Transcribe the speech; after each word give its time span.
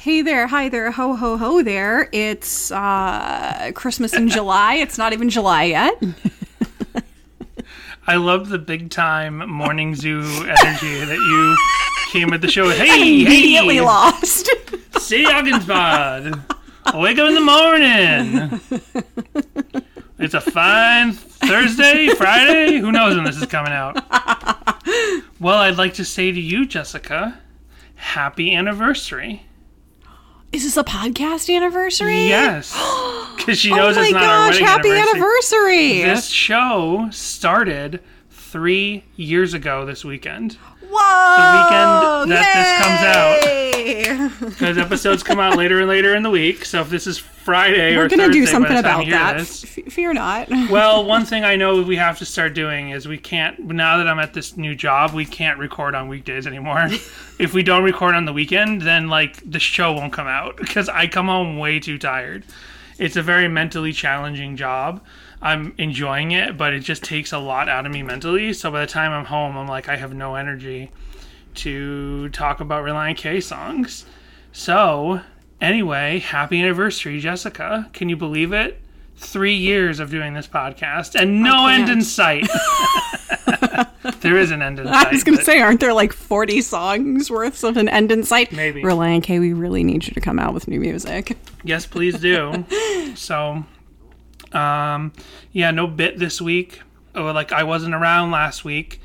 Hey 0.00 0.22
there, 0.22 0.46
hi 0.46 0.68
there, 0.68 0.92
ho 0.92 1.16
ho 1.16 1.36
ho 1.36 1.60
there. 1.60 2.08
It's 2.12 2.70
uh, 2.70 3.72
Christmas 3.74 4.14
in 4.14 4.28
July. 4.28 4.74
It's 4.74 4.96
not 4.96 5.12
even 5.12 5.28
July 5.28 5.64
yet. 5.64 6.00
I 8.06 8.14
love 8.14 8.48
the 8.48 8.58
big 8.58 8.90
time 8.90 9.38
morning 9.50 9.96
zoo 9.96 10.20
energy 10.20 11.04
that 11.04 11.16
you 11.18 11.56
came 12.12 12.32
at 12.32 12.40
the 12.42 12.48
show. 12.48 12.66
with. 12.66 12.76
Hey, 12.78 13.22
Immediately 13.22 13.74
hey, 13.74 13.80
lost. 13.80 14.48
see 15.00 15.24
Ogdenspod. 15.24 16.44
Wake 16.94 17.18
up 17.18 17.28
in 17.28 17.34
the 17.34 17.40
morning. 17.40 18.60
It's 20.20 20.34
a 20.34 20.40
fine 20.40 21.12
Thursday, 21.12 22.06
Friday. 22.10 22.78
Who 22.78 22.92
knows 22.92 23.16
when 23.16 23.24
this 23.24 23.36
is 23.36 23.46
coming 23.46 23.72
out? 23.72 23.96
Well, 25.40 25.58
I'd 25.58 25.76
like 25.76 25.94
to 25.94 26.04
say 26.04 26.30
to 26.32 26.40
you, 26.40 26.66
Jessica, 26.66 27.38
happy 27.96 28.54
anniversary. 28.54 29.42
Is 30.52 30.64
this 30.64 30.76
a 30.76 30.84
podcast 30.84 31.54
anniversary? 31.54 32.26
Yes, 32.28 32.72
because 33.36 33.58
she 33.58 33.70
Oh 33.72 33.76
knows 33.76 33.96
my 33.96 34.02
it's 34.04 34.12
not 34.12 34.22
our 34.22 34.28
gosh, 34.46 34.54
wedding 34.54 34.66
happy 34.66 34.88
anniversary. 34.90 36.02
anniversary. 36.02 36.02
This 36.14 36.28
show 36.28 37.08
started 37.12 38.00
three 38.30 39.04
years 39.16 39.52
ago 39.54 39.84
this 39.84 40.04
weekend. 40.04 40.56
Whoa! 40.90 42.22
weekend 42.24 42.32
that 42.32 42.54
this 42.54 44.30
comes 44.30 44.40
out. 44.42 44.50
Because 44.50 44.78
episodes 44.78 45.22
come 45.22 45.38
out 45.40 45.56
later 45.56 45.80
and 45.80 45.88
later 45.88 46.14
in 46.14 46.22
the 46.22 46.30
week. 46.30 46.64
So 46.64 46.80
if 46.80 46.90
this 46.90 47.06
is 47.06 47.18
Friday 47.18 47.96
We're 47.96 48.04
or 48.04 48.08
gonna 48.08 48.24
Thursday 48.24 48.40
do 48.40 48.46
something 48.46 48.76
about 48.76 49.06
that. 49.06 49.38
this- 49.38 49.64
F- 49.64 49.92
fear 49.92 50.12
not. 50.12 50.48
well, 50.70 51.04
one 51.04 51.24
thing 51.24 51.44
I 51.44 51.56
know 51.56 51.82
we 51.82 51.96
have 51.96 52.18
to 52.18 52.24
start 52.24 52.54
doing 52.54 52.90
is 52.90 53.08
we 53.08 53.18
can't. 53.18 53.58
Now 53.58 53.96
that 53.98 54.06
I'm 54.06 54.18
at 54.18 54.34
this 54.34 54.56
new 54.56 54.74
job, 54.74 55.12
we 55.12 55.24
can't 55.24 55.58
record 55.58 55.94
on 55.94 56.08
weekdays 56.08 56.46
anymore. 56.46 56.88
if 57.38 57.54
we 57.54 57.62
don't 57.62 57.84
record 57.84 58.14
on 58.14 58.24
the 58.26 58.32
weekend, 58.32 58.82
then 58.82 59.08
like 59.08 59.40
the 59.50 59.58
show 59.58 59.92
won't 59.92 60.12
come 60.12 60.26
out 60.26 60.56
because 60.56 60.88
I 60.88 61.06
come 61.06 61.26
home 61.26 61.58
way 61.58 61.80
too 61.80 61.98
tired. 61.98 62.44
It's 62.98 63.16
a 63.16 63.22
very 63.22 63.48
mentally 63.48 63.92
challenging 63.92 64.56
job. 64.56 65.02
I'm 65.40 65.74
enjoying 65.78 66.32
it, 66.32 66.56
but 66.56 66.72
it 66.72 66.80
just 66.80 67.04
takes 67.04 67.32
a 67.32 67.38
lot 67.38 67.68
out 67.68 67.86
of 67.86 67.92
me 67.92 68.02
mentally. 68.02 68.52
So 68.52 68.70
by 68.70 68.80
the 68.80 68.86
time 68.86 69.12
I'm 69.12 69.24
home, 69.24 69.56
I'm 69.56 69.68
like 69.68 69.88
I 69.88 69.96
have 69.96 70.14
no 70.14 70.34
energy 70.34 70.90
to 71.56 72.28
talk 72.30 72.60
about 72.60 72.84
Relient 72.84 73.16
K 73.16 73.40
songs. 73.40 74.04
So 74.52 75.20
anyway, 75.60 76.18
happy 76.18 76.60
anniversary, 76.60 77.20
Jessica. 77.20 77.88
Can 77.92 78.08
you 78.08 78.16
believe 78.16 78.52
it? 78.52 78.80
Three 79.16 79.54
years 79.54 79.98
of 79.98 80.10
doing 80.10 80.34
this 80.34 80.46
podcast 80.46 81.20
and 81.20 81.42
no 81.42 81.66
end 81.66 81.88
in 81.88 82.02
sight. 82.02 82.46
there 84.20 84.36
is 84.36 84.50
an 84.50 84.62
end 84.62 84.78
in 84.78 84.86
sight. 84.86 85.06
I 85.06 85.10
was 85.10 85.24
gonna 85.24 85.42
say, 85.42 85.60
aren't 85.60 85.80
there 85.80 85.92
like 85.92 86.12
40 86.12 86.60
songs 86.62 87.30
worth 87.30 87.64
of 87.64 87.76
an 87.76 87.88
end 87.88 88.12
in 88.12 88.24
sight? 88.24 88.52
Maybe. 88.52 88.82
Relient 88.82 89.22
K, 89.22 89.38
we 89.38 89.52
really 89.52 89.84
need 89.84 90.06
you 90.06 90.14
to 90.14 90.20
come 90.20 90.38
out 90.38 90.54
with 90.54 90.68
new 90.68 90.80
music. 90.80 91.36
Yes, 91.64 91.86
please 91.86 92.18
do. 92.18 92.64
so, 93.14 93.64
um, 94.54 95.12
yeah, 95.52 95.70
no 95.70 95.86
bit 95.86 96.18
this 96.18 96.40
week. 96.40 96.80
Oh, 97.14 97.32
like 97.32 97.52
I 97.52 97.64
wasn't 97.64 97.94
around 97.94 98.30
last 98.30 98.64
week. 98.64 99.00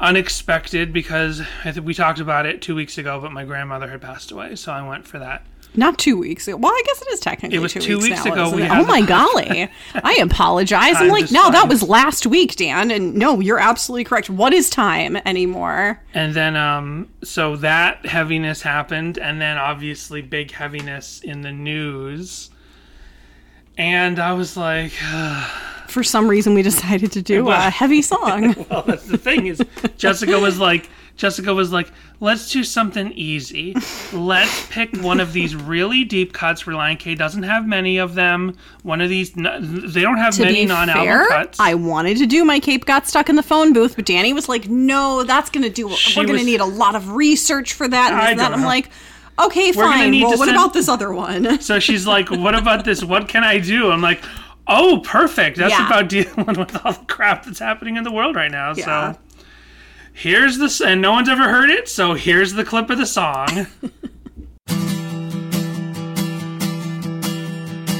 Unexpected 0.00 0.92
because 0.92 1.42
I 1.64 1.72
think 1.72 1.84
we 1.84 1.92
talked 1.92 2.20
about 2.20 2.46
it 2.46 2.62
two 2.62 2.74
weeks 2.76 2.98
ago, 2.98 3.20
but 3.20 3.32
my 3.32 3.44
grandmother 3.44 3.88
had 3.88 4.00
passed 4.00 4.30
away, 4.30 4.54
so 4.54 4.70
I 4.72 4.86
went 4.86 5.06
for 5.06 5.18
that. 5.18 5.44
Not 5.74 5.98
two 5.98 6.16
weeks. 6.16 6.46
Well, 6.46 6.72
I 6.72 6.82
guess 6.86 7.02
it 7.02 7.08
is 7.08 7.20
technically 7.20 7.56
It 7.56 7.60
was 7.60 7.72
two, 7.72 7.80
two 7.80 7.96
weeks, 7.98 8.10
weeks 8.10 8.24
now, 8.24 8.32
ago 8.32 8.56
we 8.56 8.62
Oh 8.62 8.84
my 8.84 9.02
golly. 9.06 9.68
I 9.94 10.14
apologize. 10.20 10.94
I'm 10.96 11.08
like, 11.08 11.30
no, 11.30 11.50
that 11.50 11.68
was 11.68 11.82
last 11.82 12.26
week, 12.26 12.56
Dan. 12.56 12.90
And 12.90 13.14
no, 13.14 13.40
you're 13.40 13.58
absolutely 13.58 14.04
correct. 14.04 14.30
What 14.30 14.54
is 14.54 14.70
time 14.70 15.16
anymore? 15.24 16.02
And 16.14 16.34
then, 16.34 16.56
um, 16.56 17.08
so 17.22 17.56
that 17.56 18.06
heaviness 18.06 18.62
happened, 18.62 19.18
and 19.18 19.40
then 19.40 19.58
obviously 19.58 20.22
big 20.22 20.50
heaviness 20.52 21.20
in 21.20 21.42
the 21.42 21.52
news. 21.52 22.50
And 23.78 24.18
I 24.18 24.32
was 24.32 24.56
like, 24.56 24.92
For 25.88 26.02
some 26.04 26.28
reason, 26.28 26.52
we 26.52 26.60
decided 26.60 27.12
to 27.12 27.22
do 27.22 27.48
a 27.48 27.70
heavy 27.70 28.02
song. 28.12 28.54
well, 28.68 28.82
that's 28.82 29.06
the 29.06 29.16
thing 29.16 29.46
is, 29.46 29.62
Jessica 29.96 30.38
was 30.38 30.58
like, 30.58 30.90
Jessica 31.16 31.52
was 31.54 31.72
like, 31.72 31.90
let's 32.20 32.52
do 32.52 32.62
something 32.62 33.10
easy. 33.12 33.74
Let's 34.12 34.66
pick 34.68 34.96
one 34.98 35.18
of 35.18 35.32
these 35.32 35.56
really 35.56 36.04
deep 36.04 36.32
cuts. 36.32 36.64
Relient 36.64 36.98
K 37.00 37.14
doesn't 37.14 37.42
have 37.42 37.66
many 37.66 37.98
of 37.98 38.14
them. 38.14 38.56
One 38.82 39.00
of 39.00 39.08
these, 39.08 39.32
they 39.32 40.02
don't 40.02 40.18
have 40.18 40.34
to 40.34 40.44
many 40.44 40.66
non-album 40.66 41.04
fair, 41.04 41.28
cuts. 41.28 41.58
I 41.58 41.74
wanted 41.74 42.18
to 42.18 42.26
do 42.26 42.44
my 42.44 42.60
cape 42.60 42.84
got 42.84 43.06
stuck 43.06 43.28
in 43.28 43.36
the 43.36 43.42
phone 43.42 43.72
booth, 43.72 43.96
but 43.96 44.06
Danny 44.06 44.32
was 44.32 44.48
like, 44.48 44.68
"No, 44.68 45.24
that's 45.24 45.50
going 45.50 45.64
to 45.64 45.70
do. 45.70 45.90
She 45.90 46.20
we're 46.20 46.26
going 46.26 46.38
to 46.38 46.44
need 46.44 46.60
a 46.60 46.66
lot 46.66 46.94
of 46.94 47.12
research 47.12 47.72
for 47.72 47.88
that." 47.88 48.12
And, 48.12 48.20
I 48.20 48.34
that. 48.34 48.52
I'm 48.52 48.60
know. 48.60 48.66
like, 48.66 48.90
"Okay, 49.38 49.72
gonna 49.72 49.88
fine. 49.92 50.10
need 50.10 50.22
Well, 50.24 50.32
to 50.32 50.38
what 50.38 50.46
send- 50.46 50.56
about 50.58 50.72
this 50.72 50.88
other 50.88 51.12
one?" 51.12 51.60
so 51.60 51.78
she's 51.78 52.06
like, 52.06 52.30
what 52.30 52.54
about 52.54 52.84
this? 52.84 53.02
What 53.04 53.28
can 53.28 53.44
I 53.44 53.58
do? 53.58 53.90
I'm 53.90 54.02
like, 54.02 54.22
oh, 54.66 55.00
perfect. 55.04 55.56
That's 55.58 55.72
Yeah. 55.72 55.86
about 55.86 56.08
dealing 56.10 56.46
with 56.58 56.84
all 56.84 56.92
the 56.92 57.04
crap 57.06 57.44
that's 57.44 57.58
happening 57.58 57.96
in 57.96 58.04
the 58.04 58.12
world 58.12 58.36
right 58.36 58.50
now. 58.50 58.72
Yeah. 58.74 59.12
So 59.12 59.18
here's 60.12 60.58
this, 60.58 60.80
and 60.80 61.00
no 61.00 61.12
one's 61.12 61.28
ever 61.28 61.48
heard 61.48 61.70
it. 61.70 61.88
So 61.88 62.14
here's 62.14 62.52
the 62.54 62.64
clip 62.64 62.90
of 62.90 62.98
the 62.98 63.06
song. 63.06 63.66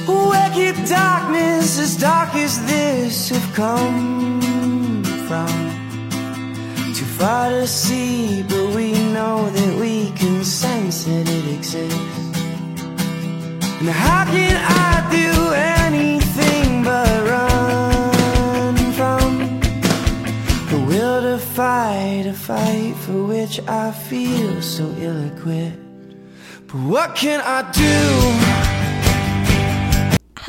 Wicked 0.07 0.87
darkness 0.87 1.79
as 1.79 1.95
dark 1.97 2.33
as 2.35 2.65
this 2.65 3.29
have 3.29 3.53
come 3.53 5.03
from 5.27 5.47
Too 5.47 5.68
far 7.19 7.49
to 7.49 7.67
see, 7.67 8.43
but 8.43 8.73
we 8.73 8.93
know 9.11 9.49
that 9.49 9.75
we 9.77 10.09
can 10.11 10.41
sense 10.45 11.03
that 11.03 11.27
it 11.27 11.45
exists 11.53 12.31
And 13.81 13.89
how 13.89 14.23
can 14.23 14.55
I 14.55 14.93
do 15.19 15.29
anything 15.83 16.81
but 16.81 17.09
run 17.33 18.75
from 18.97 19.59
The 20.71 20.79
will 20.87 21.21
to 21.23 21.37
fight, 21.37 22.25
a 22.25 22.33
fight 22.33 22.95
for 23.03 23.25
which 23.25 23.59
I 23.67 23.91
feel 23.91 24.61
so 24.61 24.85
ill-equipped 24.97 25.77
But 26.67 26.81
what 26.91 27.15
can 27.15 27.41
I 27.43 27.69
do? 27.71 28.98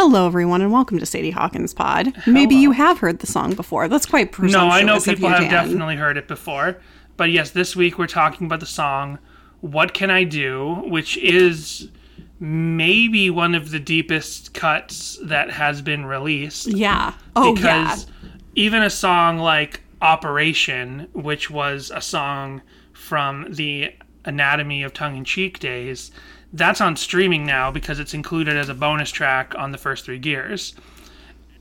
Hello, 0.03 0.27
everyone, 0.27 0.63
and 0.63 0.73
welcome 0.73 0.99
to 0.99 1.05
Sadie 1.05 1.31
Hawkins 1.31 1.75
Pod. 1.75 2.15
Maybe 2.27 2.55
you 2.55 2.71
have 2.71 3.01
heard 3.01 3.19
the 3.19 3.27
song 3.27 3.53
before. 3.53 3.87
That's 3.87 4.07
quite 4.07 4.33
presumptuous. 4.33 4.71
No, 4.71 4.75
I 4.75 4.83
know 4.83 4.99
people 4.99 5.29
have 5.29 5.41
Dan. 5.41 5.51
definitely 5.51 5.97
heard 5.97 6.17
it 6.17 6.27
before. 6.27 6.79
But 7.19 7.31
yes, 7.31 7.51
this 7.51 7.77
week 7.77 7.99
we're 7.99 8.07
talking 8.07 8.47
about 8.47 8.61
the 8.61 8.67
song 8.67 9.19
What 9.61 9.93
Can 9.93 10.11
I 10.11 10.25
Do, 10.25 10.85
which 10.87 11.19
is 11.19 11.91
maybe 12.39 13.29
one 13.29 13.55
of 13.55 13.73
the 13.73 13.79
deepest 13.79 14.55
cuts 14.55 15.19
that 15.23 15.51
has 15.51 15.83
been 15.83 16.07
released. 16.07 16.69
Yeah. 16.69 17.13
Oh, 17.37 17.55
because 17.55 18.07
yeah. 18.07 18.31
even 18.55 18.83
a 18.83 18.89
song 18.89 19.37
like 19.37 19.83
Operation, 20.01 21.09
which 21.13 21.51
was 21.51 21.93
a 21.95 22.01
song 22.01 22.63
from 22.95 23.53
the 23.53 23.93
Anatomy 24.25 24.83
of 24.83 24.95
Tongue 24.95 25.19
in 25.19 25.27
Cheek 25.27 25.59
days, 25.59 26.11
that's 26.53 26.81
on 26.81 26.97
streaming 26.97 27.47
now 27.47 27.71
because 27.71 28.01
it's 28.01 28.15
included 28.15 28.57
as 28.57 28.69
a 28.69 28.75
bonus 28.75 29.11
track 29.11 29.55
on 29.57 29.73
the 29.73 29.79
first 29.79 30.05
three 30.05 30.19
gears. 30.19 30.75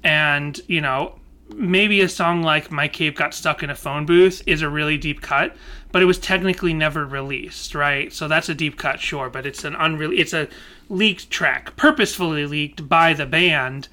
And, 0.03 0.59
you 0.67 0.81
know, 0.81 1.19
maybe 1.55 2.01
a 2.01 2.09
song 2.09 2.41
like 2.41 2.71
My 2.71 2.87
Cape 2.87 3.15
Got 3.15 3.33
Stuck 3.33 3.63
in 3.63 3.69
a 3.69 3.75
Phone 3.75 4.05
Booth 4.05 4.41
is 4.45 4.61
a 4.61 4.69
really 4.69 4.97
deep 4.97 5.21
cut, 5.21 5.55
but 5.91 6.01
it 6.01 6.05
was 6.05 6.19
technically 6.19 6.73
never 6.73 7.05
released, 7.05 7.75
right? 7.75 8.11
So 8.13 8.27
that's 8.27 8.49
a 8.49 8.55
deep 8.55 8.77
cut, 8.77 8.99
sure, 8.99 9.29
but 9.29 9.45
it's 9.45 9.63
an 9.63 9.75
unreal 9.75 10.11
it's 10.11 10.33
a 10.33 10.47
leaked 10.89 11.29
track, 11.29 11.75
purposefully 11.75 12.45
leaked 12.45 12.87
by 12.87 13.13
the 13.13 13.25
band, 13.25 13.87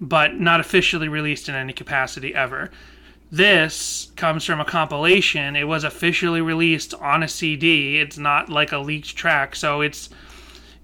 but 0.00 0.34
not 0.34 0.60
officially 0.60 1.08
released 1.08 1.48
in 1.48 1.54
any 1.54 1.72
capacity 1.72 2.34
ever. 2.34 2.70
This 3.30 4.12
comes 4.16 4.44
from 4.44 4.60
a 4.60 4.64
compilation. 4.64 5.54
It 5.54 5.68
was 5.68 5.84
officially 5.84 6.40
released 6.40 6.94
on 6.94 7.22
a 7.22 7.28
CD. 7.28 7.98
It's 7.98 8.16
not 8.16 8.48
like 8.48 8.72
a 8.72 8.78
leaked 8.78 9.16
track, 9.16 9.54
so 9.54 9.82
it's 9.82 10.08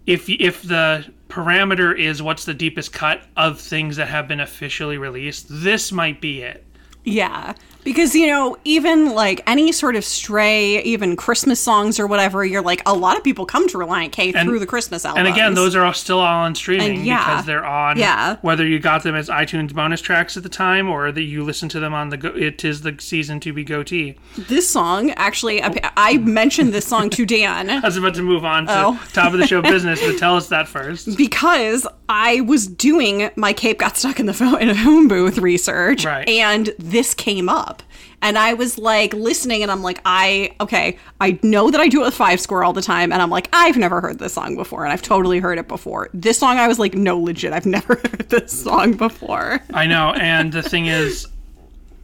if 0.06 0.28
if 0.28 0.62
the 0.62 1.06
parameter 1.28 1.98
is 1.98 2.22
what's 2.22 2.44
the 2.44 2.54
deepest 2.54 2.92
cut 2.92 3.22
of 3.36 3.60
things 3.60 3.96
that 3.96 4.08
have 4.08 4.28
been 4.28 4.40
officially 4.40 4.98
released, 4.98 5.46
this 5.48 5.90
might 5.92 6.20
be 6.20 6.42
it. 6.42 6.64
Yeah. 7.04 7.54
Because, 7.84 8.14
you 8.14 8.26
know, 8.26 8.56
even 8.64 9.10
like 9.14 9.42
any 9.46 9.70
sort 9.72 9.94
of 9.96 10.04
stray, 10.04 10.82
even 10.82 11.16
Christmas 11.16 11.60
songs 11.60 12.00
or 12.00 12.06
whatever, 12.06 12.44
you're 12.44 12.62
like, 12.62 12.82
a 12.86 12.94
lot 12.94 13.16
of 13.16 13.22
people 13.24 13.44
come 13.46 13.68
to 13.68 13.78
Relient 13.78 14.10
K 14.12 14.32
through 14.32 14.58
the 14.58 14.66
Christmas 14.66 15.04
album. 15.04 15.26
And 15.26 15.34
again, 15.34 15.54
those 15.54 15.76
are 15.76 15.84
all 15.84 15.92
still 15.92 16.18
all 16.20 16.44
on 16.44 16.54
streaming 16.54 16.96
And 16.98 17.06
yeah. 17.06 17.24
because 17.24 17.46
they're 17.46 17.64
on. 17.64 17.98
Yeah. 17.98 18.36
Whether 18.42 18.66
you 18.66 18.78
got 18.78 19.02
them 19.02 19.14
as 19.14 19.28
iTunes 19.28 19.72
bonus 19.74 20.00
tracks 20.00 20.36
at 20.36 20.42
the 20.42 20.48
time 20.48 20.88
or 20.88 21.12
that 21.12 21.22
you 21.22 21.44
listen 21.44 21.68
to 21.70 21.80
them 21.80 21.92
on 21.94 22.08
the 22.08 22.16
go- 22.16 22.34
it 22.34 22.64
is 22.64 22.80
the 22.80 22.96
season 22.98 23.38
to 23.40 23.52
be 23.52 23.64
goatee. 23.64 24.16
This 24.36 24.68
song, 24.68 25.10
actually, 25.12 25.62
I, 25.62 25.74
I 25.96 26.16
mentioned 26.18 26.72
this 26.72 26.86
song 26.86 27.10
to 27.10 27.26
Dan 27.26 27.68
I 27.70 27.80
was 27.80 27.96
about 27.96 28.14
to 28.14 28.22
move 28.22 28.44
on 28.44 28.66
to 28.66 28.72
Oh. 28.74 29.02
top 29.12 29.32
of 29.32 29.38
the 29.38 29.46
show 29.46 29.60
business, 29.74 30.00
but 30.00 30.18
tell 30.18 30.36
us 30.36 30.48
that 30.48 30.68
first. 30.68 31.16
because 31.16 31.86
I 32.08 32.40
was 32.42 32.66
doing 32.66 33.30
my 33.36 33.52
cape 33.52 33.78
got 33.78 33.96
stuck 33.96 34.18
in 34.20 34.26
the 34.26 34.34
phone 34.34 34.60
in 34.60 34.68
a 34.70 34.74
phone 34.74 35.08
booth 35.08 35.38
research, 35.38 36.04
Right. 36.04 36.28
and 36.28 36.70
this 36.78 37.14
came 37.14 37.48
up. 37.48 37.73
Up. 37.74 37.82
And 38.22 38.38
I 38.38 38.54
was 38.54 38.78
like 38.78 39.12
listening 39.12 39.62
and 39.62 39.70
I'm 39.70 39.82
like, 39.82 40.00
I, 40.04 40.54
okay, 40.60 40.98
I 41.20 41.38
know 41.42 41.70
that 41.70 41.80
I 41.80 41.88
do 41.88 42.02
it 42.02 42.06
with 42.06 42.14
Five 42.14 42.40
Score 42.40 42.64
all 42.64 42.72
the 42.72 42.82
time. 42.82 43.12
And 43.12 43.20
I'm 43.20 43.30
like, 43.30 43.48
I've 43.52 43.76
never 43.76 44.00
heard 44.00 44.18
this 44.18 44.34
song 44.34 44.56
before. 44.56 44.84
And 44.84 44.92
I've 44.92 45.02
totally 45.02 45.40
heard 45.40 45.58
it 45.58 45.68
before. 45.68 46.08
This 46.14 46.38
song, 46.38 46.56
I 46.56 46.68
was 46.68 46.78
like, 46.78 46.94
no, 46.94 47.18
legit, 47.18 47.52
I've 47.52 47.66
never 47.78 47.96
heard 47.96 48.28
this 48.30 48.52
song 48.52 48.94
before. 48.94 49.60
I 49.72 49.86
know. 49.86 50.12
And 50.12 50.52
the 50.52 50.62
thing 50.62 50.86
is, 50.86 51.26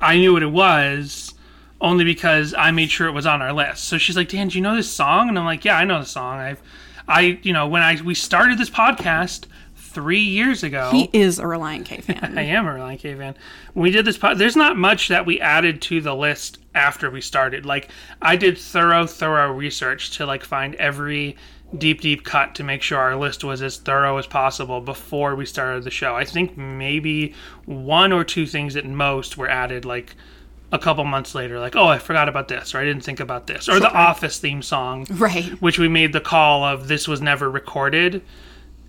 I 0.01 0.17
knew 0.17 0.33
what 0.33 0.43
it 0.43 0.51
was 0.51 1.35
only 1.81 2.05
because 2.05 2.53
I 2.55 2.71
made 2.71 2.91
sure 2.91 3.07
it 3.07 3.13
was 3.13 3.27
on 3.27 3.41
our 3.41 3.53
list. 3.53 3.85
So 3.85 3.97
she's 3.97 4.17
like, 4.17 4.29
Dan, 4.29 4.49
do 4.49 4.59
you 4.59 4.63
know 4.63 4.77
this 4.77 4.91
song? 4.91 5.29
And 5.29 5.39
I'm 5.39 5.45
like, 5.47 5.65
yeah, 5.65 5.79
I 5.79 5.85
know 5.85 6.01
the 6.01 6.07
song. 6.07 6.39
I've, 6.39 6.63
I, 7.09 7.39
you 7.43 7.53
know, 7.53 7.67
when 7.67 7.83
I, 7.83 8.01
we 8.03 8.15
started 8.15 8.59
this 8.59 8.71
podcast, 8.71 9.47
three 9.91 10.21
years 10.21 10.63
ago. 10.63 10.91
He 10.91 11.11
is 11.13 11.39
a 11.39 11.45
Relient 11.45 11.85
K 11.85 12.01
fan. 12.01 12.35
I 12.39 12.43
am 12.43 12.67
a 12.67 12.71
Relient 12.71 13.01
K 13.01 13.15
fan. 13.15 13.37
When 13.75 13.83
we 13.83 13.91
did 13.91 14.05
this, 14.05 14.19
pod, 14.19 14.39
there's 14.39 14.57
not 14.57 14.77
much 14.77 15.09
that 15.09 15.27
we 15.27 15.41
added 15.41 15.83
to 15.83 16.01
the 16.01 16.15
list 16.15 16.59
after 16.75 17.11
we 17.11 17.21
started. 17.21 17.67
Like 17.67 17.91
I 18.23 18.37
did 18.37 18.57
thorough, 18.57 19.07
thorough 19.07 19.53
research 19.53 20.13
to 20.17 20.27
like 20.27 20.45
find 20.45 20.75
every 20.77 21.37
deep, 21.77 22.01
deep 22.01 22.25
cut 22.25 22.55
to 22.57 22.65
make 22.65 22.83
sure 22.83 22.99
our 22.99 23.17
list 23.17 23.45
was 23.45 23.63
as 23.63 23.77
thorough 23.77 24.17
as 24.19 24.27
possible 24.27 24.81
before 24.81 25.37
we 25.37 25.47
started 25.47 25.85
the 25.85 25.91
show. 25.91 26.17
I 26.17 26.25
think 26.25 26.57
maybe 26.57 27.35
one 27.65 28.13
or 28.13 28.25
two 28.25 28.47
things 28.47 28.77
at 28.77 28.87
most 28.87 29.37
were 29.37 29.49
added 29.49 29.85
like 29.85 30.15
a 30.73 30.79
couple 30.79 31.05
months 31.05 31.35
later 31.35 31.59
like 31.59 31.75
oh 31.75 31.89
i 31.89 31.99
forgot 31.99 32.29
about 32.29 32.47
this 32.47 32.77
or 32.77 32.79
i 32.79 32.85
didn't 32.85 33.03
think 33.03 33.19
about 33.19 33.49
this 33.49 33.69
or 33.69 33.81
the 33.81 33.93
office 33.93 34.39
theme 34.39 34.63
song 34.63 35.05
right 35.11 35.61
which 35.61 35.81
we 35.81 35.89
made 35.89 36.13
the 36.13 36.21
call 36.21 36.63
of 36.63 36.87
this 36.87 37.09
was 37.09 37.21
never 37.21 37.51
recorded 37.51 38.23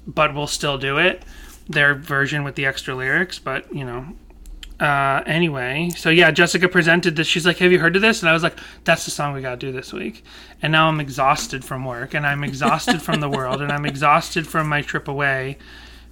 but 0.08 0.34
we'll 0.34 0.48
still 0.48 0.78
do 0.78 0.98
it. 0.98 1.24
Their 1.68 1.96
version 1.96 2.44
with 2.44 2.56
the 2.56 2.66
extra 2.66 2.96
lyrics, 2.96 3.40
but 3.40 3.74
you 3.74 3.86
know. 3.86 4.06
Uh, 4.80 5.22
anyway, 5.28 5.92
so 5.96 6.10
yeah, 6.10 6.32
Jessica 6.32 6.68
presented 6.68 7.16
this. 7.16 7.28
She's 7.28 7.46
like, 7.46 7.58
"Have 7.58 7.72
you 7.72 7.78
heard 7.78 7.96
of 7.96 8.02
this?" 8.02 8.22
And 8.22 8.30
I 8.30 8.34
was 8.34 8.42
like, 8.42 8.58
"That's 8.84 9.06
the 9.06 9.12
song 9.12 9.34
we 9.34 9.42
got 9.42 9.60
to 9.60 9.66
do 9.68 9.72
this 9.72 9.94
week." 9.94 10.24
And 10.62 10.72
now 10.72 10.88
I'm 10.88 11.00
exhausted 11.00 11.64
from 11.64 11.86
work, 11.86 12.16
and 12.16 12.26
I'm 12.26 12.44
exhausted 12.44 13.00
from 13.00 13.20
the 13.20 13.30
world, 13.38 13.62
and 13.62 13.72
I'm 13.72 13.86
exhausted 13.86 14.48
from 14.48 14.68
my 14.68 14.82
trip 14.82 15.08
away 15.08 15.60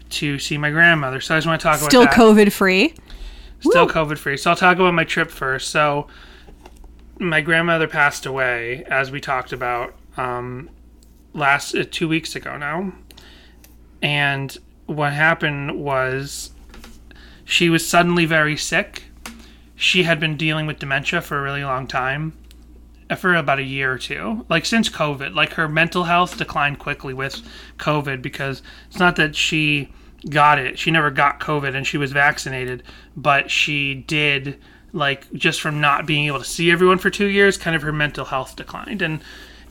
to 0.10 0.38
see 0.38 0.58
my 0.58 0.70
grandmother. 0.70 1.20
So 1.20 1.36
I 1.36 1.38
just 1.38 1.48
want 1.48 1.62
to 1.62 1.64
talk 1.64 1.80
Still 1.80 2.04
about 2.04 2.14
Still 2.14 2.36
COVID 2.36 2.52
free. 2.52 2.94
Still 3.60 3.86
Woo. 3.88 3.92
COVID 3.92 4.18
free. 4.18 4.38
So 4.38 4.52
I'll 4.52 4.56
talk 4.56 4.78
about 4.78 4.94
my 4.94 5.04
trip 5.04 5.32
first. 5.32 5.70
So 5.70 6.08
my 7.20 7.42
grandmother 7.42 7.88
passed 7.88 8.26
away, 8.26 8.84
as 8.86 9.12
we 9.12 9.20
talked 9.20 9.52
about 9.52 9.96
um, 10.18 10.70
last 11.34 11.76
uh, 11.76 11.84
two 11.90 12.08
weeks 12.08 12.36
ago 12.36 12.58
now. 12.58 12.94
And 14.01 14.56
what 14.86 15.13
happened 15.13 15.80
was 15.80 16.51
she 17.46 17.69
was 17.69 17.88
suddenly 17.88 18.25
very 18.25 18.57
sick. 18.57 19.04
She 19.75 20.04
had 20.04 20.19
been 20.19 20.38
dealing 20.38 20.68
with 20.68 20.80
dementia 20.80 21.22
for 21.22 21.40
a 21.40 21.42
really 21.42 21.63
long 21.63 21.88
time, 21.88 22.34
uh, 23.10 23.16
for 23.16 23.36
about 23.36 23.60
a 23.60 23.63
year 23.63 23.94
or 23.94 23.98
two. 23.98 24.46
Like 24.50 24.66
since 24.66 24.90
COVID, 24.90 25.34
like 25.34 25.54
her 25.54 25.68
mental 25.68 26.04
health 26.04 26.38
declined 26.38 26.80
quickly 26.80 27.13
with 27.13 27.42
COVID 27.78 28.22
because 28.22 28.62
it's 28.88 29.00
not 29.00 29.16
that 29.16 29.36
she 29.36 29.92
got 30.30 30.60
it. 30.60 30.78
She 30.78 30.92
never 30.92 31.10
got 31.12 31.40
COVID 31.40 31.75
and 31.75 31.88
she 31.88 31.98
was 31.98 32.12
vaccinated, 32.12 32.84
but 33.16 33.50
she 33.50 33.95
did 33.95 34.60
like 34.92 35.31
just 35.34 35.62
from 35.62 35.80
not 35.80 36.06
being 36.06 36.25
able 36.25 36.40
to 36.40 36.45
see 36.45 36.72
everyone 36.72 36.98
for 36.98 37.10
2 37.10 37.25
years, 37.25 37.57
kind 37.57 37.75
of 37.75 37.81
her 37.84 37.94
mental 37.94 38.25
health 38.25 38.56
declined 38.56 39.02
and 39.02 39.22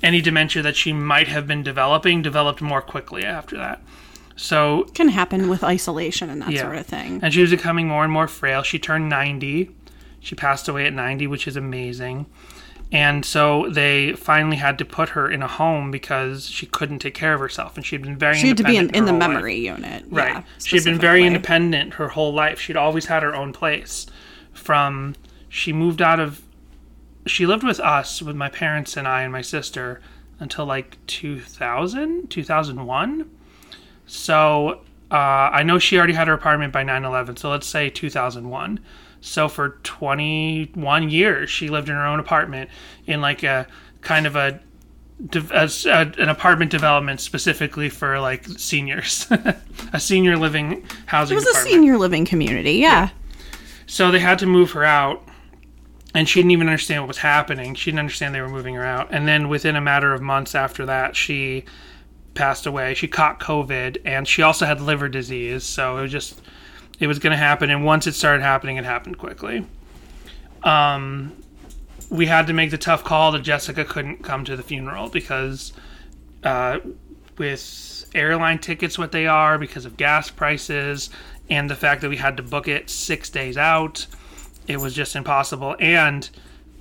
any 0.03 0.21
dementia 0.21 0.63
that 0.63 0.77
she 0.77 0.93
might 0.93 1.29
have 1.29 1.47
been 1.47 1.63
developing 1.63 2.23
developed 2.23 2.63
more 2.63 2.81
quickly 2.81 3.25
after 3.25 3.57
that. 3.57 3.83
So 4.39 4.85
can 4.95 5.09
happen 5.09 5.49
with 5.49 5.65
isolation 5.65 6.31
and 6.31 6.41
that 6.43 6.53
yeah. 6.53 6.63
sort 6.63 6.77
of 6.77 6.87
thing. 6.87 7.19
And 7.23 7.35
she 7.35 7.41
was 7.41 7.51
becoming 7.51 7.89
more 7.89 8.05
and 8.05 8.13
more 8.13 8.29
frail. 8.29 8.63
She 8.63 8.79
turned 8.79 9.09
90. 9.09 9.75
She 10.21 10.35
passed 10.37 10.69
away 10.69 10.87
at 10.87 10.93
90, 10.93 11.27
which 11.27 11.49
is 11.49 11.57
amazing. 11.57 12.27
And 12.93 13.25
so 13.25 13.69
they 13.69 14.13
finally 14.13 14.57
had 14.57 14.79
to 14.79 14.85
put 14.85 15.11
her 15.11 15.29
in 15.29 15.43
a 15.43 15.49
home 15.49 15.91
because 15.91 16.49
she 16.49 16.67
couldn't 16.67 17.01
take 17.01 17.15
care 17.15 17.35
of 17.35 17.41
herself, 17.41 17.77
and 17.77 17.85
she'd 17.85 18.01
been 18.01 18.17
very. 18.17 18.37
She 18.39 18.49
had 18.49 18.57
to 18.59 18.65
be 18.65 18.77
in, 18.77 18.89
in 18.91 19.05
the 19.05 19.13
memory 19.13 19.69
life. 19.69 19.79
unit, 19.79 20.05
right? 20.09 20.37
Yeah, 20.37 20.43
she'd 20.65 20.85
been 20.85 20.99
very 20.99 21.27
independent 21.27 21.95
her 21.95 22.09
whole 22.09 22.33
life. 22.33 22.61
She'd 22.61 22.77
always 22.77 23.07
had 23.07 23.23
her 23.23 23.35
own 23.35 23.53
place. 23.53 24.07
From 24.55 25.17
she 25.51 25.73
moved 25.73 26.01
out 26.01 26.19
of, 26.19 26.43
she 27.27 27.45
lived 27.45 27.65
with 27.65 27.81
us 27.81 28.23
with 28.23 28.37
my 28.37 28.49
parents 28.49 28.97
and 28.97 29.07
I 29.07 29.23
and 29.23 29.33
my 29.33 29.43
sister 29.43 30.01
until 30.41 30.65
like 30.65 30.97
2000, 31.07 32.31
2001 32.31 33.31
so 34.09 34.81
uh, 35.11 35.15
I 35.15 35.63
know 35.63 35.79
she 35.79 35.97
already 35.97 36.15
had 36.15 36.29
her 36.29 36.35
apartment 36.35 36.73
by 36.73 36.83
9 36.83 37.05
11, 37.05 37.37
so 37.37 37.51
let's 37.51 37.67
say 37.67 37.91
2001. 37.91 38.81
So 39.21 39.49
for 39.49 39.71
21 39.83 41.11
years, 41.11 41.51
she 41.51 41.69
lived 41.69 41.89
in 41.89 41.95
her 41.95 42.07
own 42.07 42.19
apartment 42.19 42.71
in 43.07 43.21
like 43.21 43.43
a 43.43 43.67
kind 44.01 44.27
of 44.27 44.37
a, 44.37 44.61
a, 45.33 45.71
a 45.87 46.13
an 46.19 46.29
apartment 46.29 46.71
development 46.71 47.21
specifically 47.21 47.89
for 47.89 48.21
like 48.21 48.47
seniors, 48.47 49.27
a 49.93 50.01
senior 50.01 50.37
living 50.37 50.87
housing. 51.07 51.37
It 51.37 51.45
was 51.45 51.47
a 51.47 51.61
senior 51.61 51.99
living 51.99 52.25
community, 52.25 52.75
yeah. 52.75 52.89
yeah. 52.89 53.11
So 53.87 54.11
they 54.11 54.21
had 54.21 54.39
to 54.41 54.47
move 54.47 54.73
her 54.73 54.85
out, 54.85 55.27
and 56.15 56.29
she 56.29 56.41
didn't 56.41 56.53
even 56.53 56.69
understand 56.69 57.03
what 57.03 57.09
was 57.09 57.19
happening. 57.19 57.75
She 57.75 57.91
didn't 57.91 58.01
understand 58.01 58.35
they 58.35 58.41
were 58.41 58.49
moving 58.49 58.75
her 58.75 58.85
out. 58.85 59.09
And 59.11 59.27
then 59.27 59.49
within 59.49 59.77
a 59.77 59.81
matter 59.81 60.13
of 60.13 60.21
months 60.21 60.55
after 60.55 60.87
that, 60.87 61.17
she 61.17 61.65
passed 62.39 62.67
away. 62.67 62.95
She 62.95 63.09
caught 63.09 63.41
COVID, 63.41 63.99
and 64.05 64.27
she 64.27 64.43
also 64.43 64.65
had 64.65 64.81
liver 64.81 65.09
disease. 65.09 65.65
So 65.65 65.99
it 65.99 66.03
was 66.03 66.13
just, 66.13 66.41
it 67.01 67.09
was 67.09 67.19
going 67.19 67.33
to 67.33 67.37
happen. 67.37 67.69
And 67.69 67.85
once 67.85 68.07
it 68.07 68.15
started 68.15 68.43
happening, 68.43 68.77
it 68.77 68.85
happened 68.85 69.19
quickly. 69.19 69.67
Um, 70.63 71.33
we 72.11 72.27
had 72.27 72.47
to 72.47 72.53
make 72.53 72.71
the 72.71 72.79
tough 72.79 73.05
call 73.05 73.33
that 73.33 73.43
Jessica 73.43 73.85
couldn't 73.85 74.23
come 74.23 74.45
to 74.45 74.57
the 74.57 74.63
funeral 74.63 75.09
because, 75.09 75.73
uh, 76.45 76.79
with 77.37 78.07
airline 78.15 78.61
tickets, 78.61 78.97
what 78.97 79.13
they 79.13 79.27
are, 79.27 79.59
because 79.59 79.85
of 79.85 79.97
gas 79.97 80.31
prices, 80.31 81.11
and 81.51 81.69
the 81.69 81.77
fact 81.77 82.01
that 82.03 82.09
we 82.09 82.17
had 82.17 82.37
to 82.37 82.43
book 82.43 82.69
it 82.69 82.89
six 82.89 83.29
days 83.29 83.57
out, 83.57 84.07
it 84.69 84.79
was 84.79 84.95
just 84.95 85.17
impossible. 85.17 85.75
And 85.81 86.31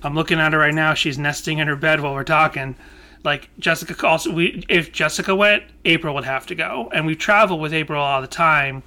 I'm 0.04 0.14
looking 0.14 0.38
at 0.38 0.52
her 0.52 0.58
right 0.58 0.74
now. 0.74 0.94
She's 0.94 1.18
nesting 1.18 1.58
in 1.58 1.66
her 1.66 1.76
bed 1.76 2.00
while 2.00 2.14
we're 2.14 2.22
talking 2.22 2.76
like 3.24 3.50
Jessica 3.58 4.06
also 4.06 4.32
we 4.32 4.64
if 4.68 4.92
Jessica 4.92 5.34
went, 5.34 5.64
April 5.84 6.14
would 6.14 6.24
have 6.24 6.46
to 6.46 6.54
go. 6.54 6.90
And 6.92 7.06
we 7.06 7.14
travel 7.14 7.58
with 7.58 7.72
April 7.72 8.02
all 8.02 8.20
the 8.20 8.26
time, 8.26 8.82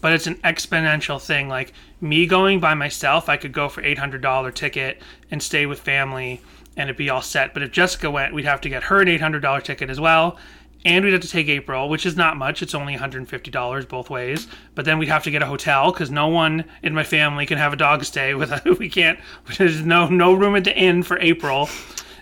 but 0.00 0.12
it's 0.12 0.26
an 0.26 0.36
exponential 0.36 1.20
thing. 1.20 1.48
Like 1.48 1.72
me 2.00 2.26
going 2.26 2.60
by 2.60 2.74
myself, 2.74 3.28
I 3.28 3.36
could 3.36 3.52
go 3.52 3.68
for 3.68 3.82
eight 3.82 3.98
hundred 3.98 4.22
dollar 4.22 4.50
ticket 4.50 5.02
and 5.30 5.42
stay 5.42 5.66
with 5.66 5.80
family 5.80 6.40
and 6.76 6.88
it'd 6.88 6.96
be 6.96 7.10
all 7.10 7.22
set. 7.22 7.54
But 7.54 7.62
if 7.62 7.70
Jessica 7.70 8.10
went, 8.10 8.34
we'd 8.34 8.44
have 8.44 8.60
to 8.62 8.68
get 8.68 8.84
her 8.84 9.00
an 9.00 9.08
eight 9.08 9.20
hundred 9.20 9.40
dollar 9.40 9.60
ticket 9.60 9.90
as 9.90 10.00
well. 10.00 10.38
And 10.86 11.02
we'd 11.02 11.12
have 11.12 11.22
to 11.22 11.28
take 11.28 11.48
April, 11.48 11.88
which 11.88 12.04
is 12.04 12.14
not 12.14 12.36
much. 12.36 12.60
It's 12.60 12.74
only 12.74 12.94
$150 12.94 13.88
both 13.88 14.10
ways. 14.10 14.46
But 14.74 14.84
then 14.84 14.98
we'd 14.98 15.08
have 15.08 15.24
to 15.24 15.30
get 15.30 15.40
a 15.40 15.46
hotel 15.46 15.90
because 15.90 16.10
no 16.10 16.28
one 16.28 16.66
in 16.82 16.92
my 16.92 17.04
family 17.04 17.46
can 17.46 17.56
have 17.56 17.72
a 17.72 17.76
dog 17.76 18.04
stay 18.04 18.34
with. 18.34 18.52
A, 18.52 18.60
we 18.78 18.90
can't. 18.90 19.18
There's 19.56 19.80
no 19.80 20.08
no 20.08 20.34
room 20.34 20.56
at 20.56 20.64
the 20.64 20.76
inn 20.76 21.02
for 21.02 21.18
April. 21.20 21.70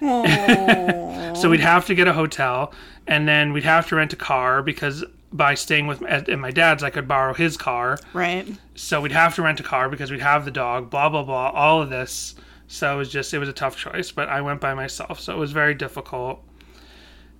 so 1.37 1.49
we'd 1.49 1.61
have 1.61 1.87
to 1.87 1.95
get 1.95 2.09
a 2.09 2.13
hotel, 2.13 2.73
and 3.07 3.29
then 3.29 3.53
we'd 3.53 3.65
have 3.65 3.89
to 3.89 3.97
rent 3.97 4.13
a 4.13 4.17
car 4.17 4.63
because 4.63 5.05
by 5.33 5.55
staying 5.55 5.87
with 5.87 6.03
at, 6.03 6.29
at 6.29 6.39
my 6.39 6.51
dad's, 6.51 6.83
I 6.83 6.91
could 6.91 7.07
borrow 7.07 7.33
his 7.35 7.57
car. 7.57 7.99
Right. 8.13 8.49
So 8.75 9.01
we'd 9.01 9.13
have 9.13 9.37
to 9.37 9.43
rent 9.43 9.61
a 9.61 9.63
car 9.63 9.89
because 9.89 10.11
we'd 10.11 10.21
have 10.21 10.45
the 10.45 10.51
dog. 10.51 10.91
Blah 10.91 11.09
blah 11.09 11.23
blah. 11.23 11.51
All 11.51 11.81
of 11.81 11.91
this. 11.91 12.35
So 12.67 12.95
it 12.95 12.97
was 12.97 13.11
just 13.11 13.33
it 13.33 13.39
was 13.39 13.49
a 13.49 13.53
tough 13.53 13.77
choice, 13.77 14.11
but 14.11 14.29
I 14.29 14.41
went 14.41 14.61
by 14.61 14.75
myself, 14.75 15.21
so 15.21 15.33
it 15.33 15.39
was 15.39 15.53
very 15.53 15.75
difficult. 15.75 16.43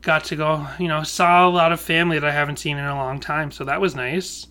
Got 0.03 0.25
to 0.27 0.37
go, 0.37 0.67
you 0.79 0.89
know, 0.89 1.03
saw 1.03 1.49
a 1.49 1.51
lot 1.51 1.73
of 1.73 1.81
family 1.81 2.19
that 2.19 2.29
I 2.29 2.33
haven't 2.33 2.59
seen 2.59 2.77
in 2.77 2.85
a 2.85 2.95
long 2.97 3.19
time, 3.19 3.51
so 3.51 3.65
that 3.65 3.81
was 3.81 3.95
nice. 3.95 4.47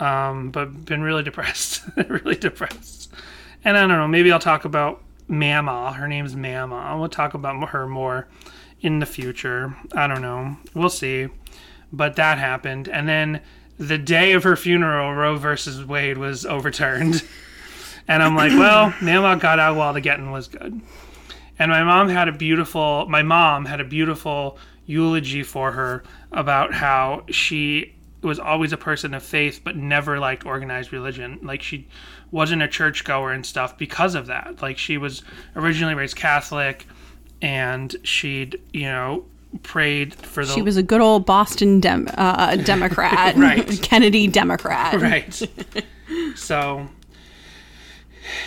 Um, 0.00 0.50
but 0.50 0.84
been 0.84 1.02
really 1.02 1.22
depressed, 1.22 1.82
really 2.08 2.34
depressed. 2.34 3.12
And 3.64 3.76
I 3.76 3.80
don't 3.80 3.90
know, 3.90 4.08
maybe 4.08 4.32
I'll 4.32 4.40
talk 4.40 4.64
about 4.64 5.02
Mama. 5.32 5.94
Her 5.94 6.06
name's 6.06 6.36
Mama. 6.36 6.96
We'll 6.98 7.08
talk 7.08 7.34
about 7.34 7.70
her 7.70 7.88
more 7.88 8.28
in 8.80 8.98
the 8.98 9.06
future. 9.06 9.74
I 9.94 10.06
don't 10.06 10.22
know. 10.22 10.58
We'll 10.74 10.90
see. 10.90 11.28
But 11.92 12.16
that 12.16 12.38
happened. 12.38 12.88
And 12.88 13.08
then 13.08 13.40
the 13.78 13.98
day 13.98 14.32
of 14.32 14.44
her 14.44 14.56
funeral, 14.56 15.14
Roe 15.14 15.36
versus 15.36 15.84
Wade 15.84 16.18
was 16.18 16.44
overturned. 16.44 17.24
and 18.08 18.22
I'm 18.22 18.36
like, 18.36 18.52
well, 18.52 18.94
Mama 19.02 19.40
got 19.40 19.58
out 19.58 19.76
while 19.76 19.94
the 19.94 20.00
getting 20.00 20.30
was 20.30 20.48
good. 20.48 20.80
And 21.58 21.70
my 21.70 21.82
mom 21.82 22.08
had 22.08 22.28
a 22.28 22.32
beautiful, 22.32 23.06
my 23.08 23.22
mom 23.22 23.64
had 23.64 23.80
a 23.80 23.84
beautiful 23.84 24.58
eulogy 24.84 25.42
for 25.42 25.72
her 25.72 26.02
about 26.30 26.74
how 26.74 27.24
she 27.30 27.94
was 28.22 28.38
always 28.38 28.72
a 28.72 28.76
person 28.76 29.14
of 29.14 29.22
faith 29.22 29.60
but 29.64 29.76
never 29.76 30.18
liked 30.18 30.46
organized 30.46 30.92
religion. 30.92 31.38
Like 31.42 31.62
she 31.62 31.88
wasn't 32.32 32.62
a 32.62 32.68
churchgoer 32.68 33.30
and 33.30 33.46
stuff 33.46 33.78
because 33.78 34.16
of 34.16 34.26
that. 34.26 34.60
Like 34.60 34.78
she 34.78 34.98
was 34.98 35.22
originally 35.54 35.94
raised 35.94 36.16
Catholic, 36.16 36.86
and 37.40 37.94
she'd 38.02 38.60
you 38.72 38.86
know 38.86 39.24
prayed 39.62 40.14
for 40.14 40.44
the. 40.44 40.52
She 40.52 40.62
was 40.62 40.76
a 40.76 40.82
good 40.82 41.00
old 41.00 41.26
Boston 41.26 41.78
Dem- 41.78 42.08
uh, 42.14 42.56
Democrat, 42.56 43.36
right? 43.36 43.66
Kennedy 43.82 44.26
Democrat, 44.26 45.00
right? 45.00 45.42
so, 46.34 46.88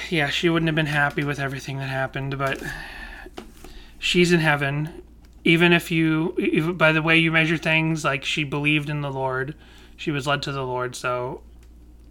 yeah, 0.10 0.30
she 0.30 0.50
wouldn't 0.50 0.68
have 0.68 0.76
been 0.76 0.86
happy 0.88 1.24
with 1.24 1.40
everything 1.40 1.78
that 1.78 1.90
happened, 1.90 2.38
but 2.38 2.62
she's 4.00 4.32
in 4.32 4.40
heaven. 4.40 5.02
Even 5.44 5.74
if 5.74 5.92
you, 5.92 6.34
if, 6.40 6.76
by 6.76 6.92
the 6.92 7.04
way 7.04 7.20
you 7.20 7.32
measure 7.32 7.58
things, 7.58 8.04
like 8.04 8.26
she 8.26 8.44
believed 8.44 8.90
in 8.90 9.02
the 9.02 9.12
Lord, 9.12 9.54
she 9.96 10.10
was 10.10 10.26
led 10.26 10.42
to 10.44 10.52
the 10.52 10.66
Lord, 10.66 10.96
so 10.96 11.42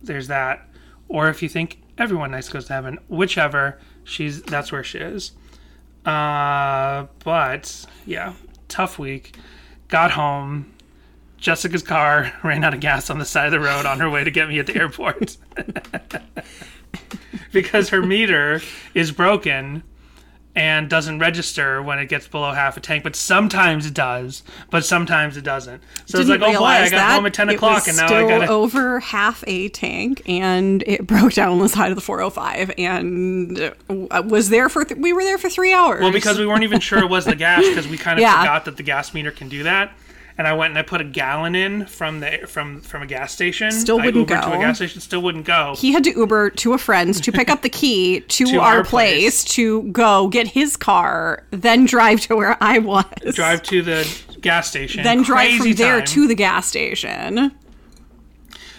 there's 0.02 0.28
that. 0.28 0.68
Or 1.14 1.28
if 1.28 1.44
you 1.44 1.48
think 1.48 1.80
everyone 1.96 2.32
nice 2.32 2.48
goes 2.48 2.64
to 2.64 2.72
heaven, 2.72 2.98
whichever, 3.06 3.78
she's 4.02 4.42
that's 4.42 4.72
where 4.72 4.82
she 4.82 4.98
is. 4.98 5.30
Uh, 6.04 7.06
but 7.22 7.86
yeah, 8.04 8.32
tough 8.66 8.98
week. 8.98 9.36
Got 9.86 10.10
home. 10.10 10.74
Jessica's 11.38 11.84
car 11.84 12.32
ran 12.42 12.64
out 12.64 12.74
of 12.74 12.80
gas 12.80 13.10
on 13.10 13.20
the 13.20 13.24
side 13.24 13.46
of 13.46 13.52
the 13.52 13.60
road 13.60 13.86
on 13.86 14.00
her 14.00 14.10
way 14.10 14.24
to 14.24 14.30
get 14.32 14.48
me 14.48 14.58
at 14.58 14.66
the 14.66 14.74
airport. 14.74 15.36
because 17.52 17.90
her 17.90 18.02
meter 18.02 18.60
is 18.92 19.12
broken 19.12 19.84
and 20.56 20.88
doesn't 20.88 21.18
register 21.18 21.82
when 21.82 21.98
it 21.98 22.06
gets 22.08 22.28
below 22.28 22.52
half 22.52 22.76
a 22.76 22.80
tank, 22.80 23.02
but 23.02 23.16
sometimes 23.16 23.86
it 23.86 23.94
does, 23.94 24.42
but 24.70 24.84
sometimes 24.84 25.36
it 25.36 25.42
doesn't. 25.42 25.82
So 26.06 26.18
it's 26.20 26.28
like, 26.28 26.38
Didn't 26.40 26.56
oh 26.56 26.60
boy, 26.60 26.64
I 26.66 26.82
got 26.90 26.96
that. 26.96 27.14
home 27.16 27.26
at 27.26 27.34
10 27.34 27.48
It 27.50 27.54
o'clock 27.56 27.88
and 27.88 27.96
now 27.96 28.06
I 28.06 28.28
gotta. 28.28 28.48
over 28.48 29.00
half 29.00 29.42
a 29.48 29.68
tank, 29.70 30.22
and 30.26 30.82
it 30.86 31.06
broke 31.06 31.32
down 31.32 31.50
on 31.52 31.58
the 31.58 31.68
side 31.68 31.90
of 31.90 31.96
the 31.96 32.00
405, 32.02 32.72
and 32.78 33.74
uh, 33.90 34.22
was 34.26 34.48
there 34.50 34.68
for 34.68 34.84
th- 34.84 35.00
we 35.00 35.12
were 35.12 35.24
there 35.24 35.38
for 35.38 35.50
three 35.50 35.72
hours. 35.72 36.00
Well, 36.02 36.12
because 36.12 36.38
we 36.38 36.46
weren't 36.46 36.62
even 36.62 36.80
sure 36.80 37.00
it 37.00 37.10
was 37.10 37.24
the 37.24 37.34
gas 37.36 37.66
because 37.68 37.88
we 37.88 37.98
kind 37.98 38.18
of 38.18 38.22
Yeah. 38.22 38.38
forgot 38.40 38.64
that 38.66 38.76
the 38.76 38.82
gas 38.84 39.12
meter 39.12 39.30
can 39.32 39.48
do 39.48 39.64
that. 39.64 39.92
And 40.36 40.48
I 40.48 40.52
went 40.52 40.70
and 40.70 40.78
I 40.78 40.82
put 40.82 41.00
a 41.00 41.04
gallon 41.04 41.54
in 41.54 41.86
from 41.86 42.18
the 42.20 42.40
from 42.48 42.80
from 42.80 43.02
a 43.02 43.06
gas 43.06 43.32
station. 43.32 43.70
Still 43.70 44.00
wouldn't 44.00 44.28
Ubered 44.28 44.42
to 44.42 44.52
a 44.52 44.58
gas 44.58 44.76
station. 44.76 45.00
Still 45.00 45.22
wouldn't 45.22 45.44
go. 45.46 45.74
he 45.78 45.92
had 45.92 46.02
to 46.04 46.10
Uber 46.10 46.50
to 46.50 46.72
a 46.72 46.78
friend's 46.78 47.20
to 47.20 47.30
pick 47.32 47.48
up 47.48 47.62
the 47.62 47.68
key 47.80 48.20
to, 48.20 48.46
To 48.46 48.58
our, 48.58 48.78
our 48.78 48.84
place, 48.84 49.42
place. 49.42 49.54
to 49.54 49.82
go 49.92 50.28
get 50.28 50.48
his 50.48 50.76
car, 50.76 51.44
then 51.50 51.84
drive 51.86 52.20
to 52.22 52.34
where 52.36 52.56
I 52.60 52.78
was. 52.78 53.04
drive 53.34 53.62
to 53.64 53.82
the 53.82 54.10
gas 54.40 54.68
station. 54.68 55.04
then 55.04 55.22
drive 55.22 55.60
Crazy 55.60 55.72
from 55.72 55.76
there 55.76 56.02
to 56.02 56.26
the 56.26 56.34
gas 56.34 56.66
station. 56.66 57.52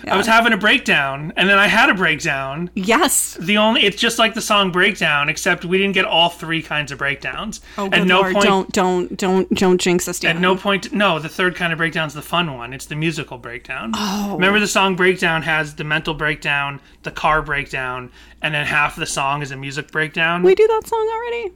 I 0.07 0.17
was 0.17 0.27
having 0.27 0.53
a 0.53 0.57
breakdown, 0.57 1.33
and 1.35 1.49
then 1.49 1.57
I 1.57 1.67
had 1.67 1.89
a 1.89 1.93
breakdown. 1.93 2.69
Yes. 2.75 3.37
The 3.39 3.57
only 3.57 3.81
it's 3.83 3.97
just 3.97 4.19
like 4.19 4.33
the 4.33 4.41
song 4.41 4.71
breakdown, 4.71 5.29
except 5.29 5.65
we 5.65 5.77
didn't 5.77 5.93
get 5.93 6.05
all 6.05 6.29
three 6.29 6.61
kinds 6.61 6.91
of 6.91 6.97
breakdowns. 6.97 7.61
Oh, 7.77 7.89
At 7.91 8.05
no 8.05 8.21
Lord. 8.21 8.33
point, 8.33 8.45
Don't 8.45 8.71
don't 8.71 9.17
don't 9.17 9.49
don't 9.53 9.81
jinx 9.81 10.07
us, 10.07 10.19
Dan. 10.19 10.35
at 10.35 10.41
no 10.41 10.55
point, 10.55 10.91
no. 10.93 11.19
The 11.19 11.29
third 11.29 11.55
kind 11.55 11.73
of 11.73 11.77
breakdown's 11.77 12.13
the 12.13 12.21
fun 12.21 12.53
one. 12.55 12.73
It's 12.73 12.85
the 12.85 12.95
musical 12.95 13.37
breakdown. 13.37 13.91
Oh. 13.95 14.33
Remember, 14.35 14.59
the 14.59 14.67
song 14.67 14.95
breakdown 14.95 15.41
has 15.41 15.75
the 15.75 15.83
mental 15.83 16.13
breakdown, 16.13 16.79
the 17.03 17.11
car 17.11 17.41
breakdown, 17.41 18.11
and 18.41 18.53
then 18.53 18.65
half 18.65 18.95
the 18.95 19.05
song 19.05 19.41
is 19.41 19.51
a 19.51 19.55
music 19.57 19.91
breakdown. 19.91 20.43
we 20.43 20.53
do 20.55 20.67
that 20.67 20.87
song 20.87 21.09
already. 21.13 21.51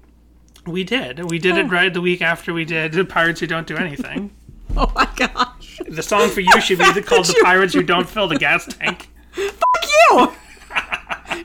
We 0.65 0.83
did. 0.83 1.29
We 1.29 1.39
did 1.39 1.57
it 1.57 1.63
right 1.65 1.93
the 1.93 2.01
week 2.01 2.21
after 2.21 2.53
we 2.53 2.65
did 2.65 3.07
Pirates 3.09 3.39
Who 3.39 3.47
Don't 3.47 3.67
Do 3.67 3.75
Anything. 3.77 4.31
Oh 4.77 4.91
my 4.93 5.07
gosh. 5.15 5.58
The 5.87 6.03
song 6.03 6.29
for 6.29 6.41
you 6.41 6.61
should 6.61 6.79
be 6.79 6.91
the- 6.93 7.01
called 7.01 7.25
The 7.27 7.39
Pirates 7.43 7.73
Who 7.73 7.83
Don't 7.83 8.07
Fill 8.09 8.27
the 8.27 8.37
Gas 8.37 8.65
Tank. 8.65 9.09
Fuck 9.31 9.85
you. 10.11 10.31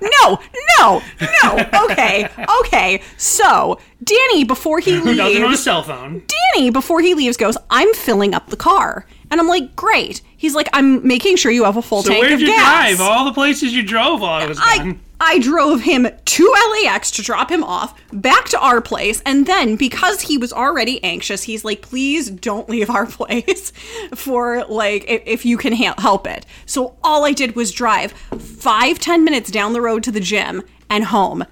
no, 0.00 0.38
no, 0.80 1.02
no. 1.42 1.66
Okay, 1.84 2.28
okay. 2.60 3.02
So 3.16 3.78
Danny, 4.02 4.44
before 4.44 4.80
he 4.80 4.92
Who 4.94 5.14
doesn't 5.14 5.20
own 5.20 5.42
a 5.44 5.48
leaves, 5.48 5.62
cell 5.62 5.82
phone? 5.82 6.22
Danny, 6.54 6.70
before 6.70 7.00
he 7.00 7.14
leaves, 7.14 7.36
goes, 7.36 7.56
"I'm 7.70 7.92
filling 7.94 8.34
up 8.34 8.48
the 8.48 8.56
car," 8.56 9.06
and 9.30 9.40
I'm 9.40 9.48
like, 9.48 9.74
"Great." 9.76 10.20
He's 10.36 10.54
like, 10.54 10.68
"I'm 10.72 11.06
making 11.06 11.36
sure 11.36 11.50
you 11.52 11.64
have 11.64 11.76
a 11.76 11.82
full 11.82 12.02
So 12.02 12.10
tank 12.10 12.20
where'd 12.22 12.32
of 12.34 12.40
you 12.40 12.46
gas." 12.48 12.96
drive? 12.96 13.00
All 13.00 13.24
the 13.24 13.32
places 13.32 13.72
you 13.72 13.82
drove 13.82 14.20
while 14.20 14.42
I 14.42 14.46
was 14.46 14.58
I 14.60 14.78
gone. 14.78 15.00
I 15.20 15.38
drove 15.38 15.82
him 15.82 16.08
to 16.24 16.54
LAX 16.82 17.10
to 17.12 17.22
drop 17.22 17.50
him 17.50 17.62
off, 17.62 17.98
back 18.12 18.46
to 18.48 18.58
our 18.58 18.80
place, 18.80 19.22
and 19.24 19.46
then 19.46 19.76
because 19.76 20.22
he 20.22 20.36
was 20.36 20.52
already 20.52 21.02
anxious, 21.04 21.44
he's 21.44 21.64
like, 21.64 21.82
"Please 21.82 22.30
don't 22.30 22.68
leave 22.68 22.90
our 22.90 23.06
place 23.20 23.70
for 24.14 24.64
like 24.66 25.04
if, 25.08 25.22
if 25.24 25.46
you 25.46 25.56
can 25.56 25.74
ha- 25.74 25.94
help 25.98 26.26
it." 26.26 26.44
So 26.66 26.96
all 27.02 27.24
I 27.24 27.32
did 27.32 27.54
was 27.54 27.72
drive 27.72 28.12
five 28.12 28.98
ten 28.98 29.24
minutes 29.24 29.50
down 29.50 29.72
the 29.72 29.80
road 29.80 30.02
to 30.04 30.12
the 30.12 30.20
gym 30.20 30.62
and 30.90 31.04
home 31.04 31.44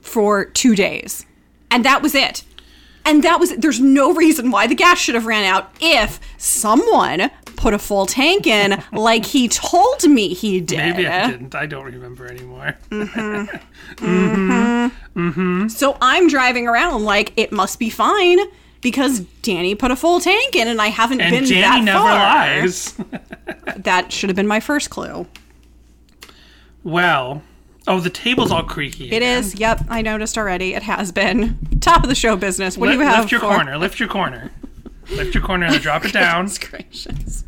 for 0.00 0.44
two 0.44 0.74
days, 0.74 1.26
and 1.70 1.84
that 1.84 2.02
was 2.02 2.14
it. 2.14 2.44
And 3.04 3.24
that 3.24 3.40
was 3.40 3.56
there's 3.56 3.80
no 3.80 4.12
reason 4.12 4.50
why 4.50 4.66
the 4.66 4.74
gas 4.74 4.98
should 4.98 5.14
have 5.14 5.26
ran 5.26 5.44
out 5.44 5.74
if 5.80 6.20
someone 6.38 7.30
put 7.60 7.74
a 7.74 7.78
full 7.78 8.06
tank 8.06 8.46
in 8.46 8.82
like 8.92 9.24
he 9.26 9.46
told 9.48 10.02
me 10.08 10.32
he 10.34 10.60
did. 10.60 10.78
Maybe 10.78 11.06
I 11.06 11.30
didn't. 11.30 11.54
I 11.54 11.66
don't 11.66 11.84
remember 11.84 12.26
anymore. 12.26 12.76
Mm-hmm. 12.90 13.56
Mm-hmm. 15.16 15.68
So 15.68 15.96
I'm 16.00 16.28
driving 16.28 16.66
around 16.66 17.04
like 17.04 17.32
it 17.36 17.52
must 17.52 17.78
be 17.78 17.90
fine 17.90 18.38
because 18.80 19.20
Danny 19.42 19.74
put 19.74 19.90
a 19.90 19.96
full 19.96 20.20
tank 20.20 20.56
in 20.56 20.68
and 20.68 20.80
I 20.80 20.86
haven't 20.88 21.20
And 21.20 21.32
been 21.34 21.44
Danny 21.44 21.60
that 21.60 21.84
never 21.84 21.98
far. 21.98 22.08
lies. 22.08 22.94
That 23.84 24.12
should 24.12 24.28
have 24.30 24.36
been 24.36 24.46
my 24.46 24.60
first 24.60 24.90
clue. 24.90 25.26
well, 26.84 27.42
oh, 27.86 28.00
the 28.00 28.10
table's 28.10 28.50
all 28.50 28.62
creaky. 28.62 29.10
It 29.10 29.22
is. 29.22 29.54
Yep, 29.54 29.84
I 29.88 30.02
noticed 30.02 30.36
already. 30.36 30.74
It 30.74 30.82
has 30.82 31.12
been 31.12 31.58
top 31.80 32.02
of 32.02 32.08
the 32.08 32.14
show 32.14 32.36
business. 32.36 32.76
What 32.76 32.88
Lift, 32.88 32.98
do 32.98 33.04
you 33.04 33.08
have 33.10 33.20
lift 33.20 33.32
your 33.32 33.40
for- 33.40 33.46
corner. 33.48 33.78
Lift 33.78 33.98
your 34.00 34.08
corner. 34.08 34.50
Lift 35.10 35.34
your 35.34 35.42
corner 35.42 35.66
and 35.66 35.80
drop 35.80 36.04
it 36.04 36.12
down. 36.14 36.48
Gracious. 36.60 37.44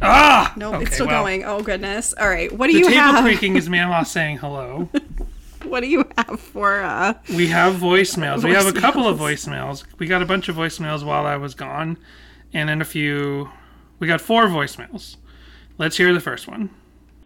Ah! 0.00 0.52
No, 0.56 0.74
Okay, 0.74 0.84
it's 0.84 0.94
still 0.94 1.06
well, 1.06 1.22
going. 1.22 1.44
Oh 1.44 1.62
goodness. 1.62 2.12
All 2.14 2.28
right. 2.28 2.50
What 2.52 2.68
do 2.70 2.76
you 2.76 2.86
have? 2.88 2.92
The 2.92 2.96
you 2.96 3.02
table 3.02 3.22
creaking 3.22 3.56
is 3.56 3.68
Manlaw 3.70 4.06
saying 4.06 4.38
hello. 4.38 4.88
What 5.64 5.80
do 5.80 5.86
you 5.86 6.04
have 6.18 6.40
for 6.40 6.82
uh 6.82 7.14
We 7.34 7.46
have 7.48 7.74
voicemails. 7.76 8.44
We 8.44 8.52
have 8.52 8.66
a 8.66 8.72
couple 8.72 9.06
of 9.06 9.18
Voicemails. 9.18 9.82
voicemails. 9.82 9.98
We 9.98 10.06
got 10.06 10.22
a 10.22 10.26
bunch 10.26 10.48
of 10.48 10.56
voicemails 10.56 11.04
while 11.04 11.24
I 11.26 11.36
was 11.36 11.54
gone, 11.54 11.98
and 12.52 12.68
then 12.68 12.80
a 12.80 12.84
few. 12.84 13.50
We 13.98 14.06
got 14.08 14.20
four 14.20 14.46
voicemails. 14.46 15.16
Let's 15.78 15.96
hear 15.96 16.12
the 16.12 16.20
first 16.20 16.48
one. 16.48 16.70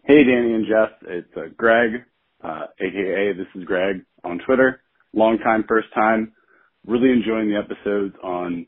Hey, 0.05 0.23
Danny 0.25 0.53
and 0.55 0.67
Jeff. 0.67 0.91
It's 1.09 1.37
uh, 1.37 1.49
Greg, 1.57 2.03
uh, 2.45 2.67
aka 2.79 3.33
this 3.33 3.47
is 3.55 3.65
Greg 3.65 4.03
on 4.23 4.39
Twitter. 4.47 4.81
Long 5.15 5.39
time, 5.39 5.65
first 5.67 5.89
time. 5.95 6.33
Really 6.87 7.11
enjoying 7.11 7.49
the 7.49 7.57
episodes 7.57 8.15
on 8.23 8.67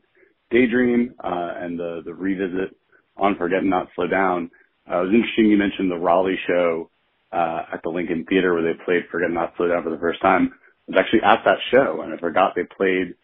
Daydream 0.51 1.13
uh, 1.23 1.53
and 1.57 1.79
the 1.79 2.01
the 2.03 2.13
revisit 2.13 2.75
on 3.19 3.35
Forget 3.37 3.63
Not 3.63 3.87
Slow 3.95 4.07
Down. 4.07 4.51
Uh, 4.89 5.01
it 5.01 5.05
was 5.05 5.13
interesting 5.13 5.45
you 5.47 5.57
mentioned 5.57 5.91
the 5.91 5.97
Raleigh 5.97 6.39
show 6.47 6.89
uh, 7.31 7.63
at 7.73 7.81
the 7.83 7.89
Lincoln 7.89 8.25
Theater 8.27 8.53
where 8.53 8.63
they 8.63 8.79
played 8.85 9.03
Forget 9.11 9.31
Not 9.31 9.53
Slow 9.57 9.67
Down 9.67 9.83
for 9.83 9.91
the 9.91 9.99
first 9.99 10.21
time. 10.21 10.53
I 10.87 10.91
was 10.91 10.99
actually 10.99 11.21
at 11.23 11.43
that 11.45 11.59
show 11.71 12.01
and 12.01 12.13
I 12.13 12.17
forgot 12.17 12.53
they 12.55 12.63
played 12.63 13.15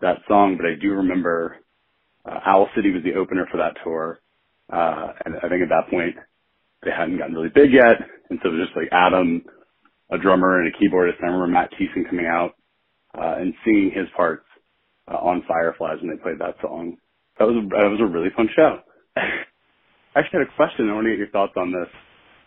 that 0.00 0.18
song, 0.28 0.56
but 0.56 0.66
I 0.66 0.74
do 0.80 0.92
remember 0.92 1.58
uh, 2.24 2.40
Owl 2.46 2.68
City 2.74 2.90
was 2.90 3.02
the 3.04 3.14
opener 3.14 3.46
for 3.50 3.58
that 3.58 3.76
tour. 3.84 4.20
Uh, 4.72 5.12
and 5.24 5.36
I 5.36 5.48
think 5.48 5.62
at 5.62 5.68
that 5.68 5.90
point 5.90 6.16
they 6.82 6.90
hadn't 6.90 7.18
gotten 7.18 7.34
really 7.34 7.52
big 7.54 7.72
yet, 7.72 7.96
and 8.30 8.38
so 8.42 8.48
it 8.48 8.52
was 8.52 8.66
just 8.66 8.76
like 8.76 8.88
Adam, 8.92 9.44
a 10.10 10.18
drummer 10.18 10.60
and 10.60 10.72
a 10.72 10.76
keyboardist. 10.76 11.22
I 11.22 11.26
remember 11.26 11.46
Matt 11.48 11.70
Thiessen 11.72 12.08
coming 12.08 12.26
out 12.26 12.54
uh, 13.16 13.36
and 13.38 13.54
singing 13.64 13.92
his 13.94 14.06
parts 14.16 14.44
uh, 15.10 15.16
on 15.16 15.44
Fireflies 15.48 15.98
when 16.00 16.10
they 16.10 16.22
played 16.22 16.38
that 16.40 16.56
song. 16.60 16.96
That 17.38 17.46
was 17.46 17.56
a, 17.56 17.68
that 17.68 17.90
was 17.90 18.00
a 18.00 18.06
really 18.06 18.30
fun 18.36 18.48
show. 18.54 18.80
I 19.16 20.20
actually 20.20 20.40
had 20.40 20.48
a 20.48 20.56
question. 20.56 20.90
I 20.90 20.94
want 20.94 21.06
to 21.06 21.10
get 21.10 21.18
your 21.18 21.30
thoughts 21.30 21.54
on 21.56 21.72
this. 21.72 21.88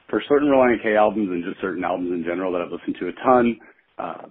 For 0.10 0.24
certain 0.30 0.48
Relient 0.48 0.84
K 0.84 0.96
albums 0.96 1.30
and 1.30 1.44
just 1.44 1.60
certain 1.62 1.84
albums 1.84 2.12
in 2.12 2.24
general 2.24 2.52
that 2.54 2.62
I've 2.62 2.72
listened 2.72 2.96
to 3.00 3.10
a 3.10 3.16
ton, 3.24 3.60
uh, 4.00 4.24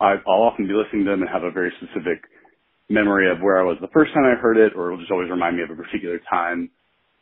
I, 0.00 0.16
I'll 0.26 0.48
often 0.48 0.66
be 0.66 0.72
listening 0.72 1.04
to 1.04 1.10
them 1.10 1.20
and 1.20 1.30
have 1.30 1.44
a 1.44 1.50
very 1.50 1.72
specific 1.80 2.24
memory 2.88 3.30
of 3.30 3.40
where 3.40 3.60
I 3.60 3.64
was 3.64 3.76
the 3.80 3.92
first 3.92 4.12
time 4.14 4.24
I 4.24 4.40
heard 4.40 4.56
it, 4.56 4.72
or 4.74 4.88
it'll 4.88 5.00
just 5.00 5.12
always 5.12 5.30
remind 5.30 5.56
me 5.56 5.62
of 5.62 5.70
a 5.70 5.76
particular 5.76 6.18
time 6.28 6.70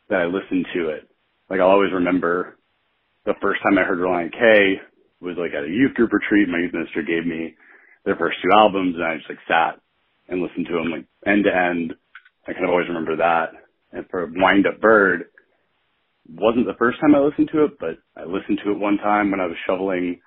that 0.09 0.21
I 0.21 0.25
listened 0.25 0.65
to 0.73 0.89
it. 0.89 1.07
Like 1.49 1.59
I'll 1.59 1.75
always 1.75 1.91
remember 1.93 2.57
the 3.25 3.35
first 3.41 3.61
time 3.61 3.77
I 3.77 3.83
heard 3.83 3.99
Relient 3.99 4.31
K 4.31 4.79
was 5.21 5.35
like 5.37 5.51
at 5.51 5.67
a 5.67 5.71
youth 5.71 5.93
group 5.95 6.13
retreat. 6.13 6.47
My 6.47 6.59
youth 6.59 6.73
minister 6.73 7.03
gave 7.03 7.25
me 7.25 7.55
their 8.05 8.15
first 8.15 8.37
two 8.41 8.49
albums, 8.55 8.95
and 8.95 9.03
I 9.03 9.17
just 9.17 9.29
like 9.29 9.43
sat 9.47 9.79
and 10.29 10.41
listened 10.41 10.67
to 10.67 10.73
them 10.73 10.91
like 10.91 11.05
end 11.27 11.43
to 11.43 11.51
end. 11.51 11.93
I 12.47 12.53
kind 12.53 12.65
of 12.65 12.71
always 12.71 12.87
remember 12.87 13.17
that. 13.17 13.51
And 13.91 14.05
for 14.09 14.25
Wind 14.25 14.67
Up 14.67 14.79
Bird, 14.79 15.25
wasn't 16.29 16.67
the 16.67 16.77
first 16.77 16.99
time 16.99 17.15
I 17.15 17.19
listened 17.19 17.49
to 17.53 17.65
it, 17.65 17.79
but 17.79 17.97
I 18.15 18.25
listened 18.25 18.59
to 18.63 18.71
it 18.71 18.79
one 18.79 18.97
time 18.97 19.31
when 19.31 19.39
I 19.39 19.47
was 19.47 19.57
shoveling 19.65 20.21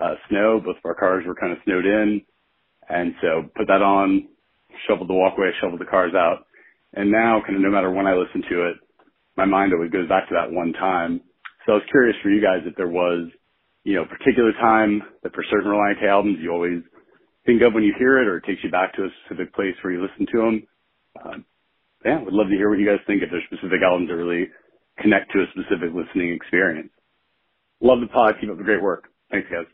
uh, 0.00 0.14
snow. 0.28 0.60
Both 0.64 0.76
of 0.76 0.84
our 0.84 0.94
cars 0.94 1.24
were 1.26 1.34
kind 1.34 1.52
of 1.52 1.58
snowed 1.64 1.84
in, 1.84 2.22
and 2.88 3.14
so 3.20 3.50
put 3.56 3.66
that 3.66 3.82
on, 3.82 4.28
shoveled 4.86 5.08
the 5.08 5.14
walkway, 5.14 5.50
shoveled 5.60 5.80
the 5.80 5.90
cars 5.90 6.12
out, 6.14 6.46
and 6.94 7.10
now 7.10 7.42
kind 7.44 7.56
of 7.56 7.62
no 7.62 7.70
matter 7.70 7.90
when 7.90 8.06
I 8.06 8.14
listen 8.14 8.42
to 8.48 8.68
it, 8.68 8.76
my 9.36 9.44
mind 9.44 9.72
always 9.72 9.90
goes 9.90 10.08
back 10.08 10.28
to 10.28 10.34
that 10.34 10.52
one 10.52 10.72
time. 10.72 11.20
So 11.66 11.72
I 11.72 11.76
was 11.76 11.90
curious 11.90 12.16
for 12.22 12.30
you 12.30 12.40
guys 12.40 12.62
if 12.64 12.76
there 12.76 12.88
was, 12.88 13.28
you 13.84 13.94
know, 13.96 14.02
a 14.02 14.06
particular 14.06 14.52
time 14.52 15.02
that 15.22 15.34
for 15.34 15.44
certain 15.50 15.70
Relient 15.70 16.00
K 16.00 16.06
albums 16.06 16.38
you 16.40 16.50
always 16.50 16.82
think 17.46 17.62
of 17.62 17.74
when 17.74 17.84
you 17.84 17.94
hear 17.98 18.22
it, 18.22 18.28
or 18.28 18.38
it 18.38 18.44
takes 18.46 18.62
you 18.62 18.70
back 18.70 18.94
to 18.94 19.02
a 19.02 19.08
specific 19.24 19.54
place 19.54 19.74
where 19.82 19.92
you 19.92 20.02
listen 20.02 20.26
to 20.32 20.38
them. 20.38 20.62
Uh, 21.18 21.38
yeah, 22.04 22.22
would 22.22 22.34
love 22.34 22.48
to 22.48 22.54
hear 22.54 22.70
what 22.70 22.78
you 22.78 22.86
guys 22.86 23.00
think 23.06 23.22
if 23.22 23.30
there's 23.30 23.44
specific 23.44 23.82
albums 23.82 24.08
that 24.08 24.16
really 24.16 24.48
connect 24.98 25.32
to 25.32 25.40
a 25.40 25.46
specific 25.50 25.94
listening 25.94 26.32
experience. 26.32 26.90
Love 27.80 28.00
the 28.00 28.06
pod. 28.06 28.34
Keep 28.40 28.50
up 28.50 28.58
the 28.58 28.64
great 28.64 28.82
work. 28.82 29.08
Thanks, 29.30 29.48
guys. 29.50 29.66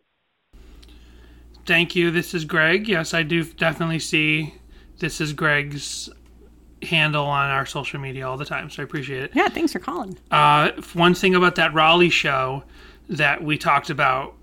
Thank 1.66 1.96
you. 1.96 2.10
This 2.10 2.34
is 2.34 2.44
Greg. 2.44 2.88
Yes, 2.88 3.14
I 3.14 3.22
do 3.22 3.42
definitely 3.44 3.98
see 3.98 4.54
this 4.98 5.20
is 5.20 5.32
Greg's 5.32 6.10
handle 6.82 7.24
on 7.24 7.50
our 7.50 7.64
social 7.64 7.98
media 7.98 8.28
all 8.28 8.36
the 8.36 8.44
time, 8.44 8.68
so 8.68 8.82
I 8.82 8.84
appreciate 8.84 9.22
it. 9.22 9.30
Yeah, 9.34 9.48
thanks 9.48 9.72
for 9.72 9.78
calling. 9.78 10.18
Uh, 10.30 10.72
one 10.92 11.14
thing 11.14 11.34
about 11.34 11.54
that 11.54 11.72
Raleigh 11.72 12.10
show 12.10 12.64
that 13.08 13.42
we 13.42 13.56
talked 13.56 13.88
about 13.88 14.34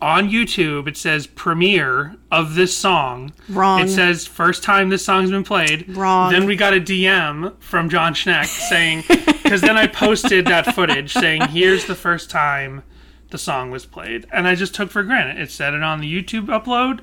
on 0.00 0.30
YouTube, 0.30 0.86
it 0.86 0.96
says 0.96 1.26
premiere 1.26 2.14
of 2.30 2.54
this 2.54 2.76
song. 2.76 3.32
Wrong. 3.48 3.80
It 3.80 3.88
says 3.88 4.26
first 4.26 4.62
time 4.62 4.90
this 4.90 5.04
song's 5.04 5.30
been 5.30 5.44
played. 5.44 5.88
Wrong. 5.96 6.32
Then 6.32 6.46
we 6.46 6.54
got 6.54 6.74
a 6.74 6.80
DM 6.80 7.58
from 7.60 7.88
Jon 7.88 8.14
Schneck 8.14 8.46
saying, 8.46 9.04
because 9.42 9.60
then 9.60 9.76
I 9.76 9.86
posted 9.88 10.46
that 10.46 10.74
footage 10.74 11.12
saying, 11.12 11.48
here's 11.48 11.86
the 11.86 11.96
first 11.96 12.30
time 12.30 12.84
the 13.30 13.38
song 13.38 13.70
was 13.70 13.86
played. 13.86 14.26
And 14.32 14.46
I 14.46 14.54
just 14.54 14.74
took 14.74 14.90
for 14.90 15.02
granted. 15.02 15.40
It 15.40 15.50
said 15.50 15.74
it 15.74 15.82
on 15.82 16.00
the 16.00 16.22
YouTube 16.22 16.46
upload. 16.46 17.00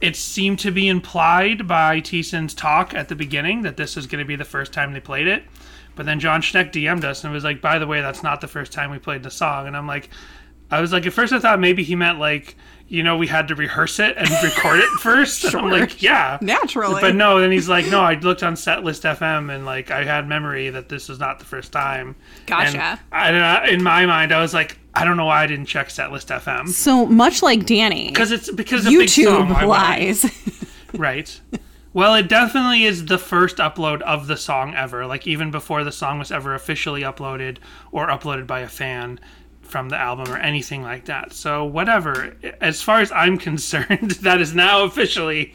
It 0.00 0.14
seemed 0.14 0.60
to 0.60 0.70
be 0.70 0.88
implied 0.88 1.66
by 1.66 2.00
Thiessen's 2.00 2.54
talk 2.54 2.94
at 2.94 3.08
the 3.08 3.16
beginning 3.16 3.62
that 3.62 3.76
this 3.76 3.96
was 3.96 4.06
going 4.06 4.22
to 4.22 4.28
be 4.28 4.36
the 4.36 4.44
first 4.44 4.72
time 4.72 4.92
they 4.92 5.00
played 5.00 5.26
it. 5.26 5.42
But 5.96 6.06
then 6.06 6.20
Jon 6.20 6.42
Schneck 6.42 6.70
DM'd 6.70 7.04
us 7.04 7.24
and 7.24 7.32
was 7.32 7.42
like, 7.42 7.60
by 7.60 7.80
the 7.80 7.86
way, 7.88 8.00
that's 8.00 8.22
not 8.22 8.40
the 8.40 8.46
first 8.46 8.70
time 8.70 8.92
we 8.92 9.00
played 9.00 9.24
the 9.24 9.32
song. 9.32 9.66
And 9.66 9.76
I'm 9.76 9.88
like, 9.88 10.08
I 10.70 10.80
was 10.80 10.92
like, 10.92 11.06
at 11.06 11.12
first 11.12 11.32
I 11.32 11.38
thought 11.38 11.60
maybe 11.60 11.82
he 11.82 11.96
meant 11.96 12.18
like, 12.18 12.56
you 12.88 13.02
know, 13.02 13.16
we 13.16 13.26
had 13.26 13.48
to 13.48 13.54
rehearse 13.54 13.98
it 13.98 14.16
and 14.16 14.30
record 14.42 14.80
it 14.80 14.88
first. 15.00 15.44
And 15.44 15.56
I'm 15.56 15.70
like, 15.70 16.02
yeah. 16.02 16.38
Naturally. 16.40 17.00
But 17.00 17.14
no, 17.14 17.40
then 17.40 17.50
he's 17.50 17.68
like, 17.68 17.86
no, 17.86 18.00
I 18.00 18.14
looked 18.14 18.42
on 18.42 18.54
Setlist 18.54 19.02
FM 19.02 19.54
and 19.54 19.66
like 19.66 19.90
I 19.90 20.04
had 20.04 20.26
memory 20.26 20.70
that 20.70 20.88
this 20.88 21.08
was 21.08 21.18
not 21.18 21.38
the 21.38 21.44
first 21.44 21.72
time. 21.72 22.16
Gotcha. 22.46 22.98
And 23.12 23.36
I, 23.36 23.68
in 23.68 23.82
my 23.82 24.06
mind, 24.06 24.32
I 24.32 24.40
was 24.40 24.54
like, 24.54 24.78
I 24.94 25.04
don't 25.04 25.16
know 25.16 25.26
why 25.26 25.42
I 25.44 25.46
didn't 25.46 25.66
check 25.66 25.88
Setlist 25.88 26.34
FM 26.34 26.68
So 26.68 27.06
much 27.06 27.42
like 27.42 27.66
Danny, 27.66 28.08
because 28.08 28.32
it's 28.32 28.50
because 28.50 28.86
it's 28.86 28.94
a 28.94 28.98
big 28.98 29.08
song. 29.08 29.48
YouTube 29.48 29.54
I? 29.54 29.64
lies. 29.64 30.26
Right. 30.94 31.38
Well, 31.92 32.14
it 32.14 32.28
definitely 32.28 32.84
is 32.84 33.06
the 33.06 33.18
first 33.18 33.58
upload 33.58 34.00
of 34.02 34.26
the 34.26 34.36
song 34.38 34.74
ever. 34.74 35.06
Like 35.06 35.26
even 35.26 35.50
before 35.50 35.84
the 35.84 35.92
song 35.92 36.18
was 36.18 36.32
ever 36.32 36.54
officially 36.54 37.02
uploaded 37.02 37.58
or 37.92 38.08
uploaded 38.08 38.46
by 38.46 38.60
a 38.60 38.68
fan 38.68 39.20
from 39.68 39.88
the 39.90 39.96
album 39.96 40.32
or 40.32 40.38
anything 40.38 40.82
like 40.82 41.04
that. 41.06 41.32
So 41.32 41.64
whatever. 41.64 42.34
As 42.60 42.82
far 42.82 43.00
as 43.00 43.12
I'm 43.12 43.38
concerned, 43.48 44.12
that 44.22 44.40
is 44.40 44.54
now 44.54 44.84
officially 44.84 45.54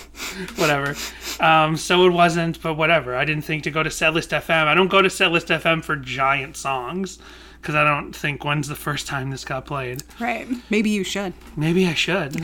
whatever. 0.56 0.94
Um, 1.40 1.76
so 1.76 2.06
it 2.06 2.10
wasn't, 2.10 2.60
but 2.62 2.74
whatever. 2.74 3.16
I 3.16 3.24
didn't 3.24 3.44
think 3.44 3.62
to 3.64 3.70
go 3.70 3.82
to 3.82 3.90
Setlist 3.90 4.28
FM. 4.38 4.66
I 4.66 4.74
don't 4.74 4.88
go 4.90 5.02
to 5.02 5.08
Setlist 5.08 5.46
FM 5.56 5.82
for 5.84 5.96
giant 5.96 6.56
songs 6.56 7.18
because 7.60 7.74
I 7.76 7.84
don't 7.84 8.12
think 8.12 8.44
when's 8.44 8.66
the 8.68 8.74
first 8.74 9.06
time 9.06 9.30
this 9.30 9.44
got 9.44 9.66
played. 9.66 10.02
right. 10.20 10.48
Maybe 10.68 10.90
you 10.90 11.04
should. 11.04 11.32
Maybe 11.56 11.86
I 11.86 11.94
should. 11.94 12.36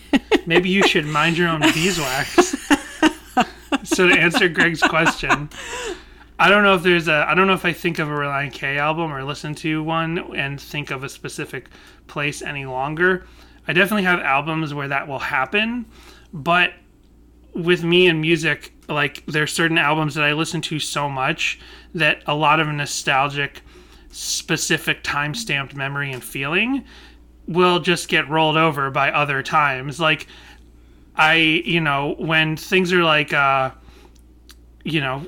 Maybe 0.46 0.68
you 0.70 0.86
should 0.86 1.06
mind 1.06 1.38
your 1.38 1.48
own 1.48 1.60
beeswax. 1.60 2.56
so 3.84 4.08
to 4.08 4.14
answer 4.14 4.48
Greg's 4.48 4.80
question, 4.80 5.50
I 6.38 6.50
don't 6.50 6.62
know 6.64 6.74
if 6.74 6.82
there's 6.82 7.08
a 7.08 7.24
I 7.28 7.34
don't 7.34 7.46
know 7.46 7.54
if 7.54 7.64
I 7.64 7.72
think 7.72 7.98
of 7.98 8.08
a 8.08 8.12
Relient 8.12 8.52
K 8.52 8.78
album 8.78 9.12
or 9.12 9.24
listen 9.24 9.54
to 9.56 9.82
one 9.82 10.36
and 10.36 10.60
think 10.60 10.90
of 10.90 11.02
a 11.02 11.08
specific 11.08 11.68
place 12.06 12.42
any 12.42 12.66
longer. 12.66 13.26
I 13.66 13.72
definitely 13.72 14.04
have 14.04 14.20
albums 14.20 14.74
where 14.74 14.88
that 14.88 15.08
will 15.08 15.18
happen, 15.18 15.86
but 16.32 16.72
with 17.54 17.82
me 17.82 18.06
and 18.06 18.20
music, 18.20 18.72
like 18.88 19.24
there's 19.26 19.52
certain 19.52 19.78
albums 19.78 20.14
that 20.14 20.24
I 20.24 20.34
listen 20.34 20.60
to 20.62 20.78
so 20.78 21.08
much 21.08 21.58
that 21.94 22.22
a 22.26 22.34
lot 22.34 22.60
of 22.60 22.68
nostalgic, 22.68 23.62
specific 24.10 25.02
time 25.02 25.34
stamped 25.34 25.74
memory 25.74 26.12
and 26.12 26.22
feeling 26.22 26.84
will 27.48 27.80
just 27.80 28.08
get 28.08 28.28
rolled 28.28 28.56
over 28.56 28.90
by 28.90 29.10
other 29.10 29.42
times. 29.42 29.98
Like 29.98 30.26
I, 31.16 31.34
you 31.34 31.80
know, 31.80 32.14
when 32.18 32.56
things 32.56 32.92
are 32.92 33.02
like, 33.02 33.32
uh, 33.32 33.70
you 34.84 35.00
know, 35.00 35.26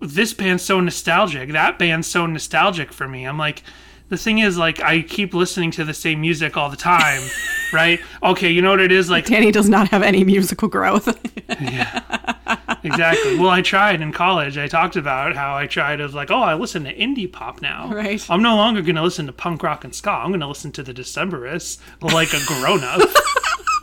this 0.00 0.32
band's 0.32 0.62
so 0.62 0.80
nostalgic, 0.80 1.52
that 1.52 1.78
band's 1.78 2.06
so 2.06 2.26
nostalgic 2.26 2.92
for 2.92 3.08
me. 3.08 3.24
I'm 3.24 3.38
like, 3.38 3.62
the 4.08 4.16
thing 4.16 4.38
is, 4.38 4.56
like, 4.56 4.80
I 4.80 5.02
keep 5.02 5.34
listening 5.34 5.72
to 5.72 5.84
the 5.84 5.94
same 5.94 6.20
music 6.20 6.56
all 6.56 6.70
the 6.70 6.76
time, 6.76 7.22
right? 7.72 8.00
Okay, 8.22 8.50
you 8.50 8.62
know 8.62 8.70
what 8.70 8.80
it 8.80 8.92
is? 8.92 9.10
Like, 9.10 9.26
Danny 9.26 9.50
does 9.50 9.68
not 9.68 9.88
have 9.88 10.02
any 10.02 10.22
musical 10.22 10.68
growth. 10.68 11.08
yeah, 11.60 12.76
exactly. 12.84 13.36
Well, 13.36 13.50
I 13.50 13.62
tried 13.62 14.00
in 14.00 14.12
college. 14.12 14.58
I 14.58 14.68
talked 14.68 14.94
about 14.94 15.34
how 15.34 15.56
I 15.56 15.66
tried 15.66 16.00
as 16.00 16.14
like, 16.14 16.30
oh, 16.30 16.40
I 16.40 16.54
listen 16.54 16.84
to 16.84 16.94
indie 16.94 17.30
pop 17.30 17.60
now. 17.60 17.92
Right. 17.92 18.24
I'm 18.30 18.42
no 18.42 18.54
longer 18.54 18.80
going 18.80 18.96
to 18.96 19.02
listen 19.02 19.26
to 19.26 19.32
punk 19.32 19.64
rock 19.64 19.82
and 19.82 19.94
ska. 19.94 20.10
I'm 20.10 20.28
going 20.28 20.40
to 20.40 20.46
listen 20.46 20.70
to 20.72 20.84
the 20.84 20.94
Decemberists 20.94 21.78
like 22.00 22.32
a 22.32 22.44
grown 22.46 22.84
up. 22.84 23.00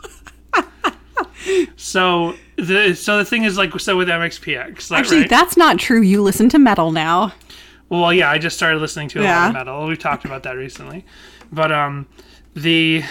so 1.75 2.35
the 2.55 2.93
so 2.95 3.17
the 3.17 3.25
thing 3.25 3.43
is 3.43 3.57
like 3.57 3.77
so 3.79 3.97
with 3.97 4.07
MXPX. 4.07 4.91
Like, 4.91 4.99
Actually, 4.99 5.21
right? 5.21 5.29
that's 5.29 5.57
not 5.57 5.79
true. 5.79 6.01
You 6.01 6.21
listen 6.21 6.49
to 6.49 6.59
metal 6.59 6.91
now. 6.91 7.33
Well, 7.89 8.13
yeah, 8.13 8.31
I 8.31 8.37
just 8.37 8.55
started 8.55 8.79
listening 8.79 9.09
to 9.09 9.21
a 9.21 9.23
lot 9.23 9.47
of 9.49 9.53
metal. 9.53 9.87
We 9.87 9.95
talked 9.95 10.25
about 10.25 10.43
that 10.43 10.53
recently, 10.53 11.05
but 11.51 11.71
um, 11.71 12.07
the 12.55 13.03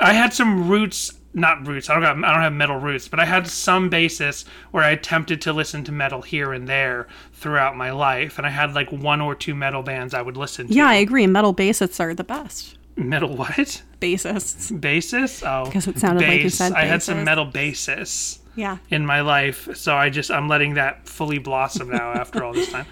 I 0.00 0.12
had 0.12 0.32
some 0.34 0.68
roots, 0.68 1.18
not 1.34 1.66
roots. 1.66 1.88
I 1.88 1.94
don't 1.94 2.02
got, 2.02 2.28
I 2.28 2.32
don't 2.32 2.42
have 2.42 2.52
metal 2.52 2.78
roots, 2.78 3.08
but 3.08 3.20
I 3.20 3.24
had 3.24 3.46
some 3.46 3.88
basis 3.88 4.44
where 4.70 4.82
I 4.82 4.90
attempted 4.90 5.40
to 5.42 5.52
listen 5.52 5.84
to 5.84 5.92
metal 5.92 6.22
here 6.22 6.52
and 6.52 6.68
there 6.68 7.06
throughout 7.32 7.76
my 7.76 7.90
life, 7.90 8.38
and 8.38 8.46
I 8.46 8.50
had 8.50 8.74
like 8.74 8.90
one 8.90 9.20
or 9.20 9.34
two 9.34 9.54
metal 9.54 9.82
bands 9.82 10.14
I 10.14 10.22
would 10.22 10.36
listen 10.36 10.68
to. 10.68 10.74
Yeah, 10.74 10.88
I 10.88 10.94
agree. 10.94 11.26
Metal 11.26 11.54
bassists 11.54 12.00
are 12.00 12.14
the 12.14 12.24
best. 12.24 12.77
Metal 12.98 13.36
what? 13.36 13.82
Bassists. 14.00 14.78
Basis? 14.80 15.42
Oh, 15.42 15.64
Because 15.66 15.86
it 15.86 15.98
sounded 15.98 16.26
like 16.26 16.38
you 16.38 16.44
bass. 16.44 16.54
said 16.56 16.72
I 16.72 16.84
had 16.84 17.02
some 17.02 17.24
metal 17.24 17.44
basis. 17.44 18.40
Yeah. 18.56 18.78
in 18.90 19.06
my 19.06 19.20
life 19.20 19.68
so 19.76 19.94
i 19.94 20.10
just 20.10 20.32
i'm 20.32 20.48
letting 20.48 20.74
that 20.74 21.06
fully 21.08 21.38
blossom 21.38 21.90
now 21.90 22.10
after 22.10 22.42
all 22.42 22.52
this 22.52 22.68
time 22.72 22.86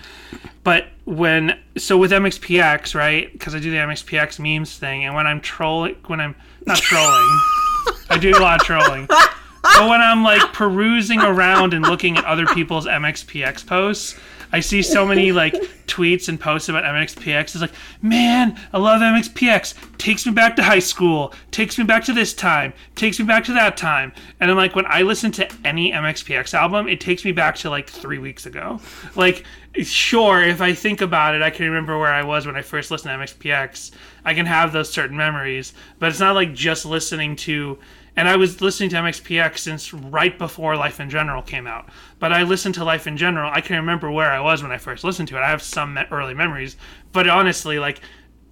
but 0.63 0.87
when 1.07 1.59
so 1.77 1.99
with 1.99 2.13
mxpx 2.13 2.95
right 2.95 3.33
because 3.33 3.53
i 3.53 3.59
do 3.59 3.69
the 3.73 3.79
mxpx 3.79 4.39
memes 4.39 4.79
thing 4.79 5.05
and 5.05 5.17
when 5.17 5.27
i'm 5.27 5.41
trolling 5.41 5.97
when 6.07 6.21
i'm 6.21 6.37
not 6.67 6.79
trolling 6.79 7.41
i 8.11 8.17
do 8.17 8.31
a 8.31 8.39
lot 8.39 8.61
of 8.61 8.65
trolling 8.65 9.07
but 9.07 9.91
when 9.91 10.01
i'm 10.01 10.23
like 10.23 10.53
perusing 10.53 11.21
around 11.21 11.75
and 11.75 11.83
looking 11.85 12.17
at 12.17 12.25
other 12.27 12.47
people's 12.47 12.87
mxpx 12.87 13.67
posts 13.67 14.15
i 14.53 14.61
see 14.61 14.83
so 14.83 15.07
many 15.07 15.33
like 15.33 15.55
tweets 15.87 16.29
and 16.29 16.41
posts 16.41 16.69
about 16.69 16.85
mxpx 16.85 17.41
it's 17.41 17.61
like 17.61 17.73
man 18.03 18.59
i 18.73 18.79
love 18.79 19.01
mxpx 19.01 19.75
takes 20.07 20.25
me 20.27 20.33
back 20.33 20.55
to 20.57 20.63
high 20.63 20.79
school. 20.79 21.33
Takes 21.51 21.79
me 21.79 21.85
back 21.85 22.05
to 22.05 22.13
this 22.13 22.33
time. 22.33 22.73
Takes 22.95 23.19
me 23.19 23.25
back 23.25 23.45
to 23.45 23.53
that 23.55 23.77
time. 23.77 24.13
And 24.39 24.51
i'm 24.51 24.57
like 24.57 24.75
when 24.77 24.87
i 24.87 25.03
listen 25.03 25.33
to 25.33 25.49
any 25.65 25.93
mxpx 25.93 26.55
album 26.55 26.89
it 26.89 27.01
takes 27.01 27.25
me 27.25 27.33
back 27.33 27.57
to 27.57 27.71
like 27.71 27.89
three 27.89 28.19
weeks 28.19 28.47
ago. 28.47 28.81
Like 29.15 29.45
sure 29.83 30.43
if 30.43 30.63
i 30.63 30.73
think 30.73 31.03
about 31.03 31.35
it 31.35 31.43
i 31.43 31.51
can 31.51 31.67
remember 31.67 31.99
where 31.99 32.13
i 32.13 32.23
was 32.23 32.47
when 32.47 32.57
i 32.57 32.63
first 32.63 32.91
listened 32.91 33.13
to 33.13 33.27
mxpx 33.27 33.91
i 34.25 34.33
can 34.33 34.47
have 34.47 34.73
those 34.73 34.91
certain 34.91 35.17
memories. 35.17 35.73
But 35.99 36.11
it's 36.11 36.21
not 36.21 36.35
like 36.35 36.55
just 36.55 36.87
listening 36.87 37.37
to 37.37 37.79
and 38.17 38.29
I 38.29 38.37
was 38.37 38.61
listening 38.61 38.91
to 38.91 38.97
MXPX 38.97 39.59
since 39.59 39.93
right 39.93 40.37
before 40.39 40.77
Life 40.77 41.01
in 41.01 41.11
General 41.11 41.43
came 41.43 41.67
out. 41.67 41.89
But 42.19 42.33
I 42.33 42.43
listened 42.43 42.75
to 42.77 42.85
Life 42.85 43.07
in 43.07 43.17
General. 43.17 43.53
I 43.53 43.61
can 43.61 43.77
remember 43.77 44.11
where 44.11 44.31
I 44.31 44.41
was 44.41 44.63
when 44.63 44.73
I 44.73 44.79
first 44.79 45.05
listened 45.05 45.29
to 45.29 45.37
it. 45.37 45.41
I 45.41 45.51
have 45.51 45.63
some 45.63 45.99
early 46.11 46.35
memories, 46.35 46.77
but 47.13 47.29
honestly, 47.29 47.79
like 47.79 48.01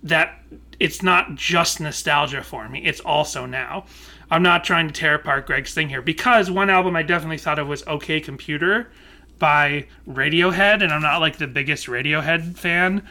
that, 0.03 0.39
it's 0.79 1.03
not 1.03 1.35
just 1.35 1.81
nostalgia 1.81 2.43
for 2.43 2.69
me. 2.69 2.85
It's 2.85 3.01
also 3.01 3.47
now. 3.47 3.87
I'm 4.31 4.43
not 4.43 4.65
trying 4.65 4.87
to 4.89 4.93
tear 4.93 5.15
apart 5.15 5.47
Greg's 5.47 5.73
thing 5.75 5.89
here 5.89 6.03
because 6.03 6.51
one 6.51 6.71
album 6.71 6.97
I 6.97 7.03
definitely 7.03 7.39
thought 7.39 7.59
of 7.59 7.69
was 7.69 7.83
OK 7.87 8.21
Computer 8.21 8.91
by 9.39 9.87
Radiohead, 10.07 10.83
and 10.83 10.93
I'm 10.93 11.03
not 11.03 11.21
like 11.21 11.37
the 11.37 11.47
biggest 11.47 11.87
Radiohead 11.87 12.57
fan 12.57 13.07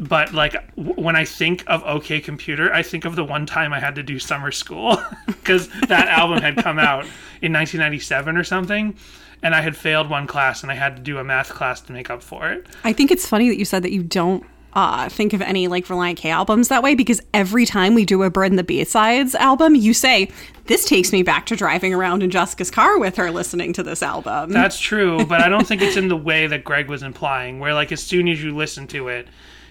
but 0.00 0.32
like 0.32 0.52
w- 0.76 1.00
when 1.00 1.16
I 1.16 1.24
think 1.24 1.64
of 1.66 1.82
OK 1.84 2.20
Computer, 2.20 2.72
I 2.72 2.82
think 2.82 3.04
of 3.04 3.16
the 3.16 3.24
one 3.24 3.46
time 3.46 3.72
I 3.72 3.80
had 3.80 3.94
to 3.96 4.02
do 4.02 4.18
summer 4.18 4.52
school 4.52 4.98
because 5.26 5.68
that 5.88 6.08
album 6.08 6.40
had 6.42 6.56
come 6.56 6.78
out 6.78 7.04
in 7.42 7.52
1997 7.52 8.36
or 8.36 8.44
something, 8.44 8.96
and 9.42 9.54
I 9.54 9.60
had 9.60 9.76
failed 9.76 10.08
one 10.08 10.26
class 10.26 10.62
and 10.62 10.70
I 10.70 10.74
had 10.74 10.96
to 10.96 11.02
do 11.02 11.18
a 11.18 11.24
math 11.24 11.50
class 11.50 11.80
to 11.82 11.92
make 11.92 12.10
up 12.10 12.22
for 12.22 12.50
it. 12.50 12.66
I 12.84 12.92
think 12.92 13.10
it's 13.10 13.26
funny 13.26 13.48
that 13.48 13.58
you 13.58 13.64
said 13.64 13.82
that 13.82 13.92
you 13.92 14.02
don't 14.02 14.44
uh, 14.76 15.08
think 15.08 15.32
of 15.32 15.40
any 15.40 15.68
like 15.68 15.86
Relient 15.86 16.18
K 16.18 16.30
albums 16.30 16.68
that 16.68 16.82
way 16.82 16.94
because 16.94 17.22
every 17.32 17.64
time 17.64 17.94
we 17.94 18.04
do 18.04 18.22
a 18.22 18.30
Bird 18.30 18.52
and 18.52 18.58
the 18.58 18.64
Bee 18.64 18.84
Sides 18.84 19.34
album, 19.34 19.74
you 19.74 19.94
say, 19.94 20.30
This 20.66 20.84
takes 20.84 21.12
me 21.12 21.22
back 21.22 21.46
to 21.46 21.56
driving 21.56 21.94
around 21.94 22.22
in 22.22 22.30
Jessica's 22.30 22.70
car 22.70 22.98
with 22.98 23.16
her 23.16 23.30
listening 23.30 23.72
to 23.72 23.82
this 23.82 24.02
album. 24.02 24.50
That's 24.52 24.78
true, 24.78 25.24
but 25.24 25.40
I 25.40 25.48
don't 25.48 25.66
think 25.66 25.80
it's 25.80 25.96
in 25.96 26.08
the 26.08 26.16
way 26.16 26.46
that 26.46 26.62
Greg 26.62 26.88
was 26.88 27.02
implying, 27.02 27.58
where 27.58 27.72
like 27.72 27.90
as 27.90 28.02
soon 28.02 28.28
as 28.28 28.44
you 28.44 28.54
listen 28.54 28.86
to 28.88 29.08
it, 29.08 29.28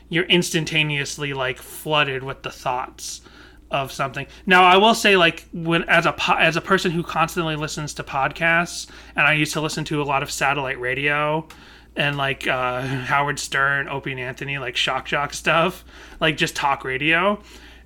you're 0.10 0.26
instantaneously 0.26 1.34
like 1.34 1.58
flooded 1.58 2.24
with 2.24 2.44
the 2.44 2.52
thoughts 2.52 3.22
of 3.72 3.92
something. 3.92 4.28
Now, 4.46 4.64
I 4.64 4.78
will 4.78 4.94
say, 4.94 5.18
like, 5.18 5.48
when 5.52 5.84
as 5.84 6.06
a 6.06 6.14
po- 6.14 6.36
as 6.36 6.56
a 6.56 6.62
person 6.62 6.92
who 6.92 7.04
constantly 7.04 7.56
listens 7.56 7.94
to 7.96 8.04
podcasts, 8.04 8.88
and 9.16 9.26
I 9.26 9.34
used 9.34 9.54
to 9.54 9.62
listen 9.62 9.84
to 9.86 10.02
a 10.02 10.06
lot 10.06 10.24
of 10.24 10.32
satellite 10.32 10.80
radio 10.80 11.48
and 11.96 12.18
like 12.18 12.48
uh, 12.48 12.82
Howard 13.12 13.40
Stern, 13.40 13.88
Opie 13.88 14.12
and 14.12 14.20
Anthony, 14.20 14.58
like 14.58 14.76
shock 14.76 15.06
jock 15.06 15.34
stuff, 15.34 15.84
like 16.20 16.38
just 16.38 16.56
talk 16.56 16.84
radio. 16.84 17.42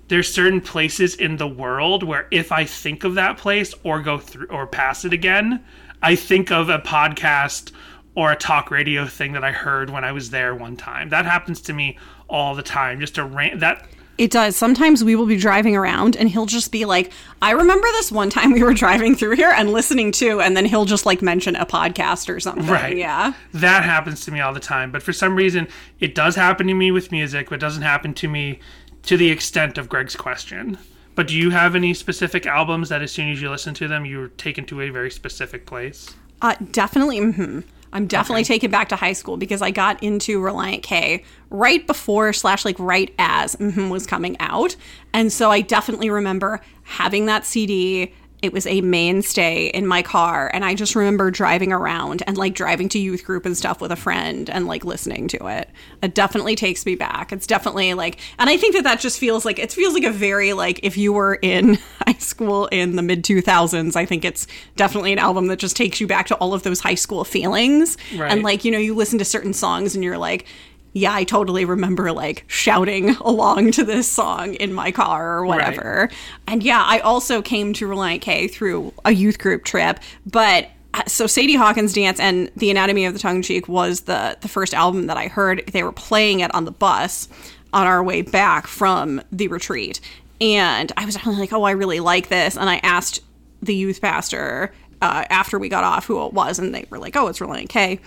there's 0.08 0.32
certain 0.32 0.60
places 0.60 1.14
in 1.14 1.36
the 1.36 1.46
world 1.46 2.02
where 2.02 2.26
if 2.32 2.50
I 2.50 2.64
think 2.64 3.04
of 3.04 3.14
that 3.14 3.38
place 3.38 3.72
or 3.84 4.02
go 4.02 4.18
through 4.18 4.48
or 4.48 4.66
pass 4.66 5.04
it 5.04 5.12
again, 5.12 5.64
I 6.02 6.16
think 6.16 6.50
of 6.50 6.68
a 6.68 6.78
podcast 6.80 7.72
or 8.14 8.32
a 8.32 8.36
talk 8.36 8.70
radio 8.70 9.06
thing 9.06 9.32
that 9.32 9.44
I 9.44 9.52
heard 9.52 9.90
when 9.90 10.04
I 10.04 10.12
was 10.12 10.30
there 10.30 10.54
one 10.54 10.76
time. 10.76 11.08
That 11.10 11.24
happens 11.26 11.60
to 11.62 11.72
me 11.72 11.96
all 12.28 12.54
the 12.54 12.62
time. 12.62 13.00
Just 13.00 13.18
a 13.18 13.24
ran- 13.24 13.58
that 13.60 13.86
It 14.18 14.30
does. 14.30 14.56
Sometimes 14.56 15.02
we 15.04 15.14
will 15.16 15.26
be 15.26 15.36
driving 15.36 15.76
around 15.76 16.16
and 16.16 16.28
he'll 16.28 16.46
just 16.46 16.72
be 16.72 16.84
like, 16.84 17.12
I 17.40 17.52
remember 17.52 17.86
this 17.92 18.10
one 18.12 18.28
time 18.28 18.52
we 18.52 18.62
were 18.62 18.74
driving 18.74 19.14
through 19.14 19.36
here 19.36 19.50
and 19.56 19.72
listening 19.72 20.12
to, 20.12 20.40
and 20.40 20.56
then 20.56 20.64
he'll 20.66 20.84
just 20.84 21.06
like 21.06 21.22
mention 21.22 21.56
a 21.56 21.64
podcast 21.64 22.28
or 22.28 22.40
something. 22.40 22.66
Right. 22.66 22.96
Yeah. 22.96 23.32
That 23.54 23.84
happens 23.84 24.24
to 24.26 24.32
me 24.32 24.40
all 24.40 24.52
the 24.52 24.60
time. 24.60 24.90
But 24.90 25.02
for 25.02 25.12
some 25.12 25.36
reason, 25.36 25.68
it 26.00 26.14
does 26.14 26.34
happen 26.34 26.66
to 26.66 26.74
me 26.74 26.90
with 26.90 27.12
music, 27.12 27.48
but 27.48 27.54
it 27.54 27.60
doesn't 27.60 27.82
happen 27.82 28.12
to 28.14 28.28
me 28.28 28.58
to 29.04 29.16
the 29.16 29.30
extent 29.30 29.78
of 29.78 29.88
Greg's 29.88 30.16
question. 30.16 30.76
But 31.14 31.28
do 31.28 31.36
you 31.36 31.50
have 31.50 31.74
any 31.74 31.94
specific 31.94 32.44
albums 32.44 32.88
that 32.88 33.02
as 33.02 33.12
soon 33.12 33.30
as 33.30 33.40
you 33.40 33.50
listen 33.50 33.72
to 33.74 33.88
them, 33.88 34.04
you're 34.04 34.28
taken 34.28 34.64
to 34.66 34.80
a 34.82 34.90
very 34.90 35.10
specific 35.10 35.64
place? 35.64 36.14
Uh, 36.42 36.56
definitely. 36.72 37.18
hmm 37.20 37.60
I'm 37.92 38.06
definitely 38.06 38.44
taken 38.44 38.70
back 38.70 38.88
to 38.90 38.96
high 38.96 39.12
school 39.14 39.36
because 39.36 39.62
I 39.62 39.70
got 39.70 40.02
into 40.02 40.40
Relient 40.40 40.82
K 40.82 41.24
right 41.50 41.84
before 41.86 42.32
slash 42.32 42.64
like 42.64 42.78
right 42.78 43.12
as 43.18 43.56
mhm 43.56 43.90
was 43.90 44.06
coming 44.06 44.36
out, 44.40 44.76
and 45.12 45.32
so 45.32 45.50
I 45.50 45.60
definitely 45.60 46.10
remember 46.10 46.60
having 46.82 47.26
that 47.26 47.44
CD. 47.44 48.12
It 48.42 48.52
was 48.52 48.66
a 48.66 48.80
mainstay 48.80 49.66
in 49.66 49.86
my 49.86 50.02
car, 50.02 50.50
and 50.52 50.64
I 50.64 50.74
just 50.74 50.94
remember 50.94 51.30
driving 51.30 51.72
around 51.72 52.22
and 52.26 52.36
like 52.36 52.54
driving 52.54 52.88
to 52.90 52.98
youth 52.98 53.24
group 53.24 53.46
and 53.46 53.56
stuff 53.56 53.80
with 53.80 53.92
a 53.92 53.96
friend 53.96 54.48
and 54.50 54.66
like 54.66 54.84
listening 54.84 55.28
to 55.28 55.46
it. 55.46 55.68
It 56.02 56.14
definitely 56.14 56.56
takes 56.56 56.86
me 56.86 56.94
back. 56.94 57.32
It's 57.32 57.46
definitely 57.46 57.94
like, 57.94 58.18
and 58.38 58.48
I 58.48 58.56
think 58.56 58.74
that 58.74 58.84
that 58.84 59.00
just 59.00 59.18
feels 59.18 59.44
like 59.44 59.58
it 59.58 59.72
feels 59.72 59.94
like 59.94 60.04
a 60.04 60.10
very 60.10 60.52
like 60.52 60.80
if 60.82 60.96
you 60.96 61.12
were 61.12 61.34
in 61.42 61.74
high 62.06 62.18
school 62.18 62.66
in 62.68 62.96
the 62.96 63.02
mid 63.02 63.24
2000s, 63.24 63.96
I 63.96 64.06
think 64.06 64.24
it's 64.24 64.46
definitely 64.76 65.12
an 65.12 65.18
album 65.18 65.48
that 65.48 65.58
just 65.58 65.76
takes 65.76 66.00
you 66.00 66.06
back 66.06 66.26
to 66.28 66.34
all 66.36 66.54
of 66.54 66.62
those 66.62 66.80
high 66.80 66.94
school 66.94 67.24
feelings. 67.24 67.96
Right. 68.16 68.32
And 68.32 68.42
like, 68.42 68.64
you 68.64 68.70
know, 68.70 68.78
you 68.78 68.94
listen 68.94 69.18
to 69.18 69.24
certain 69.24 69.52
songs 69.52 69.94
and 69.94 70.02
you're 70.02 70.18
like, 70.18 70.46
yeah, 70.92 71.14
I 71.14 71.24
totally 71.24 71.64
remember 71.64 72.12
like 72.12 72.44
shouting 72.48 73.10
along 73.20 73.72
to 73.72 73.84
this 73.84 74.10
song 74.10 74.54
in 74.54 74.72
my 74.72 74.90
car 74.92 75.38
or 75.38 75.46
whatever. 75.46 76.10
And 76.46 76.62
yeah, 76.62 76.82
I 76.84 77.00
also 77.00 77.42
came 77.42 77.72
to 77.74 77.88
Relient 77.88 78.20
K 78.20 78.48
through 78.48 78.92
a 79.04 79.12
youth 79.12 79.38
group 79.38 79.64
trip, 79.64 80.00
but 80.26 80.68
uh, 80.92 81.04
so 81.06 81.26
Sadie 81.26 81.54
Hawkins 81.54 81.92
Dance 81.92 82.18
and 82.18 82.50
The 82.56 82.70
Anatomy 82.70 83.04
of 83.04 83.12
the 83.12 83.20
Tongue 83.20 83.36
in 83.36 83.42
Cheek 83.42 83.68
was 83.68 84.02
the 84.02 84.36
the 84.40 84.48
first 84.48 84.74
album 84.74 85.06
that 85.06 85.16
I 85.16 85.28
heard. 85.28 85.64
They 85.72 85.82
were 85.82 85.92
playing 85.92 86.40
it 86.40 86.52
on 86.54 86.64
the 86.64 86.72
bus 86.72 87.28
on 87.72 87.86
our 87.86 88.02
way 88.02 88.22
back 88.22 88.66
from 88.66 89.22
the 89.30 89.48
retreat. 89.48 90.00
And 90.40 90.90
I 90.96 91.04
was 91.04 91.14
definitely 91.14 91.40
like, 91.42 91.52
oh, 91.52 91.62
I 91.62 91.72
really 91.72 92.00
like 92.00 92.28
this. 92.28 92.56
And 92.56 92.68
I 92.68 92.80
asked 92.82 93.20
the 93.62 93.74
youth 93.74 94.00
pastor 94.00 94.72
uh, 95.02 95.24
after 95.30 95.58
we 95.58 95.68
got 95.68 95.84
off 95.84 96.06
who 96.06 96.24
it 96.26 96.32
was, 96.32 96.58
and 96.58 96.74
they 96.74 96.86
were 96.90 96.98
like, 96.98 97.16
oh, 97.16 97.28
it's 97.28 97.38
Relient 97.38 97.68
K. 97.68 98.00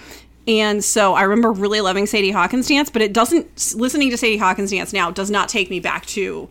And 0.47 0.83
so 0.83 1.13
I 1.13 1.21
remember 1.23 1.51
really 1.51 1.79
loving 1.81 2.05
Sadie 2.05 2.31
Hawkins 2.31 2.67
Dance, 2.67 2.89
but 2.89 3.01
it 3.01 3.13
doesn't, 3.13 3.73
listening 3.75 4.09
to 4.09 4.17
Sadie 4.17 4.37
Hawkins 4.37 4.71
Dance 4.71 4.91
now 4.91 5.09
does 5.11 5.31
not 5.31 5.47
take 5.49 5.69
me 5.69 5.79
back 5.79 6.05
to 6.07 6.49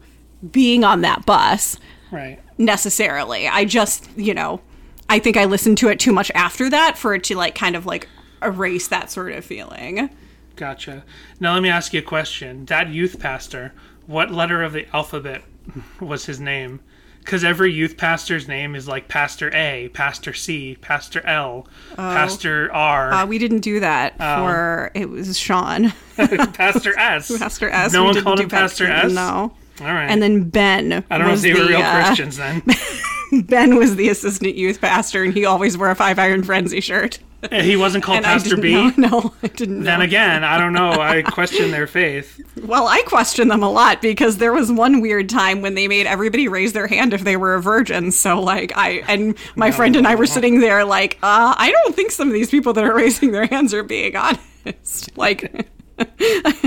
being 0.50 0.82
on 0.82 1.02
that 1.02 1.26
bus 1.26 1.78
Right. 2.10 2.38
necessarily. 2.58 3.46
I 3.48 3.64
just, 3.64 4.08
you 4.16 4.32
know, 4.34 4.60
I 5.08 5.18
think 5.18 5.36
I 5.36 5.44
listened 5.44 5.76
to 5.78 5.88
it 5.88 6.00
too 6.00 6.12
much 6.12 6.30
after 6.34 6.70
that 6.70 6.96
for 6.96 7.14
it 7.14 7.24
to 7.24 7.36
like 7.36 7.54
kind 7.54 7.76
of 7.76 7.84
like 7.84 8.08
erase 8.42 8.88
that 8.88 9.10
sort 9.10 9.32
of 9.32 9.44
feeling. 9.44 10.08
Gotcha. 10.56 11.04
Now 11.38 11.52
let 11.54 11.62
me 11.62 11.68
ask 11.68 11.92
you 11.92 12.00
a 12.00 12.02
question. 12.02 12.64
That 12.66 12.88
youth 12.88 13.18
pastor, 13.20 13.72
what 14.06 14.30
letter 14.30 14.62
of 14.62 14.72
the 14.72 14.86
alphabet 14.96 15.42
was 16.00 16.24
his 16.26 16.40
name? 16.40 16.80
Because 17.24 17.44
every 17.44 17.72
youth 17.72 17.96
pastor's 17.96 18.48
name 18.48 18.74
is 18.74 18.88
like 18.88 19.06
Pastor 19.08 19.50
A, 19.54 19.88
Pastor 19.94 20.32
C, 20.34 20.76
Pastor 20.80 21.24
L, 21.26 21.66
Pastor 21.96 22.70
R, 22.72 23.12
Uh, 23.12 23.26
we 23.26 23.38
didn't 23.38 23.60
do 23.60 23.80
that 23.80 24.14
Oh. 24.18 24.44
for 24.44 24.90
it 24.94 25.08
was 25.08 25.38
Sean, 25.38 25.92
Pastor 26.16 26.92
S. 26.98 27.38
Pastor 27.38 27.68
S. 27.70 27.92
No 27.92 28.02
We 28.02 28.06
one 28.12 28.22
called 28.22 28.40
him 28.40 28.48
Pastor 28.48 28.86
S? 28.86 29.12
No. 29.12 29.52
All 29.80 29.86
right. 29.86 30.06
And 30.10 30.20
then 30.22 30.48
Ben. 30.50 31.04
I 31.10 31.18
don't 31.18 31.28
know 31.28 31.32
if 31.34 31.40
they 31.42 31.54
were 31.54 31.66
real 31.66 31.80
uh, 31.80 32.04
Christians 32.06 32.36
then. 32.36 32.62
Ben 33.46 33.76
was 33.76 33.96
the 33.96 34.10
assistant 34.10 34.56
youth 34.56 34.80
pastor, 34.80 35.22
and 35.24 35.32
he 35.32 35.46
always 35.46 35.78
wore 35.78 35.88
a 35.90 35.94
Five 35.94 36.18
Iron 36.18 36.42
Frenzy 36.42 36.80
shirt. 36.82 37.18
He 37.50 37.76
wasn't 37.76 38.04
called 38.04 38.18
And 38.18 38.24
Pastor 38.26 38.56
B. 38.56 38.72
know- 38.74 38.92
No, 38.96 39.34
I 39.42 39.48
didn't. 39.48 39.78
Know. 39.80 39.84
Then 39.84 40.00
again, 40.00 40.44
I 40.44 40.58
don't 40.58 40.72
know. 40.72 40.92
I 40.92 41.22
question 41.22 41.70
their 41.70 41.86
faith. 41.86 42.40
Well, 42.64 42.86
I 42.86 43.02
question 43.02 43.48
them 43.48 43.62
a 43.62 43.70
lot 43.70 44.00
because 44.02 44.36
there 44.38 44.52
was 44.52 44.70
one 44.70 45.00
weird 45.00 45.28
time 45.28 45.60
when 45.62 45.74
they 45.74 45.88
made 45.88 46.06
everybody 46.06 46.46
raise 46.48 46.72
their 46.72 46.86
hand 46.86 47.12
if 47.14 47.24
they 47.24 47.36
were 47.36 47.54
a 47.54 47.62
virgin. 47.62 48.12
So, 48.12 48.40
like, 48.40 48.72
I 48.76 49.02
and 49.08 49.36
my 49.56 49.70
friend 49.70 49.96
and 49.96 50.06
I 50.06 50.14
were 50.14 50.26
sitting 50.26 50.60
there, 50.60 50.84
like, 50.84 51.18
uh, 51.22 51.54
I 51.56 51.70
don't 51.72 51.94
think 51.96 52.10
some 52.12 52.28
of 52.28 52.34
these 52.34 52.50
people 52.50 52.72
that 52.74 52.84
are 52.84 52.94
raising 52.96 53.32
their 53.32 53.46
hands 53.46 53.74
are 53.74 53.82
being 53.82 54.14
honest. 54.16 54.42
Like, 55.16 55.68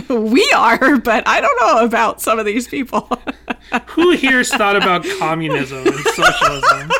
we 0.10 0.52
are, 0.56 0.98
but 0.98 1.26
I 1.28 1.40
don't 1.42 1.60
know 1.62 1.86
about 1.86 2.22
some 2.22 2.40
of 2.40 2.46
these 2.46 2.68
people. 2.68 3.10
Who 3.88 4.12
here's 4.12 4.50
thought 4.50 4.76
about 4.76 5.06
communism 5.20 5.88
and 5.88 5.96
socialism? 6.00 6.92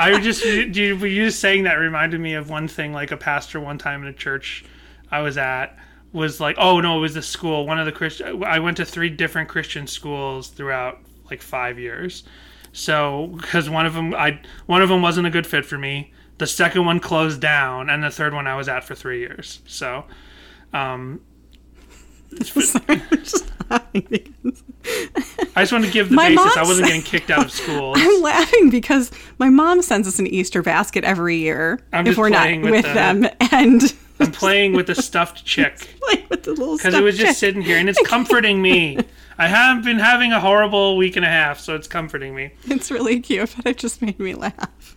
I 0.00 0.20
just 0.20 0.44
you, 0.44 0.96
you 0.96 1.26
just 1.26 1.40
saying 1.40 1.64
that 1.64 1.74
reminded 1.74 2.20
me 2.20 2.34
of 2.34 2.48
one 2.48 2.68
thing. 2.68 2.92
Like 2.92 3.10
a 3.10 3.16
pastor 3.16 3.60
one 3.60 3.78
time 3.78 4.02
in 4.02 4.08
a 4.08 4.12
church 4.12 4.64
I 5.10 5.20
was 5.20 5.36
at 5.36 5.76
was 6.12 6.40
like, 6.40 6.56
oh 6.58 6.80
no, 6.80 6.98
it 6.98 7.00
was 7.00 7.14
the 7.14 7.22
school. 7.22 7.66
One 7.66 7.78
of 7.78 7.86
the 7.86 7.92
Christian. 7.92 8.42
I 8.44 8.58
went 8.58 8.78
to 8.78 8.84
three 8.84 9.10
different 9.10 9.48
Christian 9.48 9.86
schools 9.86 10.48
throughout 10.48 10.98
like 11.30 11.42
five 11.42 11.78
years. 11.78 12.24
So 12.72 13.34
because 13.36 13.68
one 13.68 13.86
of 13.86 13.94
them, 13.94 14.14
I 14.14 14.40
one 14.66 14.82
of 14.82 14.88
them 14.88 15.02
wasn't 15.02 15.26
a 15.26 15.30
good 15.30 15.46
fit 15.46 15.66
for 15.66 15.78
me. 15.78 16.12
The 16.38 16.46
second 16.46 16.86
one 16.86 17.00
closed 17.00 17.40
down, 17.40 17.90
and 17.90 18.02
the 18.02 18.10
third 18.10 18.32
one 18.32 18.46
I 18.46 18.56
was 18.56 18.68
at 18.68 18.84
for 18.84 18.94
three 18.94 19.20
years. 19.20 19.60
So, 19.66 20.06
um, 20.72 21.20
I 25.56 25.62
just 25.62 25.72
wanted 25.72 25.86
to 25.86 25.92
give 25.92 26.08
the 26.08 26.14
My 26.14 26.28
basis. 26.30 26.56
I 26.56 26.62
wasn't 26.62 26.88
getting 26.88 27.02
kicked 27.02 27.30
out 27.30 27.44
of 27.46 27.52
school. 27.52 27.94
I'm 27.96 28.22
laughing 28.22 28.70
because 28.70 29.10
my 29.38 29.48
mom 29.48 29.82
sends 29.82 30.08
us 30.08 30.18
an 30.18 30.26
Easter 30.26 30.62
basket 30.62 31.04
every 31.04 31.36
year 31.36 31.80
I'm 31.92 32.06
if 32.06 32.16
we're 32.16 32.28
not 32.28 32.42
playing 32.42 32.62
with, 32.62 32.72
with 32.72 32.82
the- 32.84 32.94
them, 32.94 33.26
and 33.52 33.94
I'm 34.20 34.32
playing 34.32 34.72
with 34.74 34.90
a 34.90 34.94
stuffed 34.94 35.44
chick 35.46 35.94
like 36.08 36.28
with 36.30 36.44
the 36.44 36.50
little 36.50 36.76
because 36.76 36.94
it 36.94 37.02
was 37.02 37.18
just 37.18 37.38
sitting 37.38 37.62
here 37.62 37.78
and 37.78 37.88
it's 37.88 38.00
comforting 38.06 38.60
me. 38.62 38.98
I 39.38 39.48
have 39.48 39.82
been 39.84 39.98
having 39.98 40.32
a 40.32 40.40
horrible 40.40 40.96
week 40.96 41.16
and 41.16 41.24
a 41.24 41.28
half, 41.28 41.60
so 41.60 41.74
it's 41.74 41.88
comforting 41.88 42.34
me. 42.34 42.52
It's 42.66 42.90
really 42.90 43.20
cute, 43.20 43.54
but 43.56 43.66
it 43.66 43.78
just 43.78 44.02
made 44.02 44.18
me 44.18 44.34
laugh. 44.34 44.94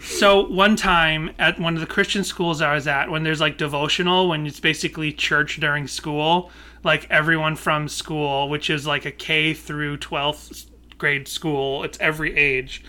So 0.00 0.48
one 0.48 0.76
time 0.76 1.30
at 1.38 1.58
one 1.58 1.74
of 1.74 1.80
the 1.80 1.86
Christian 1.86 2.24
schools 2.24 2.60
I 2.60 2.74
was 2.74 2.86
at, 2.86 3.10
when 3.10 3.22
there's 3.22 3.40
like 3.40 3.56
devotional, 3.56 4.28
when 4.28 4.46
it's 4.46 4.60
basically 4.60 5.12
church 5.12 5.60
during 5.60 5.86
school, 5.86 6.50
like 6.84 7.06
everyone 7.10 7.56
from 7.56 7.88
school, 7.88 8.48
which 8.48 8.70
is 8.70 8.86
like 8.86 9.04
a 9.04 9.10
K 9.10 9.54
through 9.54 9.98
12th 9.98 10.66
grade 10.98 11.26
school, 11.26 11.82
it's 11.82 11.98
every 12.00 12.36
age. 12.36 12.84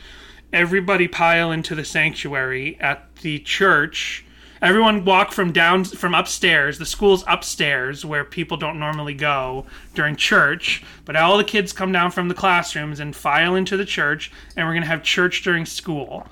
Everybody 0.53 1.07
pile 1.07 1.51
into 1.51 1.75
the 1.75 1.85
sanctuary 1.85 2.77
at 2.79 3.15
the 3.17 3.39
church. 3.39 4.25
Everyone 4.61 5.03
walk 5.03 5.31
from 5.31 5.51
down 5.51 5.83
from 5.83 6.15
upstairs. 6.15 6.79
The 6.79 6.85
school's 6.85 7.23
upstairs 7.27 8.05
where 8.05 8.23
people 8.23 8.57
don't 8.57 8.79
normally 8.79 9.13
go 9.13 9.65
during 9.93 10.15
church. 10.15 10.83
But 11.03 11.15
all 11.15 11.37
the 11.37 11.43
kids 11.43 11.73
come 11.73 11.91
down 11.91 12.11
from 12.11 12.29
the 12.29 12.33
classrooms 12.33 12.99
and 12.99 13.15
file 13.15 13.55
into 13.55 13.75
the 13.75 13.85
church, 13.85 14.31
and 14.55 14.65
we're 14.65 14.73
gonna 14.73 14.85
have 14.85 15.03
church 15.03 15.41
during 15.41 15.65
school. 15.65 16.27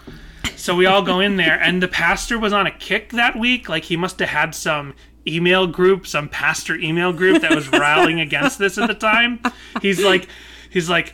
So 0.56 0.76
we 0.76 0.86
all 0.86 1.02
go 1.02 1.19
in 1.19 1.36
there, 1.36 1.60
and 1.60 1.84
the 1.84 1.88
pastor 1.88 2.39
was 2.39 2.54
on 2.54 2.65
a 2.65 2.71
kick 2.71 3.12
that 3.12 3.38
week. 3.38 3.67
Like 3.67 3.84
he 3.84 3.97
must 3.97 4.19
have 4.19 4.30
had 4.30 4.56
some 4.56 4.93
email 5.27 5.67
group, 5.67 6.05
some 6.07 6.29
pastor 6.29 6.75
email 6.75 7.13
group 7.13 7.41
that 7.41 7.53
was 7.55 7.69
rallying 7.69 8.19
against 8.19 8.59
this 8.59 8.77
at 8.77 8.88
the 8.88 8.93
time. 8.95 9.39
He's 9.81 10.03
like, 10.03 10.27
he's 10.69 10.89
like, 10.89 11.13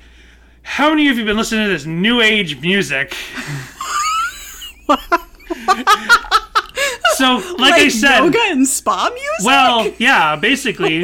how 0.61 0.89
many 0.89 1.07
of 1.09 1.17
you 1.17 1.21
have 1.21 1.27
been 1.27 1.37
listening 1.37 1.65
to 1.65 1.71
this 1.71 1.85
new 1.85 2.21
age 2.21 2.59
music? 2.61 3.13
so, 7.15 7.37
like, 7.57 7.73
I 7.73 7.87
said, 7.89 8.19
yoga 8.19 8.39
and 8.47 8.67
spa 8.67 9.09
music. 9.09 9.45
well, 9.45 9.91
yeah, 9.97 10.35
basically. 10.35 11.03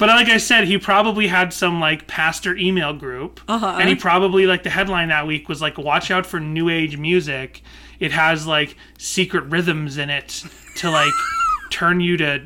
But 0.00 0.08
like 0.08 0.28
I 0.28 0.38
said, 0.38 0.64
he 0.64 0.78
probably 0.78 1.26
had 1.26 1.52
some 1.52 1.78
like 1.78 2.06
pastor 2.06 2.56
email 2.56 2.94
group, 2.94 3.38
uh-huh. 3.46 3.76
and 3.78 3.86
he 3.86 3.94
probably 3.94 4.46
like 4.46 4.62
the 4.62 4.70
headline 4.70 5.08
that 5.08 5.26
week 5.26 5.46
was 5.46 5.60
like, 5.60 5.76
"Watch 5.76 6.10
out 6.10 6.24
for 6.24 6.40
new 6.40 6.70
age 6.70 6.96
music. 6.96 7.60
It 7.98 8.12
has 8.12 8.46
like 8.46 8.76
secret 8.96 9.44
rhythms 9.44 9.98
in 9.98 10.08
it 10.08 10.42
to 10.76 10.90
like 10.90 11.12
turn 11.70 12.00
you 12.00 12.16
to 12.18 12.42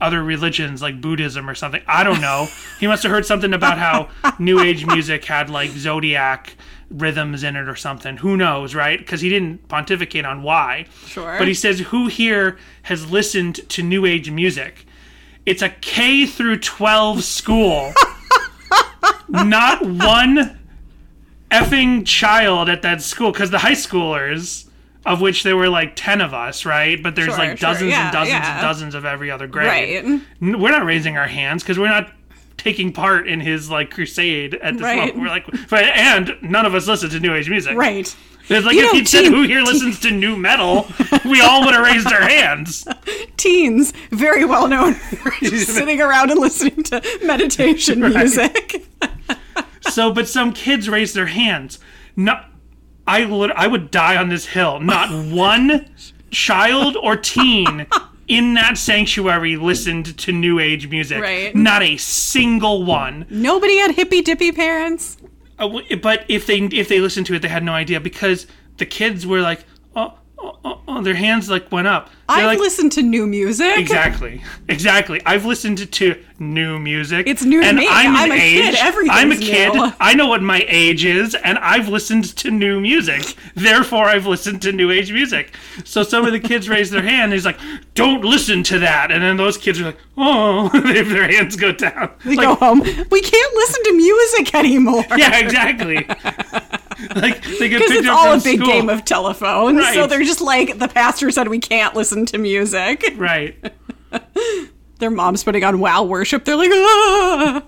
other 0.00 0.22
religions 0.22 0.80
like 0.80 1.00
Buddhism 1.00 1.48
or 1.48 1.54
something." 1.54 1.82
I 1.86 2.04
don't 2.04 2.20
know. 2.20 2.48
He 2.80 2.86
must 2.86 3.02
have 3.02 3.12
heard 3.12 3.26
something 3.26 3.52
about 3.52 3.78
how 3.78 4.08
new 4.38 4.60
age 4.60 4.86
music 4.86 5.24
had 5.24 5.50
like 5.50 5.70
zodiac 5.70 6.54
rhythms 6.90 7.42
in 7.42 7.56
it 7.56 7.68
or 7.68 7.76
something. 7.76 8.18
Who 8.18 8.36
knows, 8.36 8.74
right? 8.74 8.98
Because 8.98 9.20
he 9.20 9.28
didn't 9.28 9.68
pontificate 9.68 10.24
on 10.24 10.42
why. 10.42 10.86
Sure. 11.06 11.36
But 11.38 11.48
he 11.48 11.54
says, 11.54 11.80
"Who 11.80 12.06
here 12.06 12.58
has 12.82 13.10
listened 13.10 13.68
to 13.70 13.82
new 13.82 14.06
age 14.06 14.30
music?" 14.30 14.86
It's 15.44 15.62
a 15.62 15.70
K 15.70 16.26
through 16.26 16.58
12 16.58 17.24
school. 17.24 17.92
not 19.28 19.82
one 19.82 20.58
effing 21.50 22.06
child 22.06 22.68
at 22.68 22.82
that 22.82 23.02
school 23.02 23.32
because 23.32 23.50
the 23.50 23.58
high 23.58 23.72
schoolers 23.72 24.67
of 25.08 25.20
which 25.20 25.42
there 25.42 25.56
were 25.56 25.68
like 25.68 25.92
10 25.96 26.20
of 26.20 26.32
us 26.34 26.64
right 26.64 27.02
but 27.02 27.14
there's 27.16 27.28
Sure, 27.28 27.38
like 27.38 27.58
sure, 27.58 27.70
dozens 27.70 27.90
yeah, 27.90 28.04
and 28.04 28.12
dozens 28.12 28.32
yeah. 28.32 28.52
and 28.58 28.62
dozens 28.62 28.94
of 28.94 29.04
every 29.04 29.30
other 29.30 29.46
grade 29.46 30.04
Right. 30.04 30.20
We're 30.40 30.70
not 30.70 30.84
raising 30.84 31.16
our 31.16 31.26
hands 31.28 31.62
because 31.62 31.78
we're 31.78 31.88
not 31.88 32.12
taking 32.56 32.92
part 32.92 33.28
in 33.28 33.40
his 33.40 33.70
like 33.70 33.90
crusade 33.90 34.54
at 34.56 34.74
this 34.74 34.82
Right. 34.82 34.98
moment 34.98 35.18
we're 35.18 35.28
like 35.28 35.46
but, 35.70 35.84
and 35.84 36.36
none 36.42 36.66
of 36.66 36.74
us 36.74 36.86
listen 36.86 37.10
to 37.10 37.20
new 37.20 37.34
age 37.34 37.48
music 37.48 37.76
Right. 37.76 38.14
it's 38.50 38.66
like 38.66 38.74
You 38.74 38.84
if 38.86 38.92
know, 38.92 38.98
he 38.98 39.04
said 39.04 39.24
who 39.26 39.42
here 39.42 39.62
listens 39.62 40.00
to 40.00 40.10
new 40.10 40.36
metal 40.36 40.86
we 41.24 41.40
all 41.40 41.64
would 41.64 41.74
have 41.74 41.84
raised 41.84 42.06
our 42.06 42.22
hands 42.22 42.86
Teens, 43.36 43.92
very 44.10 44.44
well 44.44 44.66
known 44.68 44.94
for 44.94 45.30
just 45.42 45.68
sitting 45.72 46.00
around 46.00 46.30
and 46.32 46.40
listening 46.40 46.82
to 46.84 47.00
meditation 47.22 48.00
music. 48.00 48.84
So, 49.82 50.12
but 50.12 50.26
some 50.28 50.52
kids 50.52 50.88
raise 50.88 51.12
their 51.14 51.26
hands. 51.26 51.78
Not, 52.16 52.50
I 53.08 53.24
would, 53.24 53.50
I 53.52 53.66
would 53.66 53.90
die 53.90 54.16
on 54.16 54.28
this 54.28 54.46
hill. 54.46 54.80
Not 54.80 55.10
one 55.32 55.88
child 56.30 56.96
or 56.96 57.16
teen 57.16 57.86
in 58.28 58.52
that 58.54 58.76
sanctuary 58.76 59.56
listened 59.56 60.16
to 60.18 60.30
new 60.30 60.58
age 60.58 60.88
music. 60.90 61.22
Right. 61.22 61.54
Not 61.54 61.82
a 61.82 61.96
single 61.96 62.84
one. 62.84 63.24
Nobody 63.30 63.78
had 63.78 63.92
hippy 63.94 64.20
dippy 64.20 64.52
parents. 64.52 65.16
Uh, 65.58 65.80
But 66.02 66.26
if 66.28 66.46
they 66.46 66.58
if 66.58 66.88
they 66.88 67.00
listened 67.00 67.26
to 67.26 67.34
it, 67.34 67.42
they 67.42 67.48
had 67.48 67.64
no 67.64 67.72
idea 67.72 67.98
because 67.98 68.46
the 68.76 68.86
kids 68.86 69.26
were 69.26 69.40
like, 69.40 69.64
oh, 70.40 70.58
oh, 70.64 70.80
oh, 70.88 71.02
their 71.02 71.14
hands 71.14 71.48
like 71.50 71.70
went 71.72 71.86
up. 71.88 72.08
They're 72.28 72.36
I've 72.38 72.44
like, 72.46 72.58
listened 72.58 72.92
to 72.92 73.02
new 73.02 73.26
music. 73.26 73.78
Exactly. 73.78 74.42
Exactly. 74.68 75.22
I've 75.24 75.46
listened 75.46 75.78
to, 75.78 75.86
to 75.86 76.22
new 76.38 76.78
music. 76.78 77.26
It's 77.26 77.42
new 77.42 77.62
to 77.62 77.66
and 77.68 77.78
me. 77.78 77.86
I'm, 77.88 78.14
I'm 78.14 78.30
an 78.30 78.36
a 78.36 78.40
kid. 78.40 78.74
age. 78.74 78.80
Everything's 78.80 79.16
I'm 79.18 79.32
a 79.32 79.36
kid. 79.36 79.72
new. 79.72 79.92
I 79.98 80.12
know 80.14 80.26
what 80.26 80.42
my 80.42 80.62
age 80.68 81.04
is, 81.06 81.34
and 81.34 81.56
I've 81.58 81.88
listened 81.88 82.36
to 82.36 82.50
new 82.50 82.80
music. 82.80 83.34
Therefore, 83.54 84.04
I've 84.06 84.26
listened 84.26 84.60
to 84.62 84.72
new 84.72 84.90
age 84.90 85.10
music. 85.10 85.54
So 85.84 86.02
some 86.02 86.26
of 86.26 86.32
the 86.32 86.40
kids 86.40 86.68
raise 86.68 86.90
their 86.90 87.02
hand. 87.02 87.24
And 87.24 87.32
he's 87.32 87.46
like, 87.46 87.58
"Don't 87.94 88.22
listen 88.24 88.62
to 88.64 88.78
that," 88.80 89.10
and 89.10 89.22
then 89.22 89.38
those 89.38 89.56
kids 89.56 89.80
are 89.80 89.84
like, 89.84 89.98
"Oh," 90.18 90.70
if 90.74 91.08
their 91.08 91.28
hands 91.30 91.56
go 91.56 91.72
down. 91.72 92.10
They 92.26 92.34
Like, 92.34 92.46
go 92.46 92.54
home. 92.56 92.80
We 92.80 93.20
can't 93.22 93.54
listen 93.54 93.84
to 93.84 93.92
music 93.94 94.54
anymore. 94.54 95.04
yeah, 95.16 95.38
exactly. 95.38 96.06
like 97.14 97.42
they 97.42 97.68
get 97.68 97.80
picked 97.80 97.92
it's 97.92 98.08
up 98.08 98.16
all 98.16 98.32
a 98.32 98.40
big 98.40 98.58
school. 98.58 98.66
game 98.66 98.88
of 98.88 99.04
telephone. 99.04 99.80
So 99.94 100.06
they're 100.06 100.24
just 100.24 100.40
like, 100.40 100.78
the 100.78 100.88
pastor 100.88 101.30
said 101.30 101.48
we 101.48 101.60
can't 101.60 101.94
listen 101.94 102.26
to 102.26 102.38
music. 102.38 103.04
Right. 103.16 103.56
Their 104.98 105.10
mom's 105.10 105.44
putting 105.44 105.62
on 105.64 105.78
wow 105.80 106.02
worship. 106.02 106.44
They're 106.44 106.56
like, 106.56 106.70
ah. 106.72 107.62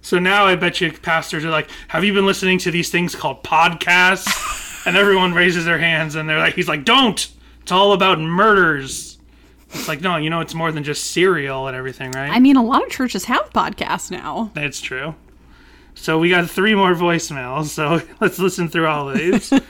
So 0.00 0.18
now 0.18 0.46
I 0.46 0.54
bet 0.54 0.80
you 0.80 0.92
pastors 0.92 1.44
are 1.44 1.50
like, 1.50 1.68
"Have 1.88 2.04
you 2.04 2.14
been 2.14 2.26
listening 2.26 2.58
to 2.60 2.70
these 2.70 2.90
things 2.90 3.14
called 3.14 3.42
podcasts?" 3.42 4.86
and 4.86 4.96
everyone 4.96 5.34
raises 5.34 5.64
their 5.64 5.78
hands, 5.78 6.14
and 6.14 6.28
they're 6.28 6.38
like, 6.38 6.54
"He's 6.54 6.68
like, 6.68 6.84
don't! 6.84 7.28
It's 7.62 7.72
all 7.72 7.92
about 7.92 8.20
murders." 8.20 9.18
It's 9.70 9.88
like, 9.88 10.00
no, 10.00 10.16
you 10.16 10.30
know, 10.30 10.40
it's 10.40 10.54
more 10.54 10.70
than 10.70 10.84
just 10.84 11.10
Serial 11.10 11.66
and 11.66 11.76
everything, 11.76 12.12
right? 12.12 12.30
I 12.30 12.38
mean, 12.38 12.56
a 12.56 12.62
lot 12.62 12.84
of 12.84 12.88
churches 12.88 13.24
have 13.24 13.50
podcasts 13.50 14.10
now. 14.12 14.52
That's 14.54 14.80
true. 14.80 15.16
So 15.96 16.18
we 16.18 16.30
got 16.30 16.48
three 16.48 16.74
more 16.74 16.94
voicemails. 16.94 17.66
So 17.66 18.00
let's 18.20 18.38
listen 18.38 18.68
through 18.68 18.86
all 18.86 19.10
of 19.10 19.18
these. 19.18 19.52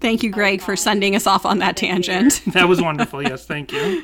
Thank 0.00 0.24
you, 0.24 0.30
Greg, 0.30 0.60
for 0.60 0.74
sending 0.74 1.14
us 1.14 1.28
off 1.28 1.46
on 1.46 1.58
that 1.60 1.76
tangent. 1.76 2.42
that 2.48 2.68
was 2.68 2.82
wonderful. 2.82 3.22
Yes, 3.22 3.46
thank 3.46 3.70
you. 3.70 4.02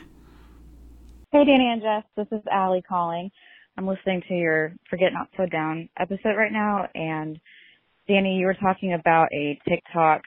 Hey, 1.33 1.44
Danny 1.44 1.73
and 1.73 1.83
Jess. 1.83 2.05
This 2.16 2.29
is 2.31 2.47
Allie 2.49 2.85
calling. 2.88 3.33
I'm 3.77 3.85
listening 3.85 4.23
to 4.29 4.35
your 4.35 4.75
Forget 4.88 5.12
Not 5.12 5.29
So 5.37 5.47
Down 5.47 5.88
episode 5.99 6.37
right 6.37 6.53
now. 6.53 6.88
And 6.94 7.40
Danny, 8.07 8.37
you 8.37 8.47
were 8.47 8.55
talking 8.55 8.92
about 8.92 9.33
a 9.33 9.59
TikTok 9.68 10.23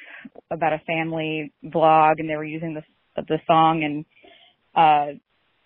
about 0.52 0.74
a 0.74 0.82
family 0.86 1.54
vlog, 1.63 2.20
and 2.20 2.30
they 2.30 2.36
were 2.36 2.44
using 2.44 2.74
the 2.74 2.84
the 3.15 3.39
song, 3.48 3.84
and 3.84 4.06
uh, 4.76 5.17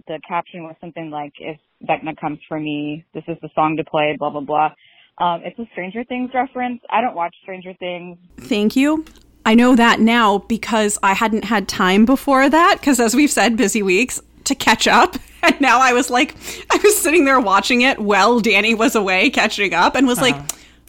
the 0.08 0.20
caption 0.28 0.64
was 0.64 0.76
something 0.80 1.10
like, 1.10 1.34
"If 1.40 1.58
Vecna 1.84 2.16
comes 2.20 2.40
for 2.48 2.60
me, 2.60 3.06
this 3.14 3.24
is 3.28 3.38
the 3.42 3.50
song 3.56 3.78
to 3.78 3.84
play." 3.84 4.16
Blah 4.18 4.30
blah 4.30 4.42
blah. 4.42 4.72
Um, 5.18 5.42
it's 5.44 5.58
a 5.60 5.66
Stranger 5.72 6.04
Things 6.04 6.32
reference. 6.34 6.82
I 6.90 7.02
don't 7.02 7.16
watch 7.16 7.36
Stranger 7.42 7.74
Things. 7.74 8.18
Thank 8.38 8.76
you. 8.76 9.06
I 9.46 9.54
know 9.54 9.76
that 9.76 10.00
now 10.00 10.40
because 10.40 10.98
I 11.04 11.14
hadn't 11.14 11.46
had 11.46 11.68
time 11.68 12.04
before 12.06 12.50
that, 12.50 12.78
because 12.80 13.00
as 13.00 13.16
we've 13.16 13.32
said, 13.32 13.56
busy 13.56 13.84
weeks 13.84 14.20
to 14.46 14.56
catch 14.56 14.88
up. 14.88 15.18
And 15.46 15.62
now 15.62 15.80
I 15.80 15.94
was 15.94 16.10
like, 16.10 16.34
I 16.72 16.80
was 16.84 16.98
sitting 16.98 17.26
there 17.26 17.40
watching 17.40 17.82
it 17.82 18.00
while 18.00 18.40
Danny 18.40 18.74
was 18.74 18.96
away 18.96 19.30
catching 19.30 19.76
up 19.76 19.94
and 19.94 20.08
was 20.08 20.20
like, 20.20 20.36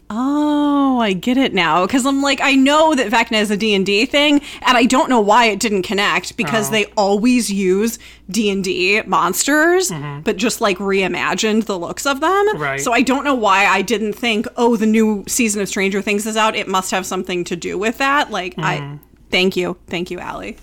oh, 0.09 0.99
I 1.01 1.13
get 1.13 1.37
it 1.37 1.53
now. 1.55 1.85
Because 1.87 2.07
I'm 2.07 2.23
like, 2.23 2.41
I 2.41 2.55
know 2.55 2.95
that 2.95 3.11
Vecna 3.11 3.41
is 3.41 3.51
a 3.51 3.57
D&D 3.57 4.07
thing, 4.07 4.41
and 4.63 4.77
I 4.77 4.85
don't 4.85 5.09
know 5.11 5.21
why 5.21 5.47
it 5.47 5.61
didn't 5.61 5.83
connect 5.83 6.37
because 6.37 6.71
they 6.71 6.87
always 6.97 7.51
use 7.51 7.99
D&D 8.31 9.03
monsters, 9.03 9.91
but 10.25 10.37
just 10.37 10.61
like 10.61 10.79
reimagined 10.79 11.65
the 11.67 11.79
looks 11.79 12.07
of 12.07 12.21
them. 12.21 12.57
Right. 12.59 12.81
So 12.81 12.93
I 12.93 13.03
don't 13.03 13.25
know 13.25 13.35
why 13.35 13.67
I 13.67 13.83
didn't 13.83 14.15
think, 14.15 14.47
oh, 14.57 14.77
the 14.77 14.87
new 14.87 15.25
season 15.29 15.61
of 15.63 15.69
Stranger 15.69 16.03
Things 16.03 16.27
is 16.27 16.37
out. 16.37 16.55
It 16.57 16.69
must 16.69 16.91
have 16.91 17.05
something 17.07 17.45
to 17.45 17.57
do 17.57 17.77
with 17.79 17.99
that. 17.99 18.31
Like, 18.31 18.55
I 18.59 18.99
thank 19.31 19.57
you. 19.57 19.77
Thank 19.87 20.11
you, 20.11 20.19
Allie. 20.21 20.57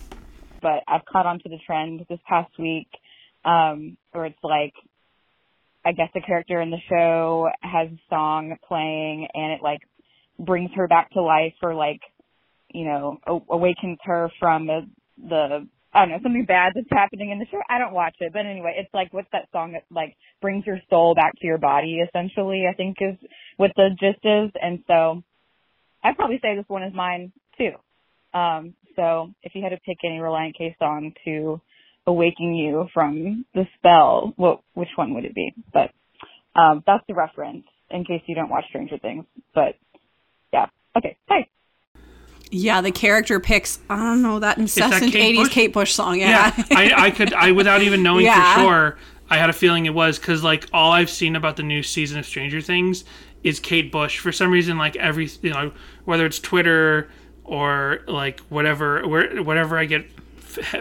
but 0.61 0.83
I've 0.87 1.05
caught 1.05 1.25
on 1.25 1.39
to 1.39 1.49
the 1.49 1.57
trend 1.65 2.05
this 2.09 2.19
past 2.27 2.57
week, 2.57 2.87
um, 3.43 3.97
where 4.13 4.25
it's 4.25 4.39
like, 4.43 4.73
I 5.85 5.91
guess 5.91 6.09
the 6.13 6.21
character 6.21 6.61
in 6.61 6.71
the 6.71 6.77
show 6.89 7.49
has 7.61 7.89
a 7.89 7.99
song 8.09 8.55
playing 8.67 9.27
and 9.33 9.53
it 9.53 9.59
like 9.61 9.81
brings 10.39 10.71
her 10.75 10.87
back 10.87 11.11
to 11.11 11.21
life 11.21 11.53
or 11.61 11.75
like, 11.75 11.99
you 12.69 12.85
know, 12.85 13.19
a- 13.27 13.53
awakens 13.53 13.99
her 14.03 14.29
from 14.39 14.67
the, 14.67 14.87
the, 15.17 15.67
I 15.93 15.99
don't 16.01 16.09
know, 16.09 16.19
something 16.23 16.45
bad 16.45 16.73
that's 16.75 16.87
happening 16.89 17.31
in 17.31 17.39
the 17.39 17.45
show. 17.51 17.59
I 17.69 17.79
don't 17.79 17.93
watch 17.93 18.15
it, 18.19 18.31
but 18.33 18.45
anyway, 18.45 18.75
it's 18.77 18.93
like 18.93 19.13
what's 19.13 19.27
that 19.31 19.49
song 19.51 19.73
that 19.73 19.83
like 19.91 20.15
brings 20.41 20.65
your 20.65 20.79
soul 20.89 21.15
back 21.15 21.33
to 21.39 21.45
your 21.45 21.59
body 21.59 21.99
essentially, 22.07 22.63
I 22.69 22.73
think 22.73 22.97
is 23.01 23.17
what 23.57 23.71
the 23.75 23.89
gist 23.99 24.23
is. 24.23 24.51
And 24.61 24.79
so 24.87 25.21
I'd 26.03 26.15
probably 26.15 26.39
say 26.41 26.55
this 26.55 26.65
one 26.67 26.83
is 26.83 26.93
mine 26.93 27.31
too. 27.57 27.71
Um, 28.37 28.73
so 28.95 29.31
if 29.43 29.53
you 29.53 29.61
had 29.63 29.69
to 29.69 29.79
pick 29.85 29.97
any 30.03 30.19
Reliant 30.19 30.57
K 30.57 30.75
song 30.79 31.13
to 31.25 31.61
awaken 32.05 32.53
you 32.53 32.87
from 32.93 33.45
the 33.53 33.65
spell, 33.77 34.33
what 34.35 34.61
which 34.73 34.89
one 34.95 35.13
would 35.15 35.25
it 35.25 35.33
be? 35.35 35.53
But 35.71 35.91
um, 36.55 36.83
that's 36.85 37.03
the 37.07 37.13
reference 37.13 37.65
in 37.89 38.05
case 38.05 38.21
you 38.25 38.35
don't 38.35 38.49
watch 38.49 38.65
Stranger 38.69 38.97
Things. 38.97 39.25
But 39.53 39.75
yeah, 40.51 40.67
okay, 40.97 41.17
bye. 41.27 41.47
Yeah, 42.51 42.81
the 42.81 42.91
character 42.91 43.39
picks, 43.39 43.79
I 43.89 43.95
don't 43.97 44.21
know, 44.21 44.37
that 44.39 44.59
incessant 44.59 45.11
Kate 45.11 45.35
80s 45.35 45.43
Bush? 45.45 45.51
Kate 45.51 45.73
Bush 45.73 45.91
song. 45.93 46.19
Yeah, 46.19 46.53
Yeah. 46.55 46.65
I, 46.77 47.05
I 47.05 47.11
could, 47.11 47.33
I 47.33 47.51
without 47.51 47.81
even 47.81 48.03
knowing 48.03 48.25
Yeah. 48.25 48.53
for 48.55 48.61
sure, 48.61 48.97
I 49.29 49.37
had 49.37 49.49
a 49.49 49.53
feeling 49.53 49.87
it 49.87 49.93
was 49.95 50.19
because 50.19 50.43
like 50.43 50.67
all 50.71 50.91
I've 50.91 51.09
seen 51.09 51.35
about 51.35 51.55
the 51.57 51.63
new 51.63 51.81
season 51.81 52.19
of 52.19 52.25
Stranger 52.27 52.61
Things 52.61 53.05
is 53.43 53.59
Kate 53.59 53.91
Bush. 53.91 54.19
For 54.19 54.31
some 54.31 54.51
reason, 54.51 54.77
like 54.77 54.95
every 54.97 55.29
you 55.41 55.49
know, 55.49 55.71
whether 56.05 56.27
it's 56.27 56.39
Twitter 56.39 57.09
or 57.43 58.01
like 58.07 58.39
whatever, 58.41 59.07
where 59.07 59.41
whatever 59.41 59.77
I 59.79 59.85
get 59.85 60.01
f- 60.05 60.22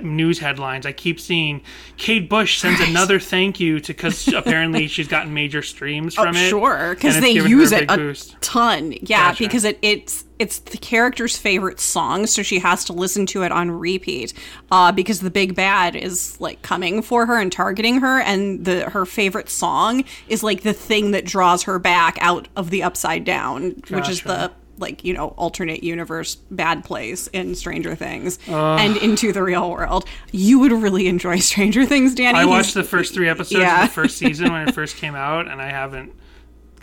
news 0.03 0.39
headlines, 0.39 0.87
I 0.87 0.93
keep 0.93 1.21
seeing 1.21 1.63
Kate 1.97 2.29
Bush 2.29 2.59
sends 2.59 2.81
another 2.81 3.19
thank 3.21 3.61
you 3.61 3.81
to 3.81 3.93
because 3.93 4.29
apparently 4.35 4.87
she's 4.89 5.09
gotten 5.09 5.33
major 5.35 5.63
streams 5.63 6.15
from 6.15 6.37
it. 6.37 6.47
Oh, 6.47 6.49
Sure, 6.49 6.95
because 6.95 7.21
they 7.21 7.31
use 7.31 7.73
it 7.73 7.91
a 7.91 7.97
boost. 7.97 8.41
ton. 8.41 8.93
Yeah, 8.93 9.29
Gotcha. 9.31 9.45
because 9.45 9.65
it, 9.65 9.79
it's 9.83 10.25
it's 10.39 10.59
the 10.59 10.79
character's 10.79 11.37
favorite 11.37 11.79
song, 11.79 12.27
so 12.27 12.43
she 12.43 12.59
has 12.59 12.85
to 12.87 12.93
listen 12.93 13.27
to 13.27 13.45
it 13.45 13.53
on 13.53 13.71
repeat. 13.71 14.33
Uh, 14.73 14.91
because 14.91 15.21
the 15.21 15.31
big 15.31 15.55
bad 15.55 15.95
is 15.95 16.41
like 16.41 16.63
coming 16.63 17.01
for 17.01 17.27
her 17.27 17.39
and 17.39 17.53
targeting 17.53 18.01
her, 18.01 18.21
and 18.21 18.65
the 18.65 18.91
her 18.91 19.07
favorite 19.07 19.49
song 19.49 20.03
is 20.29 20.43
like 20.43 20.63
the 20.63 20.73
thing 20.73 21.13
that 21.13 21.25
draws 21.25 21.63
her 21.63 21.79
back 21.79 22.19
out 22.21 22.49
of 22.57 22.71
the 22.71 22.83
upside 22.83 23.25
down, 23.25 23.71
which 23.91 24.09
is 24.09 24.23
the 24.23 24.51
like 24.83 25.03
you 25.05 25.15
know 25.15 25.29
alternate 25.39 25.83
universe 25.83 26.35
bad 26.51 26.85
place 26.85 27.27
in 27.29 27.55
Stranger 27.55 27.95
Things 27.95 28.39
and 28.47 28.99
into 28.99 29.33
the 29.33 29.43
real 29.43 29.71
world. 29.71 30.05
You 30.33 30.59
would 30.59 30.73
really 30.73 31.09
enjoy 31.09 31.39
Stranger 31.51 31.87
Things, 31.87 32.15
Danny. 32.15 32.39
I 32.39 32.45
watched 32.45 32.75
the 32.75 32.85
first 32.85 33.15
three 33.15 33.31
episodes 33.31 33.63
Yeah. 33.63 33.85
of 33.85 33.89
the 33.89 33.95
first 33.95 34.19
season 34.23 34.53
when 34.53 34.69
it 34.69 34.75
first 34.75 34.97
came 34.97 35.15
out, 35.15 35.49
and 35.49 35.63
I 35.63 35.71
haven't. 35.71 36.13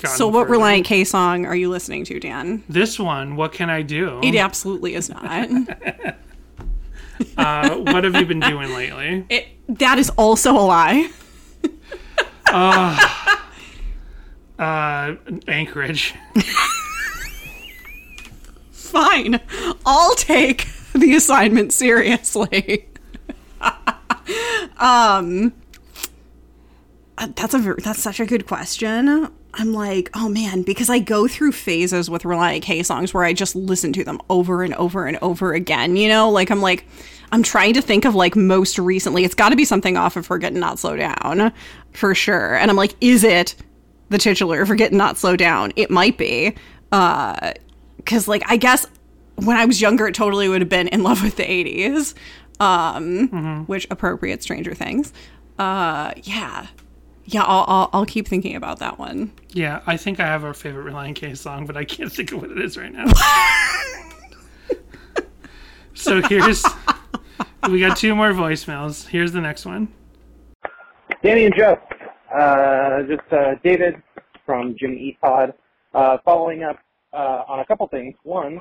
So, 0.05 0.27
what 0.29 0.47
further. 0.47 0.59
Relient 0.61 0.85
K 0.85 1.03
song 1.03 1.45
are 1.45 1.55
you 1.55 1.69
listening 1.69 2.05
to, 2.05 2.19
Dan? 2.21 2.63
This 2.69 2.97
one, 2.97 3.35
what 3.35 3.51
can 3.51 3.69
I 3.69 3.81
do? 3.81 4.21
It 4.23 4.33
absolutely 4.35 4.95
is 4.95 5.09
not. 5.09 5.49
Uh, 7.37 7.75
what 7.79 8.05
have 8.05 8.15
you 8.15 8.25
been 8.25 8.39
doing 8.39 8.73
lately? 8.73 9.25
it, 9.29 9.47
that 9.67 9.99
is 9.99 10.09
also 10.11 10.53
a 10.53 10.63
lie. 10.63 11.09
Uh, 14.57 15.15
Anchorage. 15.47 16.13
Fine. 18.89 19.39
I'll 19.85 20.15
take 20.15 20.67
the 20.93 21.15
assignment 21.15 21.73
seriously. 21.73 22.89
um 24.77 25.53
uh, 27.17 27.27
that's 27.35 27.53
a 27.53 27.75
that's 27.83 28.01
such 28.01 28.19
a 28.19 28.25
good 28.25 28.47
question. 28.47 29.29
I'm 29.53 29.73
like, 29.73 30.09
oh 30.13 30.29
man, 30.29 30.61
because 30.61 30.89
I 30.89 30.99
go 30.99 31.27
through 31.27 31.51
phases 31.51 32.09
with 32.09 32.23
Relient 32.23 32.61
K 32.61 32.81
songs 32.83 33.13
where 33.13 33.23
I 33.23 33.33
just 33.33 33.55
listen 33.55 33.91
to 33.93 34.03
them 34.03 34.19
over 34.29 34.63
and 34.63 34.73
over 34.75 35.05
and 35.05 35.17
over 35.21 35.53
again. 35.53 35.95
You 35.95 36.07
know, 36.07 36.29
like 36.29 36.49
I'm 36.49 36.61
like, 36.61 36.85
I'm 37.31 37.43
trying 37.43 37.73
to 37.73 37.81
think 37.81 38.05
of 38.05 38.15
like 38.15 38.35
most 38.35 38.79
recently. 38.79 39.25
It's 39.25 39.35
got 39.35 39.49
to 39.49 39.55
be 39.55 39.65
something 39.65 39.97
off 39.97 40.15
of 40.15 40.25
Forget 40.25 40.53
Not 40.53 40.79
Slow 40.79 40.95
Down, 40.95 41.51
for 41.91 42.15
sure. 42.15 42.55
And 42.55 42.71
I'm 42.71 42.77
like, 42.77 42.95
is 43.01 43.23
it 43.23 43.55
the 44.09 44.17
titular 44.17 44.65
Forget 44.65 44.93
Not 44.93 45.17
Slow 45.17 45.35
Down? 45.35 45.73
It 45.75 45.91
might 45.91 46.17
be, 46.17 46.55
because 48.09 48.27
like 48.27 48.41
I 48.47 48.57
guess 48.57 48.87
when 49.35 49.55
I 49.55 49.65
was 49.65 49.79
younger, 49.79 50.07
it 50.07 50.15
totally 50.15 50.49
would 50.49 50.61
have 50.61 50.69
been 50.69 50.87
in 50.87 51.03
love 51.03 51.21
with 51.21 51.35
the 51.35 51.43
80s, 51.43 52.15
um, 52.59 53.65
which 53.67 53.87
appropriate 53.91 54.41
Stranger 54.41 54.73
Things. 54.73 55.13
Uh, 55.59 56.13
yeah. 56.23 56.67
Yeah, 57.25 57.43
I'll, 57.43 57.65
I'll, 57.67 57.89
I'll 57.93 58.05
keep 58.07 58.27
thinking 58.27 58.55
about 58.55 58.79
that 58.79 58.97
one. 58.97 59.31
Yeah, 59.49 59.81
I 59.85 59.97
think 59.97 60.19
I 60.19 60.25
have 60.25 60.43
our 60.43 60.55
favorite 60.55 60.91
Relient 60.91 61.15
K 61.15 61.35
song, 61.35 61.67
but 61.67 61.77
I 61.77 61.85
can't 61.85 62.11
think 62.11 62.31
of 62.31 62.41
what 62.41 62.49
it 62.49 62.59
is 62.59 62.75
right 62.75 62.91
now. 62.91 63.05
so 65.93 66.23
here's 66.23 66.65
we 67.69 67.79
got 67.79 67.95
two 67.95 68.15
more 68.15 68.31
voicemails. 68.31 69.07
Here's 69.07 69.31
the 69.31 69.41
next 69.41 69.65
one. 69.65 69.93
Danny 71.21 71.45
and 71.45 71.55
Jeff, 71.55 71.77
uh, 72.33 73.03
just 73.03 73.31
uh, 73.31 73.55
David 73.63 74.01
from 74.45 74.75
Jimmy 74.79 74.97
Eat 74.97 75.21
Pod, 75.21 75.53
uh, 75.93 76.17
following 76.25 76.63
up 76.63 76.79
uh, 77.13 77.43
on 77.47 77.59
a 77.59 77.65
couple 77.65 77.87
things. 77.87 78.15
One, 78.23 78.59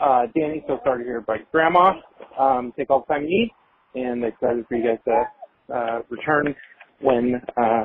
uh, 0.00 0.26
Danny, 0.36 0.64
so 0.66 0.80
sorry 0.84 1.04
to 1.04 1.04
hear 1.04 1.18
about 1.18 1.38
your 1.38 1.46
grandma. 1.52 1.94
Um, 2.38 2.72
take 2.76 2.90
all 2.90 3.04
the 3.06 3.12
time 3.14 3.24
you 3.24 3.28
need, 3.28 3.50
and 3.94 4.24
excited 4.24 4.64
for 4.68 4.76
you 4.76 4.84
guys 4.84 4.98
to 5.06 5.74
uh, 5.74 6.02
return 6.08 6.54
when 7.00 7.40
uh, 7.56 7.84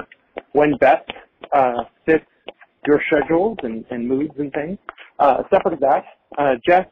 when 0.53 0.75
best 0.77 1.09
uh, 1.51 1.83
fits 2.05 2.25
your 2.85 3.01
schedules 3.07 3.57
and, 3.63 3.85
and 3.91 4.07
moods 4.07 4.33
and 4.37 4.51
things. 4.53 4.77
Uh, 5.19 5.43
separate 5.51 5.75
of 5.75 5.79
that, 5.79 6.03
uh, 6.37 6.55
Jeff 6.65 6.85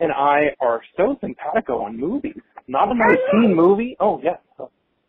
and 0.00 0.12
I 0.12 0.54
are 0.60 0.82
so 0.96 1.16
simpatico 1.20 1.82
on 1.82 1.98
movies. 1.98 2.40
Not 2.68 2.90
another 2.90 3.18
teen 3.32 3.54
movie. 3.54 3.96
Oh 4.00 4.20
yes, 4.22 4.38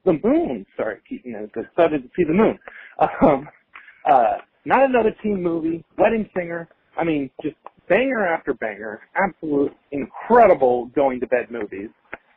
the 0.04 0.14
moon. 0.24 0.66
Sorry, 0.78 1.00
you 1.10 1.32
know, 1.34 1.48
excited 1.56 2.04
to 2.04 2.10
see 2.16 2.24
the 2.24 2.34
moon. 2.34 2.60
Um, 3.22 3.48
uh, 4.10 4.38
not 4.66 4.84
another 4.90 5.16
teen 5.22 5.42
movie. 5.42 5.84
Wedding 5.98 6.30
Singer. 6.36 6.68
I 6.98 7.04
mean, 7.04 7.30
just 7.42 7.56
banger 7.90 8.26
after 8.26 8.54
banger. 8.54 9.02
Absolute 9.16 9.74
incredible 9.92 10.88
going 10.88 11.20
to 11.20 11.28
bed 11.28 11.52
movies. 11.52 11.90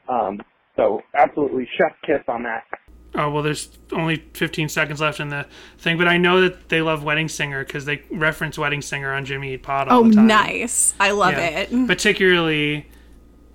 Um, 0.09 0.41
so 0.77 1.03
absolutely 1.17 1.69
chef 1.77 1.93
kiss 2.05 2.23
on 2.29 2.43
that. 2.45 2.65
Oh 3.15 3.31
well, 3.31 3.43
there's 3.43 3.71
only 3.93 4.17
15 4.35 4.69
seconds 4.69 5.01
left 5.01 5.19
in 5.19 5.31
the 5.31 5.47
thing, 5.79 5.97
but 5.97 6.07
I 6.07 6.19
know 6.19 6.43
that 6.43 6.69
they 6.69 6.83
love 6.83 7.05
Wedding 7.05 7.29
Singer 7.29 7.65
because 7.65 7.87
they 7.87 8.03
reference 8.11 8.59
Wedding 8.59 8.83
Singer 8.83 9.13
on 9.15 9.25
Jimmy 9.25 9.55
Eat 9.55 9.63
Pod 9.63 9.89
all 9.89 10.01
Oh, 10.01 10.09
the 10.09 10.15
time. 10.15 10.25
Oh, 10.25 10.29
nice. 10.29 10.95
I 11.01 11.13
love 11.13 11.33
Yeah. 11.33 11.49
it. 11.71 11.87
Particularly 11.87 12.87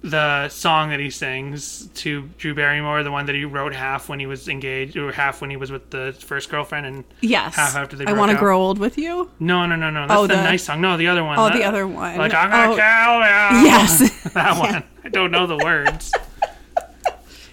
the 0.04 0.50
song 0.50 0.90
that 0.90 1.00
he 1.00 1.10
sings 1.10 1.88
to 1.96 2.24
Drew 2.38 2.54
Barrymore, 2.54 3.04
the 3.04 3.12
one 3.12 3.26
that 3.28 3.36
he 3.36 3.46
wrote 3.46 3.74
half 3.74 4.10
when 4.10 4.20
he 4.20 4.26
was 4.26 4.50
engaged, 4.50 4.98
or 4.98 5.12
half 5.14 5.40
when 5.40 5.50
he 5.50 5.56
was 5.56 5.72
with 5.72 5.90
the 5.92 6.14
first 6.20 6.50
girlfriend, 6.50 6.86
and 6.86 7.04
Yes. 7.22 7.56
half 7.56 7.76
after 7.78 7.96
they 7.96 8.06
I 8.06 8.12
want 8.14 8.32
to 8.32 8.38
grow 8.38 8.60
old 8.62 8.80
with 8.80 8.98
you. 8.98 9.32
No, 9.40 9.66
no, 9.66 9.78
no, 9.78 9.90
no. 9.90 10.02
That's 10.08 10.20
Oh, 10.20 10.28
the, 10.28 10.36
the- 10.36 10.44
nice 10.44 10.64
song. 10.64 10.82
No, 10.82 10.98
the 10.98 11.08
other 11.08 11.24
one. 11.24 11.40
Oh, 11.40 11.46
That- 11.46 11.54
the 11.58 11.64
other 11.64 11.88
one. 11.88 12.18
Like 12.18 12.34
I'm 12.34 12.50
gonna 12.50 12.74
Oh. 12.74 12.76
kill 12.76 13.62
you. 13.62 13.66
Yes. 13.68 14.24
that 14.34 14.58
one. 14.60 14.84
I 15.06 15.10
don't 15.10 15.32
know 15.32 15.48
the 15.48 15.58
words. 15.58 16.12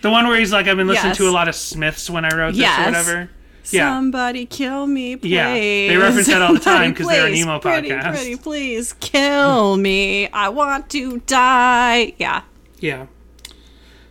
the 0.03 0.11
one 0.11 0.27
where 0.27 0.39
he's 0.39 0.53
like, 0.53 0.67
I've 0.67 0.77
been 0.77 0.89
listening 0.89 1.11
Yes. 1.11 1.17
to 1.19 1.29
a 1.29 1.31
lot 1.31 1.47
of 1.49 1.55
Smiths 1.55 2.11
when 2.11 2.25
I 2.25 2.35
wrote 2.37 2.51
this 2.53 2.61
Yes. 2.61 2.81
or 2.81 2.85
whatever. 2.87 3.31
Yeah. 3.71 3.95
Somebody 3.95 4.47
kill 4.47 4.87
me, 4.87 5.17
please. 5.17 5.31
Yeah, 5.31 5.53
they 5.55 5.97
reference 5.97 6.27
that 6.27 6.43
all 6.43 6.55
the 6.55 6.61
time 6.61 6.93
because 6.93 7.09
they're 7.09 7.27
an 7.27 7.35
emo 7.35 7.59
pretty, 7.59 7.91
podcast. 7.91 8.15
Pretty, 8.15 8.37
please 8.37 8.93
kill 8.95 9.77
me. 9.77 10.29
I 10.29 10.49
want 10.49 10.91
to 10.91 11.19
die. 11.27 12.15
Yeah. 12.19 12.43
Yeah. 12.79 13.07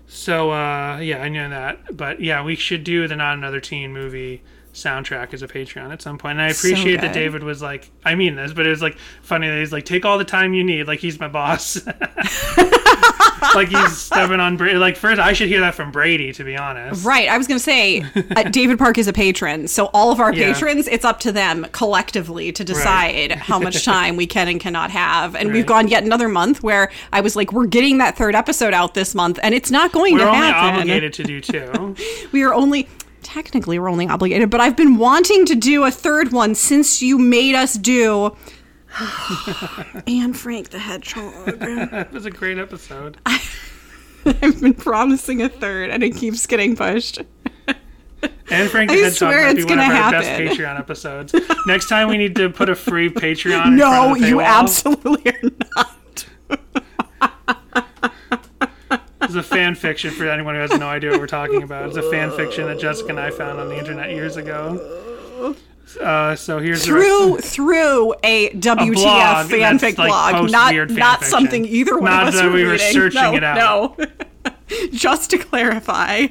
So 0.07 0.51
uh, 0.51 0.99
yeah, 0.99 1.21
I 1.21 1.29
know 1.29 1.49
that, 1.49 1.95
but 1.95 2.19
yeah, 2.19 2.43
we 2.43 2.55
should 2.55 2.83
do 2.83 3.07
the 3.07 3.15
Not 3.15 3.37
Another 3.37 3.59
Teen 3.59 3.93
movie 3.93 4.41
soundtrack 4.73 5.33
as 5.33 5.41
a 5.41 5.47
Patreon 5.47 5.91
at 5.91 6.01
some 6.01 6.17
point. 6.17 6.33
And 6.33 6.41
I 6.41 6.51
So 6.51 6.67
appreciate 6.69 7.01
that. 7.01 7.13
David 7.13 7.43
was 7.43 7.61
like, 7.61 7.89
I 8.05 8.15
mean 8.15 8.35
this, 8.35 8.53
but 8.53 8.65
it 8.65 8.69
was 8.69 8.81
like 8.81 8.97
funny 9.21 9.47
that 9.49 9.57
he's 9.59 9.71
like, 9.73 9.85
take 9.85 10.05
all 10.05 10.17
the 10.17 10.23
time 10.25 10.53
you 10.53 10.63
need, 10.63 10.87
like 10.87 10.99
he's 10.99 11.19
my 11.19 11.27
boss. 11.27 11.85
like 13.55 13.69
he's 13.69 13.97
stepping 13.97 14.39
on 14.39 14.57
Brady. 14.57 14.77
Like 14.77 14.95
first, 14.95 15.19
I 15.19 15.33
should 15.33 15.47
hear 15.47 15.59
that 15.61 15.73
from 15.75 15.91
Brady, 15.91 16.31
to 16.33 16.43
be 16.43 16.55
honest. 16.55 17.05
Right. 17.05 17.27
I 17.29 17.37
was 17.37 17.47
going 17.47 17.57
to 17.57 17.63
say, 17.63 18.03
uh, 18.35 18.43
David 18.43 18.77
Park 18.77 18.97
is 18.97 19.07
a 19.07 19.13
patron. 19.13 19.67
So 19.67 19.85
all 19.93 20.11
of 20.11 20.19
our 20.19 20.33
Yeah. 20.33 20.53
patrons, 20.53 20.87
it's 20.87 21.05
up 21.05 21.19
to 21.21 21.31
them 21.31 21.65
collectively 21.71 22.51
to 22.51 22.63
decide 22.63 23.31
how 23.33 23.59
much 23.59 23.83
time 23.85 24.15
we 24.17 24.27
can 24.27 24.47
and 24.47 24.59
cannot 24.59 24.91
have. 24.91 25.35
And 25.35 25.51
we've 25.51 25.65
gone 25.65 25.87
yet 25.87 26.03
another 26.03 26.29
month 26.29 26.61
where 26.63 26.91
I 27.11 27.21
was 27.21 27.35
like, 27.35 27.51
we're 27.51 27.65
getting 27.67 27.97
that 27.99 28.17
third 28.17 28.35
episode 28.35 28.73
out 28.73 28.93
this 28.93 29.15
month, 29.15 29.39
and 29.41 29.55
it's 29.55 29.71
not 29.71 29.91
going 29.91 30.13
We're 30.13 30.19
to 30.25 30.29
only 30.29 30.47
happen. 30.47 30.79
obligated 30.81 31.13
to 31.13 31.23
do 31.23 31.41
two. 31.41 31.95
We 32.31 32.43
are 32.43 32.53
only. 32.53 32.87
Technically, 33.33 33.77
we're 33.77 33.89
only 33.89 34.07
obligated, 34.07 34.49
but 34.49 34.59
I've 34.59 34.75
been 34.75 34.97
wanting 34.97 35.45
to 35.45 35.53
do 35.55 35.83
a 35.83 35.91
third 35.91 36.31
one 36.31 36.55
since 36.55 36.99
you 37.03 37.19
made 37.19 37.53
us 37.53 37.75
do 37.75 38.35
Anne 40.07 40.33
Frank 40.33 40.69
the 40.69 40.79
Hedgehog. 40.79 41.33
it 41.61 42.11
was 42.11 42.25
a 42.25 42.31
great 42.31 42.57
episode. 42.57 43.17
I've 43.27 44.59
been 44.59 44.73
promising 44.73 45.43
a 45.43 45.49
third, 45.49 45.91
and 45.91 46.03
it 46.03 46.15
keeps 46.15 46.47
getting 46.47 46.75
pushed. 46.75 47.19
Anne 48.49 48.67
Frank 48.67 48.89
the 48.89 48.97
I 48.97 49.01
Hedgehog 49.01 49.31
might 49.35 49.55
be 49.57 49.63
one 49.63 49.77
of 49.79 49.85
our 49.85 50.11
best. 50.11 50.29
Patreon 50.29 50.79
episodes. 50.79 51.35
Next 51.67 51.87
time 51.87 52.07
we 52.09 52.17
need 52.17 52.35
to 52.37 52.49
put 52.49 52.67
a 52.67 52.75
free 52.75 53.11
Patreon. 53.11 53.67
In 53.67 53.75
No, 53.77 53.85
front 53.91 54.11
of 54.13 54.21
the 54.23 54.27
you 54.27 54.41
absolutely 54.41 55.31
are 55.31 55.51
not. 55.75 56.25
It's 59.29 59.35
a 59.35 59.43
fan 59.43 59.75
fiction 59.75 60.09
for 60.09 60.27
anyone 60.27 60.55
who 60.55 60.61
has 60.61 60.71
no 60.71 60.87
idea 60.87 61.11
what 61.11 61.19
we're 61.19 61.27
talking 61.27 61.61
about. 61.61 61.87
It's 61.87 61.97
a 61.97 62.09
fan 62.09 62.31
fiction 62.31 62.65
that 62.65 62.79
Jessica 62.79 63.09
and 63.09 63.19
I 63.19 63.29
found 63.29 63.59
on 63.59 63.69
the 63.69 63.77
internet 63.77 64.09
years 64.09 64.37
ago. 64.37 65.55
Uh, 66.01 66.35
so 66.35 66.57
here's 66.57 66.79
the 66.81 66.87
through 66.87 67.35
rest- 67.35 67.53
through 67.53 68.15
a 68.23 68.49
WTF 68.49 68.93
blog 68.95 69.47
fanfic 69.51 69.99
like, 69.99 70.09
blog, 70.09 70.51
not 70.51 70.73
fan 70.73 70.95
not 70.95 71.19
fiction. 71.19 71.29
something 71.29 71.65
either 71.65 71.93
one 71.99 72.05
Not 72.05 72.23
of 72.23 72.29
us 72.29 72.35
that 72.41 72.45
were 72.47 72.53
we 72.53 72.63
were 72.63 72.71
reading. 72.71 72.91
searching 72.91 73.21
no, 73.21 73.35
it 73.35 73.43
out. 73.43 73.99
No, 73.99 74.05
just 74.91 75.29
to 75.29 75.37
clarify. 75.37 76.25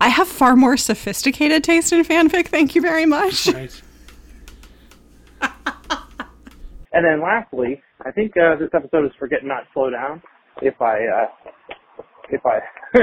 I 0.00 0.08
have 0.08 0.28
far 0.28 0.56
more 0.56 0.78
sophisticated 0.78 1.62
taste 1.62 1.92
in 1.92 2.02
fanfic. 2.04 2.46
Thank 2.48 2.74
you 2.74 2.80
very 2.80 3.04
much. 3.04 3.48
Right. 3.48 3.82
And 6.90 7.04
then 7.04 7.20
lastly, 7.20 7.82
I 8.04 8.10
think 8.12 8.32
uh, 8.36 8.56
this 8.56 8.70
episode 8.74 9.06
is 9.06 9.12
forget 9.18 9.40
not 9.42 9.64
slow 9.74 9.90
down. 9.90 10.22
If 10.62 10.80
I, 10.80 10.96
uh, 11.06 11.26
if 12.30 12.40
I, 12.46 12.58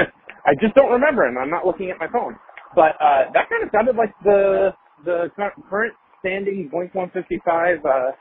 I 0.46 0.54
just 0.62 0.76
don't 0.76 0.92
remember, 0.92 1.26
and 1.26 1.38
I'm 1.38 1.50
not 1.50 1.66
looking 1.66 1.90
at 1.90 2.00
my 2.00 2.08
phone. 2.08 2.36
But 2.76 2.96
uh, 3.00 3.32
that 3.34 3.50
kind 3.50 3.64
of 3.64 3.70
sounded 3.72 3.96
like 3.96 4.14
the 4.24 4.72
the 5.04 5.30
current 5.70 5.94
standing 6.20 6.70
Blink 6.72 6.96
155 6.96 7.86
uh, 7.86 8.12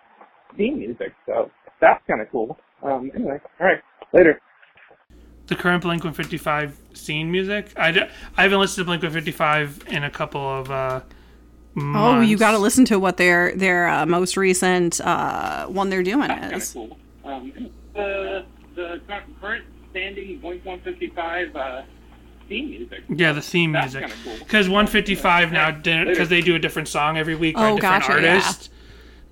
theme 0.57 0.79
music. 0.79 1.13
So 1.27 1.51
that's 1.81 2.03
kind 2.07 2.21
of 2.21 2.31
cool. 2.31 2.57
Um, 2.83 3.11
anyway, 3.15 3.39
all 3.61 3.67
right, 3.67 3.81
later. 4.13 4.41
The 5.47 5.57
current 5.57 5.83
Blink 5.83 6.05
155 6.05 6.79
scene 6.95 7.31
music. 7.31 7.73
I, 7.77 7.93
d- 7.93 8.01
I 8.37 8.43
haven't 8.43 8.61
listened 8.61 8.85
to 8.85 8.87
Blink 8.87 9.03
155 9.03 9.85
in 9.89 10.05
a 10.05 10.11
couple 10.11 10.41
of. 10.41 10.71
Uh, 10.71 11.01
Oh, 11.77 12.21
you 12.21 12.37
got 12.37 12.53
to 12.53 12.59
listen 12.59 12.85
to 12.87 12.99
what 12.99 13.17
their 13.17 13.55
their 13.57 13.89
uh, 13.89 14.07
most 14.07 14.37
recent 14.37 15.01
uh, 15.01 15.67
one 15.67 15.91
they're 15.91 16.03
doing 16.03 16.31
is. 16.31 16.73
cool. 16.73 16.97
Um, 17.25 17.53
the 17.95 18.45
the 18.75 19.01
current 19.41 19.65
standing 19.91 20.39
Blink 20.39 20.65
155 20.65 21.57
uh, 21.57 21.83
theme 22.49 22.71
music. 22.71 23.03
Yeah, 23.09 23.33
the 23.33 23.41
theme 23.43 23.73
That's 23.73 23.95
music. 23.95 24.11
kinda 24.11 24.25
cool. 24.25 24.45
Because 24.45 24.69
155 24.69 25.53
now, 25.53 25.71
because 25.73 26.29
they 26.29 26.41
do 26.43 26.55
a 26.55 26.59
different 26.59 26.89
song 26.89 27.17
every 27.19 27.35
week 27.35 27.55
by 27.57 27.71
Oh, 27.71 27.77
a 27.77 27.81
different 27.81 28.07
gotcha, 28.07 28.23
yeah. 28.23 28.43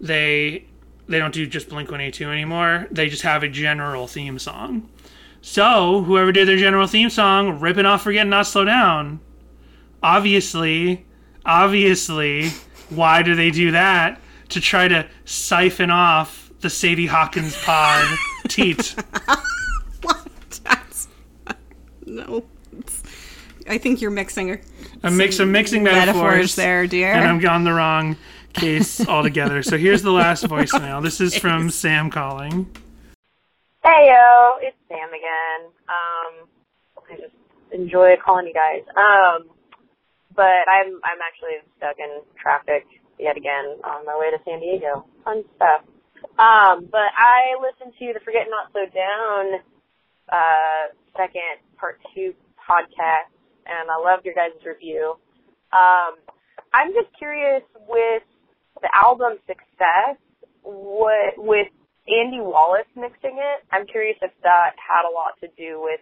they 0.00 0.64
they 1.08 1.18
don't 1.18 1.34
do 1.34 1.46
just 1.46 1.68
Blink 1.68 1.88
182 1.90 2.28
anymore. 2.30 2.86
They 2.90 3.08
just 3.08 3.22
have 3.22 3.42
a 3.42 3.48
general 3.48 4.06
theme 4.06 4.38
song. 4.38 4.88
So 5.42 6.02
whoever 6.02 6.30
did 6.32 6.46
their 6.48 6.56
general 6.56 6.86
theme 6.86 7.10
song, 7.10 7.60
ripping 7.60 7.86
off 7.86 8.02
"Forget 8.02 8.26
Not 8.26 8.46
Slow 8.46 8.64
Down," 8.64 9.20
obviously, 10.02 11.04
obviously, 11.44 12.50
why 12.90 13.22
do 13.22 13.34
they 13.34 13.50
do 13.50 13.70
that? 13.72 14.20
To 14.50 14.60
try 14.60 14.86
to 14.88 15.06
siphon 15.24 15.90
off 15.90 16.50
the 16.60 16.68
Sadie 16.70 17.06
Hawkins 17.06 17.56
pod 17.64 18.06
teat. 18.48 18.94
That's, 20.64 21.08
no, 22.06 22.44
it's- 22.72 23.02
I 23.68 23.78
think 23.78 24.00
you're 24.00 24.10
mixing 24.10 24.58
A 25.04 25.10
mix 25.10 25.38
of 25.38 25.48
mixing 25.48 25.82
metaphors 25.84 26.16
metaphors 26.16 26.54
there, 26.56 26.86
dear. 26.86 27.12
and 27.12 27.24
I'm 27.24 27.46
on 27.46 27.64
the 27.64 27.72
wrong 27.72 28.16
case 28.52 29.06
altogether. 29.08 29.62
so 29.62 29.78
here's 29.78 30.02
the 30.02 30.10
last 30.10 30.44
voicemail. 30.44 31.00
This 31.02 31.20
is 31.20 31.36
from 31.38 31.70
Sam 31.70 32.10
calling. 32.10 32.68
Hey 33.84 34.08
yo, 34.08 34.58
it's 34.60 34.76
Sam 34.88 35.08
again. 35.08 35.70
Um, 35.88 36.48
I 37.10 37.16
just 37.16 37.34
enjoy 37.72 38.16
calling 38.22 38.46
you 38.46 38.52
guys. 38.54 38.82
Um, 38.96 39.48
but 40.34 40.64
I'm 40.68 41.00
I'm 41.04 41.20
actually 41.20 41.60
stuck 41.76 41.96
in 41.98 42.22
traffic 42.40 42.86
yet 43.18 43.36
again 43.36 43.78
on 43.84 44.04
my 44.06 44.16
way 44.18 44.30
to 44.30 44.38
San 44.44 44.60
Diego. 44.60 45.06
Fun 45.24 45.44
stuff. 45.56 45.84
Um, 46.38 46.88
but 46.90 47.10
I 47.18 47.58
listened 47.58 47.94
to 47.98 48.14
the 48.14 48.22
Forget 48.24 48.46
Not 48.48 48.70
So 48.72 48.86
Down 48.88 49.60
uh, 50.30 50.94
second 51.16 51.60
part 51.76 51.98
two 52.14 52.32
podcast, 52.56 53.32
and 53.66 53.90
I 53.90 53.98
loved 53.98 54.24
your 54.24 54.34
guys' 54.34 54.56
review. 54.64 55.18
Um, 55.72 56.16
I'm 56.72 56.92
just 56.94 57.10
curious 57.18 57.62
with 57.88 58.22
the 58.80 58.88
album 58.94 59.38
success, 59.46 60.16
what 60.62 61.36
with 61.36 61.68
Andy 62.08 62.40
Wallace 62.40 62.88
mixing 62.96 63.38
it. 63.38 63.58
I'm 63.70 63.86
curious 63.86 64.16
if 64.22 64.32
that 64.42 64.74
had 64.78 65.04
a 65.04 65.12
lot 65.12 65.38
to 65.40 65.48
do 65.56 65.82
with 65.82 66.00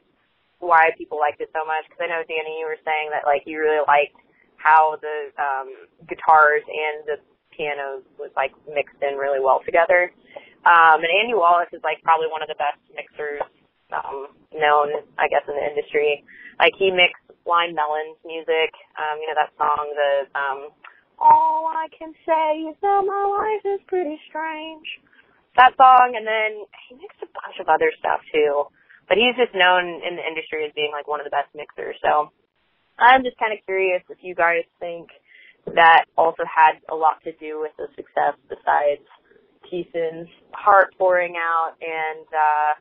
why 0.60 0.92
people 0.96 1.18
liked 1.18 1.40
it 1.40 1.50
so 1.52 1.64
much. 1.64 1.88
Because 1.88 2.04
I 2.04 2.08
know 2.08 2.22
Danny, 2.24 2.60
you 2.60 2.68
were 2.68 2.80
saying 2.84 3.10
that 3.10 3.26
like 3.26 3.44
you 3.44 3.58
really 3.58 3.82
liked 3.84 4.16
how 4.60 5.00
the 5.00 5.32
um, 5.40 5.68
guitars 6.04 6.62
and 6.68 6.96
the 7.08 7.16
pianos 7.56 8.04
was 8.20 8.30
like 8.36 8.52
mixed 8.68 9.00
in 9.00 9.16
really 9.16 9.40
well 9.40 9.64
together. 9.64 10.12
Um, 10.68 11.00
and 11.00 11.12
Andy 11.24 11.32
Wallace 11.32 11.72
is 11.72 11.80
like 11.80 12.04
probably 12.04 12.28
one 12.28 12.44
of 12.44 12.48
the 12.52 12.60
best 12.60 12.80
mixers 12.92 13.40
um, 13.90 14.28
known, 14.52 14.92
I 15.16 15.26
guess, 15.32 15.42
in 15.48 15.56
the 15.56 15.64
industry. 15.64 16.22
Like 16.60 16.76
he 16.76 16.92
mixed 16.92 17.24
Blind 17.48 17.72
Melon's 17.72 18.20
music. 18.22 18.70
Um, 19.00 19.16
you 19.18 19.26
know 19.32 19.36
that 19.40 19.52
song, 19.56 19.84
the 19.96 20.12
um, 20.36 20.60
all 21.20 21.68
I 21.68 21.88
can 21.92 22.12
say 22.24 22.68
is 22.68 22.76
that 22.80 23.00
my 23.04 23.24
life 23.28 23.64
is 23.64 23.80
pretty 23.88 24.20
strange. 24.28 24.84
That 25.56 25.74
song, 25.76 26.14
and 26.16 26.24
then 26.24 26.64
he 26.88 26.96
mixed 26.96 27.20
a 27.24 27.28
bunch 27.32 27.56
of 27.60 27.68
other 27.68 27.90
stuff 27.98 28.20
too. 28.32 28.68
But 29.10 29.18
he's 29.18 29.34
just 29.34 29.50
known 29.58 30.06
in 30.06 30.14
the 30.14 30.22
industry 30.22 30.62
as 30.62 30.72
being 30.78 30.94
like 30.94 31.10
one 31.10 31.18
of 31.18 31.26
the 31.26 31.34
best 31.34 31.50
mixers. 31.50 31.98
So 31.98 32.30
I'm 32.94 33.26
just 33.26 33.36
kind 33.42 33.50
of 33.50 33.58
curious 33.66 34.06
if 34.08 34.22
you 34.22 34.38
guys 34.38 34.62
think 34.78 35.10
that 35.74 36.06
also 36.16 36.46
had 36.46 36.78
a 36.90 36.94
lot 36.94 37.18
to 37.24 37.32
do 37.42 37.58
with 37.60 37.72
the 37.76 37.88
success 37.96 38.38
besides 38.48 39.02
Thiessen's 39.66 40.30
heart 40.52 40.94
pouring 40.96 41.34
out 41.36 41.74
and 41.82 42.26
uh 42.30 42.72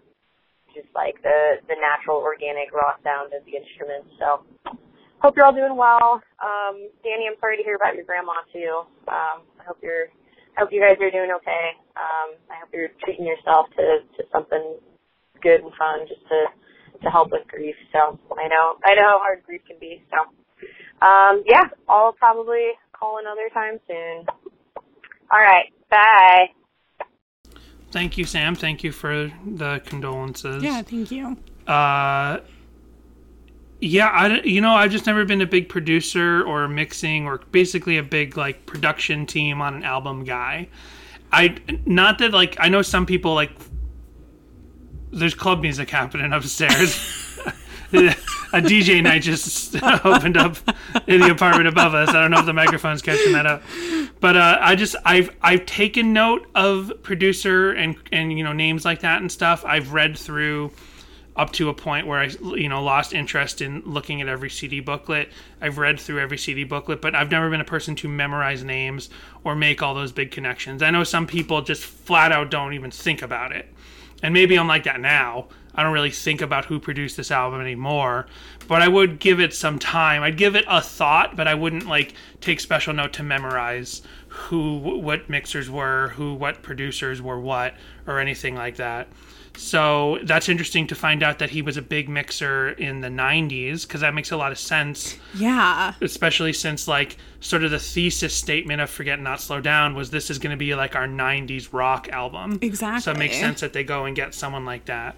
just 0.74 0.88
like 0.96 1.22
the 1.24 1.60
the 1.68 1.76
natural 1.82 2.18
organic 2.18 2.72
raw 2.74 2.94
sound 3.04 3.34
of 3.34 3.44
the 3.46 3.58
instruments. 3.58 4.10
So 4.18 4.46
hope 5.20 5.36
you're 5.36 5.46
all 5.46 5.54
doing 5.54 5.76
well. 5.76 6.22
Um 6.40 6.88
Danny, 7.04 7.28
I'm 7.28 7.40
sorry 7.40 7.58
to 7.58 7.64
hear 7.64 7.76
about 7.76 7.96
your 7.96 8.06
grandma 8.06 8.46
too. 8.54 8.86
Um 9.08 9.44
I 9.60 9.64
hope 9.68 9.80
you're 9.82 10.08
I 10.56 10.62
hope 10.62 10.72
you 10.72 10.82
guys 10.82 10.98
are 11.02 11.12
doing 11.12 11.32
okay. 11.42 11.74
Um 11.98 12.38
I 12.50 12.62
hope 12.62 12.70
you're 12.72 12.94
treating 13.04 13.26
yourself 13.26 13.68
to 13.76 14.06
to 14.18 14.24
something 14.32 14.78
good 15.42 15.62
and 15.62 15.74
fun 15.76 16.08
just 16.08 16.22
to 16.28 16.46
to 17.04 17.10
help 17.10 17.32
with 17.32 17.48
grief. 17.48 17.76
So 17.92 18.20
I 18.38 18.48
know 18.48 18.78
I 18.86 18.96
know 18.96 19.04
how 19.04 19.20
hard 19.20 19.44
grief 19.46 19.62
can 19.68 19.78
be. 19.80 20.04
So 20.12 20.18
um 21.06 21.44
yeah, 21.46 21.70
I'll 21.88 22.14
probably 22.14 22.72
call 22.92 23.20
another 23.20 23.50
time 23.54 23.80
soon. 23.88 24.26
All 25.32 25.40
right. 25.40 25.72
Bye. 25.90 26.50
Thank 27.92 28.18
you, 28.18 28.26
Sam. 28.26 28.56
Thank 28.56 28.84
you 28.84 28.92
for 28.92 29.32
the 29.46 29.82
condolences. 29.86 30.62
Yeah, 30.62 30.82
thank 30.84 31.12
you. 31.12 31.38
Uh, 31.66 32.40
yeah, 33.80 34.08
I 34.08 34.42
you 34.42 34.62
know 34.62 34.74
I've 34.74 34.92
just 34.92 35.06
never 35.06 35.26
been 35.26 35.42
a 35.42 35.48
big 35.48 35.70
producer 35.70 36.44
or 36.44 36.68
mixing 36.68 37.26
or 37.26 37.40
basically 37.52 37.98
a 37.98 38.04
big 38.04 38.38
like 38.38 38.66
production 38.66 39.26
team 39.26 39.62
on 39.62 39.74
an 39.74 39.84
album 39.84 40.24
guy. 40.24 40.68
I 41.32 41.56
not 41.86 42.20
that 42.20 42.32
like 42.32 42.58
I 42.60 42.70
know 42.70 42.82
some 42.82 43.06
people 43.06 43.34
like 43.34 43.52
there's 45.12 45.34
club 45.34 45.62
music 45.62 45.90
happening 45.90 46.34
upstairs. 46.34 46.98
a 48.54 48.62
DJ 48.62 49.02
night 49.02 49.24
just 49.24 49.82
opened 50.06 50.38
up 50.38 50.58
in 51.08 51.22
the 51.22 51.32
apartment 51.32 51.68
above 51.68 51.94
us. 51.94 52.10
I 52.10 52.22
don't 52.22 52.32
know 52.32 52.40
if 52.40 52.46
the 52.46 52.54
microphone's 52.54 53.02
catching 53.02 53.34
that 53.34 53.46
up, 53.46 53.64
but 54.20 54.38
uh, 54.38 54.58
I 54.62 54.76
just 54.76 54.96
I've 55.06 55.36
I've 55.42 55.66
taken 55.66 56.14
note 56.14 56.48
of 56.56 56.92
producer 57.02 57.72
and 57.72 57.96
and 58.12 58.38
you 58.38 58.44
know 58.44 58.54
names 58.54 58.86
like 58.86 59.02
that 59.02 59.22
and 59.22 59.32
stuff. 59.32 59.66
I've 59.66 59.94
read 59.94 60.18
through 60.18 60.72
up 61.36 61.54
to 61.54 61.70
a 61.70 61.74
point 61.74 62.06
where 62.06 62.20
I 62.20 62.30
you 62.56 62.70
know 62.70 62.84
lost 62.84 63.14
interest 63.14 63.62
in 63.62 63.82
looking 63.86 64.22
at 64.22 64.28
every 64.28 64.50
CD 64.50 64.80
booklet. 64.82 65.30
I've 65.62 65.78
read 65.78 66.00
through 66.00 66.20
every 66.20 66.38
CD 66.38 66.64
booklet, 66.64 67.02
but 67.02 67.16
I've 67.16 67.32
never 67.32 67.50
been 67.50 67.62
a 67.62 67.66
person 67.66 67.96
to 67.98 68.08
memorize 68.08 68.64
names 68.64 69.10
or 69.44 69.56
make 69.56 69.82
all 69.82 69.96
those 69.96 70.12
big 70.12 70.32
connections. 70.32 70.84
I 70.84 70.92
know 70.92 71.04
some 71.04 71.26
people 71.26 71.62
just 71.62 71.84
flat 71.84 72.32
out 72.32 72.52
don't 72.52 72.74
even 72.74 72.92
think 72.92 73.22
about 73.22 73.52
it. 73.56 73.68
And 74.22 74.34
maybe 74.34 74.58
I'm 74.58 74.68
like 74.68 74.84
that 74.84 75.00
now. 75.00 75.48
I 75.74 75.84
don't 75.84 75.94
really 75.94 76.12
think 76.12 76.42
about 76.42 76.66
who 76.66 76.80
produced 76.80 77.16
this 77.16 77.32
album 77.32 77.62
anymore, 77.62 78.26
but 78.68 78.82
I 78.82 78.88
would 78.88 79.20
give 79.20 79.40
it 79.40 79.54
some 79.54 79.80
time. 79.80 80.24
I'd 80.24 80.36
give 80.36 80.56
it 80.56 80.66
a 80.68 80.82
thought, 80.82 81.38
but 81.38 81.48
I 81.48 81.54
wouldn't 81.54 81.88
like 81.88 82.16
take 82.42 82.60
special 82.60 82.94
note 82.94 83.14
to 83.14 83.24
memorize 83.24 84.02
who 84.28 84.78
what 84.78 85.30
mixers 85.30 85.70
were, 85.70 86.10
who 86.10 86.34
what 86.34 86.64
producers 86.64 87.22
were 87.22 87.40
what 87.40 87.76
or 88.08 88.20
anything 88.20 88.56
like 88.56 88.76
that. 88.76 89.08
So 89.62 90.20
that's 90.24 90.48
interesting 90.48 90.88
to 90.88 90.96
find 90.96 91.22
out 91.22 91.40
that 91.40 91.50
he 91.50 91.62
was 91.62 91.76
a 91.76 91.82
big 91.82 92.08
mixer 92.08 92.70
in 92.70 93.02
the 93.02 93.10
90s 93.10 93.82
because 93.86 94.00
that 94.00 94.14
makes 94.14 94.32
a 94.32 94.38
lot 94.38 94.54
of 94.54 94.58
sense 94.58 95.18
Yeah. 95.36 95.96
especially 96.00 96.54
since 96.54 96.88
like 96.88 97.18
sort 97.42 97.66
of 97.66 97.72
the 97.72 97.78
thesis 97.80 98.34
statement 98.34 98.80
of 98.80 98.90
Forget 98.90 99.20
Not 99.20 99.42
Slow 99.42 99.60
Down 99.60 99.96
was 99.96 100.12
this 100.12 100.30
is 100.30 100.40
going 100.40 100.52
to 100.52 100.58
be 100.58 100.74
like 100.76 100.96
our 100.96 101.08
90s 101.08 101.74
rock 101.74 102.08
album. 102.08 102.60
Exactly. 102.62 103.02
So 103.02 103.12
it 103.12 103.18
makes 103.18 103.38
sense 103.38 103.60
that 103.60 103.74
they 103.74 103.84
go 103.84 104.06
and 104.06 104.16
get 104.16 104.34
someone 104.34 104.64
like 104.64 104.86
that. 104.86 105.18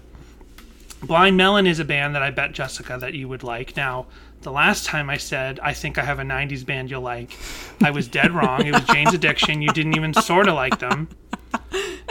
Blind 1.04 1.36
Melon 1.36 1.68
is 1.68 1.78
a 1.78 1.84
band 1.84 2.16
that 2.16 2.22
I 2.22 2.30
bet 2.30 2.50
Jessica 2.52 2.98
that 3.00 3.14
you 3.14 3.28
would 3.28 3.44
like. 3.44 3.76
Now, 3.76 4.06
the 4.42 4.50
last 4.50 4.86
time 4.86 5.08
I 5.08 5.18
said 5.18 5.60
I 5.60 5.72
think 5.72 5.98
I 5.98 6.04
have 6.04 6.18
a 6.18 6.24
90s 6.24 6.66
band 6.66 6.90
you'll 6.90 7.00
like, 7.00 7.30
I 7.80 7.92
was 7.92 8.08
dead 8.08 8.32
wrong. 8.32 8.66
It 8.66 8.72
was 8.72 8.82
Jane's 8.86 9.14
Addiction. 9.14 9.62
You 9.62 9.68
didn't 9.70 9.94
even 9.96 10.12
sort 10.14 10.48
of 10.48 10.54
like 10.54 10.80
them. 10.80 11.08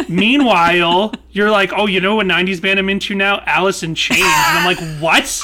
Meanwhile, 0.10 1.14
you're 1.32 1.52
like, 1.52 1.72
oh, 1.74 1.88
you 1.88 2.02
know 2.02 2.16
what 2.16 2.26
90s 2.26 2.62
band 2.62 2.80
I'm 2.80 2.89
into 2.89 3.16
now? 3.16 3.42
Alice 3.46 3.84
in 3.84 3.96
Chains. 3.96 4.22
And 4.22 4.60
I'm 4.60 4.66
like, 4.66 4.80
what? 5.02 5.42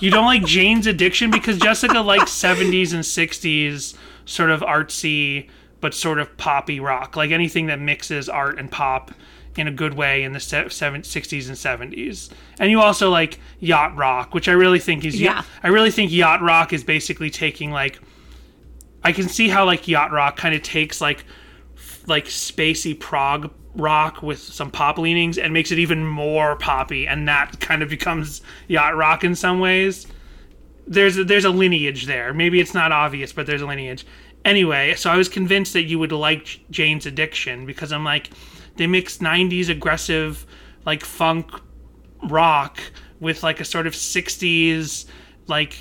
You 0.00 0.10
don't 0.10 0.24
like 0.24 0.44
Jane's 0.44 0.86
Addiction? 0.86 1.30
Because 1.30 1.58
Jessica 1.58 2.00
likes 2.00 2.30
70s 2.32 2.94
and 2.94 3.02
60s 3.02 3.94
sort 4.24 4.50
of 4.50 4.60
artsy, 4.60 5.48
but 5.80 5.92
sort 5.94 6.18
of 6.18 6.36
poppy 6.36 6.80
rock. 6.80 7.16
Like 7.16 7.30
anything 7.30 7.66
that 7.66 7.80
mixes 7.80 8.28
art 8.28 8.58
and 8.58 8.70
pop 8.70 9.12
in 9.56 9.66
a 9.66 9.72
good 9.72 9.94
way 9.94 10.22
in 10.22 10.32
the 10.32 10.38
60s 10.38 11.48
and 11.48 11.92
70s. 11.92 12.30
And 12.58 12.70
you 12.70 12.80
also 12.80 13.10
like 13.10 13.40
yacht 13.58 13.96
rock, 13.96 14.32
which 14.32 14.48
I 14.48 14.52
really 14.52 14.78
think 14.78 15.04
is 15.04 15.20
Yeah. 15.20 15.42
I 15.62 15.68
really 15.68 15.90
think 15.90 16.12
yacht 16.12 16.40
rock 16.40 16.72
is 16.72 16.84
basically 16.84 17.30
taking 17.30 17.70
like 17.70 18.00
I 19.02 19.12
can 19.12 19.28
see 19.28 19.48
how 19.48 19.64
like 19.64 19.88
yacht 19.88 20.12
rock 20.12 20.36
kind 20.36 20.54
of 20.54 20.62
takes 20.62 21.00
like 21.00 21.24
like 22.06 22.26
spacey 22.26 22.98
prog 22.98 23.52
rock 23.74 24.22
with 24.22 24.40
some 24.40 24.70
pop 24.70 24.98
leanings 24.98 25.38
and 25.38 25.52
makes 25.52 25.70
it 25.70 25.78
even 25.78 26.04
more 26.04 26.56
poppy 26.56 27.06
and 27.06 27.28
that 27.28 27.60
kind 27.60 27.82
of 27.82 27.88
becomes 27.88 28.42
yacht 28.68 28.96
rock 28.96 29.22
in 29.22 29.34
some 29.34 29.60
ways. 29.60 30.06
There's 30.86 31.16
a, 31.18 31.24
there's 31.24 31.44
a 31.44 31.50
lineage 31.50 32.06
there. 32.06 32.34
Maybe 32.34 32.58
it's 32.60 32.74
not 32.74 32.92
obvious 32.92 33.32
but 33.32 33.46
there's 33.46 33.62
a 33.62 33.66
lineage. 33.66 34.04
Anyway 34.44 34.94
so 34.94 35.10
i 35.10 35.16
was 35.16 35.28
convinced 35.28 35.74
that 35.74 35.82
you 35.82 35.98
would 35.98 36.12
like 36.12 36.60
jane's 36.70 37.04
addiction 37.04 37.66
because 37.66 37.92
i'm 37.92 38.04
like 38.04 38.30
they 38.76 38.86
mix 38.86 39.18
90s 39.18 39.68
aggressive 39.68 40.46
like 40.86 41.04
funk 41.04 41.50
rock 42.22 42.80
with 43.20 43.42
like 43.42 43.60
a 43.60 43.64
sort 43.64 43.86
of 43.86 43.92
60s 43.92 45.04
like 45.46 45.76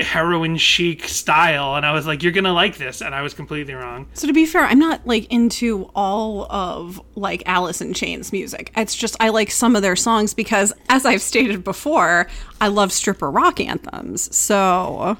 heroin 0.00 0.56
chic 0.56 1.04
style 1.08 1.76
and 1.76 1.86
i 1.86 1.92
was 1.92 2.04
like 2.04 2.22
you're 2.22 2.32
gonna 2.32 2.52
like 2.52 2.78
this 2.78 3.00
and 3.00 3.14
i 3.14 3.22
was 3.22 3.32
completely 3.32 3.74
wrong 3.74 4.08
So 4.14 4.26
to 4.26 4.32
be 4.32 4.44
fair, 4.44 4.62
I'm 4.64 4.80
not 4.80 5.06
like 5.06 5.32
into 5.32 5.88
all 5.94 6.50
of 6.50 7.00
like 7.14 7.42
Alice 7.46 7.80
in 7.80 7.94
Chains 7.94 8.32
music. 8.32 8.72
It's 8.76 8.96
just 8.96 9.16
I 9.20 9.28
like 9.28 9.50
some 9.52 9.76
of 9.76 9.82
their 9.82 9.94
songs 9.94 10.34
because 10.34 10.72
as 10.88 11.06
I've 11.06 11.22
stated 11.22 11.62
before, 11.62 12.26
I 12.60 12.66
love 12.68 12.90
stripper 12.92 13.30
rock 13.30 13.60
anthems. 13.60 14.34
So 14.36 15.16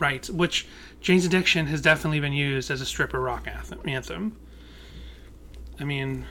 right 0.00 0.28
which 0.30 0.66
jane's 1.00 1.24
addiction 1.24 1.66
has 1.66 1.80
definitely 1.80 2.18
been 2.18 2.32
used 2.32 2.70
as 2.72 2.80
a 2.80 2.86
stripper 2.86 3.20
rock 3.20 3.46
anthem, 3.46 3.78
anthem. 3.84 4.36
i 5.78 5.84
mean 5.84 6.26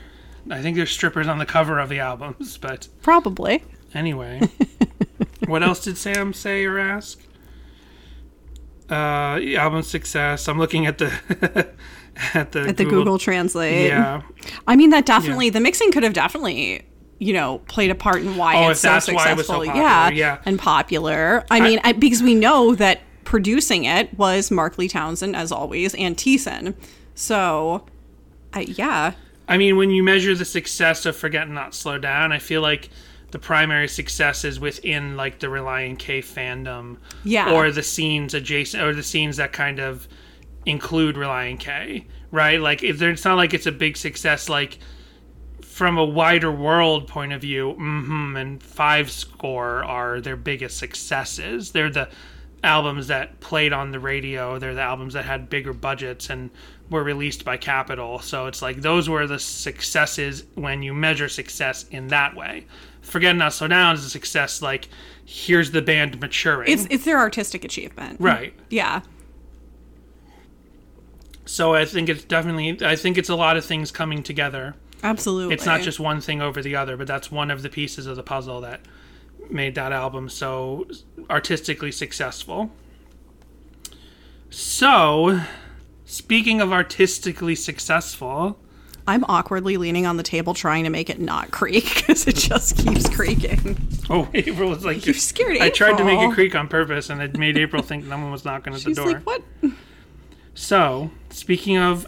i 0.50 0.60
think 0.60 0.76
there's 0.76 0.90
strippers 0.90 1.26
on 1.26 1.38
the 1.38 1.46
cover 1.46 1.78
of 1.78 1.88
the 1.88 1.98
albums 1.98 2.58
but 2.58 2.88
probably. 3.02 3.64
Anyway, 3.94 4.40
what 5.46 5.62
else 5.62 5.84
did 5.84 5.96
Sam 5.98 6.32
say 6.32 6.64
or 6.64 6.78
ask? 6.78 7.20
Uh, 8.90 9.40
album 9.56 9.82
success. 9.82 10.48
I'm 10.48 10.58
looking 10.58 10.86
at 10.86 10.98
the 10.98 11.06
at 12.34 12.52
the 12.52 12.60
At 12.68 12.76
the 12.76 12.84
Google, 12.84 13.18
Translate. 13.18 13.86
Yeah. 13.86 14.22
I 14.66 14.76
mean 14.76 14.90
that 14.90 15.06
definitely 15.06 15.50
the 15.50 15.60
mixing 15.60 15.92
could 15.92 16.02
have 16.02 16.12
definitely 16.12 16.82
you 17.18 17.32
know 17.32 17.58
played 17.68 17.90
a 17.90 17.94
part 17.94 18.20
in 18.22 18.36
why 18.36 18.56
Oh, 18.66 18.70
it's 18.70 18.80
so 18.80 18.88
successful. 18.98 19.14
why 19.14 19.30
it 19.30 19.36
was 19.36 19.46
so 19.46 19.54
popular, 19.64 19.76
yeah, 19.76 20.10
yeah. 20.10 20.38
and 20.44 20.58
popular. 20.58 21.44
I 21.50 21.60
mean, 21.60 21.80
I, 21.84 21.92
because 21.92 22.22
we 22.22 22.34
know 22.34 22.74
that 22.74 23.00
producing 23.24 23.84
it 23.84 24.12
was 24.18 24.50
Mark 24.50 24.76
Lee 24.76 24.88
Townsend 24.88 25.36
as 25.36 25.52
always 25.52 25.94
and 25.94 26.16
Thiessen. 26.16 26.74
So, 27.14 27.86
I, 28.52 28.62
yeah, 28.62 29.12
I 29.48 29.56
mean, 29.56 29.76
when 29.76 29.90
you 29.90 30.02
measure 30.02 30.34
the 30.34 30.44
success 30.44 31.06
of 31.06 31.16
Forget 31.16 31.48
Not 31.48 31.74
Slow 31.74 31.98
Down, 31.98 32.32
I 32.32 32.38
feel 32.40 32.60
like 32.60 32.90
the 33.32 33.38
primary 33.38 33.88
successes 33.88 34.60
within 34.60 35.16
like 35.16 35.40
the 35.40 35.48
Relient 35.48 35.98
K 35.98 36.20
fandom, 36.22 36.98
Yeah. 37.24 37.50
or 37.52 37.70
the 37.72 37.82
scenes 37.82 38.32
adjacent, 38.34 38.82
or 38.82 38.94
the 38.94 39.02
scenes 39.02 39.36
that 39.38 39.52
kind 39.52 39.80
of 39.80 40.06
include 40.64 41.16
Relient 41.16 41.58
K, 41.58 42.06
right? 42.30 42.60
Like 42.60 42.82
if 42.82 42.98
there- 42.98 43.10
it's 43.10 43.24
not 43.24 43.36
like 43.36 43.52
it's 43.52 43.66
a 43.66 43.72
big 43.72 43.96
success, 43.96 44.48
like 44.48 44.78
from 45.62 45.96
a 45.98 46.04
wider 46.04 46.52
world 46.52 47.08
point 47.08 47.32
of 47.32 47.40
view, 47.40 47.72
hmm 47.72 48.36
and 48.36 48.62
Five 48.62 49.10
Score 49.10 49.82
are 49.82 50.20
their 50.20 50.36
biggest 50.36 50.76
successes. 50.78 51.72
They're 51.72 51.90
the 51.90 52.08
albums 52.62 53.08
that 53.08 53.40
played 53.40 53.72
on 53.72 53.90
the 53.90 53.98
radio. 53.98 54.58
They're 54.58 54.74
the 54.74 54.82
albums 54.82 55.14
that 55.14 55.24
had 55.24 55.48
bigger 55.50 55.72
budgets 55.72 56.30
and 56.30 56.50
were 56.90 57.02
released 57.02 57.44
by 57.44 57.56
Capitol. 57.56 58.18
So 58.20 58.46
it's 58.46 58.60
like 58.62 58.82
those 58.82 59.08
were 59.08 59.26
the 59.26 59.38
successes 59.38 60.44
when 60.54 60.82
you 60.82 60.92
measure 60.94 61.28
success 61.28 61.86
in 61.90 62.08
that 62.08 62.36
way. 62.36 62.66
Forget 63.02 63.36
Not 63.36 63.52
So 63.52 63.68
Down 63.68 63.94
is 63.94 64.04
a 64.04 64.10
success 64.10 64.62
like 64.62 64.88
here's 65.24 65.72
the 65.72 65.82
band 65.82 66.20
maturing. 66.20 66.72
It's 66.72 66.86
it's 66.90 67.04
their 67.04 67.18
artistic 67.18 67.64
achievement. 67.64 68.20
right. 68.20 68.54
Yeah. 68.70 69.02
So 71.44 71.74
I 71.74 71.84
think 71.84 72.08
it's 72.08 72.24
definitely 72.24 72.84
I 72.86 72.96
think 72.96 73.18
it's 73.18 73.28
a 73.28 73.34
lot 73.34 73.56
of 73.56 73.64
things 73.64 73.90
coming 73.90 74.22
together. 74.22 74.74
Absolutely. 75.02 75.54
It's 75.54 75.66
not 75.66 75.80
just 75.80 75.98
one 75.98 76.20
thing 76.20 76.40
over 76.40 76.62
the 76.62 76.76
other, 76.76 76.96
but 76.96 77.08
that's 77.08 77.30
one 77.30 77.50
of 77.50 77.62
the 77.62 77.68
pieces 77.68 78.06
of 78.06 78.14
the 78.16 78.22
puzzle 78.22 78.60
that 78.60 78.80
made 79.50 79.74
that 79.74 79.90
album 79.92 80.28
so 80.28 80.86
artistically 81.28 81.90
successful. 81.90 82.70
So, 84.48 85.40
speaking 86.04 86.60
of 86.60 86.72
artistically 86.72 87.56
successful, 87.56 88.58
I'm 89.06 89.24
awkwardly 89.24 89.76
leaning 89.76 90.06
on 90.06 90.16
the 90.16 90.22
table 90.22 90.54
trying 90.54 90.84
to 90.84 90.90
make 90.90 91.10
it 91.10 91.20
not 91.20 91.50
creak 91.50 91.84
because 91.96 92.26
it 92.26 92.36
just 92.36 92.76
keeps 92.78 93.08
creaking. 93.08 93.76
oh, 94.10 94.28
April 94.34 94.68
was 94.70 94.84
like, 94.84 95.06
You 95.06 95.12
scared 95.12 95.58
I 95.58 95.70
tried 95.70 95.98
to 95.98 96.04
make 96.04 96.20
it 96.20 96.32
creak 96.34 96.54
on 96.54 96.68
purpose, 96.68 97.10
and 97.10 97.20
it 97.20 97.36
made 97.36 97.56
April 97.58 97.82
think 97.82 98.06
someone 98.06 98.30
was 98.30 98.44
knocking 98.44 98.72
at 98.74 98.80
the 98.80 98.90
She's 98.90 98.96
door. 98.96 99.06
like, 99.12 99.22
"What? 99.26 99.42
So, 100.54 101.10
speaking 101.30 101.78
of 101.78 102.06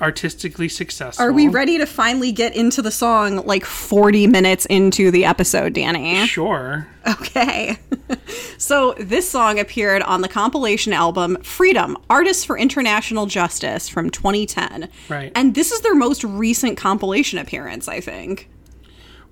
artistically 0.00 0.68
successful, 0.68 1.24
Are 1.24 1.32
we 1.32 1.48
ready 1.48 1.78
to 1.78 1.86
finally 1.86 2.32
get 2.32 2.54
into 2.54 2.82
the 2.82 2.90
song 2.90 3.44
like 3.46 3.64
40 3.64 4.26
minutes 4.26 4.66
into 4.66 5.10
the 5.10 5.24
episode, 5.24 5.72
Danny?" 5.72 6.26
Sure. 6.26 6.86
Okay. 7.06 7.78
so 8.58 8.94
this 8.98 9.28
song 9.30 9.58
appeared 9.58 10.02
on 10.02 10.20
the 10.20 10.28
compilation 10.28 10.92
album 10.92 11.36
Freedom 11.42 11.96
Artists 12.10 12.44
for 12.44 12.58
International 12.58 13.26
Justice 13.26 13.88
from 13.88 14.10
2010. 14.10 14.88
Right. 15.08 15.32
And 15.34 15.54
this 15.54 15.72
is 15.72 15.80
their 15.82 15.94
most 15.94 16.24
recent 16.24 16.76
compilation 16.76 17.38
appearance, 17.38 17.88
I 17.88 18.00
think. 18.00 18.48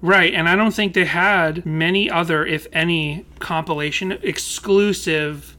Right, 0.00 0.34
and 0.34 0.50
I 0.50 0.54
don't 0.56 0.74
think 0.74 0.92
they 0.92 1.06
had 1.06 1.64
many 1.64 2.10
other, 2.10 2.44
if 2.44 2.66
any, 2.74 3.24
compilation 3.38 4.12
exclusive 4.22 5.56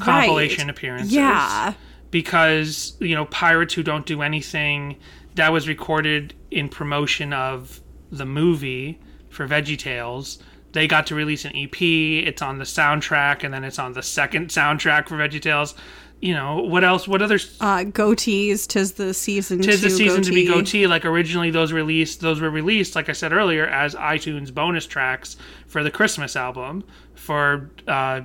compilation 0.00 0.68
Right. 0.68 0.76
appearances. 0.76 1.12
Yeah. 1.12 1.74
Because, 2.14 2.96
you 3.00 3.16
know, 3.16 3.24
Pirates 3.24 3.74
Who 3.74 3.82
Don't 3.82 4.06
Do 4.06 4.22
Anything, 4.22 5.00
that 5.34 5.52
was 5.52 5.66
recorded 5.66 6.32
in 6.52 6.68
promotion 6.68 7.32
of 7.32 7.80
the 8.12 8.24
movie 8.24 9.00
for 9.30 9.48
VeggieTales. 9.48 10.38
They 10.70 10.86
got 10.86 11.08
to 11.08 11.16
release 11.16 11.44
an 11.44 11.56
EP, 11.56 11.82
it's 11.82 12.40
on 12.40 12.58
the 12.58 12.64
soundtrack, 12.64 13.42
and 13.42 13.52
then 13.52 13.64
it's 13.64 13.80
on 13.80 13.94
the 13.94 14.02
second 14.04 14.50
soundtrack 14.50 15.08
for 15.08 15.16
VeggieTales. 15.16 15.74
You 16.20 16.34
know, 16.34 16.58
what 16.62 16.84
else? 16.84 17.08
What 17.08 17.20
other 17.20 17.34
Uh, 17.60 17.78
goatees, 17.82 18.68
tis 18.68 18.92
the 18.92 19.12
season 19.12 19.60
Tis 19.60 19.80
the 19.82 19.90
season 19.90 20.22
to 20.22 20.30
be 20.30 20.44
goatee. 20.46 20.82
goatee. 20.82 20.86
Like 20.86 21.04
originally, 21.04 21.50
those 21.50 21.72
released, 21.72 22.20
those 22.20 22.40
were 22.40 22.48
released, 22.48 22.94
like 22.94 23.08
I 23.08 23.12
said 23.12 23.32
earlier, 23.32 23.66
as 23.66 23.96
iTunes 23.96 24.54
bonus 24.54 24.86
tracks 24.86 25.36
for 25.66 25.82
the 25.82 25.90
Christmas 25.90 26.36
album. 26.36 26.84
For 27.16 27.70
uh, 27.88 28.20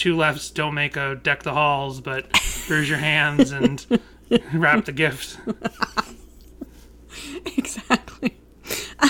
two 0.00 0.16
lefts 0.16 0.50
don't 0.50 0.72
make 0.72 0.96
a 0.96 1.14
deck 1.14 1.42
the 1.42 1.52
halls, 1.52 2.00
but 2.00 2.34
here's 2.66 2.88
your 2.88 2.96
hands 2.96 3.52
and 3.52 3.86
wrap 4.54 4.86
the 4.86 4.92
gift. 4.92 5.38
Exactly. 7.44 8.34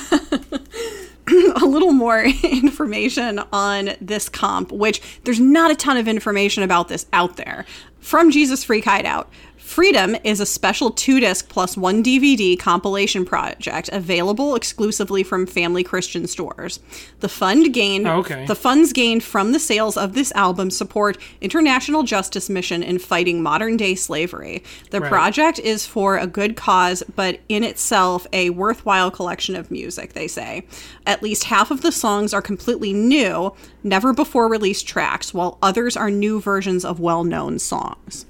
a 1.55 1.65
little 1.65 1.93
more 1.93 2.25
information 2.43 3.39
on 3.53 3.93
this 4.01 4.29
comp, 4.29 4.73
which 4.73 5.01
there's 5.23 5.39
not 5.39 5.71
a 5.71 5.77
ton 5.77 5.97
of 5.97 6.09
information 6.09 6.65
about 6.65 6.89
this 6.89 7.07
out 7.13 7.37
there. 7.37 7.65
From 8.01 8.33
Jesus 8.33 8.65
Freak 8.65 8.85
Hideout. 8.85 9.31
Freedom 9.71 10.17
is 10.25 10.41
a 10.41 10.47
special 10.47 10.91
two 10.91 11.21
disc 11.21 11.49
plus 11.49 11.77
one 11.77 12.03
DVD 12.03 12.59
compilation 12.59 13.25
project 13.25 13.89
available 13.93 14.57
exclusively 14.57 15.23
from 15.23 15.47
Family 15.47 15.85
Christian 15.85 16.27
stores. 16.27 16.81
The 17.21 17.29
fund 17.29 17.73
gained 17.73 18.09
Oh, 18.09 18.17
okay. 18.19 18.47
the 18.47 18.57
funds 18.57 18.93
gained 18.93 19.23
from 19.23 19.53
the 19.53 19.61
sales 19.61 19.97
of 19.97 20.15
this 20.15 20.33
album 20.33 20.73
support 20.73 21.19
international 21.41 22.03
justice 22.03 22.51
mission 22.51 22.83
in 22.83 22.99
fighting 22.99 23.45
modern 23.45 23.77
day 23.77 23.95
slavery. 23.95 24.65
The 24.91 25.03
Right. 25.03 25.09
project 25.09 25.61
is 25.61 25.87
for 25.87 26.19
a 26.19 26.27
good 26.27 26.57
cause, 26.57 27.05
but 27.15 27.39
in 27.49 27.63
itself 27.63 28.27
a 28.33 28.51
worthwhile 28.51 29.13
collection 29.13 29.55
of 29.55 29.71
music, 29.71 30.15
they 30.15 30.27
say. 30.27 30.65
At 31.07 31.23
least 31.23 31.45
half 31.45 31.71
of 31.71 31.83
the 31.83 31.93
songs 31.93 32.35
are 32.35 32.43
completely 32.43 32.93
new, 32.93 33.53
never 33.85 34.13
before 34.13 34.49
released 34.49 34.89
tracks, 34.89 35.33
while 35.33 35.59
others 35.63 35.97
are 35.97 36.11
new 36.11 36.41
versions 36.41 36.85
of 36.85 36.99
well 36.99 37.23
known 37.23 37.61
songs. 37.61 38.27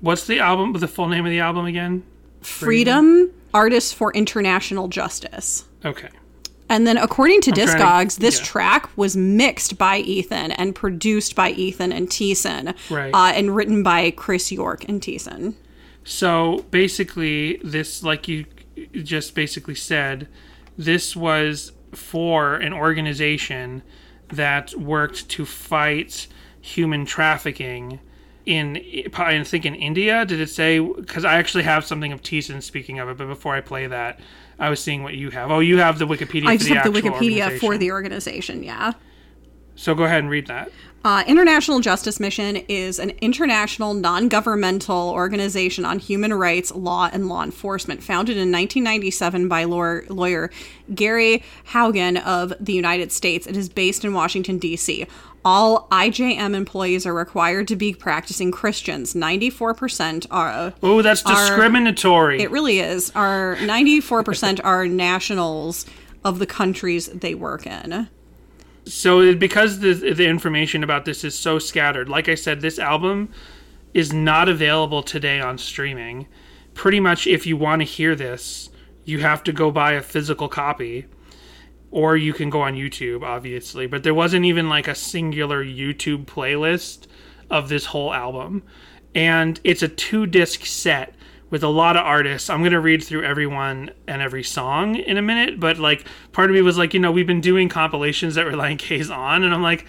What's 0.00 0.26
the 0.26 0.40
album? 0.40 0.72
The 0.72 0.88
full 0.88 1.08
name 1.08 1.26
of 1.26 1.30
the 1.30 1.40
album 1.40 1.66
again? 1.66 2.02
Freedom, 2.40 3.30
Artists 3.52 3.92
for 3.92 4.12
International 4.12 4.88
Justice. 4.88 5.64
Okay. 5.84 6.08
And 6.68 6.86
then, 6.86 6.96
according 6.96 7.40
to 7.42 7.52
to- 7.52 7.60
Discogs, 7.60 8.18
this 8.18 8.38
yeah. 8.38 8.44
track 8.44 8.96
was 8.96 9.16
mixed 9.16 9.76
by 9.76 9.98
Ethan 9.98 10.52
and 10.52 10.74
produced 10.74 11.34
by 11.34 11.50
Ethan 11.50 11.92
and 11.92 12.08
Thiessen, 12.08 12.74
Right. 12.88 13.12
uh, 13.12 13.32
and 13.34 13.54
written 13.54 13.82
by 13.82 14.12
Chris 14.12 14.52
York 14.52 14.88
and 14.88 15.02
Thiessen. 15.02 15.54
So 16.04 16.64
basically, 16.70 17.56
this, 17.64 18.02
like 18.02 18.28
you 18.28 18.46
just 18.92 19.34
basically 19.34 19.74
said, 19.74 20.28
this 20.78 21.14
was 21.16 21.72
for 21.92 22.54
an 22.54 22.72
organization 22.72 23.82
that 24.28 24.72
worked 24.76 25.28
to 25.30 25.44
fight 25.44 26.28
human 26.60 27.04
trafficking 27.04 27.98
in, 28.46 28.76
I 29.14 29.42
think 29.44 29.64
in 29.64 29.74
India. 29.74 30.24
Did 30.24 30.40
it 30.40 30.50
say? 30.50 30.78
Because 30.78 31.24
I 31.24 31.34
actually 31.34 31.64
have 31.64 31.84
something 31.84 32.12
of 32.12 32.22
Thiessen 32.22 32.62
speaking 32.62 32.98
of 32.98 33.08
it, 33.08 33.16
but 33.18 33.26
before 33.26 33.54
I 33.54 33.60
play 33.60 33.86
that, 33.86 34.20
I 34.58 34.70
was 34.70 34.82
seeing 34.82 35.02
what 35.02 35.14
you 35.14 35.30
have. 35.30 35.50
Oh, 35.50 35.60
you 35.60 35.78
have 35.78 35.98
the 35.98 36.06
Wikipedia. 36.06 36.46
I 36.46 36.56
for 36.56 36.64
just 36.64 36.68
the 36.68 36.74
have 36.74 36.92
the 36.92 37.00
Wikipedia 37.00 37.58
for 37.58 37.78
the 37.78 37.92
organization, 37.92 38.62
yeah. 38.62 38.92
So 39.74 39.94
go 39.94 40.04
ahead 40.04 40.18
and 40.18 40.28
read 40.28 40.46
that. 40.48 40.70
Uh, 41.02 41.24
International 41.26 41.80
Justice 41.80 42.20
Mission 42.20 42.56
is 42.68 42.98
an 42.98 43.10
international 43.22 43.94
non 43.94 44.28
governmental 44.28 45.08
organization 45.08 45.86
on 45.86 45.98
human 45.98 46.34
rights, 46.34 46.70
law, 46.74 47.08
and 47.10 47.26
law 47.26 47.42
enforcement, 47.42 48.02
founded 48.02 48.36
in 48.36 48.52
1997 48.52 49.48
by 49.48 49.64
lawyer, 49.64 50.04
lawyer 50.10 50.50
Gary 50.94 51.42
Haugen 51.68 52.22
of 52.22 52.52
the 52.60 52.74
United 52.74 53.12
States. 53.12 53.46
It 53.46 53.56
is 53.56 53.70
based 53.70 54.04
in 54.04 54.12
Washington, 54.12 54.58
D.C. 54.58 55.06
All 55.44 55.88
IJM 55.90 56.54
employees 56.54 57.06
are 57.06 57.14
required 57.14 57.66
to 57.68 57.76
be 57.76 57.94
practicing 57.94 58.50
Christians. 58.50 59.14
94% 59.14 60.26
are. 60.30 60.74
Oh, 60.82 61.00
that's 61.02 61.24
Are- 61.24 61.34
discriminatory. 61.34 62.40
It 62.42 62.50
really 62.50 62.80
is. 62.80 63.10
Are 63.14 63.56
94% 63.60 64.60
are 64.64 64.86
nationals 64.86 65.86
of 66.24 66.38
the 66.38 66.46
countries 66.46 67.06
they 67.06 67.34
work 67.34 67.66
in. 67.66 68.08
so 68.84 69.34
because 69.34 69.78
the 69.80 69.94
the 70.12 70.26
information 70.26 70.82
about 70.84 71.04
this 71.06 71.22
is 71.24 71.38
so 71.38 71.58
scattered 71.58 72.08
like 72.08 72.28
i 72.28 72.34
said 72.34 72.60
this 72.60 72.78
album 72.78 73.28
is 73.94 74.12
not 74.12 74.48
available 74.48 75.02
today 75.02 75.38
on 75.40 75.56
streaming 75.58 76.26
pretty 76.74 76.98
much 77.00 77.26
if 77.26 77.46
you 77.46 77.56
want 77.56 77.80
to 77.80 77.84
hear 77.86 78.14
this 78.14 78.68
you 79.04 79.18
have 79.20 79.42
to 79.44 79.52
go 79.52 79.70
buy 79.70 79.92
a 79.92 80.02
physical 80.02 80.48
copy 80.48 81.04
or 81.90 82.16
you 82.16 82.32
can 82.32 82.50
go 82.50 82.62
on 82.62 82.74
youtube 82.74 83.22
obviously 83.22 83.86
but 83.86 84.02
there 84.02 84.14
wasn't 84.14 84.44
even 84.44 84.68
like 84.68 84.88
a 84.88 84.94
singular 84.94 85.64
youtube 85.64 86.24
playlist 86.24 87.06
of 87.50 87.68
this 87.68 87.86
whole 87.86 88.12
album 88.12 88.62
and 89.14 89.60
it's 89.64 89.82
a 89.82 89.88
two 89.88 90.26
disc 90.26 90.64
set 90.64 91.14
with 91.50 91.64
a 91.64 91.68
lot 91.68 91.96
of 91.96 92.06
artists. 92.06 92.48
I'm 92.48 92.60
going 92.60 92.72
to 92.72 92.80
read 92.80 93.02
through 93.02 93.24
everyone 93.24 93.90
and 94.06 94.22
every 94.22 94.44
song 94.44 94.94
in 94.94 95.16
a 95.16 95.22
minute, 95.22 95.58
but 95.58 95.78
like 95.78 96.06
part 96.32 96.48
of 96.48 96.54
me 96.54 96.62
was 96.62 96.78
like, 96.78 96.94
you 96.94 97.00
know, 97.00 97.10
we've 97.10 97.26
been 97.26 97.40
doing 97.40 97.68
compilations 97.68 98.36
that 98.36 98.46
Relient 98.46 98.78
K's 98.78 99.10
on, 99.10 99.42
and 99.42 99.52
I'm 99.52 99.62
like, 99.62 99.84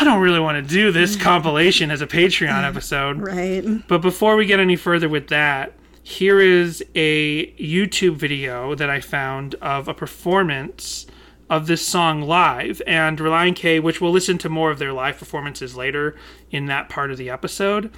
I 0.00 0.04
don't 0.04 0.20
really 0.20 0.40
want 0.40 0.62
to 0.64 0.74
do 0.74 0.92
this 0.92 1.16
compilation 1.20 1.90
as 1.90 2.00
a 2.00 2.06
Patreon 2.06 2.64
episode. 2.64 3.18
Right. 3.18 3.64
But 3.88 4.00
before 4.00 4.36
we 4.36 4.46
get 4.46 4.60
any 4.60 4.76
further 4.76 5.08
with 5.08 5.28
that, 5.28 5.72
here 6.02 6.40
is 6.40 6.84
a 6.94 7.50
YouTube 7.54 8.14
video 8.14 8.76
that 8.76 8.88
I 8.88 9.00
found 9.00 9.56
of 9.56 9.88
a 9.88 9.94
performance 9.94 11.06
of 11.48 11.66
this 11.66 11.86
song 11.86 12.22
live. 12.22 12.82
And 12.86 13.18
Relient 13.18 13.56
K, 13.56 13.80
which 13.80 14.00
we'll 14.00 14.12
listen 14.12 14.38
to 14.38 14.48
more 14.48 14.70
of 14.70 14.78
their 14.78 14.92
live 14.92 15.18
performances 15.18 15.76
later 15.76 16.16
in 16.50 16.66
that 16.66 16.88
part 16.88 17.10
of 17.10 17.18
the 17.18 17.30
episode. 17.30 17.92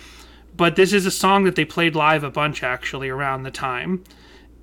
But 0.56 0.76
this 0.76 0.92
is 0.92 1.06
a 1.06 1.10
song 1.10 1.44
that 1.44 1.56
they 1.56 1.64
played 1.64 1.94
live 1.94 2.24
a 2.24 2.30
bunch 2.30 2.62
actually 2.62 3.08
around 3.08 3.42
the 3.42 3.50
time. 3.50 4.04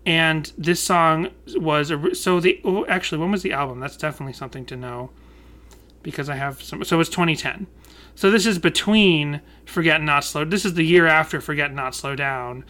And 0.06 0.52
this 0.58 0.82
song 0.82 1.30
was 1.56 1.90
a, 1.90 2.14
so 2.14 2.40
the 2.40 2.62
oh, 2.64 2.86
actually 2.86 3.18
when 3.18 3.32
was 3.32 3.42
the 3.42 3.54
album? 3.54 3.80
That's 3.80 3.98
definitely 3.98 4.34
something 4.34 4.66
to 4.66 4.76
know 4.76 5.10
because 6.04 6.30
I 6.30 6.36
have 6.36 6.62
some. 6.62 6.84
So 6.84 7.00
it's 7.00 7.10
2010. 7.10 7.66
So 8.14 8.30
this 8.32 8.46
is 8.46 8.60
between 8.60 9.42
Forget 9.66 10.02
Not 10.02 10.24
Slow. 10.24 10.46
This 10.46 10.64
is 10.64 10.76
the 10.76 10.86
year 10.86 11.08
after 11.08 11.42
Forget 11.42 11.74
Not 11.74 11.96
Slow 11.96 12.16
Down, 12.16 12.64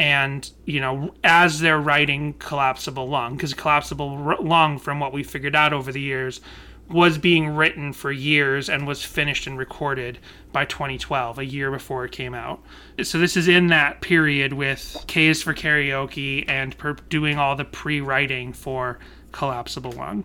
and 0.00 0.50
you 0.64 0.80
know 0.80 1.12
as 1.22 1.60
they're 1.60 1.78
writing 1.78 2.32
Collapsible 2.38 3.06
Lung, 3.06 3.36
because 3.36 3.54
Collapsible 3.54 4.36
Lung, 4.40 4.78
from 4.78 4.98
what 4.98 5.12
we 5.12 5.22
figured 5.22 5.54
out 5.54 5.74
over 5.74 5.92
the 5.92 6.00
years, 6.00 6.40
was 6.88 7.18
being 7.18 7.50
written 7.50 7.92
for 7.92 8.10
years 8.10 8.70
and 8.70 8.86
was 8.86 9.04
finished 9.04 9.46
and 9.46 9.58
recorded 9.58 10.18
by 10.52 10.64
2012, 10.64 11.38
a 11.38 11.44
year 11.44 11.70
before 11.70 12.06
it 12.06 12.12
came 12.12 12.34
out. 12.34 12.62
So 13.02 13.18
this 13.18 13.36
is 13.36 13.46
in 13.46 13.66
that 13.68 14.00
period 14.00 14.54
with 14.54 15.04
k 15.06 15.26
is 15.26 15.42
for 15.42 15.52
Karaoke 15.52 16.48
and 16.48 16.76
per- 16.78 16.94
doing 16.94 17.38
all 17.38 17.54
the 17.54 17.66
pre-writing 17.66 18.54
for 18.54 18.98
Collapsible 19.32 19.92
Lung. 19.92 20.24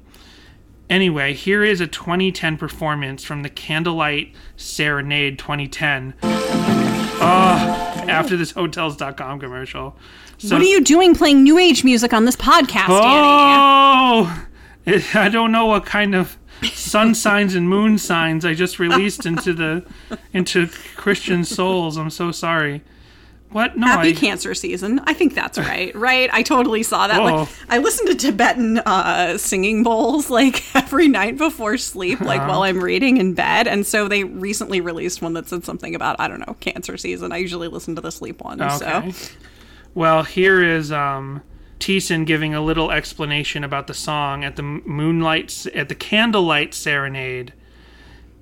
Anyway, 0.89 1.33
here 1.33 1.65
is 1.65 1.81
a 1.81 1.87
2010 1.87 2.57
performance 2.57 3.25
from 3.25 3.43
the 3.43 3.49
Candlelight 3.49 4.33
Serenade 4.55 5.37
2010. 5.37 7.04
Oh, 7.17 8.05
after 8.07 8.37
this 8.37 8.51
Hotels.com 8.51 9.39
commercial. 9.39 9.95
So, 10.37 10.55
what 10.55 10.61
are 10.61 10.65
you 10.65 10.81
doing 10.81 11.15
playing 11.15 11.43
new 11.43 11.57
age 11.57 11.83
music 11.83 12.13
on 12.13 12.25
this 12.25 12.35
podcast? 12.35 12.87
Oh, 12.89 14.47
it, 14.85 15.15
I 15.15 15.29
don't 15.29 15.51
know 15.51 15.65
what 15.65 15.85
kind 15.85 16.13
of 16.13 16.37
sun 16.63 17.15
signs 17.25 17.55
and 17.55 17.69
moon 17.69 17.97
signs 17.97 18.43
I 18.45 18.53
just 18.53 18.79
released 18.79 19.25
into 19.25 19.53
the 19.53 19.85
into 20.33 20.67
Christian 20.95 21.43
souls. 21.45 21.97
I'm 21.97 22.09
so 22.09 22.31
sorry. 22.31 22.81
What? 23.51 23.77
No, 23.77 23.87
Happy 23.87 24.09
I, 24.09 24.13
cancer 24.13 24.53
season. 24.53 24.99
I 25.05 25.13
think 25.13 25.33
that's 25.33 25.57
right. 25.71 25.95
Right? 25.95 26.29
I 26.33 26.43
totally 26.43 26.83
saw 26.83 27.07
that. 27.07 27.21
Whoa. 27.21 27.35
Like, 27.41 27.49
I 27.69 27.77
listen 27.77 28.05
to 28.07 28.15
Tibetan 28.15 28.79
uh, 28.79 29.37
singing 29.37 29.81
bowls 29.83 30.29
like 30.39 30.63
every 30.75 31.07
night 31.07 31.37
before 31.37 31.77
sleep, 31.77 32.19
like 32.19 32.39
Uh-huh. 32.41 32.49
while 32.49 32.63
I'm 32.63 32.83
reading 32.83 33.17
in 33.17 33.33
bed. 33.33 33.67
And 33.67 33.85
so 33.87 34.07
they 34.09 34.23
recently 34.25 34.81
released 34.81 35.21
one 35.21 35.33
that 35.33 35.47
said 35.47 35.63
something 35.63 35.95
about 35.95 36.19
I 36.19 36.27
don't 36.27 36.39
know 36.45 36.55
cancer 36.59 36.97
season. 36.97 37.31
I 37.31 37.37
usually 37.37 37.67
listen 37.69 37.95
to 37.95 38.01
the 38.01 38.11
sleep 38.11 38.41
one. 38.43 38.61
Okay. 38.61 39.11
So 39.11 39.35
Well, 39.93 40.23
here 40.23 40.61
is 40.61 40.91
um, 40.91 41.41
Thiessen 41.79 42.25
giving 42.25 42.53
a 42.53 42.61
little 42.61 42.91
explanation 42.91 43.63
about 43.63 43.87
the 43.87 43.93
song 43.93 44.43
at 44.43 44.57
the 44.57 44.63
moonlight 44.63 45.65
at 45.73 45.87
the 45.87 45.95
candlelight 45.95 46.73
serenade. 46.73 47.53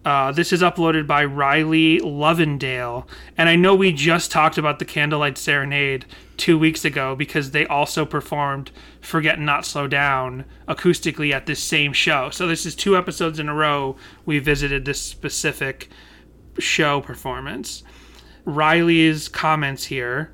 Uh, 0.06 0.32
this 0.32 0.52
is 0.52 0.62
uploaded 0.62 1.08
by 1.08 1.24
Riley 1.24 2.00
Lovendale, 2.00 3.08
and 3.38 3.48
I 3.48 3.56
know 3.56 3.74
we 3.74 3.94
just 3.94 4.32
talked 4.32 4.58
about 4.58 4.80
the 4.80 4.86
Candlelight 4.86 5.38
Serenade 5.38 6.06
two 6.36 6.60
weeks 6.60 6.84
ago 6.84 7.16
because 7.16 7.52
they 7.52 7.66
also 7.66 8.06
performed 8.06 8.72
"Forget 9.00 9.40
Not 9.40 9.66
Slow 9.66 9.88
Down" 9.88 10.44
acoustically 10.68 11.32
at 11.32 11.46
this 11.46 11.64
same 11.64 11.94
show. 11.94 12.30
So 12.32 12.48
this 12.48 12.66
is 12.66 12.76
two 12.76 12.98
episodes 12.98 13.40
in 13.40 13.48
a 13.48 13.54
row 13.54 13.96
we 14.26 14.40
visited 14.40 14.84
this 14.84 15.02
specific 15.02 15.90
show 16.60 17.00
performance. 17.00 17.84
Riley's 18.46 19.30
comments 19.30 19.86
here 19.86 20.34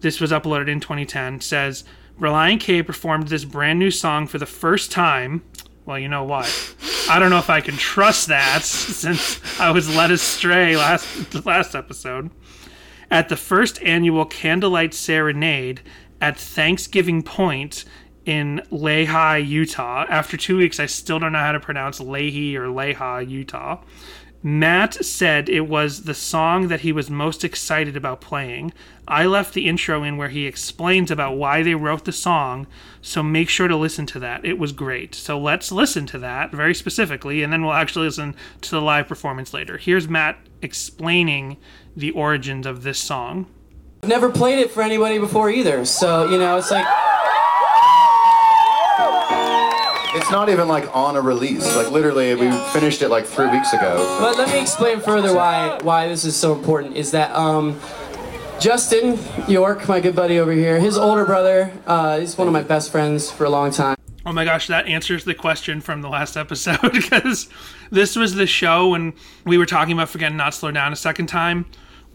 this 0.00 0.20
was 0.20 0.30
uploaded 0.30 0.68
in 0.68 0.80
2010 0.80 1.40
says 1.40 1.84
Relient 2.20 2.60
K 2.60 2.82
performed 2.82 3.28
this 3.28 3.44
brand 3.44 3.78
new 3.78 3.90
song 3.90 4.26
for 4.26 4.38
the 4.38 4.46
first 4.46 4.90
time. 4.90 5.42
Well, 5.86 6.00
you 6.00 6.08
know 6.08 6.24
what? 6.24 6.74
I 7.08 7.20
don't 7.20 7.30
know 7.30 7.38
if 7.38 7.48
I 7.48 7.60
can 7.60 7.76
trust 7.76 8.26
that 8.26 8.62
since 8.64 9.40
I 9.60 9.70
was 9.70 9.94
led 9.94 10.10
astray 10.10 10.76
last 10.76 11.46
last 11.46 11.76
episode. 11.76 12.30
At 13.08 13.28
the 13.28 13.36
first 13.36 13.80
annual 13.82 14.26
Candlelight 14.26 14.92
Serenade 14.92 15.80
at 16.20 16.36
Thanksgiving 16.36 17.22
Point 17.22 17.84
in 18.24 18.60
Lehi, 18.72 19.46
Utah. 19.46 20.04
After 20.08 20.36
two 20.36 20.56
weeks, 20.56 20.80
I 20.80 20.86
still 20.86 21.20
don't 21.20 21.30
know 21.30 21.38
how 21.38 21.52
to 21.52 21.60
pronounce 21.60 22.00
Lehi 22.00 22.56
or 22.56 22.66
Lehi, 22.66 23.28
Utah. 23.28 23.80
Matt 24.46 25.04
said 25.04 25.48
it 25.48 25.62
was 25.62 26.04
the 26.04 26.14
song 26.14 26.68
that 26.68 26.82
he 26.82 26.92
was 26.92 27.10
most 27.10 27.42
excited 27.42 27.96
about 27.96 28.20
playing. 28.20 28.72
I 29.08 29.26
left 29.26 29.54
the 29.54 29.66
intro 29.66 30.04
in 30.04 30.16
where 30.16 30.28
he 30.28 30.46
explains 30.46 31.10
about 31.10 31.36
why 31.36 31.64
they 31.64 31.74
wrote 31.74 32.04
the 32.04 32.12
song, 32.12 32.68
so 33.02 33.24
make 33.24 33.48
sure 33.48 33.66
to 33.66 33.74
listen 33.74 34.06
to 34.06 34.20
that. 34.20 34.44
It 34.44 34.56
was 34.56 34.70
great. 34.70 35.16
So 35.16 35.36
let's 35.36 35.72
listen 35.72 36.06
to 36.06 36.18
that 36.20 36.52
very 36.52 36.76
specifically, 36.76 37.42
and 37.42 37.52
then 37.52 37.64
we'll 37.64 37.72
actually 37.72 38.06
listen 38.06 38.36
to 38.60 38.70
the 38.70 38.80
live 38.80 39.08
performance 39.08 39.52
later. 39.52 39.78
Here's 39.78 40.06
Matt 40.06 40.38
explaining 40.62 41.56
the 41.96 42.12
origins 42.12 42.66
of 42.66 42.84
this 42.84 43.00
song. 43.00 43.46
I've 44.04 44.10
never 44.10 44.30
played 44.30 44.60
it 44.60 44.70
for 44.70 44.80
anybody 44.80 45.18
before 45.18 45.50
either, 45.50 45.84
so 45.84 46.30
you 46.30 46.38
know, 46.38 46.56
it's 46.56 46.70
like 46.70 46.86
It's 50.16 50.30
not 50.30 50.48
even 50.48 50.66
like 50.66 50.94
on 50.96 51.14
a 51.16 51.20
release. 51.20 51.76
Like 51.76 51.90
literally, 51.90 52.34
we 52.34 52.50
finished 52.72 53.02
it 53.02 53.10
like 53.10 53.26
three 53.26 53.48
weeks 53.48 53.72
ago. 53.74 54.18
But 54.20 54.38
let 54.38 54.48
me 54.48 54.60
explain 54.60 55.00
further 55.00 55.34
why 55.34 55.78
why 55.82 56.08
this 56.08 56.24
is 56.24 56.34
so 56.34 56.54
important. 56.54 56.96
Is 56.96 57.10
that 57.10 57.30
um, 57.32 57.78
Justin 58.58 59.18
York, 59.46 59.86
my 59.88 60.00
good 60.00 60.16
buddy 60.16 60.38
over 60.38 60.52
here, 60.52 60.80
his 60.80 60.96
older 60.96 61.26
brother, 61.26 61.70
uh, 61.86 62.18
he's 62.18 62.38
one 62.38 62.46
of 62.46 62.52
my 62.54 62.62
best 62.62 62.90
friends 62.90 63.30
for 63.30 63.44
a 63.44 63.50
long 63.50 63.70
time. 63.70 63.96
Oh 64.24 64.32
my 64.32 64.44
gosh, 64.44 64.66
that 64.68 64.86
answers 64.86 65.24
the 65.24 65.34
question 65.34 65.80
from 65.80 66.00
the 66.00 66.08
last 66.08 66.36
episode 66.36 66.80
because 66.92 67.48
this 67.90 68.16
was 68.16 68.34
the 68.34 68.46
show 68.46 68.88
when 68.88 69.12
we 69.44 69.58
were 69.58 69.66
talking 69.66 69.92
about 69.92 70.08
Forgetting 70.08 70.36
Not 70.36 70.54
Slow 70.54 70.70
Down 70.72 70.92
a 70.92 70.96
second 70.96 71.26
time, 71.26 71.66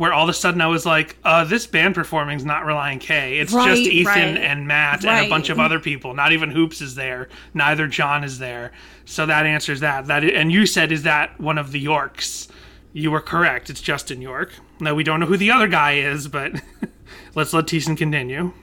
where 0.02 0.12
all 0.12 0.24
of 0.24 0.30
a 0.30 0.34
sudden 0.34 0.62
I 0.62 0.66
was 0.66 0.84
like, 0.84 1.16
uh, 1.24 1.43
this 1.43 1.68
band 1.68 1.93
performing 1.93 2.36
is 2.36 2.43
not 2.43 2.64
Relient 2.64 3.02
K. 3.02 3.38
It's 3.38 3.54
Right, 3.54 3.70
just 3.70 3.82
Ethan 3.84 4.34
right. 4.34 4.38
and 4.39 4.68
Matt 4.68 5.06
and 5.06 5.28
a 5.28 5.30
bunch 5.30 5.49
of 5.49 5.60
other 5.60 5.80
people. 5.80 6.16
Not 6.16 6.32
even 6.32 6.49
Hoopes 6.49 6.82
is 6.82 6.95
there. 6.95 7.30
Neither 7.54 7.86
John 7.86 8.24
is 8.24 8.39
there. 8.39 8.72
So 9.06 9.28
that 9.28 9.45
answers 9.45 9.82
that. 9.82 10.08
That 10.08 10.24
and 10.24 10.52
you 10.52 10.66
said, 10.66 10.91
is 10.91 11.04
that 11.04 11.39
one 11.39 11.60
of 11.60 11.72
the 11.72 11.80
Yorks? 11.80 12.47
You 12.93 13.12
were 13.12 13.22
correct. 13.22 13.70
It's 13.70 13.80
Justin 13.80 14.24
York. 14.24 14.54
Now 14.80 14.95
we 14.95 15.04
don't 15.04 15.20
know 15.20 15.28
who 15.28 15.38
the 15.38 15.52
other 15.52 15.68
guy 15.68 15.97
is, 15.97 16.28
but 16.28 16.54
let's 17.36 17.54
let 17.54 17.68
Thiessen 17.68 17.95
continue. 17.95 18.54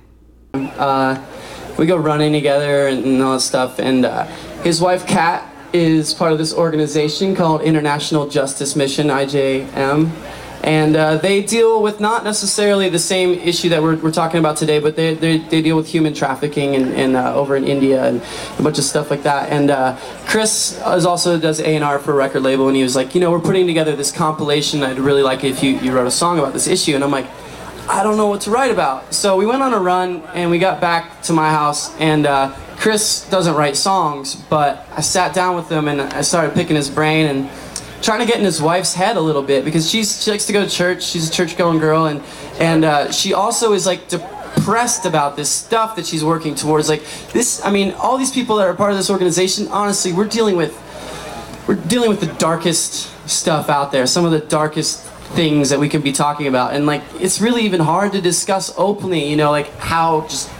Uh, 0.55 1.24
we 1.78 1.86
go 1.86 1.97
running 1.97 2.32
together 2.32 2.89
and, 2.89 3.05
and 3.05 3.22
all 3.22 3.34
that 3.34 3.43
stuff. 3.43 3.78
And 3.78 4.05
uh, 4.05 4.24
his 4.64 4.80
wife 4.80 5.07
Kat 5.07 5.49
is 5.72 6.14
part 6.14 6.32
of 6.32 6.39
this 6.39 6.53
organization 6.53 7.36
called 7.36 7.61
International 7.61 8.28
Justice 8.28 8.74
Mission 8.74 9.07
(IJM), 9.07 10.11
and 10.62 10.96
uh, 10.96 11.16
they 11.16 11.42
deal 11.42 11.82
with 11.82 12.00
not 12.00 12.24
necessarily 12.24 12.88
the 12.88 12.98
same 12.98 13.30
issue 13.38 13.68
that 13.68 13.82
we're, 13.82 13.96
we're 13.96 14.11
talking 14.11 14.40
about 14.40 14.56
today, 14.56 14.80
but 14.80 14.96
they, 14.96 15.14
they, 15.14 15.38
they 15.38 15.62
deal 15.62 15.76
with 15.76 15.86
human 15.86 16.14
trafficking 16.14 16.74
and, 16.74 16.92
and 16.94 17.16
uh, 17.16 17.34
over 17.34 17.56
in 17.56 17.64
India 17.64 18.04
and 18.04 18.22
a 18.59 18.62
bunch 18.62 18.78
of 18.78 18.84
stuff 18.84 19.11
like 19.11 19.22
that. 19.22 19.50
And 19.50 19.70
uh, 19.70 19.96
Chris 20.26 20.80
is 20.88 21.06
also 21.06 21.38
does 21.38 21.61
A 21.61 21.74
and 21.74 21.84
R 21.84 21.98
for 21.98 22.12
a 22.12 22.16
record 22.16 22.42
label, 22.42 22.68
and 22.68 22.76
he 22.76 22.82
was 22.82 22.96
like, 22.96 23.14
you 23.14 23.20
know, 23.20 23.30
we're 23.30 23.40
putting 23.40 23.66
together 23.66 23.94
this 23.94 24.11
compilation. 24.11 24.82
I'd 24.82 24.98
really 24.98 25.22
like 25.22 25.44
if 25.44 25.62
you, 25.62 25.78
you 25.78 25.92
wrote 25.92 26.06
a 26.06 26.11
song 26.11 26.38
about 26.38 26.52
this 26.52 26.66
issue. 26.66 26.94
And 26.94 27.04
I'm 27.04 27.11
like. 27.11 27.26
I 27.90 28.02
don't 28.02 28.18
know 28.18 28.26
what 28.26 28.42
to 28.42 28.50
write 28.50 28.70
about. 28.70 29.14
So 29.14 29.38
we 29.38 29.46
went 29.46 29.62
on 29.62 29.72
a 29.72 29.78
run 29.78 30.22
and 30.34 30.50
we 30.50 30.59
got 30.59 30.78
back 30.78 31.22
to 31.22 31.32
my 31.32 31.48
house 31.48 31.96
and 31.98 32.26
uh, 32.26 32.54
Chris 32.76 33.28
doesn't 33.30 33.54
write 33.54 33.76
songs, 33.76 34.34
but 34.36 34.86
I 34.94 35.00
sat 35.00 35.34
down 35.34 35.56
with 35.56 35.70
him 35.70 35.88
and 35.88 36.02
I 36.02 36.20
started 36.20 36.54
picking 36.54 36.76
his 36.76 36.90
brain 36.90 37.26
and 37.26 37.50
trying 38.03 38.20
to 38.20 38.26
get 38.26 38.38
in 38.38 38.44
his 38.44 38.61
wife's 38.61 38.94
head 38.94 39.16
a 39.16 39.20
little 39.20 39.42
bit 39.42 39.64
because 39.64 39.88
she's 39.88 40.22
she 40.22 40.30
likes 40.30 40.46
to 40.46 40.53
go 40.53 40.64
to 40.64 40.70
church. 40.70 41.05
She's 41.05 41.28
a 41.28 41.32
church 41.32 41.57
going 41.57 41.78
girl 41.78 42.07
and 42.07 42.22
and 42.59 42.84
uh, 42.84 43.12
she 43.12 43.34
also 43.34 43.72
is 43.72 43.86
like 43.86 44.09
depressed 44.09 45.05
about 45.05 45.36
this 45.36 45.51
stuff 45.51 45.96
that 45.96 46.07
she's 46.07 46.24
working 46.24 46.55
towards. 46.55 46.88
Like 46.88 47.05
this, 47.32 47.64
I 47.64 47.70
mean, 47.70 47.92
all 47.92 48.18
these 48.18 48.32
people 48.32 48.57
that 48.57 48.66
are 48.66 48.74
part 48.74 48.92
of 48.92 48.96
this 48.96 49.11
organization. 49.11 49.68
Honestly, 49.68 50.12
we're 50.12 50.28
dealing 50.28 50.57
with 50.57 50.76
we're 51.66 51.74
dealing 51.74 52.09
with 52.09 52.20
the 52.20 52.32
darkest 52.34 53.11
stuff 53.28 53.68
out 53.68 53.92
there. 53.92 54.07
Some 54.07 54.24
of 54.24 54.32
the 54.32 54.40
darkest 54.40 55.05
things 55.34 55.68
that 55.68 55.78
we 55.78 55.88
could 55.88 56.03
be 56.03 56.12
talking 56.12 56.46
about 56.46 56.72
and 56.72 56.86
like 56.86 57.03
it's 57.20 57.38
really 57.38 57.62
even 57.62 57.80
hard 57.80 58.12
to 58.12 58.20
discuss 58.20 58.72
openly 58.78 59.28
you 59.28 59.36
know 59.36 59.51
like 59.51 59.68
how 59.76 60.22
just 60.22 60.51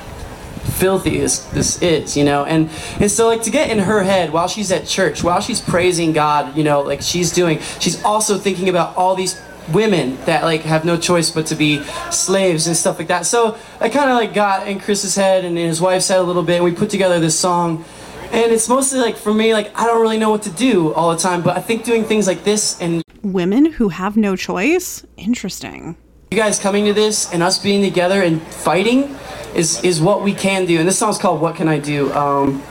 filthy 0.75 1.19
this 1.19 1.39
this 1.47 1.81
is 1.83 2.17
you 2.17 2.25
know 2.25 2.45
and 2.45 2.71
and 3.01 3.11
so 3.11 3.27
like 3.29 3.43
to 3.43 3.51
get 3.51 3.71
in 3.71 3.79
her 3.79 4.03
head 4.03 4.33
while 4.33 4.49
she's 4.49 4.71
at 4.71 4.87
church 4.87 5.25
while 5.25 5.41
she's 5.41 5.61
praising 5.61 6.13
god 6.13 6.57
you 6.57 6.65
know 6.65 6.81
like 6.83 7.01
she's 7.03 7.33
doing 7.33 7.59
she's 7.81 8.03
also 8.05 8.39
thinking 8.39 8.69
about 8.69 8.97
all 8.97 9.15
these 9.15 9.41
women 9.73 10.17
that 10.25 10.45
like 10.45 10.63
have 10.63 10.85
no 10.85 10.97
choice 10.97 11.31
but 11.31 11.47
to 11.47 11.55
be 11.55 11.83
slaves 12.11 12.67
and 12.67 12.77
stuff 12.77 12.99
like 12.99 13.09
that 13.09 13.27
so 13.27 13.57
i 13.81 13.89
kind 13.89 14.11
of 14.11 14.17
like 14.17 14.33
got 14.33 14.67
in 14.67 14.79
chris's 14.79 15.15
head 15.15 15.45
and 15.45 15.59
in 15.59 15.67
his 15.67 15.81
wife's 15.81 16.09
head 16.09 16.21
a 16.21 16.23
little 16.23 16.43
bit 16.43 16.57
and 16.57 16.65
we 16.65 16.73
put 16.73 16.89
together 16.91 17.21
this 17.21 17.39
song 17.39 17.85
and 18.31 18.53
it's 18.53 18.69
mostly 18.69 18.99
like 18.99 19.17
for 19.17 19.35
me 19.35 19.53
like 19.53 19.71
i 19.79 19.85
don't 19.87 20.01
really 20.01 20.19
know 20.19 20.31
what 20.31 20.43
to 20.43 20.51
do 20.51 20.93
all 20.95 21.11
the 21.11 21.19
time 21.19 21.43
but 21.43 21.57
i 21.57 21.61
think 21.61 21.85
doing 21.85 22.05
things 22.05 22.27
like 22.27 22.45
this 22.45 22.81
and 22.81 23.03
Women 23.23 23.67
who 23.73 23.89
have 23.89 24.17
no 24.17 24.37
choice? 24.37 25.05
Interesting. 25.17 25.97
you 26.31 26.39
guys 26.39 26.59
coming 26.59 26.85
to 26.85 26.93
this 26.93 27.33
and 27.33 27.43
us 27.43 27.59
being 27.59 27.83
together 27.83 28.23
and 28.23 28.41
fighting 28.43 29.17
is 29.55 29.83
is 29.85 30.01
what 30.01 30.23
we 30.23 30.33
can 30.33 30.67
do 30.67 30.79
and 30.79 30.87
this 30.89 30.99
song's 30.99 31.19
called 31.19 31.41
what 31.41 31.57
can 31.57 31.69
i 31.69 31.79
do 31.79 32.13
um, 32.13 32.63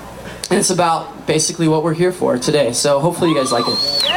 and 0.49 0.59
it's 0.59 0.69
about 0.69 1.27
basically 1.27 1.67
what 1.67 1.83
we're 1.83 1.93
here 1.93 2.11
for 2.11 2.37
today 2.37 2.71
so 2.73 2.99
hopefully 2.99 3.29
you 3.29 3.35
guys 3.35 3.51
like 3.51 3.65
it 3.67 4.07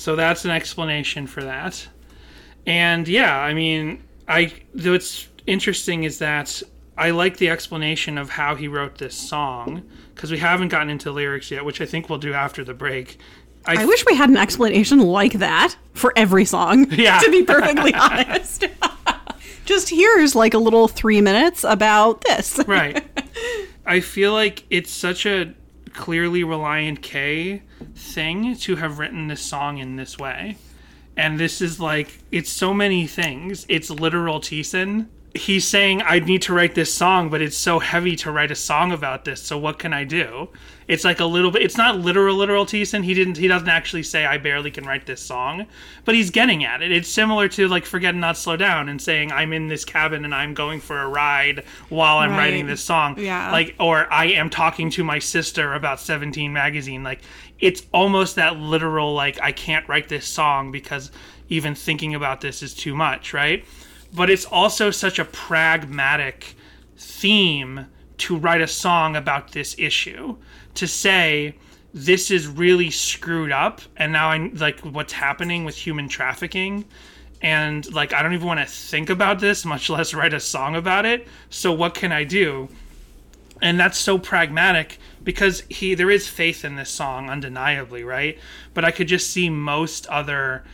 So 0.00 0.16
that's 0.16 0.46
an 0.46 0.50
explanation 0.50 1.26
for 1.26 1.44
that. 1.44 1.86
And 2.66 3.06
yeah, 3.06 3.38
I 3.38 3.52
mean, 3.52 4.02
I 4.26 4.50
though 4.74 4.94
it's 4.94 5.28
interesting 5.46 6.04
is 6.04 6.20
that 6.20 6.62
I 6.96 7.10
like 7.10 7.36
the 7.36 7.50
explanation 7.50 8.16
of 8.16 8.30
how 8.30 8.54
he 8.54 8.66
wrote 8.66 8.96
this 8.96 9.14
song 9.14 9.82
because 10.14 10.30
we 10.30 10.38
haven't 10.38 10.68
gotten 10.68 10.88
into 10.88 11.12
lyrics 11.12 11.50
yet, 11.50 11.66
which 11.66 11.82
I 11.82 11.84
think 11.84 12.08
we'll 12.08 12.18
do 12.18 12.32
after 12.32 12.64
the 12.64 12.72
break. 12.72 13.18
I 13.66 13.84
wish 13.84 14.06
we 14.06 14.16
had 14.16 14.30
an 14.30 14.38
explanation 14.38 15.00
like 15.00 15.34
that 15.34 15.76
for 15.92 16.14
every 16.16 16.46
song. 16.46 16.90
Yeah. 16.92 17.20
To 17.24 17.30
be 17.30 17.42
perfectly 17.42 17.92
honest. 17.92 18.64
Just 19.70 19.90
here's 19.90 20.34
like 20.34 20.52
a 20.52 20.58
little 20.58 20.88
three 20.88 21.20
minutes 21.20 21.62
about 21.62 22.22
this. 22.22 22.58
right. 22.66 23.04
I 23.86 24.00
feel 24.00 24.32
like 24.32 24.64
it's 24.68 24.90
such 24.90 25.26
a 25.26 25.54
clearly 25.92 26.42
Relient 26.42 27.02
K 27.02 27.62
thing 27.94 28.56
to 28.56 28.74
have 28.74 28.98
written 28.98 29.28
this 29.28 29.40
song 29.40 29.78
in 29.78 29.94
this 29.94 30.18
way. 30.18 30.56
And 31.16 31.38
this 31.38 31.60
is 31.60 31.78
like, 31.78 32.18
it's 32.32 32.50
so 32.50 32.74
many 32.74 33.06
things. 33.06 33.64
It's 33.68 33.90
literal 33.90 34.40
Thiessen. 34.40 35.06
He's 35.36 35.68
saying, 35.68 36.02
I 36.02 36.18
need 36.18 36.42
to 36.42 36.52
write 36.52 36.74
this 36.74 36.92
song, 36.92 37.30
but 37.30 37.40
it's 37.40 37.56
so 37.56 37.78
heavy 37.78 38.16
to 38.16 38.32
write 38.32 38.50
a 38.50 38.56
song 38.56 38.90
about 38.90 39.24
this. 39.24 39.40
So 39.40 39.56
what 39.56 39.78
can 39.78 39.92
I 39.92 40.02
do? 40.02 40.48
It's 40.90 41.04
like 41.04 41.20
a 41.20 41.24
little 41.24 41.52
bit, 41.52 41.62
it's 41.62 41.76
not 41.76 42.00
literal, 42.00 42.34
literal 42.34 42.66
Thiessen. 42.66 43.04
He 43.04 43.14
didn't, 43.14 43.36
he 43.36 43.46
doesn't 43.46 43.68
actually 43.68 44.02
say, 44.02 44.26
I 44.26 44.38
barely 44.38 44.72
can 44.72 44.84
write 44.84 45.06
this 45.06 45.20
song, 45.22 45.66
but 46.04 46.16
he's 46.16 46.30
getting 46.30 46.64
at 46.64 46.82
it. 46.82 46.90
It's 46.90 47.08
similar 47.08 47.48
to 47.50 47.68
like 47.68 47.86
Forget 47.86 48.10
and 48.14 48.20
Not 48.20 48.36
Slow 48.36 48.56
Down 48.56 48.88
and 48.88 49.00
saying, 49.00 49.30
I'm 49.30 49.52
in 49.52 49.68
this 49.68 49.84
cabin 49.84 50.24
and 50.24 50.34
I'm 50.34 50.52
going 50.52 50.80
for 50.80 50.98
a 51.00 51.06
ride 51.08 51.62
while 51.90 52.18
I'm 52.18 52.30
Right. 52.30 52.38
writing 52.38 52.66
this 52.66 52.80
song. 52.82 53.14
Yeah. 53.20 53.52
Like, 53.52 53.76
or 53.78 54.12
I 54.12 54.26
am 54.32 54.50
talking 54.50 54.90
to 54.90 55.04
my 55.04 55.20
sister 55.20 55.74
about 55.74 56.00
17 56.00 56.52
magazine. 56.52 57.04
Like, 57.04 57.20
it's 57.60 57.86
almost 57.94 58.34
that 58.34 58.56
literal, 58.56 59.14
like, 59.14 59.38
I 59.40 59.52
can't 59.52 59.86
write 59.88 60.08
this 60.08 60.26
song 60.26 60.72
because 60.72 61.12
even 61.48 61.76
thinking 61.76 62.16
about 62.16 62.40
this 62.40 62.64
is 62.64 62.74
too 62.74 62.96
much, 62.96 63.32
right? 63.32 63.64
But 64.12 64.28
it's 64.28 64.44
also 64.44 64.90
such 64.90 65.20
a 65.20 65.24
pragmatic 65.24 66.56
theme 66.96 67.86
to 68.18 68.36
write 68.36 68.60
a 68.60 68.66
song 68.66 69.14
about 69.14 69.52
this 69.52 69.76
issue. 69.78 70.36
To 70.74 70.86
say, 70.86 71.54
this 71.92 72.30
is 72.30 72.46
really 72.46 72.90
screwed 72.90 73.52
up, 73.52 73.80
and 73.96 74.12
now 74.12 74.30
i'm 74.30 74.54
like 74.54 74.80
what's 74.80 75.12
happening 75.12 75.64
with 75.64 75.76
human 75.76 76.08
trafficking 76.08 76.84
and 77.42 77.90
like 77.92 78.12
I 78.12 78.22
don't 78.22 78.34
even 78.34 78.46
want 78.46 78.60
to 78.60 78.66
think 78.66 79.10
about 79.10 79.40
this, 79.40 79.64
much 79.64 79.88
less 79.90 80.14
write 80.14 80.34
a 80.34 80.40
song 80.40 80.76
about 80.76 81.06
it. 81.06 81.26
So 81.48 81.72
what 81.72 81.94
can 81.94 82.12
I 82.12 82.24
do? 82.24 82.68
And 83.62 83.78
that's 83.78 83.98
so 83.98 84.18
pragmatic 84.18 84.98
because 85.22 85.62
he 85.68 85.94
there 85.94 86.10
is 86.10 86.28
faith 86.28 86.64
in 86.64 86.76
this 86.76 86.90
song 86.90 87.28
undeniably, 87.28 88.04
right? 88.04 88.38
But 88.74 88.84
I 88.84 88.90
could 88.90 89.08
just 89.08 89.30
see 89.30 89.50
most 89.50 90.06
other 90.06 90.64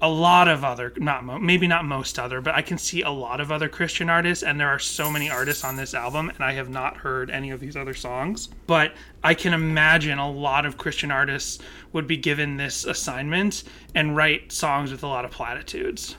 a 0.00 0.08
lot 0.08 0.48
of 0.48 0.64
other 0.64 0.92
not 0.96 1.24
mo- 1.24 1.38
maybe 1.38 1.66
not 1.66 1.84
most 1.84 2.18
other, 2.18 2.40
but 2.40 2.54
I 2.54 2.62
can 2.62 2.78
see 2.78 3.02
a 3.02 3.10
lot 3.10 3.40
of 3.40 3.50
other 3.52 3.68
Christian 3.68 4.10
artists 4.10 4.42
and 4.44 4.58
there 4.60 4.68
are 4.68 4.78
so 4.78 5.10
many 5.10 5.30
artists 5.30 5.64
on 5.64 5.76
this 5.76 5.94
album 5.94 6.30
and 6.30 6.40
I 6.44 6.52
have 6.52 6.68
not 6.68 6.98
heard 6.98 7.30
any 7.30 7.50
of 7.50 7.60
these 7.60 7.76
other 7.76 7.94
songs, 7.94 8.48
but 8.66 8.92
I 9.22 9.34
can 9.34 9.54
imagine 9.54 10.18
a 10.18 10.30
lot 10.30 10.66
of 10.66 10.76
Christian 10.76 11.10
artists 11.10 11.58
would 11.92 12.06
be 12.06 12.16
given 12.16 12.56
this 12.56 12.84
assignment 12.84 13.62
and 13.94 14.16
write 14.16 14.52
songs 14.52 14.90
with 14.90 15.02
a 15.02 15.06
lot 15.08 15.24
of 15.24 15.30
platitudes 15.30 16.16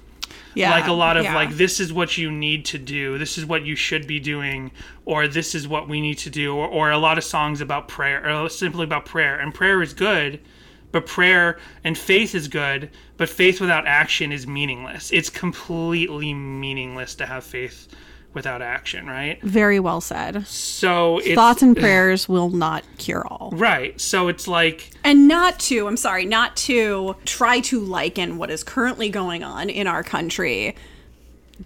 Yeah. 0.56 0.72
like 0.72 0.88
a 0.88 0.94
lot 0.94 1.18
of 1.18 1.26
yeah. 1.26 1.36
like 1.36 1.52
this 1.52 1.80
is 1.80 1.92
what 1.92 2.18
you 2.18 2.32
need 2.32 2.66
to 2.66 2.78
do 2.78 3.18
this 3.18 3.38
is 3.38 3.46
what 3.46 3.66
you 3.66 3.76
should 3.76 4.08
be 4.08 4.20
doing 4.20 4.72
or 5.04 5.28
this 5.28 5.54
is 5.54 5.68
what 5.68 5.88
we 5.90 6.00
need 6.02 6.18
to 6.20 6.30
do 6.30 6.56
or, 6.56 6.68
or 6.68 6.92
a 6.92 6.98
lot 6.98 7.18
of 7.18 7.24
songs 7.26 7.60
about 7.62 7.88
prayer 7.90 8.28
or 8.28 8.50
simply 8.50 8.86
about 8.86 9.06
prayer 9.06 9.38
and 9.38 9.54
prayer 9.54 9.82
is 9.84 9.94
good 9.94 10.40
but 10.96 11.06
prayer 11.06 11.60
and 11.84 11.98
faith 11.98 12.34
is 12.34 12.48
good 12.48 12.90
but 13.18 13.28
faith 13.28 13.60
without 13.60 13.86
action 13.86 14.32
is 14.32 14.48
meaningless 14.48 15.12
it's 15.12 15.30
completely 15.30 16.34
meaningless 16.34 17.16
to 17.16 17.26
have 17.26 17.44
faith 17.44 17.90
without 18.34 18.62
action 18.62 19.06
right 19.06 19.42
Very 19.42 19.78
well 19.78 20.00
said. 20.00 20.48
so 20.48 21.18
it's 21.18 21.36
Thoughts 21.36 21.62
and 21.62 21.76
prayers 21.76 22.30
will 22.30 22.50
not 22.50 22.86
cure 22.98 23.28
all. 23.28 23.52
right 23.56 24.00
so 24.00 24.30
it's 24.30 24.48
like 24.48 24.92
And 25.04 25.28
not 25.28 25.60
to, 25.68 25.86
I'm 25.86 25.98
sorry, 25.98 26.24
not 26.26 26.56
to 26.70 27.18
try 27.26 27.60
to 27.62 27.80
liken 27.82 28.38
what 28.38 28.50
is 28.50 28.64
currently 28.64 29.10
going 29.10 29.44
on 29.44 29.70
in 29.70 29.88
our 29.88 30.02
country, 30.04 30.76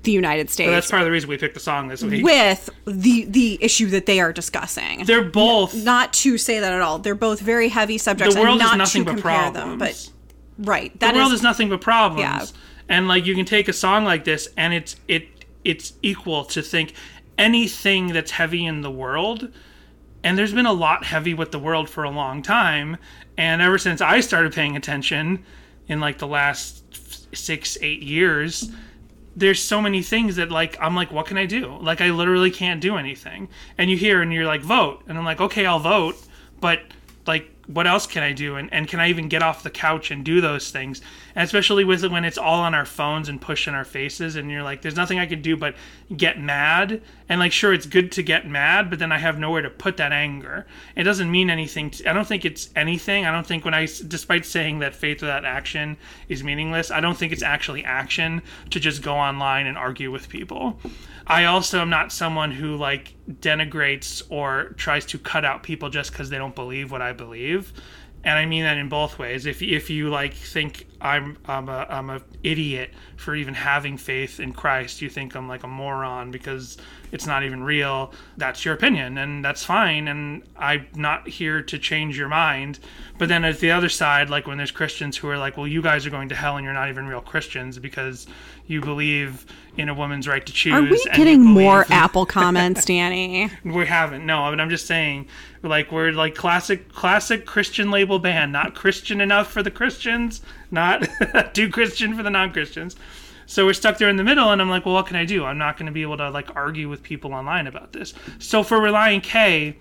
the 0.03 0.11
United 0.11 0.47
but 0.47 0.51
States, 0.53 0.69
that's 0.69 0.89
part 0.89 1.01
of 1.01 1.05
the 1.05 1.11
reason 1.11 1.29
we 1.29 1.37
picked 1.37 1.55
the 1.55 1.59
song 1.59 1.87
this 1.87 2.03
week 2.03 2.23
with 2.23 2.69
the 2.85 3.25
the 3.25 3.57
issue 3.61 3.87
that 3.87 4.05
they 4.05 4.19
are 4.19 4.31
discussing. 4.31 5.05
they're 5.05 5.23
both 5.23 5.73
not 5.75 6.13
to 6.13 6.37
say 6.37 6.59
that 6.59 6.73
at 6.73 6.81
all. 6.81 6.99
They're 6.99 7.15
both 7.15 7.39
very 7.39 7.69
heavy 7.69 7.97
subjects 7.97 8.35
the 8.35 8.41
world 8.41 8.61
and 8.61 8.63
not 8.63 8.73
is 8.73 8.77
nothing 8.77 9.01
to 9.01 9.05
but 9.05 9.11
compare 9.15 9.51
problems 9.51 9.53
them, 9.53 9.77
but 9.79 10.09
right. 10.69 10.99
That 10.99 11.13
the 11.13 11.19
world 11.19 11.31
is- 11.31 11.39
is, 11.39 11.43
nothing 11.43 11.69
but 11.69 11.81
problems. 11.81 12.21
Yeah. 12.21 12.45
And 12.87 13.07
like 13.07 13.25
you 13.25 13.35
can 13.35 13.45
take 13.45 13.67
a 13.67 13.73
song 13.73 14.03
like 14.05 14.25
this 14.25 14.47
and 14.57 14.73
it's 14.73 14.95
it 15.07 15.27
it's 15.63 15.93
equal 16.01 16.45
to 16.45 16.61
think 16.61 16.93
anything 17.37 18.07
that's 18.07 18.31
heavy 18.31 18.65
in 18.65 18.81
the 18.81 18.91
world 18.91 19.49
and 20.23 20.37
there's 20.37 20.53
been 20.53 20.65
a 20.65 20.73
lot 20.73 21.05
heavy 21.05 21.33
with 21.33 21.51
the 21.51 21.59
world 21.59 21.89
for 21.89 22.03
a 22.03 22.09
long 22.09 22.41
time 22.41 22.97
and 23.37 23.61
ever 23.61 23.77
since 23.77 24.01
I 24.01 24.19
started 24.19 24.53
paying 24.53 24.75
attention 24.75 25.45
in 25.87 25.99
like 25.99 26.17
the 26.17 26.27
last 26.27 26.83
6 27.35 27.77
8 27.81 28.01
years 28.01 28.69
there's 29.39 29.63
so 29.63 29.81
many 29.81 30.03
things 30.03 30.35
that 30.35 30.51
like 30.51 30.77
I'm 30.79 30.95
like 30.95 31.11
what 31.11 31.25
can 31.25 31.37
I 31.37 31.45
do? 31.45 31.77
Like 31.79 32.01
I 32.01 32.11
literally 32.11 32.51
can't 32.51 32.81
do 32.81 32.97
anything. 32.97 33.47
And 33.77 33.89
you 33.89 33.97
hear 33.97 34.21
and 34.21 34.33
you're 34.33 34.45
like 34.45 34.61
vote 34.61 35.03
and 35.07 35.17
I'm 35.17 35.25
like 35.25 35.41
okay, 35.41 35.65
I'll 35.65 35.79
vote, 35.79 36.15
but 36.59 36.81
like 37.25 37.49
what 37.67 37.87
else 37.87 38.07
can 38.07 38.23
I 38.23 38.33
do? 38.33 38.55
And, 38.55 38.71
and 38.73 38.87
can 38.87 38.99
I 38.99 39.09
even 39.09 39.29
get 39.29 39.43
off 39.43 39.63
the 39.63 39.69
couch 39.69 40.11
and 40.11 40.25
do 40.25 40.41
those 40.41 40.71
things? 40.71 41.01
And 41.39 41.45
especially 41.45 41.85
with 41.85 42.03
it 42.03 42.11
when 42.11 42.25
it's 42.25 42.37
all 42.37 42.59
on 42.59 42.75
our 42.75 42.85
phones 42.85 43.29
and 43.29 43.39
pushed 43.39 43.69
in 43.69 43.73
our 43.73 43.85
faces, 43.85 44.35
and 44.35 44.51
you're 44.51 44.61
like, 44.61 44.81
there's 44.81 44.97
nothing 44.97 45.19
I 45.19 45.25
can 45.25 45.41
do 45.41 45.55
but 45.55 45.73
get 46.13 46.37
mad. 46.37 47.01
And 47.29 47.39
like, 47.39 47.53
sure, 47.53 47.71
it's 47.71 47.85
good 47.85 48.11
to 48.11 48.23
get 48.23 48.45
mad, 48.45 48.89
but 48.89 48.99
then 48.99 49.13
I 49.13 49.19
have 49.19 49.39
nowhere 49.39 49.61
to 49.61 49.69
put 49.69 49.95
that 49.95 50.11
anger. 50.11 50.67
It 50.97 51.03
doesn't 51.03 51.31
mean 51.31 51.49
anything. 51.49 51.91
To, 51.91 52.09
I 52.09 52.11
don't 52.11 52.27
think 52.27 52.43
it's 52.43 52.69
anything. 52.75 53.25
I 53.25 53.31
don't 53.31 53.47
think 53.47 53.63
when 53.63 53.73
I, 53.73 53.85
despite 53.85 54.45
saying 54.45 54.79
that 54.79 54.93
faith 54.93 55.21
without 55.21 55.45
action 55.45 55.95
is 56.27 56.43
meaningless, 56.43 56.91
I 56.91 56.99
don't 56.99 57.17
think 57.17 57.31
it's 57.31 57.41
actually 57.41 57.85
action 57.85 58.41
to 58.71 58.79
just 58.81 59.01
go 59.01 59.15
online 59.15 59.65
and 59.65 59.77
argue 59.77 60.11
with 60.11 60.27
people. 60.27 60.77
I 61.25 61.45
also 61.45 61.79
am 61.79 61.89
not 61.89 62.11
someone 62.11 62.51
who 62.51 62.75
like 62.75 63.15
denigrates 63.31 64.23
or 64.29 64.73
tries 64.75 65.05
to 65.05 65.17
cut 65.17 65.45
out 65.45 65.63
people 65.63 65.89
just 65.89 66.11
because 66.11 66.29
they 66.29 66.37
don't 66.37 66.53
believe 66.53 66.91
what 66.91 67.01
I 67.01 67.13
believe. 67.13 67.71
And 68.23 68.37
I 68.37 68.45
mean 68.45 68.63
that 68.63 68.77
in 68.77 68.89
both 68.89 69.17
ways. 69.17 69.45
If 69.45 69.61
if 69.61 69.89
you 69.89 70.09
like 70.09 70.33
think 70.33 70.87
I'm 71.01 71.37
I'm 71.45 71.69
a 71.69 71.85
I'm 71.89 72.09
a 72.09 72.21
idiot 72.43 72.91
for 73.15 73.35
even 73.35 73.53
having 73.53 73.97
faith 73.97 74.39
in 74.39 74.53
Christ, 74.53 75.01
you 75.01 75.09
think 75.09 75.35
I'm 75.35 75.47
like 75.47 75.63
a 75.63 75.67
moron 75.67 76.31
because 76.31 76.77
it's 77.11 77.25
not 77.25 77.43
even 77.43 77.63
real. 77.63 78.13
That's 78.37 78.63
your 78.63 78.73
opinion, 78.73 79.17
and 79.17 79.43
that's 79.43 79.63
fine. 79.63 80.07
And 80.07 80.43
I'm 80.57 80.87
not 80.95 81.27
here 81.27 81.61
to 81.61 81.77
change 81.77 82.17
your 82.17 82.29
mind. 82.29 82.79
But 83.17 83.29
then 83.29 83.43
at 83.43 83.59
the 83.59 83.71
other 83.71 83.89
side, 83.89 84.29
like 84.29 84.47
when 84.47 84.57
there's 84.57 84.71
Christians 84.71 85.17
who 85.17 85.27
are 85.29 85.37
like, 85.37 85.57
"Well, 85.57 85.67
you 85.67 85.81
guys 85.81 86.05
are 86.05 86.09
going 86.09 86.29
to 86.29 86.35
hell, 86.35 86.57
and 86.57 86.63
you're 86.63 86.73
not 86.73 86.89
even 86.89 87.07
real 87.07 87.21
Christians 87.21 87.77
because 87.79 88.27
you 88.67 88.79
believe 88.81 89.45
in 89.75 89.89
a 89.89 89.93
woman's 89.93 90.27
right 90.27 90.45
to 90.45 90.53
choose." 90.53 90.73
Are 90.73 90.81
we 90.81 91.03
getting 91.15 91.43
more 91.43 91.85
Apple 91.89 92.25
comments, 92.37 92.85
Danny? 92.85 93.49
we 93.65 93.85
haven't. 93.85 94.25
No, 94.25 94.49
but 94.49 94.61
I'm 94.61 94.69
just 94.69 94.85
saying, 94.85 95.27
like 95.63 95.91
we're 95.91 96.11
like 96.11 96.35
classic, 96.35 96.93
classic 96.93 97.45
Christian 97.45 97.91
label 97.91 98.19
band. 98.19 98.53
Not 98.53 98.75
Christian 98.75 99.19
enough 99.19 99.51
for 99.51 99.63
the 99.63 99.71
Christians, 99.71 100.41
not 100.71 101.07
too 101.53 101.69
Christian 101.69 102.15
for 102.15 102.23
the 102.23 102.29
non-Christians. 102.29 102.95
So 103.45 103.65
we're 103.65 103.73
stuck 103.73 103.97
there 103.97 104.09
in 104.09 104.15
the 104.15 104.23
middle, 104.23 104.51
and 104.51 104.61
I'm 104.61 104.69
like, 104.69 104.85
well, 104.85 104.93
what 104.93 105.07
can 105.07 105.15
I 105.15 105.25
do? 105.25 105.43
I'm 105.43 105.57
not 105.57 105.75
going 105.75 105.87
to 105.87 105.91
be 105.91 106.03
able 106.03 106.17
to 106.17 106.29
like 106.29 106.55
argue 106.55 106.87
with 106.87 107.01
people 107.01 107.33
online 107.33 107.65
about 107.65 107.93
this. 107.93 108.13
So 108.37 108.61
for 108.61 108.77
Relient 108.79 109.23
K, 109.23 109.77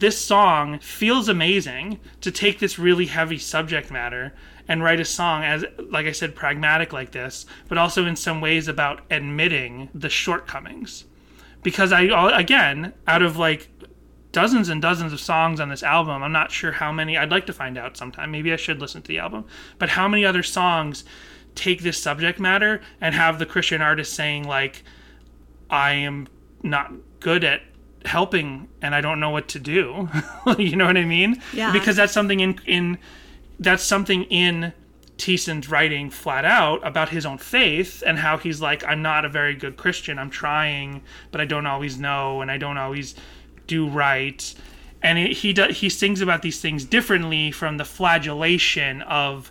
this 0.00 0.20
song 0.20 0.80
feels 0.80 1.28
amazing 1.28 2.00
to 2.20 2.32
take 2.32 2.58
this 2.58 2.78
really 2.78 3.06
heavy 3.06 3.38
subject 3.38 3.92
matter 3.92 4.34
and 4.66 4.82
write 4.82 4.98
a 4.98 5.04
song 5.04 5.44
as 5.44 5.64
like 5.78 6.06
I 6.06 6.12
said 6.12 6.34
pragmatic 6.34 6.92
like 6.92 7.12
this, 7.12 7.46
but 7.68 7.78
also 7.78 8.06
in 8.06 8.16
some 8.16 8.40
ways 8.40 8.66
about 8.66 9.02
admitting 9.10 9.88
the 9.94 10.08
shortcomings 10.08 11.04
because 11.62 11.92
I 11.92 12.02
again 12.36 12.92
out 13.06 13.22
of 13.22 13.36
like 13.36 13.68
dozens 14.32 14.68
and 14.68 14.82
dozens 14.82 15.12
of 15.12 15.20
songs 15.20 15.60
on 15.60 15.68
this 15.68 15.82
album, 15.82 16.22
I'm 16.22 16.32
not 16.32 16.50
sure 16.50 16.72
how 16.72 16.90
many. 16.90 17.16
I'd 17.16 17.30
like 17.30 17.46
to 17.46 17.52
find 17.52 17.78
out 17.78 17.96
sometime. 17.96 18.30
Maybe 18.30 18.52
I 18.52 18.56
should 18.56 18.80
listen 18.80 19.02
to 19.02 19.08
the 19.08 19.18
album. 19.18 19.44
But 19.78 19.90
how 19.90 20.08
many 20.08 20.24
other 20.24 20.42
songs 20.42 21.04
take 21.54 21.82
this 21.82 21.98
subject 21.98 22.40
matter 22.40 22.80
and 23.00 23.14
have 23.14 23.38
the 23.38 23.46
Christian 23.46 23.82
artist 23.82 24.14
saying 24.14 24.44
like, 24.44 24.82
"I 25.70 25.92
am 25.92 26.28
not 26.62 26.92
good 27.20 27.44
at 27.44 27.62
helping 28.04 28.68
and 28.80 28.94
I 28.94 29.00
don't 29.00 29.20
know 29.20 29.30
what 29.30 29.48
to 29.48 29.58
do." 29.58 30.08
you 30.58 30.76
know 30.76 30.86
what 30.86 30.96
I 30.96 31.04
mean? 31.04 31.40
Yeah. 31.52 31.72
Because 31.72 31.96
that's 31.96 32.12
something 32.12 32.40
in 32.40 32.58
in 32.66 32.98
that's 33.60 33.84
something 33.84 34.24
in 34.24 34.72
Thiessen's 35.18 35.68
writing 35.70 36.10
flat 36.10 36.44
out 36.44 36.84
about 36.86 37.10
his 37.10 37.24
own 37.24 37.38
faith 37.38 38.02
and 38.04 38.18
how 38.18 38.38
he's 38.38 38.60
like, 38.60 38.84
I'm 38.84 39.02
not 39.02 39.24
a 39.24 39.28
very 39.28 39.54
good 39.54 39.76
Christian. 39.76 40.18
I'm 40.18 40.30
trying, 40.30 41.02
but 41.30 41.40
I 41.40 41.44
don't 41.44 41.66
always 41.66 41.96
know, 41.96 42.40
and 42.40 42.50
I 42.50 42.56
don't 42.56 42.78
always 42.78 43.14
do 43.66 43.88
right. 43.88 44.54
And 45.02 45.18
it, 45.18 45.32
he 45.38 45.52
do, 45.52 45.68
he 45.68 45.88
sings 45.88 46.20
about 46.20 46.42
these 46.42 46.60
things 46.60 46.84
differently 46.84 47.50
from 47.50 47.76
the 47.76 47.84
flagellation 47.84 49.02
of 49.02 49.50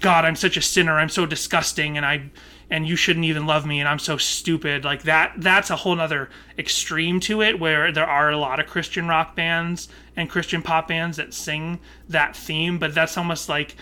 God. 0.00 0.24
I'm 0.24 0.36
such 0.36 0.56
a 0.56 0.62
sinner. 0.62 0.98
I'm 0.98 1.08
so 1.08 1.26
disgusting, 1.26 1.96
and 1.96 2.04
I, 2.04 2.30
and 2.70 2.86
you 2.86 2.96
shouldn't 2.96 3.24
even 3.24 3.46
love 3.46 3.66
me 3.66 3.80
and 3.80 3.88
I'm 3.88 3.98
so 3.98 4.16
stupid. 4.16 4.84
Like 4.84 5.02
that 5.02 5.34
that's 5.36 5.70
a 5.70 5.76
whole 5.76 5.96
nother 5.96 6.30
extreme 6.56 7.18
to 7.20 7.42
it 7.42 7.58
where 7.58 7.90
there 7.90 8.06
are 8.06 8.30
a 8.30 8.36
lot 8.36 8.60
of 8.60 8.66
Christian 8.66 9.08
rock 9.08 9.34
bands 9.34 9.88
and 10.16 10.30
Christian 10.30 10.62
pop 10.62 10.88
bands 10.88 11.16
that 11.16 11.34
sing 11.34 11.80
that 12.08 12.36
theme, 12.36 12.78
but 12.78 12.94
that's 12.94 13.18
almost 13.18 13.48
like 13.48 13.74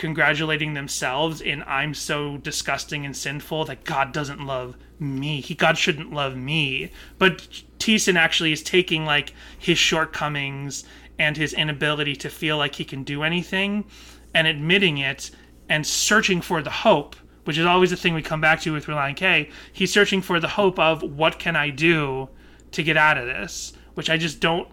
congratulating 0.00 0.72
themselves 0.72 1.42
in 1.42 1.62
I'm 1.66 1.92
so 1.92 2.38
disgusting 2.38 3.04
and 3.04 3.14
sinful 3.14 3.66
that 3.66 3.84
God 3.84 4.12
doesn't 4.14 4.46
love 4.46 4.78
me. 4.98 5.42
He 5.42 5.54
God 5.54 5.76
shouldn't 5.76 6.10
love 6.10 6.34
me. 6.34 6.90
But 7.18 7.46
Thiessen 7.78 8.16
actually 8.16 8.50
is 8.50 8.62
taking 8.62 9.04
like 9.04 9.34
his 9.58 9.76
shortcomings 9.76 10.84
and 11.18 11.36
his 11.36 11.52
inability 11.52 12.16
to 12.16 12.30
feel 12.30 12.56
like 12.56 12.76
he 12.76 12.84
can 12.84 13.04
do 13.04 13.22
anything 13.22 13.84
and 14.32 14.46
admitting 14.46 14.96
it 14.96 15.30
and 15.68 15.86
searching 15.86 16.40
for 16.40 16.62
the 16.62 16.70
hope, 16.70 17.14
which 17.44 17.58
is 17.58 17.66
always 17.66 17.90
the 17.90 17.96
thing 17.96 18.14
we 18.14 18.22
come 18.22 18.40
back 18.40 18.62
to 18.62 18.72
with 18.72 18.86
Relient 18.86 19.16
K. 19.16 19.50
He's 19.70 19.92
searching 19.92 20.22
for 20.22 20.40
the 20.40 20.48
hope 20.48 20.78
of 20.78 21.02
what 21.02 21.38
can 21.38 21.56
I 21.56 21.68
do 21.68 22.30
to 22.70 22.82
get 22.82 22.96
out 22.96 23.18
of 23.18 23.26
this, 23.26 23.74
which 23.92 24.08
I 24.08 24.16
just 24.16 24.40
don't 24.40 24.66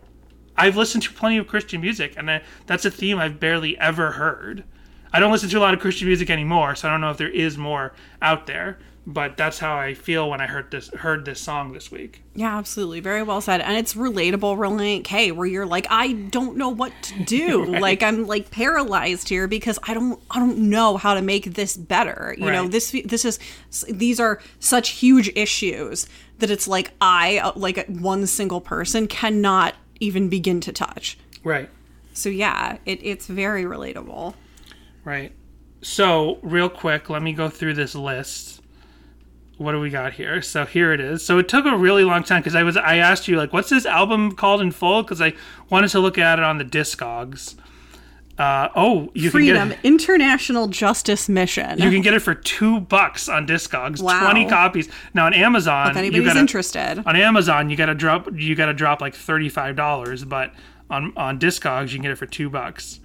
I've 0.55 0.77
listened 0.77 1.03
to 1.03 1.11
plenty 1.11 1.37
of 1.37 1.47
Christian 1.47 1.81
music, 1.81 2.13
and 2.15 2.31
I, 2.31 2.43
that's 2.65 2.85
a 2.85 2.89
theme 2.89 3.19
I've 3.19 3.41
barely 3.41 3.77
ever 3.77 4.11
heard. 4.13 4.63
I 5.13 5.19
don't 5.19 5.31
listen 5.31 5.49
to 5.49 5.57
a 5.57 5.59
lot 5.59 5.73
of 5.73 5.79
Christian 5.79 6.07
music 6.07 6.29
anymore, 6.29 6.75
so 6.75 6.87
I 6.87 6.91
don't 6.91 7.01
know 7.01 7.11
if 7.11 7.17
there 7.17 7.29
is 7.29 7.57
more 7.57 7.93
out 8.21 8.47
there. 8.47 8.77
But 9.09 9.37
that's 9.37 9.57
how 9.57 9.77
I 9.77 9.93
feel 9.93 10.29
when 10.29 10.41
I 10.41 10.47
heard 10.47 10.69
this 10.69 10.89
heard 10.89 11.23
this 11.23 11.39
song 11.39 11.71
this 11.71 11.89
week. 11.89 12.23
Yeah, 12.35 12.57
absolutely. 12.57 12.99
Very 12.99 13.23
well 13.23 13.39
said. 13.39 13.61
And 13.61 13.77
it's 13.77 13.93
relatable, 13.93 14.57
Relient 14.57 15.05
K, 15.05 15.31
where 15.31 15.47
you're 15.47 15.65
like, 15.65 15.87
I 15.89 16.11
don't 16.11 16.57
know 16.57 16.67
what 16.67 16.91
to 17.03 17.23
do. 17.23 17.63
Like 17.63 18.03
I'm 18.03 18.27
like 18.27 18.51
paralyzed 18.51 19.29
here 19.29 19.47
because 19.47 19.79
I 19.83 19.93
don't 19.93 20.21
I 20.29 20.39
don't 20.39 20.57
know 20.57 20.97
how 20.97 21.13
to 21.13 21.21
make 21.21 21.53
this 21.53 21.77
better. 21.77 22.35
You 22.37 22.51
know, 22.51 22.67
this 22.67 22.93
this 23.05 23.23
is 23.23 23.39
these 23.89 24.19
are 24.19 24.41
such 24.59 24.89
huge 24.89 25.31
issues 25.37 26.09
that 26.39 26.51
it's 26.51 26.67
like 26.67 26.91
I 26.99 27.37
uh, 27.37 27.53
like 27.55 27.87
one 27.87 28.27
single 28.27 28.59
person 28.59 29.07
cannot 29.07 29.75
even 30.01 30.27
begin 30.27 30.59
to 30.59 30.73
touch. 30.73 31.17
Right. 31.45 31.69
So 32.11 32.27
yeah, 32.27 32.79
it, 32.85 32.99
it's 33.01 33.27
very 33.27 33.63
relatable. 33.63 34.33
Right. 35.07 35.31
So, 35.81 36.37
real 36.41 36.67
quick, 36.67 37.09
let 37.09 37.21
me 37.21 37.31
go 37.31 37.47
through 37.47 37.75
this 37.75 37.95
list. 37.95 38.61
What 39.57 39.71
do 39.71 39.79
we 39.79 39.89
got 39.89 40.11
here? 40.11 40.41
So 40.41 40.65
here 40.65 40.91
it 40.91 40.99
is. 40.99 41.25
So 41.25 41.39
it 41.39 41.47
took 41.47 41.65
a 41.65 41.77
really 41.77 42.03
long 42.03 42.23
time 42.23 42.41
because 42.41 42.55
I 42.55 42.61
was 42.61 42.75
I 42.75 42.97
asked 42.97 43.27
you 43.27 43.37
like, 43.37 43.53
what's 43.53 43.69
this 43.69 43.85
album 43.85 44.33
called 44.33 44.61
in 44.61 44.69
full? 44.69 45.01
Because 45.01 45.21
I 45.21 45.33
wanted 45.69 45.87
to 45.91 45.99
look 45.99 46.17
at 46.17 46.39
it 46.39 46.45
on 46.45 46.57
the 46.57 46.65
Discogs. 46.65 47.55
Uh, 48.37 48.67
oh, 48.75 49.09
you 49.15 49.31
Freedom 49.31 49.57
can 49.57 49.69
get 49.69 49.79
it, 49.79 49.87
International 49.87 50.67
Justice 50.67 51.27
Mission. 51.29 51.79
you 51.79 51.89
can 51.89 52.01
get 52.01 52.13
it 52.13 52.19
for 52.19 52.35
two 52.35 52.81
bucks 52.81 53.29
on 53.29 53.47
Discogs. 53.47 53.99
Wow. 54.01 54.19
Twenty 54.19 54.45
copies. 54.45 54.89
Now 55.13 55.25
on 55.25 55.33
Amazon, 55.33 55.89
if 55.89 55.95
you 55.95 56.01
anybody's 56.01 56.27
gotta, 56.27 56.39
interested. 56.39 57.03
on 57.03 57.15
Amazon 57.15 57.69
you 57.69 57.77
gotta 57.77 57.95
drop 57.95 58.27
you 58.35 58.55
gotta 58.55 58.73
drop 58.73 58.99
like 58.99 59.15
thirty 59.15 59.47
five 59.47 59.77
dollars, 59.77 60.25
but 60.25 60.53
on 60.89 61.13
on 61.15 61.39
Discogs 61.39 61.93
you 61.93 61.95
can 61.95 62.03
get 62.03 62.11
it 62.11 62.17
for 62.17 62.27
two 62.27 62.49
bucks. 62.49 62.99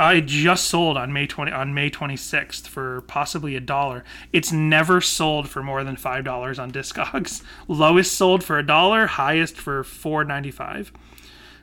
I 0.00 0.20
just 0.20 0.64
sold 0.64 0.96
on 0.96 1.12
May 1.12 1.26
twenty 1.26 1.52
on 1.52 1.74
May 1.74 1.90
twenty 1.90 2.16
sixth 2.16 2.66
for 2.66 3.02
possibly 3.02 3.54
a 3.54 3.60
dollar. 3.60 4.02
It's 4.32 4.50
never 4.50 5.02
sold 5.02 5.46
for 5.46 5.62
more 5.62 5.84
than 5.84 5.96
five 5.96 6.24
dollars 6.24 6.58
on 6.58 6.72
Discogs. 6.72 7.42
Lowest 7.68 8.12
sold 8.12 8.42
for 8.42 8.58
a 8.58 8.66
dollar, 8.66 9.06
highest 9.06 9.56
for 9.56 9.84
four 9.84 10.24
ninety 10.24 10.50
five. 10.50 10.90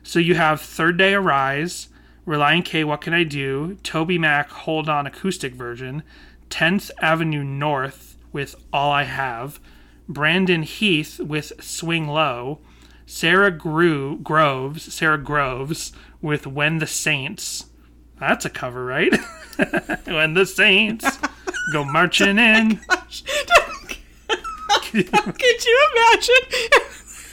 So 0.04 0.20
you 0.20 0.36
have 0.36 0.60
Third 0.60 0.96
Day 0.96 1.14
Arise, 1.14 1.88
Relient 2.28 2.64
K, 2.64 2.84
What 2.84 3.00
Can 3.00 3.12
I 3.12 3.24
Do, 3.24 3.76
TobyMac, 3.82 4.46
Hold 4.50 4.88
On 4.88 5.04
acoustic 5.04 5.54
version, 5.54 6.04
10th 6.48 6.92
Avenue 7.00 7.42
North 7.42 8.16
with 8.32 8.54
All 8.72 8.92
I 8.92 9.02
Have, 9.02 9.58
Brandon 10.08 10.62
Heath 10.62 11.18
with 11.18 11.52
Swing 11.60 12.06
Low, 12.06 12.60
Sarah 13.04 13.50
Gro- 13.50 14.14
Groves, 14.16 14.94
Sara 14.94 15.18
Groves 15.18 15.92
with 16.22 16.46
When 16.46 16.78
the 16.78 16.86
Saints. 16.86 17.67
That's 18.20 18.44
a 18.44 18.50
cover, 18.50 18.84
right? 18.84 19.14
when 20.04 20.34
the 20.34 20.44
Saints 20.44 21.18
go 21.72 21.84
marching 21.84 22.38
oh 22.38 22.42
in. 22.42 22.76
Could 24.90 25.64
you 25.64 25.88
imagine 25.94 26.34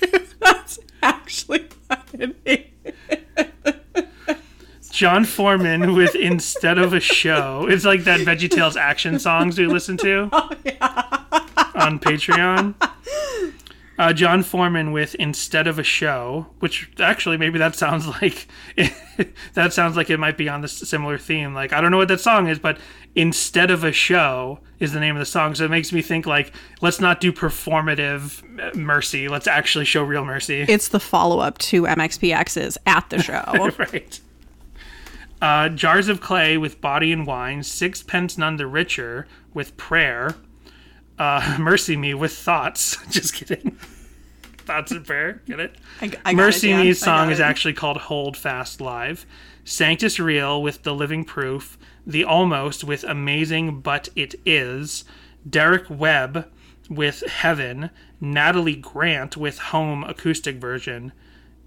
if 0.01 0.39
that's 0.39 0.79
actually 1.01 1.67
happening? 1.89 2.65
Jon 4.91 5.25
Foreman 5.25 5.93
with 5.93 6.15
Instead 6.15 6.77
of 6.77 6.93
a 6.93 6.99
Show. 6.99 7.67
It's 7.69 7.83
like 7.83 8.05
that 8.05 8.21
VeggieTales 8.21 8.77
action 8.77 9.19
songs 9.19 9.57
we 9.57 9.67
listen 9.67 9.97
to 9.97 10.29
oh, 10.31 10.49
on 11.75 11.99
Patreon. 11.99 12.75
Uh, 13.97 14.11
Jon 14.11 14.43
Foreman 14.43 14.91
with 14.91 15.15
Instead 15.15 15.67
of 15.67 15.79
a 15.79 15.83
Show, 15.83 16.47
which 16.59 16.91
actually 16.99 17.37
maybe 17.37 17.57
that 17.59 17.75
sounds 17.75 18.07
like 18.07 18.47
that 19.53 19.71
sounds 19.71 19.95
like 19.95 20.09
it 20.09 20.19
might 20.19 20.37
be 20.37 20.49
on 20.49 20.61
this 20.61 20.73
similar 20.73 21.17
theme. 21.17 21.53
Like 21.53 21.71
I 21.71 21.79
don't 21.79 21.91
know 21.91 21.97
what 21.97 22.09
that 22.09 22.19
song 22.19 22.47
is, 22.47 22.59
but 22.59 22.77
Instead 23.15 23.71
of 23.71 23.85
a 23.85 23.93
Show 23.93 24.59
is 24.79 24.91
the 24.91 24.99
name 24.99 25.15
of 25.15 25.19
the 25.19 25.25
song. 25.25 25.55
So 25.55 25.63
it 25.63 25.71
makes 25.71 25.93
me 25.93 26.01
think 26.01 26.25
like 26.25 26.51
let's 26.81 26.99
not 26.99 27.21
do 27.21 27.31
performative 27.31 28.75
mercy. 28.75 29.29
Let's 29.29 29.47
actually 29.47 29.85
show 29.85 30.03
real 30.03 30.25
mercy. 30.25 30.65
It's 30.67 30.89
the 30.89 30.99
follow 30.99 31.39
up 31.39 31.57
to 31.59 31.83
MXPX's 31.83 32.77
at 32.85 33.09
the 33.09 33.23
show. 33.23 33.71
right. 33.77 34.19
Uh, 35.41 35.69
Jars 35.69 36.07
of 36.07 36.21
Clay 36.21 36.57
with 36.57 36.81
Body 36.81 37.11
and 37.11 37.27
Wine, 37.27 37.63
Sixpence 37.63 38.37
None 38.37 38.57
the 38.57 38.67
Richer 38.67 39.27
with 39.53 39.77
Prayer, 39.77 40.35
uh, 41.18 41.41
MercyMe 41.57 42.16
with 42.16 42.34
Thoughts. 42.34 42.97
Just 43.09 43.34
kidding. 43.34 43.78
Thoughts 44.57 44.91
and 44.91 45.05
Prayer. 45.05 45.41
Get 45.45 45.59
it? 45.59 45.76
I, 46.01 46.11
I 46.26 46.34
Mercy 46.34 46.72
it. 46.72 46.78
Me's 46.78 46.99
song 46.99 47.32
is 47.32 47.39
actually 47.39 47.74
called 47.74 47.97
Hold 47.97 48.36
Fast 48.36 48.82
Live. 48.82 49.26
Sanctus 49.63 50.20
Real 50.20 50.61
with 50.61 50.84
The 50.84 50.93
Living 50.93 51.24
Proof. 51.24 51.78
The 52.05 52.24
Almost 52.24 52.84
with 52.84 53.03
Amazing 53.03 53.82
But 53.82 54.09
It 54.16 54.36
Is. 54.45 55.05
Derek 55.47 55.86
Webb 55.89 56.51
with 56.89 57.22
Heaven. 57.22 57.89
Natalie 58.20 58.76
Grant 58.76 59.38
with 59.38 59.59
Home 59.59 60.03
Acoustic 60.03 60.57
Version. 60.57 61.11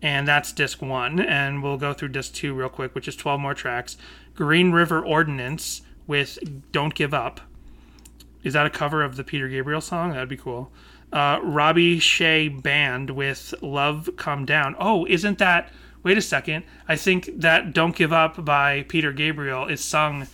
And 0.01 0.27
that's 0.27 0.53
disc 0.53 0.81
one. 0.83 1.21
And 1.21 1.63
we'll 1.63 1.77
go 1.77 1.93
through 1.93 2.09
disc 2.09 2.35
two 2.35 2.55
real 2.55 2.69
quick, 2.69 2.95
which 2.95 3.09
is 3.09 3.17
12 3.17 3.41
more 3.41 3.55
tracks. 3.55 3.97
Green 4.35 4.71
River 4.71 5.05
Ordinance 5.05 5.83
with 6.07 6.39
Don't 6.73 6.95
Give 6.95 7.13
Up. 7.13 7.41
Is 8.43 8.53
that 8.53 8.67
a 8.67 8.71
cover 8.71 9.03
of 9.03 9.17
the 9.17 9.25
Peter 9.25 9.49
Gabriel 9.49 9.81
song? 9.81 10.13
That'd 10.13 10.29
be 10.29 10.37
cool. 10.37 10.73
Uh, 11.13 11.41
Robbie 11.43 12.01
Seay 12.01 12.49
Band 12.49 13.11
with 13.11 13.55
Love 13.63 14.11
Come 14.17 14.45
Down. 14.45 14.77
Oh, 14.79 15.07
isn't 15.07 15.39
that. 15.39 15.71
Wait 16.03 16.19
a 16.19 16.23
second. 16.23 16.65
I 16.87 16.97
think 16.97 17.29
that 17.35 17.73
Don't 17.73 17.97
Give 17.97 18.13
Up 18.13 18.45
by 18.45 18.85
Peter 18.89 19.13
Gabriel 19.13 19.67
is 19.67 19.83
sung, 19.83 20.29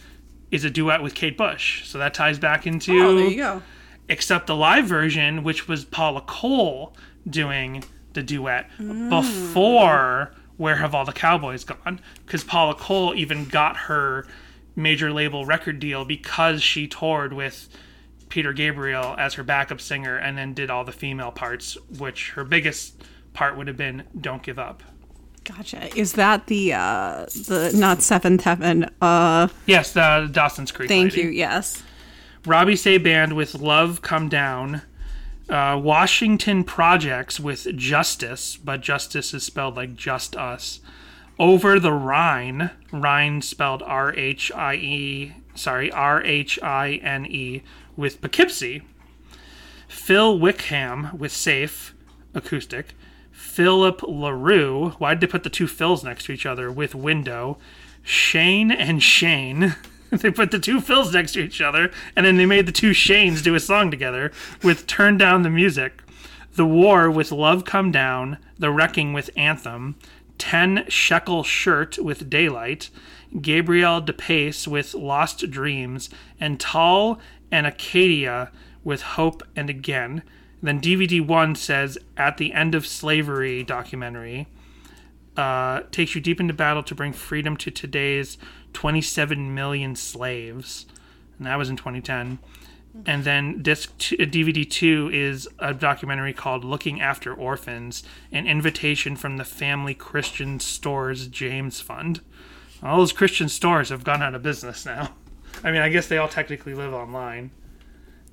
is 0.50 0.64
a 0.64 0.70
duet 0.70 1.02
with 1.02 1.14
Kate 1.14 1.36
Bush. 1.36 1.86
So 1.86 1.98
that 1.98 2.12
ties 2.14 2.38
back 2.38 2.66
into. 2.66 3.00
Oh, 3.00 3.16
there 3.16 3.28
you 3.28 3.36
go. 3.36 3.62
Except 4.08 4.46
the 4.46 4.56
live 4.56 4.84
version, 4.86 5.42
which 5.42 5.66
was 5.66 5.84
Paula 5.84 6.20
Cole 6.20 6.94
doing 7.28 7.84
the 8.12 8.22
duet 8.22 8.68
before 9.08 10.32
Where 10.56 10.76
Have 10.76 10.94
All 10.94 11.04
the 11.06 11.12
Cowboys 11.12 11.64
Gone? 11.64 12.00
Because 12.26 12.44
Paula 12.44 12.74
Cole 12.74 13.14
even 13.14 13.46
got 13.46 13.76
her 13.76 14.26
major 14.76 15.12
label 15.12 15.46
record 15.46 15.78
deal 15.80 16.04
because 16.04 16.62
she 16.62 16.86
toured 16.86 17.32
with 17.32 17.68
Peter 18.34 18.52
Gabriel 18.52 19.14
as 19.16 19.34
her 19.34 19.44
backup 19.44 19.80
singer 19.80 20.16
and 20.16 20.36
then 20.36 20.54
did 20.54 20.68
all 20.68 20.82
the 20.82 20.90
female 20.90 21.30
parts, 21.30 21.76
which 21.98 22.30
her 22.30 22.42
biggest 22.42 23.00
part 23.32 23.56
would 23.56 23.68
have 23.68 23.76
been 23.76 24.02
Don't 24.20 24.42
Give 24.42 24.58
Up. 24.58 24.82
Gotcha. 25.44 25.96
Is 25.96 26.14
that 26.14 26.48
the 26.48 26.72
uh 26.72 27.26
the 27.26 27.70
not 27.76 28.02
Seventh 28.02 28.42
Heaven? 28.42 28.90
Uh 29.00 29.46
Yes, 29.66 29.92
the 29.92 30.28
Dawson's 30.32 30.72
Creek. 30.72 30.88
thank 30.88 31.12
lady. 31.12 31.22
you. 31.22 31.28
Yes. 31.28 31.84
Robbie 32.44 32.74
Seay 32.74 32.98
Band 32.98 33.34
with 33.34 33.54
Love 33.54 34.02
Come 34.02 34.28
Down. 34.28 34.82
Uh, 35.48 35.78
Washington 35.80 36.64
Projects 36.64 37.38
with 37.38 37.76
Justice, 37.76 38.56
but 38.56 38.80
Justice 38.80 39.32
is 39.32 39.44
spelled 39.44 39.76
like 39.76 39.94
Just 39.94 40.34
Us. 40.36 40.80
Over 41.38 41.78
the 41.78 41.92
Rhine, 41.92 42.70
Rhine 42.90 43.42
spelled 43.42 43.82
R 43.84 44.12
H 44.16 44.50
I 44.56 44.74
E, 44.74 45.34
sorry, 45.54 45.92
R 45.92 46.20
H 46.24 46.58
I 46.62 46.94
N 47.02 47.26
E, 47.26 47.62
with 47.96 48.20
Poughkeepsie. 48.20 48.82
Phil 49.88 50.38
Wickham 50.38 51.16
with 51.16 51.32
Safe, 51.32 51.94
acoustic. 52.34 52.94
Philip 53.30 54.02
LaRue, 54.02 54.90
why'd 54.98 55.20
they 55.20 55.26
put 55.26 55.44
the 55.44 55.50
two 55.50 55.66
Phils 55.66 56.04
next 56.04 56.24
to 56.24 56.32
each 56.32 56.46
other, 56.46 56.70
with 56.70 56.94
Window. 56.94 57.58
Shane 58.02 58.70
and 58.70 59.02
Shane. 59.02 59.76
they 60.10 60.30
put 60.30 60.50
the 60.50 60.58
two 60.58 60.80
Phils 60.80 61.12
next 61.12 61.32
to 61.32 61.40
each 61.40 61.60
other, 61.60 61.90
and 62.14 62.26
then 62.26 62.36
they 62.36 62.46
made 62.46 62.66
the 62.66 62.72
two 62.72 62.90
Shanes 62.90 63.42
do 63.42 63.54
a 63.54 63.60
song 63.60 63.90
together 63.90 64.32
with 64.62 64.86
Turn 64.86 65.16
Down 65.16 65.42
the 65.42 65.50
Music. 65.50 66.02
The 66.54 66.66
War 66.66 67.10
with 67.10 67.32
Love 67.32 67.64
Come 67.64 67.90
Down. 67.90 68.38
The 68.58 68.70
Wrecking 68.70 69.12
with 69.12 69.30
Anthem. 69.36 69.96
Ten 70.38 70.84
Shekel 70.88 71.42
Shirt 71.42 71.98
with 71.98 72.30
Daylight. 72.30 72.90
Gabriel 73.40 74.00
DePace 74.00 74.68
with 74.68 74.94
Lost 74.94 75.50
Dreams. 75.50 76.10
And 76.38 76.60
Tal 76.60 77.18
and 77.54 77.68
Acacia 77.68 78.50
with 78.82 79.02
Hope 79.02 79.44
and 79.54 79.70
Again. 79.70 80.24
Then 80.60 80.80
DVD 80.80 81.24
one 81.24 81.54
says 81.54 81.96
At 82.16 82.36
the 82.36 82.52
End 82.52 82.74
of 82.74 82.84
Slavery 82.84 83.62
documentary. 83.62 84.48
Uh, 85.36 85.82
takes 85.92 86.16
you 86.16 86.20
deep 86.20 86.40
into 86.40 86.52
battle 86.52 86.82
to 86.82 86.96
bring 86.96 87.12
freedom 87.12 87.56
to 87.58 87.70
today's 87.70 88.38
27 88.72 89.54
million 89.54 89.94
slaves. 89.94 90.86
And 91.38 91.46
that 91.46 91.56
was 91.56 91.70
in 91.70 91.76
2010. 91.76 92.40
And 93.06 93.22
then 93.22 93.62
disc 93.62 93.96
t- 93.98 94.16
uh, 94.16 94.26
DVD 94.26 94.68
two 94.68 95.08
is 95.12 95.48
a 95.60 95.72
documentary 95.74 96.32
called 96.32 96.64
"Looking 96.64 97.00
After 97.00 97.32
Orphans," 97.34 98.02
an 98.32 98.46
invitation 98.46 99.16
from 99.16 99.36
the 99.36 99.44
Family 99.44 99.94
Christian 99.94 100.58
Stores 100.60 101.26
James 101.28 101.80
Fund. 101.80 102.20
All 102.82 102.98
those 102.98 103.12
Christian 103.12 103.48
stores 103.48 103.88
have 103.90 104.04
gone 104.04 104.22
out 104.22 104.34
of 104.34 104.42
business 104.42 104.84
now. 104.84 105.10
I 105.62 105.70
mean, 105.70 105.80
I 105.80 105.88
guess 105.88 106.06
they 106.08 106.18
all 106.18 106.28
technically 106.28 106.74
live 106.74 106.92
online. 106.92 107.50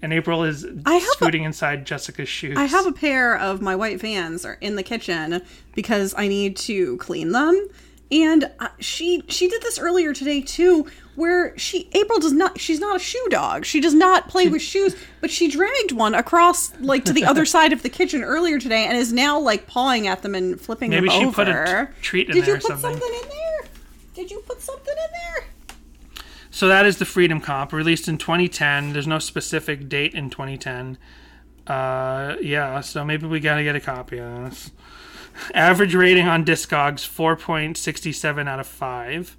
And 0.01 0.11
April 0.11 0.43
is 0.43 0.63
have 0.63 0.87
a- 0.87 0.99
scooting 1.11 1.43
inside 1.43 1.85
Jessica's 1.85 2.27
shoes. 2.29 2.57
I 2.57 2.65
have 2.65 2.87
a 2.87 2.91
pair 2.91 3.37
of 3.37 3.61
my 3.61 3.75
white 3.75 3.99
vans 4.01 4.45
are 4.45 4.57
in 4.59 4.75
the 4.75 4.83
kitchen 4.83 5.41
because 5.75 6.15
I 6.17 6.27
need 6.27 6.57
to 6.57 6.97
clean 6.97 7.31
them. 7.33 7.67
And 8.11 8.51
uh, 8.59 8.67
she 8.79 9.23
she 9.29 9.47
did 9.47 9.61
this 9.61 9.79
earlier 9.79 10.11
today 10.11 10.41
too, 10.41 10.85
where 11.15 11.57
she 11.57 11.87
April 11.93 12.19
does 12.19 12.33
not 12.33 12.59
she's 12.59 12.79
not 12.79 12.97
a 12.97 12.99
shoe 12.99 13.25
dog. 13.29 13.63
She 13.63 13.79
does 13.79 13.93
not 13.93 14.27
play 14.27 14.49
with 14.49 14.61
shoes, 14.61 14.97
but 15.21 15.31
she 15.31 15.47
dragged 15.47 15.93
one 15.93 16.13
across 16.13 16.77
like 16.81 17.05
to 17.05 17.13
the 17.13 17.23
other 17.23 17.45
side 17.55 17.71
of 17.71 17.83
the 17.83 17.89
kitchen 17.89 18.21
earlier 18.21 18.59
today 18.59 18.85
and 18.85 18.97
is 18.97 19.13
now 19.13 19.39
like 19.39 19.65
pawing 19.65 20.07
at 20.07 20.23
them 20.23 20.35
and 20.35 20.59
flipping 20.59 20.89
Maybe 20.89 21.07
them 21.07 21.15
over. 21.15 21.21
Maybe 21.21 21.31
she 21.31 21.35
put 21.35 21.47
a 21.47 21.85
t- 21.85 22.01
treat 22.01 22.27
in 22.29 22.33
there. 22.33 22.41
Did 22.41 22.47
there 22.47 22.55
you 22.55 22.61
put 22.61 22.67
something. 22.67 22.99
something 22.99 23.19
in 23.23 23.29
there? 23.29 23.69
Did 24.15 24.31
you 24.31 24.39
put 24.45 24.61
something 24.61 24.93
in 24.93 25.11
there? 25.13 25.45
So 26.61 26.67
that 26.67 26.85
is 26.85 26.97
the 26.97 27.05
Freedom 27.05 27.41
Comp, 27.41 27.73
released 27.73 28.07
in 28.07 28.19
2010. 28.19 28.93
There's 28.93 29.07
no 29.07 29.17
specific 29.17 29.89
date 29.89 30.13
in 30.13 30.29
2010. 30.29 30.99
Uh, 31.65 32.35
yeah, 32.39 32.81
so 32.81 33.03
maybe 33.03 33.25
we 33.25 33.39
gotta 33.39 33.63
get 33.63 33.75
a 33.75 33.79
copy 33.79 34.19
of 34.19 34.43
this. 34.43 34.69
Average 35.55 35.95
rating 35.95 36.27
on 36.27 36.45
Discogs 36.45 36.99
4.67 36.99 38.47
out 38.47 38.59
of 38.59 38.67
5. 38.67 39.37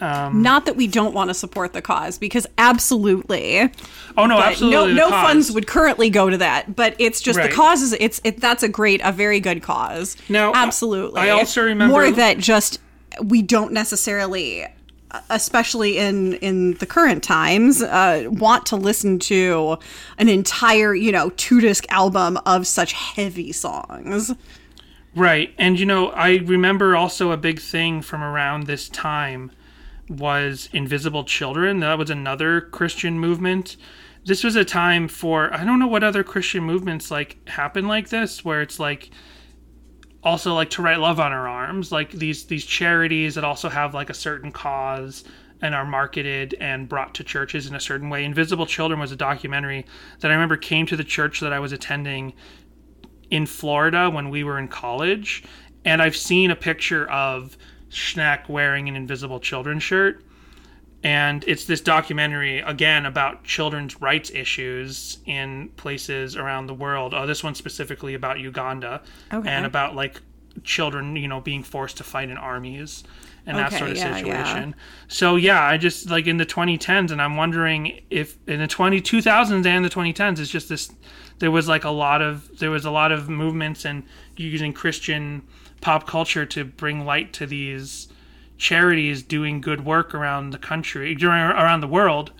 Not 0.00 0.64
that 0.64 0.76
we 0.76 0.86
don't 0.86 1.12
want 1.12 1.28
to 1.28 1.34
support 1.34 1.74
the 1.74 1.82
cause, 1.82 2.16
because 2.16 2.46
absolutely. 2.56 3.70
Oh 4.16 4.24
no, 4.24 4.38
absolutely. 4.38 4.94
no, 4.94 5.10
no 5.10 5.10
funds 5.10 5.52
would 5.52 5.66
currently 5.66 6.08
go 6.08 6.30
to 6.30 6.38
that, 6.38 6.74
but 6.74 6.96
it's 6.98 7.20
just 7.20 7.38
Right. 7.38 7.50
the 7.50 7.54
cause 7.54 7.82
is 7.82 7.94
it's 8.00 8.22
it 8.24 8.40
that's 8.40 8.62
a 8.62 8.68
great 8.70 9.02
a 9.04 9.12
very 9.12 9.40
good 9.40 9.62
cause. 9.62 10.16
No, 10.30 10.52
absolutely. 10.54 11.20
I 11.20 11.28
also 11.28 11.62
remember- 11.62 11.92
more 11.92 12.10
that 12.10 12.38
just 12.38 12.80
we 13.22 13.42
don't 13.42 13.72
necessarily, 13.72 14.66
especially 15.30 15.98
in 15.98 16.34
in 16.34 16.74
the 16.74 16.86
current 16.86 17.22
times, 17.22 17.82
uh, 17.82 18.26
want 18.30 18.66
to 18.66 18.76
listen 18.76 19.18
to 19.20 19.78
an 20.18 20.28
entire 20.28 20.94
you 20.94 21.12
know 21.12 21.30
two 21.30 21.60
disc 21.60 21.84
album 21.90 22.38
of 22.46 22.66
such 22.66 22.92
heavy 22.92 23.52
songs. 23.52 24.32
Right. 25.16 25.54
And 25.58 25.78
you 25.78 25.86
know, 25.86 26.08
I 26.10 26.36
remember 26.36 26.96
also 26.96 27.30
a 27.30 27.36
big 27.36 27.60
thing 27.60 28.02
from 28.02 28.22
around 28.22 28.66
this 28.66 28.88
time 28.88 29.52
was 30.08 30.68
Invisible 30.72 31.24
Children. 31.24 31.80
That 31.80 31.98
was 31.98 32.10
another 32.10 32.60
Christian 32.60 33.18
movement. 33.18 33.76
This 34.24 34.42
was 34.42 34.56
a 34.56 34.64
time 34.64 35.06
for 35.08 35.52
I 35.54 35.64
don't 35.64 35.78
know 35.78 35.86
what 35.86 36.02
other 36.02 36.24
Christian 36.24 36.64
movements 36.64 37.10
like 37.10 37.48
happen 37.48 37.86
like 37.86 38.08
this 38.08 38.44
where 38.44 38.60
it's 38.60 38.80
like 38.80 39.10
also 40.24 40.54
like 40.54 40.70
to 40.70 40.82
write 40.82 40.98
love 40.98 41.20
on 41.20 41.32
our 41.32 41.46
arms, 41.46 41.92
like 41.92 42.10
these 42.10 42.44
these 42.46 42.64
charities 42.64 43.34
that 43.34 43.44
also 43.44 43.68
have 43.68 43.94
like 43.94 44.10
a 44.10 44.14
certain 44.14 44.50
cause 44.50 45.24
and 45.60 45.74
are 45.74 45.84
marketed 45.84 46.54
and 46.60 46.88
brought 46.88 47.14
to 47.14 47.24
churches 47.24 47.66
in 47.66 47.74
a 47.74 47.80
certain 47.80 48.10
way. 48.10 48.24
Invisible 48.24 48.66
Children 48.66 49.00
was 49.00 49.12
a 49.12 49.16
documentary 49.16 49.86
that 50.20 50.30
I 50.30 50.34
remember 50.34 50.56
came 50.56 50.86
to 50.86 50.96
the 50.96 51.04
church 51.04 51.40
that 51.40 51.52
I 51.52 51.58
was 51.58 51.72
attending 51.72 52.34
in 53.30 53.46
Florida 53.46 54.10
when 54.10 54.30
we 54.30 54.44
were 54.44 54.58
in 54.58 54.68
college, 54.68 55.44
and 55.84 56.02
I've 56.02 56.16
seen 56.16 56.50
a 56.50 56.56
picture 56.56 57.08
of 57.10 57.56
Schneck 57.90 58.48
wearing 58.48 58.88
an 58.88 58.96
Invisible 58.96 59.40
Children 59.40 59.78
shirt. 59.78 60.22
And 61.04 61.44
it's 61.46 61.66
this 61.66 61.82
documentary 61.82 62.60
again 62.60 63.04
about 63.04 63.44
children's 63.44 64.00
rights 64.00 64.30
issues 64.30 65.18
in 65.26 65.68
places 65.76 66.34
around 66.34 66.66
the 66.66 66.74
world. 66.74 67.12
Oh, 67.12 67.26
this 67.26 67.44
one 67.44 67.54
specifically 67.54 68.14
about 68.14 68.40
Uganda 68.40 69.02
Okay. 69.32 69.48
and 69.48 69.66
about 69.66 69.94
like 69.94 70.22
children, 70.62 71.14
you 71.16 71.28
know, 71.28 71.40
being 71.40 71.62
forced 71.62 71.98
to 71.98 72.04
fight 72.04 72.30
in 72.30 72.38
armies 72.38 73.04
and 73.46 73.58
that 73.58 73.72
sort 73.72 73.90
of 73.90 73.96
yeah, 73.98 74.16
yeah. 74.16 74.44
situation. 74.44 74.74
So 75.08 75.36
yeah, 75.36 75.62
I 75.62 75.76
just 75.76 76.08
like 76.08 76.26
in 76.26 76.38
the 76.38 76.46
2010s, 76.46 77.10
and 77.10 77.20
I'm 77.20 77.36
wondering 77.36 78.00
if 78.08 78.38
in 78.48 78.60
the 78.60 78.66
20 78.66 79.02
2000s 79.02 79.66
and 79.66 79.84
the 79.84 79.90
2010s, 79.90 80.38
it's 80.38 80.50
just 80.50 80.68
this. 80.68 80.90
There 81.40 81.50
was 81.50 81.68
like 81.68 81.84
a 81.84 81.90
lot 81.90 82.22
of 82.22 82.58
there 82.58 82.70
was 82.70 82.86
a 82.86 82.90
lot 82.90 83.12
of 83.12 83.28
movements 83.28 83.84
and 83.84 84.04
using 84.36 84.72
Christian 84.72 85.42
pop 85.82 86.06
culture 86.06 86.46
to 86.46 86.64
bring 86.64 87.04
light 87.04 87.34
to 87.34 87.46
these 87.46 88.08
charities 88.56 89.22
doing 89.22 89.60
good 89.60 89.84
work 89.84 90.14
around 90.14 90.50
the 90.50 90.58
country, 90.58 91.16
around 91.22 91.80
the 91.80 91.88
world. 91.88 92.32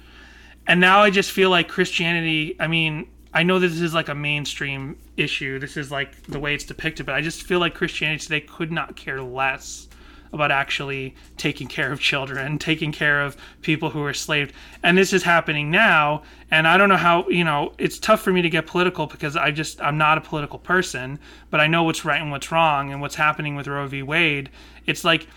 And 0.66 0.80
now 0.80 1.00
I 1.00 1.10
just 1.10 1.30
feel 1.30 1.50
like 1.50 1.68
Christianity. 1.68 2.56
I 2.58 2.66
mean, 2.66 3.08
I 3.32 3.42
know 3.42 3.58
this 3.58 3.80
is 3.80 3.94
like 3.94 4.08
a 4.08 4.14
mainstream 4.14 4.96
issue. 5.16 5.58
This 5.58 5.76
is 5.76 5.90
like 5.90 6.22
the 6.24 6.38
way 6.38 6.54
it's 6.54 6.64
depicted, 6.64 7.04
but 7.04 7.14
I 7.14 7.20
just 7.20 7.42
feel 7.42 7.58
like 7.58 7.74
Christianity 7.74 8.22
today 8.22 8.40
could 8.40 8.70
not 8.70 8.96
care 8.96 9.20
less 9.20 9.88
about 10.32 10.50
actually 10.50 11.14
taking 11.36 11.68
care 11.68 11.92
of 11.92 12.00
children, 12.00 12.58
taking 12.58 12.90
care 12.90 13.22
of 13.22 13.36
people 13.62 13.90
who 13.90 14.02
are 14.02 14.08
enslaved. 14.08 14.52
And 14.82 14.98
this 14.98 15.12
is 15.12 15.22
happening 15.22 15.70
now. 15.70 16.24
And 16.50 16.66
I 16.66 16.76
don't 16.76 16.88
know 16.88 16.96
how, 16.96 17.28
you 17.28 17.44
know, 17.44 17.72
it's 17.78 18.00
tough 18.00 18.20
for 18.20 18.32
me 18.32 18.42
to 18.42 18.50
get 18.50 18.66
political 18.66 19.06
because 19.06 19.36
I 19.36 19.52
just, 19.52 19.80
I'm 19.80 19.96
not 19.96 20.18
a 20.18 20.20
political 20.20 20.58
person, 20.58 21.20
but 21.50 21.60
I 21.60 21.68
know 21.68 21.84
what's 21.84 22.04
right 22.04 22.20
and 22.20 22.32
what's 22.32 22.50
wrong 22.50 22.90
and 22.90 23.00
what's 23.00 23.14
happening 23.14 23.54
with 23.54 23.68
Roe 23.68 23.86
v. 23.86 24.02
Wade. 24.02 24.50
It's 24.86 25.04
like, 25.04 25.28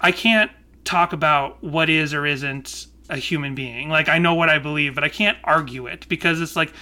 I 0.00 0.12
can't 0.12 0.50
talk 0.84 1.12
about 1.12 1.62
what 1.62 1.90
is 1.90 2.14
or 2.14 2.26
isn't 2.26 2.86
a 3.10 3.16
human 3.16 3.54
being. 3.54 3.88
Like 3.88 4.08
I 4.08 4.18
know 4.18 4.34
what 4.34 4.48
I 4.48 4.58
believe, 4.58 4.94
but 4.94 5.04
I 5.04 5.08
can't 5.08 5.38
argue 5.44 5.86
it 5.86 6.06
because 6.08 6.40
it's 6.40 6.56
like 6.56 6.72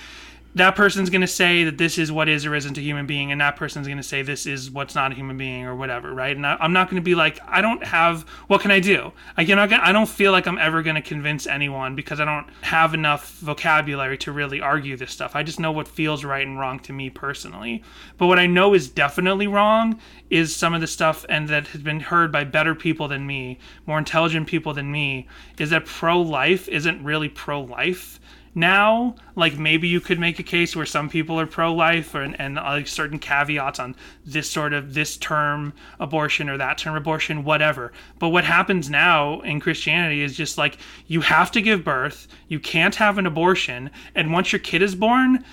that 0.57 0.75
person's 0.75 1.11
going 1.11 1.21
to 1.21 1.27
say 1.27 1.65
that 1.65 1.77
this 1.77 1.99
is 1.99 2.11
what 2.11 2.31
is 2.31 2.47
or 2.47 2.55
isn't 2.55 2.79
a 2.79 2.81
human 2.81 3.05
being, 3.05 3.31
and 3.31 3.43
that 3.43 3.57
person's 3.57 3.87
going 3.87 3.99
to 3.99 4.03
say 4.03 4.23
this 4.23 4.47
is 4.47 4.71
what's 4.71 4.95
not 4.95 5.13
a 5.13 5.15
human 5.15 5.37
being 5.37 5.67
or 5.67 5.77
whatever, 5.77 6.15
right? 6.15 6.35
And 6.35 6.47
I, 6.47 6.57
I'm 6.59 6.73
not 6.73 6.89
going 6.89 7.01
to 7.01 7.05
be 7.05 7.15
like, 7.15 7.39
I 7.47 7.61
don't 7.61 7.85
have. 7.85 8.23
What 8.47 8.63
can 8.63 8.71
I 8.71 8.81
do? 8.81 9.13
I 9.37 9.45
cannot. 9.45 9.71
I 9.71 9.93
don't 9.93 10.09
feel 10.09 10.33
like 10.33 10.47
I'm 10.47 10.57
ever 10.57 10.83
going 10.83 10.97
to 10.97 11.03
convince 11.03 11.47
anyone 11.47 11.95
because 11.95 12.21
I 12.21 12.25
don't 12.25 12.49
have 12.63 12.95
enough 12.95 13.35
vocabulary 13.41 14.17
to 14.19 14.33
really 14.33 14.63
argue 14.63 14.97
this 14.97 15.13
stuff. 15.13 15.37
I 15.37 15.43
just 15.43 15.61
know 15.61 15.73
what 15.73 15.87
feels 15.87 16.25
right 16.25 16.47
and 16.47 16.59
wrong 16.59 16.81
to 16.81 16.93
me 16.95 17.11
personally. 17.11 17.85
But 18.17 18.29
what 18.29 18.39
I 18.39 18.47
know 18.47 18.73
is 18.73 18.89
definitely 18.89 19.47
wrong 19.47 20.01
is 20.31 20.57
some 20.57 20.73
of 20.73 20.81
the 20.81 20.87
stuff, 20.87 21.27
and 21.29 21.51
that 21.51 21.67
has 21.69 21.83
been 21.83 22.01
heard 22.01 22.33
by 22.33 22.45
better 22.45 22.75
people 22.75 23.09
than 23.09 23.27
me, 23.27 23.59
more 23.85 23.99
intelligent 23.99 24.47
people 24.47 24.73
than 24.73 24.91
me, 24.91 25.29
is 25.59 25.69
that 25.69 25.85
pro-life 25.85 26.67
isn't 26.69 27.05
really 27.05 27.29
pro-life 27.29 28.21
now 28.57 29.15
like 29.37 29.59
maybe 29.59 29.87
you 29.87 30.01
could 30.01 30.19
make 30.19 30.39
a 30.39 30.43
case 30.43 30.75
where 30.75 30.87
some 30.87 31.09
people 31.09 31.39
are 31.39 31.47
pro-life 31.47 32.15
or, 32.15 32.23
and 32.23 32.57
like 32.57 32.89
certain 32.89 33.19
caveats 33.19 33.79
on 33.79 33.95
this 34.25 34.51
sort 34.51 34.73
of 34.73 34.95
this 34.95 35.17
term 35.19 35.73
abortion 36.01 36.49
or 36.49 36.57
that 36.57 36.79
term 36.79 36.97
abortion 36.97 37.45
whatever. 37.45 37.93
But 38.19 38.31
what 38.31 38.45
happens 38.45 38.91
now 38.91 39.41
in 39.43 39.61
christianity 39.61 40.23
is 40.23 40.37
just 40.37 40.59
like 40.59 40.79
you 41.07 41.21
have 41.21 41.53
to 41.53 41.61
give 41.61 41.85
birth 41.85 42.27
you 42.49 42.59
can't 42.59 42.95
have 42.97 43.19
an 43.19 43.27
abortion 43.27 43.91
and 44.15 44.33
once 44.33 44.51
your 44.51 44.61
kid 44.61 44.83
is 44.83 44.95
born 44.95 45.45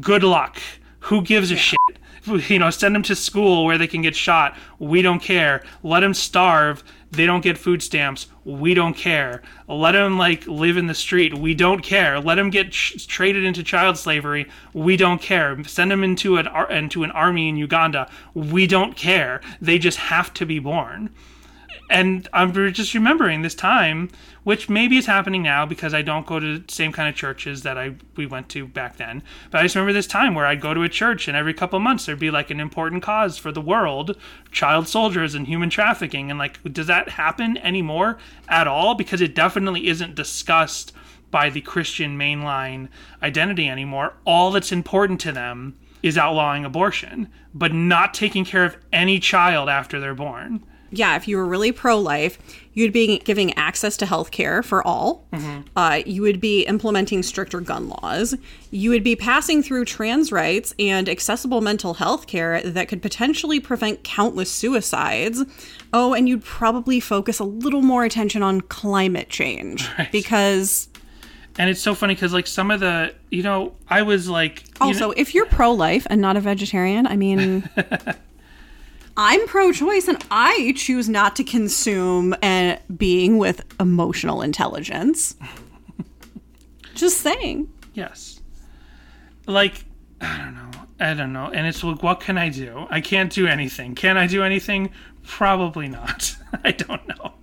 good 0.00 0.22
luck. 0.22 0.60
Who 1.04 1.22
gives 1.22 1.50
a 1.50 1.56
shit 1.56 1.79
you 2.26 2.58
know 2.58 2.70
send 2.70 2.94
them 2.94 3.02
to 3.04 3.16
school 3.16 3.64
where 3.64 3.78
they 3.78 3.86
can 3.86 4.02
get 4.02 4.16
shot. 4.16 4.56
We 4.78 5.02
don't 5.02 5.20
care. 5.20 5.62
Let 5.82 6.00
them 6.00 6.14
starve. 6.14 6.82
They 7.12 7.26
don't 7.26 7.42
get 7.42 7.58
food 7.58 7.82
stamps. 7.82 8.28
We 8.44 8.72
don't 8.72 8.94
care. 8.94 9.42
Let 9.66 9.92
them 9.92 10.16
like 10.16 10.46
live 10.46 10.76
in 10.76 10.86
the 10.86 10.94
street. 10.94 11.36
We 11.36 11.54
don't 11.54 11.82
care. 11.82 12.20
Let 12.20 12.36
them 12.36 12.50
get 12.50 12.70
traded 12.72 13.44
into 13.44 13.62
child 13.64 13.98
slavery. 13.98 14.48
We 14.72 14.96
don't 14.96 15.20
care. 15.20 15.62
Send 15.64 15.90
them 15.90 16.04
into 16.04 16.36
an 16.36 16.46
ar- 16.46 16.70
into 16.70 17.02
an 17.02 17.10
army 17.10 17.48
in 17.48 17.56
uganda. 17.56 18.08
We 18.34 18.66
don't 18.66 18.96
care. 18.96 19.40
They 19.60 19.78
just 19.78 19.98
have 19.98 20.32
to 20.34 20.46
be 20.46 20.58
born 20.58 21.10
and 21.90 22.28
I'm 22.32 22.54
just 22.72 22.94
remembering 22.94 23.42
this 23.42 23.54
time, 23.54 24.10
which 24.44 24.68
maybe 24.68 24.96
is 24.96 25.06
happening 25.06 25.42
now 25.42 25.66
because 25.66 25.92
I 25.92 26.02
don't 26.02 26.24
go 26.24 26.38
to 26.38 26.60
the 26.60 26.72
same 26.72 26.92
kind 26.92 27.08
of 27.08 27.16
churches 27.16 27.64
that 27.64 27.76
I 27.76 27.96
we 28.14 28.26
went 28.26 28.48
to 28.50 28.64
back 28.66 28.96
then. 28.96 29.24
But 29.50 29.58
I 29.58 29.62
just 29.64 29.74
remember 29.74 29.92
this 29.92 30.06
time 30.06 30.36
where 30.36 30.46
I'd 30.46 30.60
go 30.60 30.72
to 30.72 30.84
a 30.84 30.88
church 30.88 31.26
and 31.26 31.36
every 31.36 31.52
couple 31.52 31.80
months 31.80 32.06
there'd 32.06 32.20
be 32.20 32.30
like 32.30 32.50
an 32.50 32.60
important 32.60 33.02
cause 33.02 33.36
for 33.38 33.50
the 33.50 33.60
world, 33.60 34.16
child 34.52 34.86
soldiers 34.86 35.34
and 35.34 35.48
human 35.48 35.68
trafficking. 35.68 36.30
And 36.30 36.38
like, 36.38 36.62
does 36.72 36.86
that 36.86 37.10
happen 37.10 37.58
anymore 37.58 38.18
at 38.48 38.68
all? 38.68 38.94
Because 38.94 39.20
it 39.20 39.34
definitely 39.34 39.88
isn't 39.88 40.14
discussed 40.14 40.92
by 41.32 41.50
the 41.50 41.60
Christian 41.60 42.16
mainline 42.16 42.88
identity 43.20 43.68
anymore. 43.68 44.14
All 44.24 44.52
that's 44.52 44.70
important 44.70 45.20
to 45.22 45.32
them 45.32 45.76
is 46.04 46.16
outlawing 46.16 46.64
abortion, 46.64 47.28
but 47.52 47.74
not 47.74 48.14
taking 48.14 48.44
care 48.44 48.64
of 48.64 48.76
any 48.92 49.18
child 49.18 49.68
after 49.68 49.98
they're 49.98 50.14
born 50.14 50.64
yeah, 50.90 51.16
if 51.16 51.26
you 51.28 51.36
were 51.36 51.46
really 51.46 51.72
pro 51.72 51.98
life, 51.98 52.38
you'd 52.72 52.92
be 52.92 53.18
giving 53.20 53.52
access 53.54 53.96
to 53.98 54.06
health 54.06 54.30
care 54.30 54.62
for 54.62 54.86
all. 54.86 55.24
Uh, 55.76 56.00
you 56.06 56.22
would 56.22 56.40
be 56.40 56.62
implementing 56.62 57.22
stricter 57.22 57.60
gun 57.60 57.88
laws. 57.88 58.34
You 58.70 58.90
would 58.90 59.02
be 59.04 59.16
passing 59.16 59.62
through 59.62 59.84
trans 59.86 60.30
rights 60.32 60.74
and 60.78 61.08
accessible 61.08 61.60
mental 61.60 61.94
health 61.94 62.26
care 62.26 62.60
that 62.62 62.88
could 62.88 63.02
potentially 63.02 63.60
prevent 63.60 64.02
countless 64.04 64.50
suicides. 64.50 65.42
Oh, 65.92 66.14
and 66.14 66.28
you'd 66.28 66.44
probably 66.44 67.00
focus 67.00 67.38
a 67.38 67.44
little 67.44 67.82
more 67.82 68.04
attention 68.04 68.42
on 68.42 68.60
climate 68.62 69.28
change 69.28 69.88
because 70.12 70.88
And 71.58 71.68
it's 71.68 71.80
so 71.80 71.94
funny 71.94 72.14
because 72.14 72.32
like 72.32 72.46
some 72.46 72.70
of 72.70 72.80
the, 72.80 73.12
you 73.30 73.42
know, 73.42 73.74
I 73.88 74.02
was 74.02 74.28
like, 74.28 74.62
you 74.66 74.72
Also, 74.80 75.08
know- 75.08 75.14
if 75.16 75.34
you're 75.34 75.46
pro 75.46 75.72
life 75.72 76.06
and 76.10 76.20
not 76.20 76.36
a 76.36 76.40
vegetarian, 76.40 77.06
I 77.06 77.16
mean, 77.16 77.68
I'm 79.22 79.46
pro 79.46 79.70
choice 79.70 80.08
and 80.08 80.16
I 80.30 80.72
choose 80.74 81.06
not 81.06 81.36
to 81.36 81.44
consume 81.44 82.34
a 82.42 82.78
being 82.96 83.36
with 83.36 83.62
emotional 83.78 84.40
intelligence. 84.40 85.36
Just 86.94 87.18
saying. 87.18 87.70
Yes. 87.92 88.40
Like, 89.44 89.84
I 90.22 90.38
don't 90.38 90.54
know. 90.54 90.70
I 91.00 91.12
don't 91.12 91.34
know. 91.34 91.50
And 91.52 91.66
it's 91.66 91.84
like, 91.84 92.02
what 92.02 92.20
can 92.20 92.38
I 92.38 92.48
do? 92.48 92.86
I 92.88 93.02
can't 93.02 93.30
do 93.30 93.46
anything. 93.46 93.94
Can 93.94 94.16
I 94.16 94.26
do 94.26 94.42
anything? 94.42 94.90
Probably 95.22 95.86
not. 95.86 96.34
I 96.64 96.72
don't 96.72 97.06
know. 97.06 97.34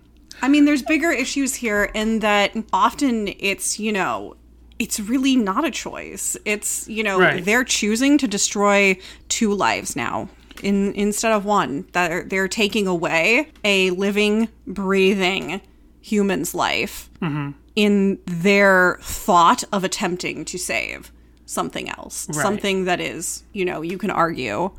I 0.41 0.47
mean, 0.47 0.65
there's 0.65 0.82
bigger 0.82 1.11
issues 1.11 1.53
here 1.53 1.91
in 1.93 2.19
that 2.21 2.55
often 2.73 3.28
it's, 3.38 3.80
you 3.80 3.91
know, 3.91 4.36
it's 4.80 4.99
really 4.99 5.36
not 5.36 5.63
a 5.63 5.69
choice. 5.69 6.36
It's, 6.43 6.88
you 6.88 7.03
know, 7.03 7.19
Right. 7.19 7.45
they're 7.45 7.63
choosing 7.63 8.17
to 8.17 8.28
destroy 8.28 8.97
two 9.30 9.53
lives 9.53 9.95
now 9.95 10.28
in 10.63 10.93
instead 10.93 11.31
of 11.31 11.45
one. 11.45 11.87
That 11.93 12.09
they're, 12.09 12.23
they're 12.23 12.47
taking 12.47 12.87
away 12.87 13.51
a 13.63 13.91
living, 13.91 14.49
breathing 14.65 15.61
human's 16.01 16.55
life 16.55 17.09
mm-hmm. 17.21 17.51
in 17.75 18.19
their 18.25 18.97
thought 19.01 19.63
of 19.73 19.83
attempting 19.83 20.45
to 20.45 20.57
save 20.57 21.11
something 21.45 21.89
else. 21.89 22.27
Right. 22.29 22.35
Something 22.35 22.85
that 22.85 22.99
is, 22.99 23.43
you 23.53 23.65
know, 23.65 23.81
you 23.81 23.97
can 23.97 24.11
argue 24.11 24.71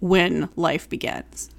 when 0.00 0.48
life 0.56 0.88
begins. 0.88 1.50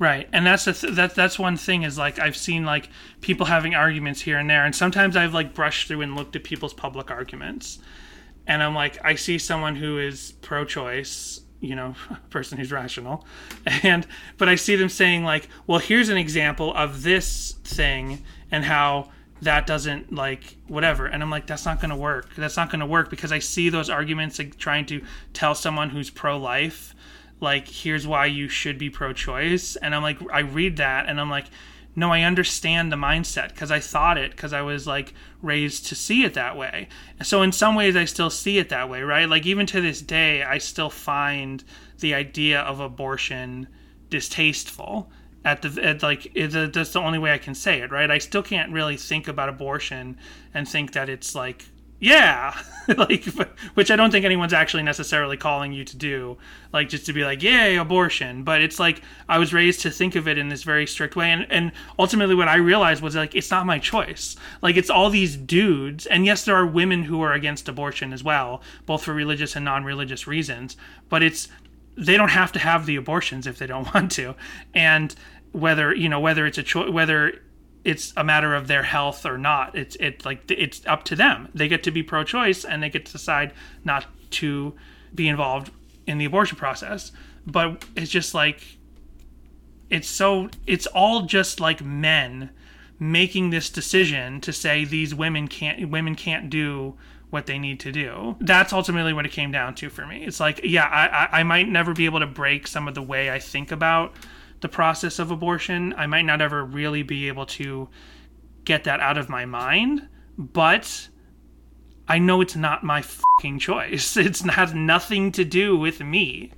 Right, 0.00 0.28
and 0.32 0.46
that's 0.46 0.64
the 0.64 0.72
th- 0.72 0.92
that 0.94 1.16
that's 1.16 1.40
one 1.40 1.56
thing 1.56 1.82
is 1.82 1.98
like 1.98 2.20
I've 2.20 2.36
seen 2.36 2.64
like 2.64 2.88
people 3.20 3.46
having 3.46 3.74
arguments 3.74 4.20
here 4.20 4.38
and 4.38 4.48
there, 4.48 4.64
and 4.64 4.74
sometimes 4.74 5.16
I've 5.16 5.34
like 5.34 5.54
brushed 5.54 5.88
through 5.88 6.02
and 6.02 6.14
looked 6.14 6.36
at 6.36 6.44
people's 6.44 6.72
public 6.72 7.10
arguments, 7.10 7.80
and 8.46 8.62
I'm 8.62 8.76
like 8.76 9.04
I 9.04 9.16
see 9.16 9.38
someone 9.38 9.74
who 9.74 9.98
is 9.98 10.34
pro-choice, 10.40 11.40
you 11.60 11.74
know, 11.74 11.94
person 12.30 12.58
who's 12.58 12.72
rational, 12.72 13.24
and 13.82 14.06
but 14.36 14.48
I 14.48 14.54
see 14.54 14.76
them 14.76 14.88
saying 14.88 15.24
like, 15.24 15.48
well, 15.66 15.78
here's 15.78 16.08
an 16.08 16.18
example 16.18 16.74
of 16.74 17.02
this 17.02 17.54
thing 17.64 18.22
and 18.50 18.64
how 18.64 19.10
that 19.42 19.66
doesn't 19.66 20.12
like 20.12 20.56
whatever. 20.66 21.06
And 21.06 21.22
i'm 21.22 21.30
like 21.30 21.46
that's 21.46 21.64
not 21.64 21.80
going 21.80 21.90
to 21.90 21.96
work. 21.96 22.34
That's 22.36 22.56
not 22.56 22.70
going 22.70 22.80
to 22.80 22.86
work 22.86 23.10
because 23.10 23.32
i 23.32 23.38
see 23.38 23.68
those 23.68 23.90
arguments 23.90 24.38
like 24.38 24.58
trying 24.58 24.86
to 24.86 25.02
tell 25.32 25.54
someone 25.54 25.90
who's 25.90 26.10
pro-life 26.10 26.94
like 27.40 27.68
here's 27.68 28.06
why 28.06 28.26
you 28.26 28.48
should 28.48 28.78
be 28.78 28.90
pro-choice. 28.90 29.76
And 29.76 29.94
i'm 29.94 30.02
like 30.02 30.18
i 30.32 30.40
read 30.40 30.78
that 30.78 31.08
and 31.08 31.20
i'm 31.20 31.30
like 31.30 31.46
no 31.98 32.12
i 32.12 32.22
understand 32.22 32.92
the 32.92 32.96
mindset 32.96 33.48
because 33.48 33.70
i 33.70 33.80
thought 33.80 34.16
it 34.16 34.30
because 34.30 34.52
i 34.52 34.62
was 34.62 34.86
like 34.86 35.12
raised 35.42 35.86
to 35.86 35.94
see 35.94 36.24
it 36.24 36.34
that 36.34 36.56
way. 36.56 36.88
So 37.22 37.42
in 37.42 37.52
some 37.52 37.74
ways 37.74 37.96
i 37.96 38.04
still 38.04 38.30
see 38.30 38.58
it 38.58 38.68
that 38.70 38.88
way 38.88 39.02
right? 39.02 39.28
Like 39.28 39.46
even 39.46 39.66
to 39.66 39.80
this 39.80 40.00
day 40.00 40.42
i 40.42 40.58
still 40.58 40.90
find 40.90 41.62
the 42.00 42.14
idea 42.14 42.60
of 42.60 42.80
abortion 42.80 43.68
distasteful 44.10 45.10
at 45.44 45.62
the 45.62 45.84
at 45.84 46.02
like 46.02 46.32
that's 46.34 46.92
the 46.92 47.00
only 47.00 47.18
way 47.18 47.32
i 47.32 47.38
can 47.38 47.54
say 47.54 47.80
it 47.80 47.90
right? 47.90 48.10
I 48.10 48.18
still 48.18 48.42
can't 48.42 48.72
really 48.72 48.96
think 48.96 49.28
about 49.28 49.48
abortion 49.48 50.16
and 50.54 50.68
think 50.68 50.92
that 50.92 51.08
it's 51.08 51.34
like 51.34 51.66
yeah. 52.00 52.56
Like 52.96 53.26
which 53.74 53.90
i 53.90 53.96
don't 53.96 54.10
think 54.10 54.24
anyone's 54.24 54.54
actually 54.54 54.82
necessarily 54.82 55.36
calling 55.36 55.74
you 55.74 55.84
to 55.84 55.94
do. 55.94 56.38
Like 56.72 56.88
just 56.88 57.04
to 57.04 57.12
be 57.12 57.22
like 57.22 57.42
yay 57.42 57.76
abortion. 57.76 58.44
But 58.44 58.62
it's 58.62 58.80
like 58.80 59.02
i 59.28 59.36
was 59.36 59.52
raised 59.52 59.80
to 59.80 59.90
think 59.90 60.16
of 60.16 60.26
it 60.26 60.38
in 60.38 60.48
this 60.48 60.62
very 60.62 60.86
strict 60.86 61.14
way. 61.14 61.30
And 61.30 61.46
and 61.52 61.72
ultimately 61.98 62.34
what 62.34 62.48
i 62.48 62.56
realized 62.56 63.02
was 63.02 63.14
like 63.14 63.34
it's 63.34 63.50
not 63.50 63.66
my 63.66 63.78
choice. 63.78 64.36
Like 64.62 64.78
it's 64.78 64.88
all 64.88 65.10
these 65.10 65.36
dudes. 65.36 66.06
And 66.06 66.24
yes 66.24 66.46
there 66.46 66.56
are 66.56 66.64
women 66.64 67.02
who 67.02 67.20
are 67.20 67.34
against 67.34 67.68
abortion 67.68 68.14
as 68.14 68.24
well 68.24 68.62
both 68.86 69.04
for 69.04 69.12
religious 69.12 69.54
and 69.54 69.66
non-religious 69.66 70.26
reasons. 70.26 70.74
But 71.10 71.22
it's 71.22 71.48
they 71.94 72.16
don't 72.16 72.30
have 72.30 72.52
to 72.52 72.58
have 72.58 72.86
the 72.86 72.96
abortions 72.96 73.46
if 73.46 73.58
they 73.58 73.66
don't 73.66 73.92
want 73.94 74.12
to. 74.12 74.34
And 74.72 75.14
whether 75.52 75.94
you 75.94 76.08
know 76.08 76.20
whether 76.20 76.46
it's 76.46 76.56
a 76.56 76.62
choice 76.62 76.88
whether 76.88 77.42
it's 77.84 78.12
a 78.16 78.24
matter 78.24 78.54
of 78.54 78.66
their 78.66 78.82
health 78.82 79.24
or 79.24 79.38
not. 79.38 79.76
It's 79.76 79.96
it 79.96 80.24
like 80.24 80.50
it's 80.50 80.84
up 80.86 81.04
to 81.04 81.16
them. 81.16 81.48
They 81.54 81.68
get 81.68 81.82
to 81.84 81.90
be 81.90 82.02
pro-choice 82.02 82.64
and 82.64 82.82
they 82.82 82.90
get 82.90 83.06
to 83.06 83.12
decide 83.12 83.52
not 83.84 84.06
to 84.30 84.74
be 85.14 85.28
involved 85.28 85.70
in 86.06 86.18
the 86.18 86.24
abortion 86.24 86.58
process. 86.58 87.12
But 87.46 87.84
it's 87.96 88.10
just 88.10 88.34
like 88.34 88.78
it's 89.90 90.08
so 90.08 90.50
it's 90.66 90.86
all 90.86 91.22
just 91.22 91.60
like 91.60 91.82
men 91.82 92.50
making 92.98 93.50
this 93.50 93.70
decision 93.70 94.40
to 94.40 94.52
say 94.52 94.84
these 94.84 95.14
women 95.14 95.48
can't 95.48 95.88
women 95.88 96.14
can't 96.14 96.50
do 96.50 96.94
what 97.30 97.46
they 97.46 97.58
need 97.58 97.78
to 97.80 97.92
do. 97.92 98.36
That's 98.40 98.72
ultimately 98.72 99.12
what 99.12 99.26
it 99.26 99.32
came 99.32 99.52
down 99.52 99.74
to 99.76 99.90
for 99.90 100.06
me. 100.06 100.24
It's 100.24 100.40
like 100.40 100.60
yeah 100.64 100.86
I, 100.86 101.06
I 101.06 101.40
i 101.40 101.42
might 101.42 101.68
never 101.68 101.92
be 101.92 102.06
able 102.06 102.20
to 102.20 102.26
break 102.26 102.66
some 102.66 102.88
of 102.88 102.94
the 102.94 103.02
way 103.02 103.30
i 103.30 103.38
think 103.38 103.70
about 103.70 104.14
the 104.60 104.68
process 104.68 105.18
of 105.18 105.30
abortion 105.30 105.94
i 105.96 106.06
might 106.06 106.22
not 106.22 106.40
ever 106.40 106.64
really 106.64 107.02
be 107.02 107.28
able 107.28 107.46
to 107.46 107.88
get 108.64 108.84
that 108.84 109.00
out 109.00 109.18
of 109.18 109.28
my 109.28 109.44
mind 109.44 110.08
but 110.36 111.08
i 112.06 112.18
know 112.18 112.40
it's 112.40 112.56
not 112.56 112.84
my 112.84 113.02
fucking 113.02 113.58
choice 113.58 114.16
it's 114.18 114.40
has 114.40 114.74
nothing 114.74 115.32
to 115.32 115.44
do 115.44 115.76
with 115.76 116.00
me 116.00 116.52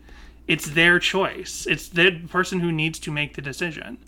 it's 0.47 0.71
their 0.71 0.99
choice 0.99 1.67
it's 1.69 1.89
the 1.89 2.11
person 2.29 2.61
who 2.61 2.73
needs 2.73 2.99
to 2.99 3.11
make 3.11 3.35
the 3.35 3.43
decision 3.43 3.99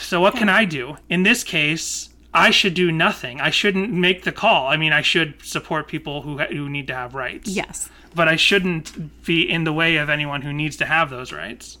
so 0.00 0.20
what 0.20 0.34
can 0.34 0.48
I 0.48 0.64
do? 0.64 0.96
In 1.08 1.22
this 1.22 1.44
case, 1.44 2.10
I 2.34 2.50
should 2.50 2.74
do 2.74 2.92
nothing. 2.92 3.40
I 3.40 3.50
shouldn't 3.50 3.92
make 3.92 4.24
the 4.24 4.32
call. 4.32 4.66
I 4.68 4.76
mean, 4.76 4.92
I 4.92 5.02
should 5.02 5.42
support 5.44 5.88
people 5.88 6.22
who 6.22 6.38
who 6.38 6.68
need 6.68 6.86
to 6.88 6.94
have 6.94 7.14
rights. 7.14 7.48
Yes. 7.48 7.88
But 8.14 8.28
I 8.28 8.36
shouldn't 8.36 9.24
be 9.24 9.42
in 9.42 9.64
the 9.64 9.72
way 9.72 9.96
of 9.96 10.08
anyone 10.08 10.42
who 10.42 10.52
needs 10.52 10.76
to 10.78 10.86
have 10.86 11.10
those 11.10 11.32
rights. 11.32 11.78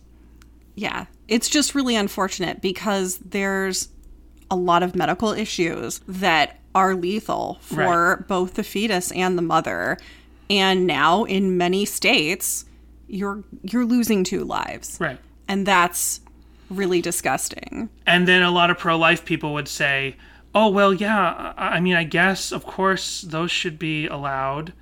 Yeah. 0.76 1.06
It's 1.26 1.48
just 1.48 1.74
really 1.74 1.96
unfortunate 1.96 2.60
because 2.60 3.18
there's 3.18 3.88
a 4.50 4.56
lot 4.56 4.82
of 4.84 4.94
medical 4.94 5.32
issues 5.32 6.00
that 6.06 6.60
are 6.74 6.94
lethal 6.94 7.58
for 7.62 8.16
Right. 8.18 8.28
both 8.28 8.54
the 8.54 8.62
fetus 8.62 9.10
and 9.12 9.36
the 9.36 9.42
mother. 9.42 9.96
And 10.48 10.86
now 10.86 11.24
in 11.24 11.56
many 11.56 11.84
states, 11.84 12.64
you're 13.08 13.42
you're 13.62 13.84
losing 13.84 14.22
two 14.22 14.44
lives. 14.44 14.98
Right. 15.00 15.18
And 15.48 15.66
that's 15.66 16.20
really 16.70 17.00
disgusting. 17.00 17.88
And 18.06 18.28
then 18.28 18.42
a 18.42 18.50
lot 18.50 18.70
of 18.70 18.78
pro-life 18.78 19.24
people 19.24 19.54
would 19.54 19.68
say, 19.68 20.16
"Oh, 20.54 20.68
well, 20.68 20.92
yeah, 20.92 21.52
I 21.56 21.76
I 21.76 21.80
mean, 21.80 21.94
I 21.94 22.04
guess 22.04 22.52
of 22.52 22.64
course 22.64 23.22
those 23.22 23.50
should 23.50 23.78
be 23.78 24.06
allowed." 24.06 24.72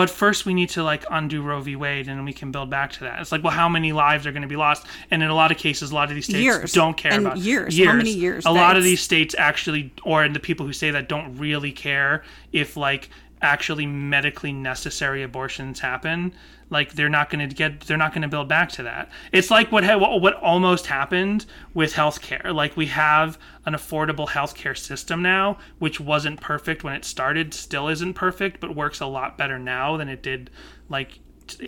But 0.00 0.08
first, 0.08 0.46
we 0.46 0.54
need 0.54 0.70
to 0.70 0.82
like 0.82 1.04
undo 1.10 1.42
Roe 1.42 1.60
v. 1.60 1.76
Wade, 1.76 2.08
and 2.08 2.24
we 2.24 2.32
can 2.32 2.50
build 2.50 2.70
back 2.70 2.90
to 2.92 3.00
that. 3.00 3.20
It's 3.20 3.30
like, 3.30 3.44
well, 3.44 3.52
how 3.52 3.68
many 3.68 3.92
lives 3.92 4.26
are 4.26 4.32
going 4.32 4.40
to 4.40 4.48
be 4.48 4.56
lost? 4.56 4.86
And 5.10 5.22
in 5.22 5.28
a 5.28 5.34
lot 5.34 5.52
of 5.52 5.58
cases, 5.58 5.90
a 5.90 5.94
lot 5.94 6.08
of 6.08 6.14
these 6.14 6.24
states 6.24 6.38
Years. 6.38 6.72
don't 6.72 6.96
care 6.96 7.12
And 7.12 7.26
about 7.26 7.36
years. 7.36 7.78
How 7.78 7.92
many 7.92 8.10
years? 8.10 8.46
A 8.46 8.50
lot 8.50 8.78
of 8.78 8.82
these 8.82 9.02
states 9.02 9.34
actually, 9.36 9.92
or 10.02 10.26
the 10.26 10.40
people 10.40 10.64
who 10.64 10.72
say 10.72 10.90
that 10.90 11.10
don't 11.10 11.36
really 11.36 11.70
care 11.70 12.24
if 12.50 12.78
like 12.78 13.10
actually 13.42 13.84
medically 13.84 14.52
necessary 14.52 15.22
abortions 15.22 15.80
happen. 15.80 16.32
Like 16.70 16.92
they're 16.94 17.08
not 17.08 17.30
going 17.30 17.48
to 17.48 17.52
get, 17.54 17.80
they're 17.80 17.96
not 17.96 18.12
going 18.12 18.22
to 18.22 18.28
build 18.28 18.48
back 18.48 18.70
to 18.72 18.84
that. 18.84 19.10
It's 19.32 19.50
like 19.50 19.72
what 19.72 19.82
ha- 19.84 19.98
what 19.98 20.20
what 20.22 20.34
almost 20.34 20.86
happened 20.86 21.44
with 21.74 21.92
healthcare. 21.94 22.54
Like 22.54 22.76
we 22.76 22.86
have 22.86 23.38
an 23.66 23.74
affordable 23.74 24.28
healthcare 24.28 24.78
system 24.78 25.20
now, 25.20 25.58
which 25.80 25.98
wasn't 26.00 26.40
perfect 26.40 26.84
when 26.84 26.94
it 26.94 27.04
started, 27.04 27.52
still 27.52 27.88
isn't 27.88 28.14
perfect, 28.14 28.60
but 28.60 28.76
works 28.76 29.00
a 29.00 29.06
lot 29.06 29.36
better 29.36 29.58
now 29.58 29.96
than 29.96 30.08
it 30.08 30.22
did 30.22 30.48
like 30.88 31.18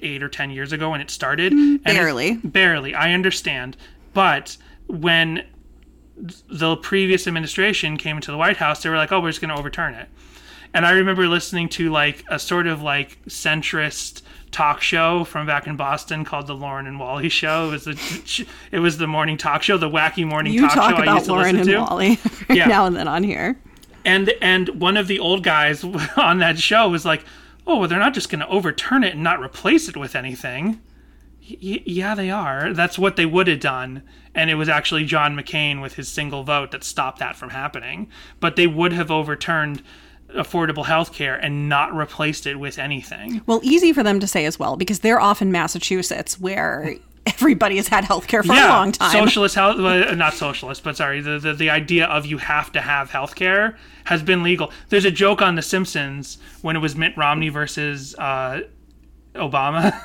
eight 0.01 0.23
or 0.23 0.29
ten 0.29 0.51
years 0.53 0.73
ago 0.73 0.91
when 0.91 1.01
it 1.01 1.11
started. 1.11 1.53
Mm, 1.53 1.81
and 1.85 1.97
it- 1.97 2.01
barely. 2.01 2.35
barely. 2.37 2.95
I 2.95 3.13
understand, 3.13 3.77
but 4.15 4.57
when 4.87 5.45
the 6.49 6.77
previous 6.77 7.27
administration 7.27 7.97
came 7.97 8.17
into 8.17 8.31
the 8.31 8.37
White 8.37 8.59
House, 8.59 8.83
they 8.83 8.89
were 8.91 8.97
like, 8.97 9.11
"Oh, 9.11 9.21
we're 9.21 9.31
just 9.31 9.41
going 9.41 9.49
to 9.53 9.59
overturn 9.59 9.95
it." 9.95 10.09
And 10.75 10.87
I 10.87 10.93
remember 10.93 11.27
listening 11.27 11.69
to 11.71 11.91
like 11.91 12.25
a 12.29 12.39
sort 12.39 12.67
of 12.67 12.83
like 12.83 13.19
centrist 13.27 14.23
talk 14.53 14.81
show 14.83 15.25
from 15.25 15.47
back 15.47 15.67
in 15.67 15.77
Boston 15.77 16.25
called 16.25 16.47
the 16.47 16.55
Loren 16.55 16.87
and 16.87 17.01
Wally 17.01 17.29
Show. 17.29 17.69
It 17.69 17.71
was 17.73 17.85
the 17.85 18.47
it 18.71 18.79
was 18.79 18.99
the 18.99 19.07
morning 19.09 19.37
talk 19.37 19.63
show, 19.63 19.77
the 19.79 19.91
wacky 19.91 20.25
morning 20.27 20.53
You 20.53 20.61
talk, 20.63 20.75
talk 20.75 20.91
show 20.91 20.97
I 20.99 21.03
about 21.03 21.15
used 21.15 21.27
to 21.27 21.33
Loren 21.33 21.57
listen 21.57 21.75
and 21.75 21.87
to. 21.87 21.91
Wally 21.93 22.19
Yeah. 22.57 22.67
now 22.67 22.87
and 22.87 22.95
then 22.95 23.09
on 23.09 23.25
here. 23.25 23.59
And 24.05 24.33
and 24.41 24.69
one 24.81 24.97
of 24.97 25.09
the 25.09 25.19
old 25.19 25.43
guys 25.43 25.83
on 26.17 26.39
that 26.39 26.59
show 26.59 26.89
was 26.89 27.05
like, 27.05 27.25
"Oh, 27.67 27.79
well, 27.79 27.89
they're 27.89 27.99
not 27.99 28.15
just 28.15 28.29
going 28.31 28.41
to 28.41 28.49
overturn 28.49 29.05
it 29.05 29.15
and 29.15 29.23
not 29.23 29.41
replace 29.41 29.89
it 29.89 29.97
with 29.97 30.15
anything." 30.15 30.81
Y- 31.49 31.83
yeah, 31.85 32.15
they 32.15 32.31
are. 32.31 32.73
That's 32.73 32.99
what 32.99 33.17
they 33.17 33.27
would 33.27 33.49
have 33.49 33.61
done. 33.61 34.03
And 34.35 34.49
it 34.51 34.55
was 34.55 34.69
actually 34.69 35.05
John 35.05 35.37
McCain 35.37 35.81
with 35.83 35.95
his 35.95 36.09
single 36.09 36.43
vote 36.45 36.71
that 36.71 36.83
stopped 36.85 37.19
that 37.19 37.37
from 37.37 37.51
happening. 37.51 38.09
But 38.41 38.57
they 38.57 38.67
would 38.67 38.93
have 38.93 39.11
overturned 39.11 39.83
affordable 40.37 40.85
health 40.85 41.13
care 41.13 41.37
and 41.37 41.69
not 41.69 41.95
replaced 41.95 42.47
it 42.47 42.59
with 42.59 42.79
anything. 42.79 43.43
Well, 43.47 43.61
easy 43.63 43.93
for 43.93 44.03
them 44.03 44.21
to 44.21 44.27
say 44.27 44.45
as 44.45 44.59
well 44.59 44.77
because 44.77 45.01
they're 45.01 45.21
off 45.21 45.43
in 45.43 45.53
Massachusetts 45.53 46.41
where 46.41 46.97
everybody 47.27 47.77
has 47.77 47.89
had 47.89 48.05
health 48.05 48.27
care 48.27 48.43
for 48.43 48.53
a 48.53 48.57
long 48.57 48.93
time. 48.93 49.13
Socialist 49.13 49.55
health, 49.55 49.79
well, 49.79 50.15
not 50.17 50.35
socialist, 50.35 50.83
but 50.83 50.97
sorry, 50.97 51.21
the, 51.21 51.39
the 51.39 51.55
the 51.55 51.71
idea 51.71 52.07
of 52.07 52.27
you 52.27 52.39
have 52.39 52.73
to 52.73 52.81
have 52.81 53.11
health 53.11 53.35
care 53.35 53.77
has 54.05 54.23
been 54.23 54.43
legal. 54.43 54.73
There's 54.89 55.05
a 55.05 55.11
joke 55.11 55.43
on 55.43 55.55
The 55.55 55.63
Simpsons 55.63 56.39
when 56.63 56.77
it 56.77 56.81
was 56.81 56.97
Mitt 56.97 57.17
Romney 57.17 57.49
versus 57.49 58.15
uh, 58.19 58.63
Obama, 59.35 60.01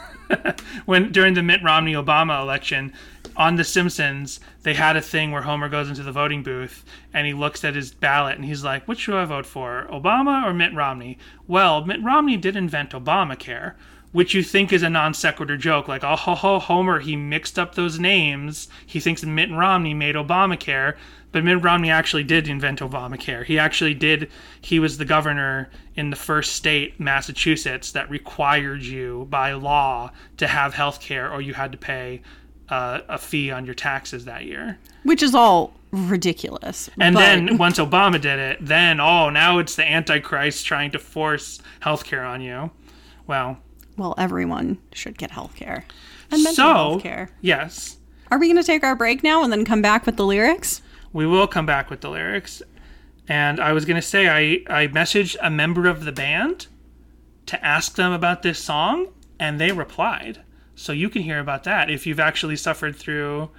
when 0.85 1.11
during 1.11 1.33
the 1.33 1.43
Mitt 1.43 1.63
Romney 1.63 1.93
Obama 1.93 2.41
election. 2.41 2.93
On 3.37 3.55
The 3.55 3.63
Simpsons, 3.63 4.39
they 4.63 4.73
had 4.73 4.97
a 4.97 5.01
thing 5.01 5.31
where 5.31 5.43
Homer 5.43 5.69
goes 5.69 5.89
into 5.89 6.01
the 6.01 6.11
voting 6.11 6.41
booth 6.41 6.83
and 7.13 7.27
he 7.27 7.35
looks 7.35 7.63
at 7.63 7.75
his 7.75 7.91
ballot 7.91 8.35
and 8.35 8.45
he's 8.45 8.63
like, 8.63 8.87
"Which 8.87 9.01
should 9.01 9.13
I 9.13 9.25
vote 9.25 9.45
for, 9.45 9.87
Obama 9.91 10.43
or 10.43 10.53
Mitt 10.53 10.73
Romney?" 10.73 11.19
Well, 11.47 11.85
Mitt 11.85 12.01
Romney 12.01 12.35
did 12.35 12.55
invent 12.55 12.89
Obamacare, 12.93 13.75
which 14.11 14.33
you 14.33 14.41
think 14.41 14.73
is 14.73 14.81
a 14.81 14.89
non 14.89 15.13
sequitur 15.13 15.55
joke, 15.55 15.87
like, 15.87 16.03
oh, 16.03 16.15
ho, 16.15 16.33
ho, 16.33 16.57
Homer, 16.57 16.99
he 16.99 17.15
mixed 17.15 17.59
up 17.59 17.75
those 17.75 17.99
names. 17.99 18.69
He 18.83 18.99
thinks 18.99 19.23
Mitt 19.23 19.51
Romney 19.51 19.93
made 19.93 20.15
Obamacare, 20.15 20.95
but 21.31 21.43
Mitt 21.43 21.61
Romney 21.61 21.91
actually 21.91 22.23
did 22.23 22.47
invent 22.47 22.79
Obamacare. 22.79 23.45
He 23.45 23.59
actually 23.59 23.93
did, 23.93 24.31
he 24.59 24.79
was 24.79 24.97
the 24.97 25.05
governor 25.05 25.69
in 25.95 26.09
the 26.09 26.15
first 26.15 26.55
state, 26.55 26.99
Massachusetts, 26.99 27.91
that 27.91 28.09
required 28.09 28.81
you 28.81 29.27
by 29.29 29.51
law 29.51 30.11
to 30.37 30.47
have 30.47 30.73
health 30.73 30.99
care 30.99 31.31
or 31.31 31.39
you 31.39 31.53
had 31.53 31.71
to 31.71 31.77
pay 31.77 32.23
uh, 32.69 33.01
a 33.07 33.17
fee 33.17 33.51
on 33.51 33.65
your 33.65 33.75
taxes 33.75 34.25
that 34.25 34.45
year. 34.45 34.77
which 35.03 35.23
is 35.23 35.33
all 35.35 35.73
ridiculous. 35.91 36.89
And 36.99 37.13
but- 37.15 37.19
then 37.21 37.57
once 37.57 37.79
Obama 37.79 38.19
did 38.19 38.39
it, 38.39 38.57
then, 38.61 38.99
oh, 38.99 39.29
now 39.29 39.59
it's 39.59 39.75
the 39.75 39.89
Antichrist 39.89 40.65
trying 40.65 40.91
to 40.91 40.99
force 40.99 41.59
healthcare 41.81 42.27
on 42.27 42.41
you. 42.41 42.71
Well, 43.25 43.59
well, 43.97 44.13
everyone 44.17 44.77
should 44.93 45.17
get 45.17 45.31
healthcare. 45.31 45.83
And 46.29 46.43
mental 46.43 46.53
so, 46.55 46.73
health 46.73 47.03
care. 47.03 47.29
yes, 47.41 47.97
Are 48.29 48.37
we 48.37 48.47
going 48.47 48.57
to 48.57 48.63
take 48.63 48.83
our 48.83 48.95
break 48.95 49.23
now 49.23 49.43
and 49.43 49.51
then 49.51 49.63
come 49.65 49.81
back 49.81 50.05
with 50.05 50.17
the 50.17 50.25
lyrics? 50.25 50.81
we 51.13 51.25
will 51.25 51.47
come 51.47 51.65
back 51.65 51.89
with 51.89 52.01
the 52.01 52.09
lyrics. 52.09 52.61
And 53.29 53.59
I 53.59 53.71
was 53.73 53.85
going 53.85 53.95
to 53.95 54.01
say, 54.05 54.27
I, 54.27 54.81
I 54.81 54.87
messaged 54.87 55.35
a 55.41 55.49
member 55.49 55.87
of 55.87 56.03
the 56.05 56.11
band 56.11 56.67
to 57.47 57.65
ask 57.65 57.95
them 57.95 58.11
about 58.11 58.41
this 58.43 58.59
song, 58.59 59.07
and 59.39 59.59
they 59.59 59.71
replied. 59.71 60.41
So 60.77 60.93
you 60.93 61.09
can 61.09 61.23
hear 61.23 61.39
about 61.39 61.63
that 61.63 61.89
if 61.89 62.05
you've 62.05 62.19
actually 62.19 62.55
suffered 62.55 62.95
through 62.95 63.49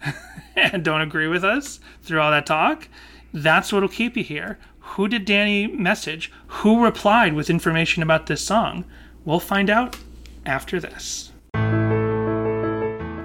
and 0.56 0.84
don't 0.84 1.00
agree 1.00 1.26
with 1.26 1.44
us 1.44 1.80
through 2.02 2.20
all 2.20 2.30
that 2.30 2.46
talk. 2.46 2.88
That's 3.34 3.72
what'll 3.72 3.88
keep 3.88 4.16
you 4.16 4.22
here. 4.22 4.60
Who 4.78 5.08
did 5.08 5.24
Danny 5.24 5.66
message? 5.66 6.30
Who 6.46 6.84
replied 6.84 7.34
with 7.34 7.50
information 7.50 8.04
about 8.04 8.26
this 8.26 8.40
song? 8.42 8.84
We'll 9.24 9.40
find 9.40 9.68
out 9.68 9.98
after 10.46 10.78
this. 10.78 11.32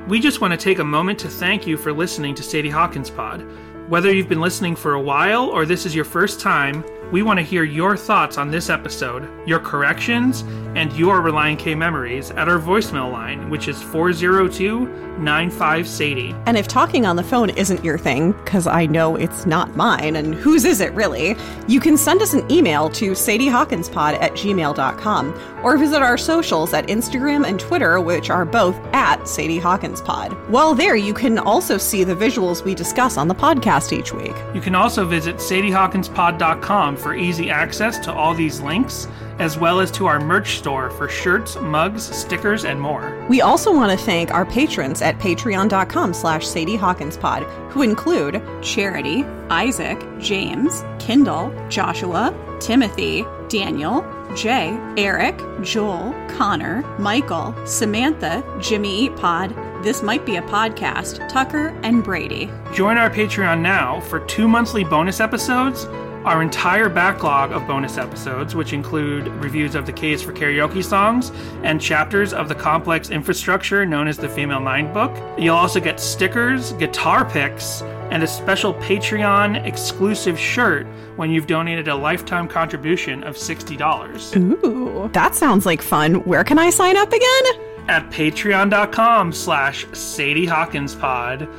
We 0.07 0.19
just 0.19 0.41
want 0.41 0.51
to 0.51 0.57
take 0.57 0.79
a 0.79 0.83
moment 0.83 1.19
to 1.19 1.29
thank 1.29 1.67
you 1.67 1.77
for 1.77 1.93
listening 1.93 2.33
to 2.35 2.43
Sadie 2.43 2.71
Hawkins 2.71 3.11
Pod. 3.11 3.45
Whether 3.87 4.11
you've 4.11 4.29
been 4.29 4.41
listening 4.41 4.75
for 4.75 4.95
a 4.95 5.01
while 5.01 5.43
or 5.43 5.67
this 5.67 5.85
is 5.85 5.93
your 5.93 6.05
first 6.05 6.39
time, 6.39 6.83
we 7.11 7.23
want 7.23 7.39
to 7.39 7.43
hear 7.43 7.63
your 7.63 7.95
thoughts 7.95 8.37
on 8.37 8.49
this 8.49 8.69
episode, 8.69 9.29
your 9.47 9.59
corrections, 9.59 10.41
and 10.75 10.91
your 10.93 11.21
Relient 11.21 11.59
K 11.59 11.75
memories 11.75 12.31
at 12.31 12.47
our 12.47 12.57
voicemail 12.57 13.11
line, 13.11 13.49
which 13.49 13.67
is 13.67 13.81
402 13.81 14.87
95 15.19 15.87
Sadie. 15.87 16.35
And 16.45 16.57
if 16.57 16.67
talking 16.67 17.05
on 17.05 17.15
the 17.15 17.23
phone 17.23 17.51
isn't 17.51 17.83
your 17.83 17.97
thing, 17.97 18.31
because 18.31 18.65
I 18.65 18.87
know 18.87 19.15
it's 19.15 19.45
not 19.45 19.75
mine, 19.75 20.15
and 20.15 20.33
whose 20.33 20.65
is 20.65 20.81
it 20.81 20.91
really, 20.93 21.35
you 21.67 21.79
can 21.79 21.97
send 21.97 22.21
us 22.21 22.33
an 22.33 22.51
email 22.51 22.89
to 22.91 23.11
sadiehawkinspod 23.11 24.19
at 24.21 24.31
gmail.com 24.33 25.59
or 25.63 25.77
visit 25.77 26.01
our 26.01 26.17
socials 26.17 26.73
at 26.73 26.87
Instagram 26.87 27.47
and 27.47 27.59
Twitter, 27.59 28.01
which 28.01 28.29
are 28.29 28.45
both 28.45 28.75
at 28.93 29.27
Sadie 29.27 29.59
Hawkins 29.59 30.01
Pod. 30.01 30.33
While 30.49 30.73
there, 30.73 30.95
you 30.95 31.13
can 31.13 31.37
also 31.37 31.77
see 31.77 32.03
the 32.03 32.15
visuals 32.15 32.63
we 32.63 32.75
discuss 32.75 33.17
on 33.17 33.27
the 33.27 33.35
podcast 33.35 33.97
each 33.97 34.13
week. 34.13 34.35
You 34.53 34.61
can 34.61 34.75
also 34.75 35.05
visit 35.05 35.37
sadiehawkinspod.com 35.37 36.92
Um, 36.93 36.97
for 36.97 37.15
easy 37.15 37.49
access 37.49 37.97
to 37.99 38.13
all 38.13 38.33
these 38.33 38.59
links, 38.61 39.07
as 39.39 39.57
well 39.57 39.79
as 39.79 39.91
to 39.91 40.05
our 40.05 40.19
merch 40.19 40.57
store 40.57 40.89
for 40.91 41.09
shirts, 41.09 41.57
mugs, 41.59 42.03
stickers, 42.03 42.65
and 42.65 42.79
more. 42.79 43.25
We 43.29 43.41
also 43.41 43.73
want 43.73 43.97
to 43.97 44.05
thank 44.05 44.31
our 44.31 44.45
patrons 44.45 45.01
at 45.01 45.17
patreon.com 45.19 46.13
slash 46.13 46.47
Sadie 46.47 46.75
Hawkins 46.75 47.17
Pod, 47.17 47.43
who 47.71 47.81
include 47.81 48.41
Charity, 48.61 49.23
Isaac, 49.49 49.99
James, 50.19 50.83
Kindle, 50.99 51.51
Joshua, 51.69 52.33
Timothy, 52.59 53.25
Daniel, 53.49 54.05
Jay, 54.35 54.77
Eric, 54.97 55.37
Joel, 55.61 56.13
Connor, 56.29 56.83
Michael, 56.99 57.55
Samantha, 57.65 58.43
Jimmy 58.61 59.05
Eat 59.05 59.15
Pod, 59.15 59.55
This 59.83 60.01
Might 60.01 60.25
Be 60.25 60.37
a 60.37 60.41
Podcast, 60.43 61.27
Tucker, 61.29 61.67
and 61.83 62.03
Brady. 62.03 62.49
Join 62.73 62.97
our 62.97 63.09
Patreon 63.09 63.61
now 63.61 63.99
for 64.01 64.19
two 64.21 64.47
monthly 64.47 64.83
bonus 64.83 65.19
episodes, 65.19 65.85
our 66.25 66.41
entire 66.41 66.89
backlog 66.89 67.51
of 67.51 67.67
bonus 67.67 67.97
episodes, 67.97 68.55
which 68.55 68.73
include 68.73 69.27
reviews 69.43 69.75
of 69.75 69.85
the 69.85 69.91
K 69.91 70.11
Is 70.13 70.21
for 70.21 70.31
Karaoke 70.33 70.83
songs 70.83 71.31
and 71.63 71.79
chapters 71.81 72.33
of 72.33 72.47
the 72.47 72.55
complex 72.55 73.09
infrastructure 73.09 73.85
known 73.85 74.07
as 74.07 74.17
the 74.17 74.29
Female 74.29 74.59
Mind 74.59 74.93
book. 74.93 75.11
You'll 75.37 75.55
also 75.55 75.79
get 75.79 75.99
stickers, 75.99 76.73
guitar 76.73 77.25
picks, 77.25 77.81
and 78.11 78.23
a 78.23 78.27
special 78.27 78.73
Patreon 78.75 79.65
exclusive 79.65 80.39
shirt 80.39 80.85
when 81.15 81.31
you've 81.31 81.47
donated 81.47 81.87
a 81.87 81.95
lifetime 81.95 82.47
contribution 82.47 83.23
of 83.23 83.35
$60. 83.35 84.35
Ooh, 84.63 85.09
that 85.13 85.35
sounds 85.35 85.65
like 85.65 85.81
fun. 85.81 86.15
Where 86.25 86.43
can 86.43 86.59
I 86.59 86.69
sign 86.69 86.97
up 86.97 87.11
again? 87.11 87.43
at 87.89 88.09
patreon.com 88.11 89.33
slash 89.33 89.85
Sadie 89.91 90.45
Hawkins 90.45 90.95
Pod. 90.95 91.49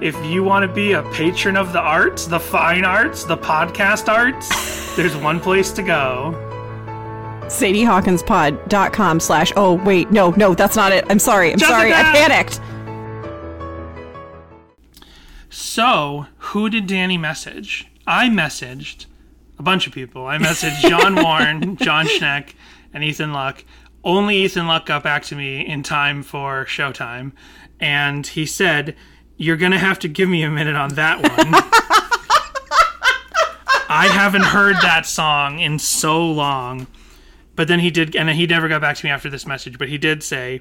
If 0.00 0.16
you 0.26 0.42
want 0.42 0.68
to 0.68 0.74
be 0.74 0.92
a 0.92 1.02
patron 1.12 1.56
of 1.56 1.72
the 1.72 1.80
arts, 1.80 2.26
the 2.26 2.40
fine 2.40 2.84
arts, 2.84 3.24
the 3.24 3.36
podcast 3.36 4.08
arts, 4.08 4.96
there's 4.96 5.16
one 5.16 5.38
place 5.38 5.70
to 5.72 5.82
go. 5.82 6.34
SadieHawkinsPod.com 7.46 9.20
slash, 9.20 9.52
oh, 9.56 9.74
wait, 9.84 10.10
no, 10.10 10.30
no, 10.30 10.54
that's 10.54 10.76
not 10.76 10.92
it. 10.92 11.04
I'm 11.08 11.18
sorry. 11.18 11.52
I'm 11.52 11.58
sorry. 11.58 11.92
I 11.92 12.02
panicked. 12.02 12.60
So, 15.48 16.26
who 16.38 16.68
did 16.68 16.86
Danny 16.86 17.16
message? 17.16 17.86
I 18.06 18.28
messaged 18.28 19.06
a 19.58 19.62
bunch 19.62 19.86
of 19.86 19.92
people. 19.92 20.26
I 20.26 20.38
messaged 20.38 20.80
John 20.88 21.14
Warne, 21.14 21.76
Jon 21.76 22.06
Schneck, 22.06 22.54
and 22.92 23.04
Ethan 23.04 23.32
Luck. 23.32 23.64
Only 24.02 24.38
Ethan 24.38 24.66
Luck 24.66 24.86
got 24.86 25.04
back 25.04 25.22
to 25.24 25.36
me 25.36 25.64
in 25.64 25.82
time 25.82 26.22
for 26.24 26.64
showtime. 26.64 27.32
And 27.80 28.26
he 28.26 28.44
said, 28.46 28.96
You're 29.36 29.56
going 29.56 29.72
to 29.72 29.78
have 29.78 29.98
to 30.00 30.08
give 30.08 30.28
me 30.28 30.42
a 30.42 30.50
minute 30.50 30.76
on 30.76 30.90
that 30.94 31.22
one. 31.22 31.54
I 33.88 34.08
haven't 34.08 34.44
heard 34.44 34.76
that 34.82 35.06
song 35.06 35.58
in 35.58 35.78
so 35.78 36.24
long. 36.30 36.86
But 37.56 37.68
then 37.68 37.78
he 37.78 37.90
did, 37.90 38.16
and 38.16 38.28
he 38.30 38.46
never 38.46 38.66
got 38.68 38.80
back 38.80 38.96
to 38.96 39.06
me 39.06 39.10
after 39.10 39.30
this 39.30 39.46
message, 39.46 39.78
but 39.78 39.88
he 39.88 39.98
did 39.98 40.22
say, 40.22 40.60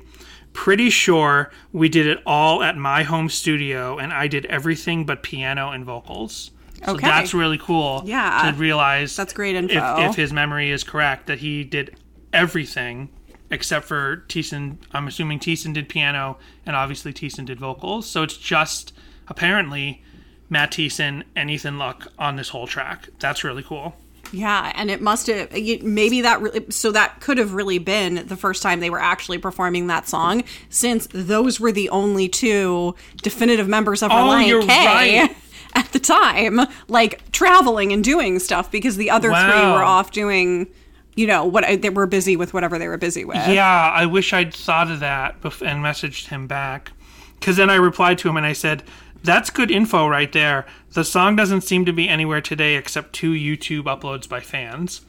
Pretty 0.54 0.92
sure 0.92 1.52
we 1.72 1.90
did 1.90 2.06
it 2.06 2.20
all 2.28 2.62
at 2.62 2.78
my 2.78 3.02
home 3.02 3.28
studio, 3.30 3.98
and 3.98 4.14
I 4.14 4.28
did 4.28 4.46
everything 4.46 5.04
but 5.04 5.24
piano 5.24 5.72
and 5.72 5.84
vocals. 5.84 6.52
So 6.86 6.94
Okay. 6.94 7.08
that's 7.08 7.34
really 7.34 7.58
cool 7.58 8.04
Yeah. 8.06 8.52
to 8.52 8.58
realize 8.58 9.16
That's 9.16 9.34
great 9.34 9.56
if, 9.56 9.72
info. 9.72 10.10
if 10.10 10.16
his 10.16 10.32
memory 10.32 10.70
is 10.70 10.84
correct 10.84 11.26
that 11.28 11.40
he 11.40 11.64
did 11.64 11.96
everything 12.32 13.10
except 13.54 13.86
for 13.86 14.24
Thiessen. 14.28 14.78
I'm 14.92 15.08
assuming 15.08 15.40
Thiessen 15.40 15.74
did 15.74 15.88
piano, 15.88 16.38
and 16.66 16.76
obviously 16.76 17.14
Thiessen 17.14 17.46
did 17.46 17.60
vocals. 17.60 18.10
So 18.10 18.24
it's 18.24 18.36
just 18.36 18.94
apparently 19.28 20.02
Matt 20.50 20.72
Thiessen 20.72 21.24
and 21.36 21.50
Ethan 21.50 21.78
Luck 21.78 22.08
on 22.18 22.36
this 22.36 22.50
whole 22.50 22.68
track. 22.68 23.10
That's 23.20 23.44
really 23.44 23.64
cool. 23.64 23.96
Yeah, 24.32 24.72
and 24.76 24.90
it 24.90 25.00
must 25.00 25.28
have 25.28 25.52
maybe 25.84 26.22
that 26.22 26.42
really 26.42 26.66
so 26.72 26.92
that 26.92 27.22
could 27.22 27.38
have 27.38 27.54
really 27.54 27.78
been 27.78 28.26
the 28.28 28.36
first 28.36 28.64
time 28.64 28.80
they 28.80 28.90
were 28.90 29.00
actually 29.00 29.38
performing 29.38 29.88
that 29.88 30.08
song, 30.08 30.44
since 30.70 31.08
those 31.12 31.60
were 31.60 31.72
the 31.72 31.90
only 31.90 32.28
two 32.28 32.96
definitive 33.22 33.68
members 33.68 34.02
of 34.02 34.10
Oh, 34.12 34.16
Relient 34.16 34.68
K 34.68 35.20
right. 35.22 35.36
at 35.76 35.92
the 35.92 36.00
time, 36.00 36.62
like 36.88 37.32
traveling 37.32 37.92
and 37.94 38.04
doing 38.04 38.40
stuff 38.40 38.72
because 38.72 38.98
the 38.98 39.12
other 39.12 39.30
three 39.30 39.36
were 39.72 39.84
off 39.84 40.10
doing, 40.12 40.68
you 41.16 41.28
know, 41.28 41.46
what 41.46 41.64
I, 41.64 41.76
they 41.76 41.90
were 41.90 42.08
busy 42.08 42.36
with 42.36 42.54
whatever 42.54 42.80
they 42.80 42.88
were 42.88 42.98
busy 42.98 43.26
with. 43.26 43.48
Yeah, 43.48 43.92
I 43.94 44.06
wish 44.06 44.34
I'd 44.34 44.54
thought 44.54 44.90
of 44.90 45.00
that 45.02 45.36
and 45.44 45.84
messaged 45.84 46.28
him 46.28 46.48
back. 46.48 46.92
Because 47.40 47.58
then 47.58 47.70
I 47.70 47.76
replied 47.76 48.18
to 48.20 48.30
him 48.30 48.38
and 48.38 48.46
I 48.46 48.54
said, 48.54 48.84
That's 49.24 49.50
good 49.50 49.70
info 49.70 50.08
right 50.08 50.32
there. 50.32 50.66
The 50.94 51.04
song 51.04 51.36
doesn't 51.36 51.62
seem 51.62 51.86
to 51.86 51.94
be 51.94 52.08
anywhere 52.08 52.42
today 52.42 52.76
except 52.76 53.14
two 53.14 53.34
YouTube 53.34 53.84
uploads 53.84 54.28
by 54.28 54.40
fans. 54.40 55.02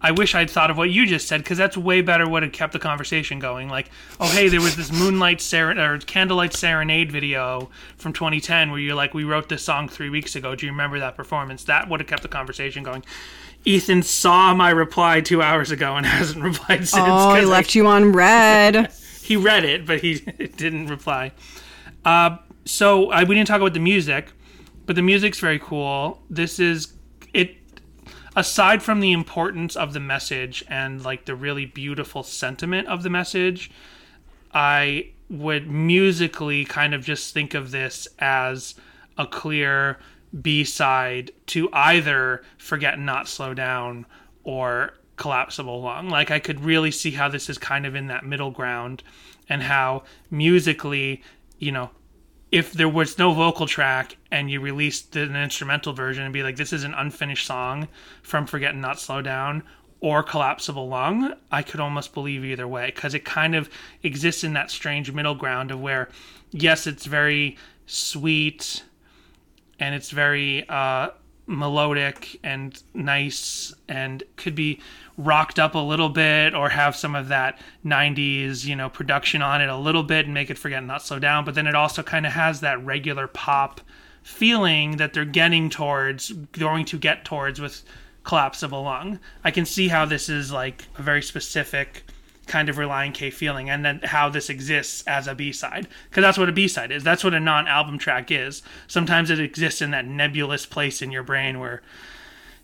I 0.00 0.12
wish 0.12 0.34
I'd 0.34 0.48
thought 0.48 0.70
of 0.70 0.76
what 0.76 0.90
you 0.90 1.06
just 1.06 1.26
said 1.26 1.42
because 1.42 1.58
that's 1.58 1.76
way 1.76 2.02
better. 2.02 2.28
What 2.28 2.42
had 2.44 2.52
kept 2.52 2.72
the 2.72 2.78
conversation 2.78 3.38
going. 3.40 3.68
Like, 3.68 3.90
oh 4.20 4.28
hey, 4.28 4.48
there 4.48 4.60
was 4.60 4.76
this 4.76 4.92
Moonlight 4.92 5.38
Seren- 5.38 5.76
or 5.78 5.98
Candlelight 5.98 6.52
Serenade 6.54 7.10
video 7.10 7.68
from 7.96 8.12
2010 8.12 8.70
where 8.70 8.78
you're 8.78 8.94
like, 8.94 9.12
we 9.12 9.24
wrote 9.24 9.48
this 9.48 9.62
song 9.64 9.88
three 9.88 10.08
weeks 10.08 10.36
ago. 10.36 10.54
Do 10.54 10.66
you 10.66 10.72
remember 10.72 11.00
that 11.00 11.16
performance? 11.16 11.64
That 11.64 11.88
would 11.88 11.98
have 12.00 12.06
kept 12.08 12.22
the 12.22 12.28
conversation 12.28 12.82
going. 12.84 13.04
Ethan 13.64 14.02
saw 14.04 14.54
my 14.54 14.70
reply 14.70 15.20
two 15.20 15.42
hours 15.42 15.72
ago 15.72 15.96
and 15.96 16.06
hasn't 16.06 16.44
replied 16.44 16.86
since. 16.86 16.94
Oh, 17.04 17.34
he 17.34 17.40
'cause 17.40 17.48
I- 17.48 17.52
left 17.52 17.74
you 17.74 17.86
on 17.88 18.12
red. 18.12 18.92
he 19.22 19.36
read 19.36 19.64
it, 19.64 19.84
but 19.84 20.00
he 20.00 20.14
didn't 20.56 20.86
reply. 20.86 21.32
Uh, 22.04 22.36
so 22.64 23.10
I, 23.10 23.24
we 23.24 23.34
didn't 23.34 23.48
talk 23.48 23.60
about 23.60 23.74
the 23.74 23.80
music, 23.80 24.30
but 24.86 24.94
the 24.94 25.02
music's 25.02 25.40
very 25.40 25.58
cool. 25.58 26.22
This 26.30 26.60
is. 26.60 26.92
Aside 28.38 28.84
from 28.84 29.00
the 29.00 29.10
importance 29.10 29.74
of 29.74 29.94
the 29.94 29.98
message 29.98 30.62
and 30.68 31.04
like 31.04 31.24
the 31.24 31.34
really 31.34 31.66
beautiful 31.66 32.22
sentiment 32.22 32.86
of 32.86 33.02
the 33.02 33.10
message, 33.10 33.68
I 34.54 35.08
would 35.28 35.68
musically 35.68 36.64
kind 36.64 36.94
of 36.94 37.04
just 37.04 37.34
think 37.34 37.54
of 37.54 37.72
this 37.72 38.06
as 38.20 38.76
a 39.18 39.26
clear 39.26 39.98
B 40.40 40.62
side 40.62 41.32
to 41.46 41.68
either 41.72 42.44
Forget 42.58 43.00
Not 43.00 43.26
Slow 43.26 43.54
Down 43.54 44.06
or 44.44 44.94
Collapsible 45.16 45.82
Lung. 45.82 46.08
Like 46.08 46.30
I 46.30 46.38
could 46.38 46.60
really 46.60 46.92
see 46.92 47.10
how 47.10 47.28
this 47.28 47.50
is 47.50 47.58
kind 47.58 47.84
of 47.86 47.96
in 47.96 48.06
that 48.06 48.24
middle 48.24 48.52
ground 48.52 49.02
and 49.48 49.64
how 49.64 50.04
musically, 50.30 51.24
you 51.58 51.72
know, 51.72 51.90
if 52.50 52.72
there 52.72 52.88
was 52.88 53.18
no 53.18 53.32
vocal 53.32 53.66
track 53.66 54.16
and 54.30 54.50
you 54.50 54.60
released 54.60 55.14
an 55.16 55.36
instrumental 55.36 55.92
version 55.92 56.24
and 56.24 56.32
be 56.32 56.42
like, 56.42 56.56
this 56.56 56.72
is 56.72 56.84
an 56.84 56.94
unfinished 56.94 57.46
song 57.46 57.88
from 58.22 58.46
Forget 58.46 58.72
and 58.72 58.82
Not 58.82 58.98
Slow 58.98 59.20
Down 59.20 59.62
or 60.00 60.22
Collapsible 60.22 60.88
Lung, 60.88 61.34
I 61.50 61.62
could 61.62 61.80
almost 61.80 62.14
believe 62.14 62.44
either 62.44 62.68
way 62.68 62.86
because 62.86 63.14
it 63.14 63.24
kind 63.24 63.54
of 63.54 63.68
exists 64.02 64.44
in 64.44 64.52
that 64.54 64.70
strange 64.70 65.12
middle 65.12 65.34
ground 65.34 65.70
of 65.70 65.80
where, 65.80 66.08
yes, 66.50 66.86
it's 66.86 67.04
very 67.04 67.56
sweet 67.86 68.84
and 69.80 69.94
it's 69.94 70.10
very 70.10 70.68
uh, 70.68 71.10
melodic 71.48 72.38
and 72.44 72.82
nice 72.94 73.74
and 73.88 74.22
could 74.36 74.54
be 74.54 74.80
rocked 75.16 75.58
up 75.58 75.74
a 75.74 75.78
little 75.78 76.10
bit 76.10 76.54
or 76.54 76.68
have 76.68 76.94
some 76.94 77.14
of 77.16 77.28
that 77.28 77.58
90s 77.84 78.64
you 78.64 78.76
know 78.76 78.88
production 78.88 79.42
on 79.42 79.60
it 79.60 79.68
a 79.68 79.76
little 79.76 80.04
bit 80.04 80.26
and 80.26 80.34
make 80.34 80.50
it 80.50 80.58
forget 80.58 80.84
not 80.84 81.02
slow 81.02 81.18
down. 81.18 81.44
But 81.44 81.54
then 81.54 81.66
it 81.66 81.74
also 81.74 82.02
kind 82.02 82.26
of 82.26 82.32
has 82.32 82.60
that 82.60 82.84
regular 82.84 83.26
pop 83.26 83.80
feeling 84.22 84.98
that 84.98 85.14
they're 85.14 85.24
getting 85.24 85.70
towards 85.70 86.32
going 86.52 86.84
to 86.84 86.98
get 86.98 87.24
towards 87.24 87.60
with 87.60 87.82
collapsible 88.24 88.82
lung. 88.82 89.18
I 89.42 89.50
can 89.50 89.64
see 89.64 89.88
how 89.88 90.04
this 90.04 90.28
is 90.28 90.52
like 90.52 90.86
a 90.98 91.02
very 91.02 91.22
specific 91.22 92.04
kind 92.48 92.68
of 92.68 92.76
Relient 92.76 93.14
K 93.14 93.30
feeling, 93.30 93.70
and 93.70 93.84
then 93.84 94.00
how 94.02 94.28
this 94.28 94.50
exists 94.50 95.04
as 95.06 95.26
a 95.26 95.34
B 95.34 95.52
side. 95.52 95.86
Because 96.08 96.22
that's 96.22 96.38
what 96.38 96.48
a 96.48 96.52
B 96.52 96.66
side 96.66 96.90
is. 96.90 97.04
That's 97.04 97.22
what 97.22 97.34
a 97.34 97.40
non 97.40 97.68
album 97.68 97.98
track 97.98 98.30
is. 98.30 98.62
Sometimes 98.86 99.30
it 99.30 99.38
exists 99.38 99.80
in 99.80 99.90
that 99.92 100.06
nebulous 100.06 100.66
place 100.66 101.02
in 101.02 101.10
your 101.10 101.22
brain 101.22 101.60
where, 101.60 101.82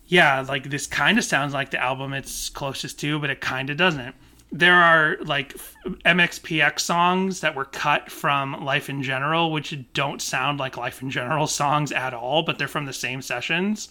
yeah, 0.06 0.40
like 0.40 0.70
this 0.70 0.86
kind 0.86 1.18
of 1.18 1.24
sounds 1.24 1.54
like 1.54 1.70
the 1.70 1.82
album 1.82 2.12
it's 2.12 2.48
closest 2.48 2.98
to, 3.00 3.18
but 3.18 3.30
it 3.30 3.40
kind 3.40 3.70
of 3.70 3.76
doesn't. 3.76 4.14
There 4.50 4.74
are 4.74 5.16
like 5.20 5.56
MXPX 6.04 6.80
songs 6.80 7.40
that 7.40 7.54
were 7.54 7.64
cut 7.64 8.10
from 8.10 8.64
Life 8.64 8.88
in 8.88 9.02
General, 9.02 9.50
which 9.50 9.76
don't 9.92 10.22
sound 10.22 10.58
like 10.58 10.76
Life 10.76 11.02
in 11.02 11.10
General 11.10 11.46
songs 11.46 11.90
at 11.92 12.14
all, 12.14 12.42
but 12.42 12.58
they're 12.58 12.68
from 12.68 12.86
the 12.86 12.92
same 12.92 13.20
sessions. 13.20 13.88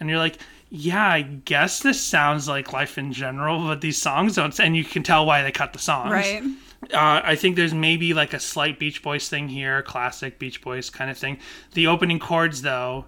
And 0.00 0.08
you're 0.08 0.18
like, 0.18 0.38
yeah, 0.70 1.06
I 1.06 1.22
guess 1.22 1.80
this 1.80 2.00
sounds 2.00 2.46
like 2.48 2.72
life 2.72 2.98
in 2.98 3.12
general, 3.12 3.66
but 3.66 3.80
these 3.80 4.00
songs 4.00 4.36
don't. 4.36 4.58
And 4.60 4.76
you 4.76 4.84
can 4.84 5.02
tell 5.02 5.24
why 5.24 5.42
they 5.42 5.52
cut 5.52 5.72
the 5.72 5.78
songs. 5.78 6.10
Right. 6.10 6.42
Uh, 6.92 7.20
I 7.24 7.34
think 7.34 7.56
there's 7.56 7.74
maybe 7.74 8.14
like 8.14 8.34
a 8.34 8.40
slight 8.40 8.78
Beach 8.78 9.02
Boys 9.02 9.28
thing 9.28 9.48
here, 9.48 9.82
classic 9.82 10.38
Beach 10.38 10.60
Boys 10.60 10.90
kind 10.90 11.10
of 11.10 11.18
thing. 11.18 11.38
The 11.72 11.86
opening 11.86 12.18
chords, 12.18 12.62
though, 12.62 13.06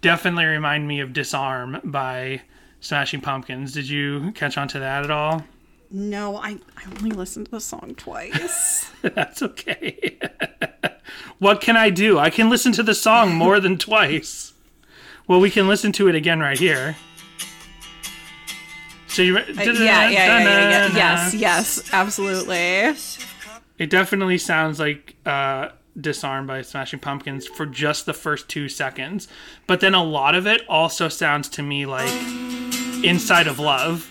definitely 0.00 0.44
remind 0.44 0.86
me 0.86 1.00
of 1.00 1.12
Disarm 1.12 1.80
by 1.84 2.42
Smashing 2.80 3.20
Pumpkins. 3.20 3.72
Did 3.72 3.88
you 3.88 4.32
catch 4.32 4.58
on 4.58 4.68
to 4.68 4.80
that 4.80 5.04
at 5.04 5.10
all? 5.10 5.44
No, 5.90 6.36
I, 6.36 6.58
I 6.76 6.84
only 6.98 7.12
listened 7.12 7.46
to 7.46 7.52
the 7.52 7.60
song 7.60 7.94
twice. 7.96 8.90
That's 9.02 9.42
okay. 9.42 10.18
what 11.38 11.60
can 11.60 11.76
I 11.76 11.90
do? 11.90 12.18
I 12.18 12.30
can 12.30 12.50
listen 12.50 12.72
to 12.72 12.82
the 12.82 12.94
song 12.94 13.34
more 13.34 13.60
than 13.60 13.78
twice. 13.78 14.52
Well, 15.28 15.40
we 15.40 15.50
can 15.50 15.66
listen 15.66 15.92
to 15.92 16.08
it 16.08 16.14
again 16.14 16.40
right 16.40 16.58
here. 16.58 16.96
So 19.08 19.22
you, 19.22 19.38
Uh, 19.38 19.44
yeah, 19.48 20.08
yeah, 20.08 20.10
yeah. 20.10 20.88
Yes, 20.94 21.34
yes, 21.34 21.90
absolutely. 21.92 22.94
It 23.78 23.90
definitely 23.90 24.38
sounds 24.38 24.78
like 24.78 25.16
uh, 25.24 25.70
"Disarm" 25.98 26.46
by 26.46 26.62
Smashing 26.62 27.00
Pumpkins 27.00 27.46
for 27.46 27.66
just 27.66 28.06
the 28.06 28.12
first 28.14 28.48
two 28.48 28.68
seconds, 28.68 29.26
but 29.66 29.80
then 29.80 29.94
a 29.94 30.04
lot 30.04 30.34
of 30.34 30.46
it 30.46 30.62
also 30.68 31.08
sounds 31.08 31.48
to 31.50 31.62
me 31.62 31.86
like 31.86 32.12
"Inside 33.02 33.46
of 33.46 33.58
Love." 33.58 34.10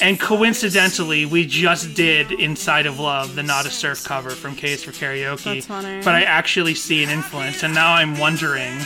And 0.00 0.20
coincidentally, 0.20 1.24
we 1.26 1.44
just 1.46 1.94
did 1.94 2.30
"Inside 2.30 2.86
of 2.86 3.00
Love," 3.00 3.34
the 3.34 3.42
Nada 3.42 3.70
Surf 3.70 4.04
cover 4.04 4.30
from 4.30 4.54
K 4.54 4.72
Is 4.74 4.84
for 4.84 4.92
Karaoke. 4.92 5.54
That's 5.54 5.66
funny. 5.66 6.02
But 6.04 6.14
I 6.14 6.22
actually 6.22 6.74
see 6.74 7.02
an 7.02 7.10
influence, 7.10 7.62
and 7.62 7.74
now 7.74 7.94
I'm 7.94 8.18
wondering 8.18 8.78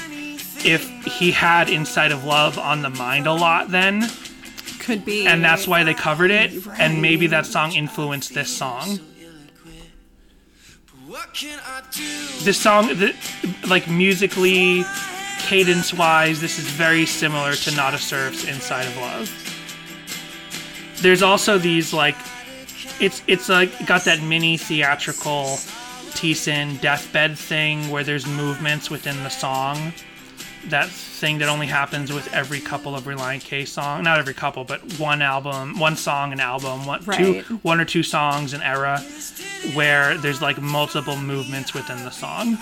if 0.65 0.89
he 1.05 1.31
had 1.31 1.69
"Inside 1.69 2.13
of 2.13 2.25
Love" 2.25 2.59
on 2.59 2.83
the 2.83 2.91
mind 2.91 3.27
a 3.27 3.33
lot 3.33 3.71
then. 3.71 4.09
Could 4.79 5.05
be. 5.05 5.27
and 5.27 5.45
that's 5.45 5.69
why 5.69 5.85
they 5.85 5.95
covered 5.95 6.33
it. 6.33 6.67
And 6.77 7.01
maybe 7.01 7.29
that 7.29 7.47
song 7.47 7.73
influenced 7.73 8.35
this 8.35 8.55
song. 8.55 8.99
This 12.43 12.61
song 12.61 12.89
th- 12.89 13.15
like 13.69 13.89
musically 13.89 14.85
cadence 15.39 15.93
wise 15.93 16.41
this 16.41 16.59
is 16.59 16.65
very 16.65 17.07
similar 17.07 17.53
to 17.53 17.71
Nada 17.77 17.99
Surf's 17.99 18.45
inside 18.49 18.87
of 18.87 18.97
love. 18.97 19.31
There's 21.01 21.23
also 21.23 21.59
these 21.59 21.93
like 21.93 22.17
it's 23.01 23.23
it's 23.27 23.49
like 23.49 23.87
got 23.87 24.05
that 24.05 24.23
mini 24.23 24.57
theatrical 24.57 25.59
Thiessen 26.13 26.81
deathbed 26.81 27.39
thing 27.39 27.89
where 27.89 28.05
there's 28.05 28.27
movements 28.27 28.91
within 28.91 29.23
the 29.23 29.29
song 29.31 29.93
that 30.69 30.89
thing 30.89 31.39
that 31.39 31.49
only 31.49 31.67
happens 31.67 32.13
with 32.13 32.33
every 32.33 32.61
couple 32.61 32.95
of 32.95 33.05
Relient 33.05 33.45
K 33.45 33.65
song. 33.65 34.05
Not 34.05 34.19
every 34.19 34.35
couple, 34.35 34.65
but 34.65 34.81
one 34.99 35.23
album, 35.23 35.79
one 35.79 35.97
song 35.97 36.33
an 36.33 36.41
album, 36.41 36.87
one 36.87 37.03
two 37.03 37.41
one 37.63 37.81
or 37.81 37.85
two 37.85 38.03
songs 38.03 38.53
an 38.53 38.63
era 38.63 39.01
where 39.75 40.17
there's 40.19 40.41
like 40.41 40.61
multiple 40.61 41.17
movements 41.17 41.75
within 41.75 41.99
the 42.05 42.11
song. 42.11 42.59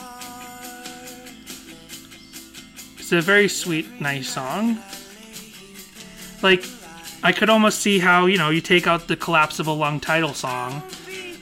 It's 2.98 3.12
a 3.12 3.20
very 3.20 3.48
sweet, 3.48 4.00
nice 4.00 4.28
song. 4.28 4.78
Like 6.42 6.64
I 7.22 7.32
could 7.32 7.50
almost 7.50 7.80
see 7.80 7.98
how, 7.98 8.26
you 8.26 8.38
know, 8.38 8.50
you 8.50 8.60
take 8.60 8.86
out 8.86 9.08
the 9.08 9.16
collapsible 9.16 9.76
lung 9.76 10.00
title 10.00 10.32
song 10.32 10.82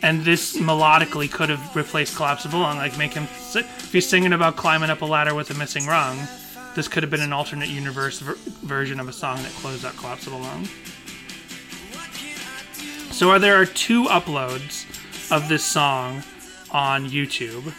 and 0.02 0.24
this 0.24 0.56
melodically 0.56 1.30
could 1.30 1.48
have 1.48 1.76
replaced 1.76 2.16
collapsible 2.16 2.60
lung 2.60 2.76
like 2.76 2.96
make 2.98 3.12
him 3.12 3.24
if 3.54 3.90
he's 3.92 4.08
singing 4.08 4.32
about 4.32 4.56
climbing 4.56 4.90
up 4.90 5.02
a 5.02 5.04
ladder 5.04 5.34
with 5.34 5.50
a 5.50 5.54
missing 5.54 5.86
rung 5.86 6.16
this 6.74 6.88
could 6.88 7.02
have 7.02 7.10
been 7.10 7.20
an 7.20 7.32
alternate 7.32 7.68
universe 7.68 8.20
ver- 8.20 8.36
version 8.62 9.00
of 9.00 9.08
a 9.08 9.12
song 9.12 9.36
that 9.42 9.52
closed 9.52 9.84
out 9.84 9.96
collapsible 9.96 10.38
lung 10.38 10.64
so 13.10 13.30
are 13.30 13.38
there 13.38 13.60
are 13.60 13.66
two 13.66 14.04
uploads 14.04 14.84
of 15.30 15.48
this 15.48 15.64
song 15.64 16.22
on 16.70 17.06
youtube 17.06 17.74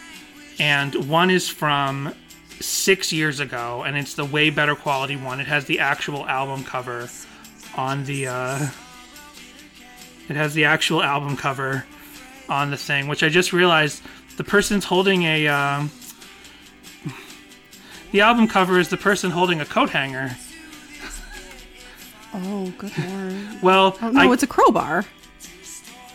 and 0.58 1.08
one 1.08 1.30
is 1.30 1.48
from 1.48 2.14
six 2.60 3.12
years 3.12 3.40
ago 3.40 3.82
and 3.86 3.96
it's 3.96 4.14
the 4.14 4.24
way 4.24 4.50
better 4.50 4.74
quality 4.74 5.16
one 5.16 5.40
it 5.40 5.46
has 5.46 5.64
the 5.64 5.78
actual 5.78 6.26
album 6.26 6.64
cover 6.64 7.08
on 7.76 8.04
the 8.04 8.26
uh 8.26 8.68
it 10.30 10.36
has 10.36 10.54
the 10.54 10.64
actual 10.64 11.02
album 11.02 11.36
cover 11.36 11.84
on 12.48 12.70
the 12.70 12.76
thing, 12.76 13.08
which 13.08 13.22
I 13.22 13.28
just 13.28 13.52
realized 13.52 14.02
the 14.36 14.44
person's 14.44 14.84
holding 14.84 15.22
a. 15.22 15.48
Um, 15.48 15.90
the 18.12 18.20
album 18.20 18.46
cover 18.48 18.78
is 18.78 18.88
the 18.88 18.96
person 18.96 19.30
holding 19.30 19.60
a 19.60 19.64
coat 19.66 19.90
hanger. 19.90 20.36
Oh, 22.32 22.72
good 22.78 22.96
lord. 22.96 23.62
Well, 23.62 23.98
Oh, 24.00 24.10
no, 24.10 24.20
I, 24.30 24.32
it's 24.32 24.44
a 24.44 24.46
crowbar. 24.46 25.04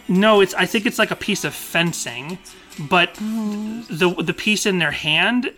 no, 0.08 0.40
it's. 0.42 0.54
I 0.54 0.66
think 0.66 0.86
it's 0.86 0.98
like 0.98 1.12
a 1.12 1.16
piece 1.16 1.44
of 1.44 1.54
fencing, 1.54 2.38
but 2.80 3.18
oh. 3.22 3.86
the 3.90 4.10
the 4.24 4.34
piece 4.34 4.66
in 4.66 4.80
their 4.80 4.92
hand 4.92 5.52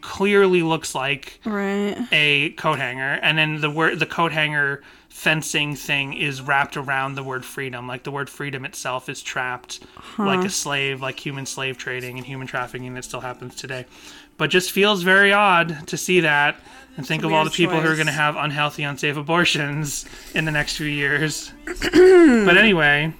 clearly 0.00 0.62
looks 0.62 0.94
like 0.96 1.38
Right. 1.44 1.96
a 2.10 2.50
coat 2.50 2.78
hanger, 2.78 3.20
and 3.22 3.38
then 3.38 3.60
the 3.60 3.70
word 3.70 4.00
the 4.00 4.06
coat 4.06 4.32
hanger 4.32 4.82
fencing 5.10 5.76
thing 5.76 6.12
is 6.14 6.42
wrapped 6.42 6.76
around 6.76 7.14
the 7.14 7.22
word 7.22 7.44
freedom. 7.44 7.86
Like 7.86 8.02
the 8.02 8.10
word 8.10 8.28
freedom 8.28 8.64
itself 8.64 9.08
is 9.08 9.22
trapped 9.22 9.78
like 10.18 10.44
a 10.44 10.50
slave, 10.50 11.00
like 11.02 11.24
human 11.24 11.46
slave 11.46 11.78
trading 11.78 12.16
and 12.18 12.26
human 12.26 12.48
trafficking 12.48 12.94
that 12.94 13.04
still 13.04 13.20
happens 13.20 13.54
today. 13.54 13.86
But 14.36 14.50
just 14.50 14.72
feels 14.72 15.02
very 15.02 15.32
odd 15.32 15.86
to 15.88 15.96
see 15.96 16.20
that 16.20 16.56
and 16.96 17.06
think 17.06 17.24
of 17.24 17.32
all 17.32 17.44
the 17.44 17.50
people 17.50 17.80
who 17.80 17.88
are 17.88 17.96
going 17.96 18.06
to 18.06 18.12
have 18.12 18.36
unhealthy, 18.36 18.84
unsafe 18.84 19.16
abortions 19.16 20.06
in 20.34 20.44
the 20.44 20.52
next 20.52 20.76
few 20.76 20.86
years. 20.86 21.52
but 21.66 22.56
anyway, 22.56 23.12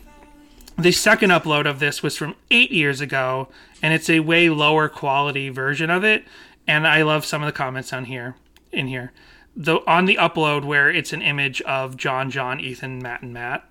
the 0.79 0.93
second 0.93 1.31
upload 1.31 1.67
of 1.67 1.81
this 1.81 2.03
was 2.03 2.17
from 2.17 2.37
eight 2.51 2.71
years 2.71 3.01
ago, 3.01 3.49
and 3.83 3.93
it's 3.93 4.09
a 4.09 4.21
way 4.21 4.49
lower 4.49 4.89
quality 4.89 5.49
version 5.49 5.91
of 5.91 6.05
it. 6.05 6.25
And 6.67 6.87
I 6.87 7.03
love 7.03 7.25
some 7.25 7.43
of 7.43 7.47
the 7.47 7.53
comments 7.53 7.93
on 7.93 8.07
here, 8.07 8.37
in 8.73 8.87
here. 8.87 9.13
The 9.57 9.79
on 9.87 10.07
the 10.07 10.17
upload 10.17 10.65
where 10.65 10.91
it's 10.91 11.13
an 11.13 11.23
image 11.23 11.61
of 11.63 11.97
John, 11.97 12.31
John, 12.31 12.59
Ethan, 12.61 13.01
Matt, 13.01 13.23
and 13.23 13.33
Matt, 13.33 13.69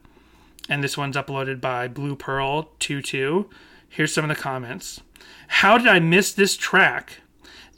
and 0.70 0.84
this 0.84 0.98
one's 0.98 1.18
uploaded 1.18 1.60
by 1.60 1.88
Blue 1.90 2.16
Pearl 2.16 2.70
22. 2.80 3.50
Here's 3.90 4.14
some 4.14 4.30
of 4.30 4.36
the 4.36 4.42
comments. 4.42 5.02
How 5.48 5.78
did 5.78 5.88
I 5.88 6.00
miss 6.00 6.32
this 6.32 6.56
track? 6.56 7.18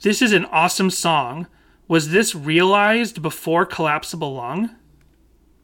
This 0.01 0.21
is 0.21 0.33
an 0.33 0.45
awesome 0.45 0.89
song. 0.89 1.47
Was 1.87 2.09
this 2.09 2.35
realized 2.35 3.21
before 3.21 3.65
Collapsible 3.65 4.33
Lung? 4.33 4.75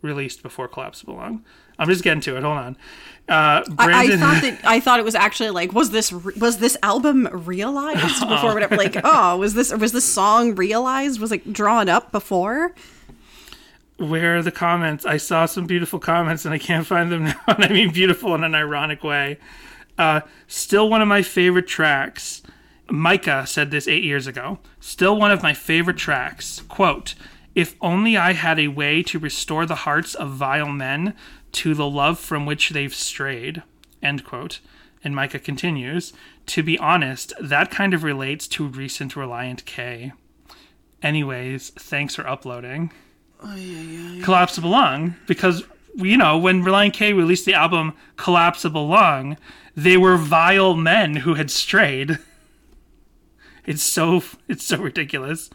Released 0.01 0.43
before 0.43 0.67
Collapsible 0.67 1.15
Lung. 1.15 1.43
I'm 1.77 1.87
just 1.87 2.03
getting 2.03 2.21
to 2.21 2.37
it. 2.37 2.43
Hold 2.43 2.57
on. 2.57 2.77
Uh, 3.27 3.63
I, 3.79 4.05
I 4.05 4.17
thought 4.17 4.41
that 4.41 4.59
I 4.63 4.79
thought 4.79 4.99
it 4.99 5.05
was 5.05 5.15
actually 5.15 5.51
like 5.51 5.73
was 5.73 5.91
this 5.91 6.11
was 6.11 6.57
this 6.57 6.77
album 6.83 7.27
realized 7.31 8.19
before 8.27 8.53
whatever 8.53 8.75
like 8.75 8.97
oh 9.03 9.37
was 9.37 9.53
this 9.53 9.71
was 9.73 9.91
this 9.91 10.03
song 10.03 10.55
realized 10.55 11.19
was 11.19 11.31
like 11.31 11.49
drawn 11.51 11.87
up 11.87 12.11
before 12.11 12.73
where 14.01 14.37
are 14.37 14.41
the 14.41 14.51
comments? 14.51 15.05
I 15.05 15.17
saw 15.17 15.45
some 15.45 15.67
beautiful 15.67 15.99
comments 15.99 16.45
and 16.45 16.53
I 16.53 16.57
can't 16.57 16.87
find 16.87 17.11
them 17.11 17.25
now. 17.25 17.39
And 17.47 17.63
I 17.63 17.69
mean 17.69 17.91
beautiful 17.91 18.33
in 18.35 18.43
an 18.43 18.55
ironic 18.55 19.03
way. 19.03 19.37
Uh, 19.97 20.21
still 20.47 20.89
one 20.89 21.01
of 21.01 21.07
my 21.07 21.21
favorite 21.21 21.67
tracks. 21.67 22.41
Micah 22.91 23.45
said 23.47 23.71
this 23.71 23.87
eight 23.87 24.03
years 24.03 24.27
ago. 24.27 24.59
Still 24.79 25.17
one 25.17 25.31
of 25.31 25.43
my 25.43 25.53
favorite 25.53 25.97
tracks. 25.97 26.61
Quote, 26.67 27.15
if 27.55 27.75
only 27.81 28.15
I 28.15 28.33
had 28.33 28.59
a 28.59 28.69
way 28.69 29.03
to 29.03 29.19
restore 29.19 29.65
the 29.65 29.75
hearts 29.75 30.15
of 30.15 30.31
vile 30.31 30.69
men 30.69 31.13
to 31.53 31.73
the 31.73 31.87
love 31.87 32.19
from 32.19 32.45
which 32.45 32.69
they've 32.69 32.93
strayed. 32.93 33.63
End 34.01 34.23
quote. 34.23 34.59
And 35.03 35.15
Micah 35.15 35.39
continues, 35.39 36.13
to 36.47 36.63
be 36.63 36.77
honest, 36.77 37.33
that 37.41 37.71
kind 37.71 37.93
of 37.93 38.03
relates 38.03 38.47
to 38.49 38.67
recent 38.67 39.15
Relient 39.15 39.65
K. 39.65 40.13
Anyways, 41.01 41.71
thanks 41.71 42.15
for 42.15 42.27
uploading. 42.27 42.91
Collapsible 44.23 44.69
Lung 44.69 45.15
because 45.25 45.63
you 45.95 46.15
know 46.15 46.37
when 46.37 46.63
Relient 46.63 46.93
K 46.93 47.11
released 47.13 47.45
the 47.45 47.55
album 47.55 47.93
Collapsible 48.15 48.87
Lung, 48.87 49.35
they 49.75 49.97
were 49.97 50.17
vile 50.17 50.75
men 50.75 51.17
who 51.17 51.33
had 51.33 51.49
strayed. 51.49 52.19
It's 53.65 53.83
so 53.83 54.23
it's 54.47 54.65
so 54.65 54.77
ridiculous. 54.77 55.49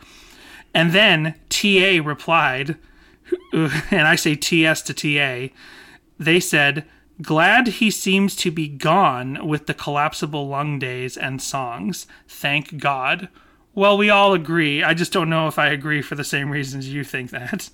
And 0.75 0.93
then 0.93 1.35
TA 1.49 2.01
replied, 2.05 2.77
and 3.53 4.09
I 4.09 4.17
say 4.17 4.35
TS 4.35 4.83
to 4.83 4.95
TA. 4.95 5.55
They 6.19 6.41
said, 6.41 6.87
"Glad 7.23 7.69
he 7.69 7.91
seems 7.91 8.37
to 8.37 8.51
be 8.51 8.69
gone 8.69 9.47
with 9.47 9.67
the 9.67 9.75
collapsible 9.75 10.49
lung 10.49 10.79
days 10.79 11.17
and 11.17 11.41
songs. 11.41 12.07
Thank 12.29 12.79
God." 12.79 13.29
Well, 13.75 13.99
we 13.99 14.09
all 14.09 14.33
agree. 14.33 14.83
I 14.83 14.95
just 14.95 15.13
don't 15.13 15.29
know 15.29 15.49
if 15.49 15.59
I 15.59 15.69
agree 15.69 16.01
for 16.01 16.15
the 16.15 16.25
same 16.25 16.51
reasons 16.51 16.89
you 16.89 17.05
think 17.05 17.31
that. 17.31 17.69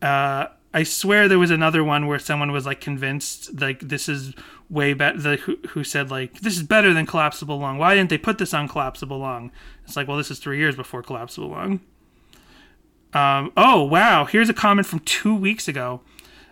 Uh, 0.00 0.46
I 0.72 0.84
swear 0.84 1.26
there 1.26 1.38
was 1.38 1.50
another 1.50 1.82
one 1.82 2.06
where 2.06 2.18
someone 2.18 2.52
was 2.52 2.64
like 2.64 2.80
convinced 2.80 3.60
like 3.60 3.80
this 3.80 4.08
is 4.08 4.34
way 4.68 4.94
better. 4.94 5.18
The 5.18 5.36
who, 5.36 5.58
who 5.70 5.82
said 5.82 6.10
like 6.10 6.40
this 6.40 6.56
is 6.56 6.62
better 6.62 6.94
than 6.94 7.06
collapsible 7.06 7.58
lung. 7.58 7.78
Why 7.78 7.94
didn't 7.94 8.10
they 8.10 8.18
put 8.18 8.38
this 8.38 8.54
on 8.54 8.68
collapsible 8.68 9.18
lung? 9.18 9.50
It's 9.84 9.96
like 9.96 10.06
well, 10.06 10.16
this 10.16 10.30
is 10.30 10.38
three 10.38 10.58
years 10.58 10.76
before 10.76 11.02
collapsible 11.02 11.50
lung. 11.50 11.80
Um, 13.12 13.52
oh 13.56 13.82
wow, 13.82 14.24
here's 14.24 14.48
a 14.48 14.54
comment 14.54 14.86
from 14.86 15.00
two 15.00 15.34
weeks 15.34 15.66
ago. 15.66 16.02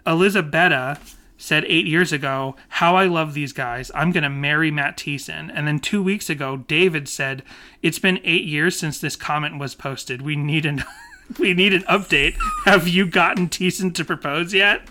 Elizabetta 0.05 0.99
said 1.37 1.65
eight 1.67 1.87
years 1.87 2.13
ago, 2.13 2.57
"How 2.71 2.97
I 2.97 3.07
love 3.07 3.35
these 3.35 3.53
guys. 3.53 3.93
I'm 3.95 4.11
gonna 4.11 4.29
marry 4.31 4.73
Matt 4.73 4.97
Thiessen." 4.97 5.49
And 5.55 5.69
then 5.69 5.79
two 5.79 6.03
weeks 6.03 6.29
ago, 6.29 6.57
David 6.57 7.09
said, 7.09 7.45
"It's 7.83 8.01
been 8.01 8.19
eight 8.25 8.45
years 8.45 8.77
since 8.77 8.99
this 8.99 9.15
comment 9.15 9.61
was 9.61 9.77
posted. 9.77 10.23
We 10.23 10.35
need 10.35 10.67
an 10.67 10.83
we 11.39 11.55
need 11.55 11.73
an 11.73 11.83
update. 11.83 12.37
Have 12.65 12.87
you 12.89 13.07
gotten 13.07 13.49
Thiessen 13.49 13.93
to 13.95 14.05
propose 14.05 14.55
yet?" 14.55 14.83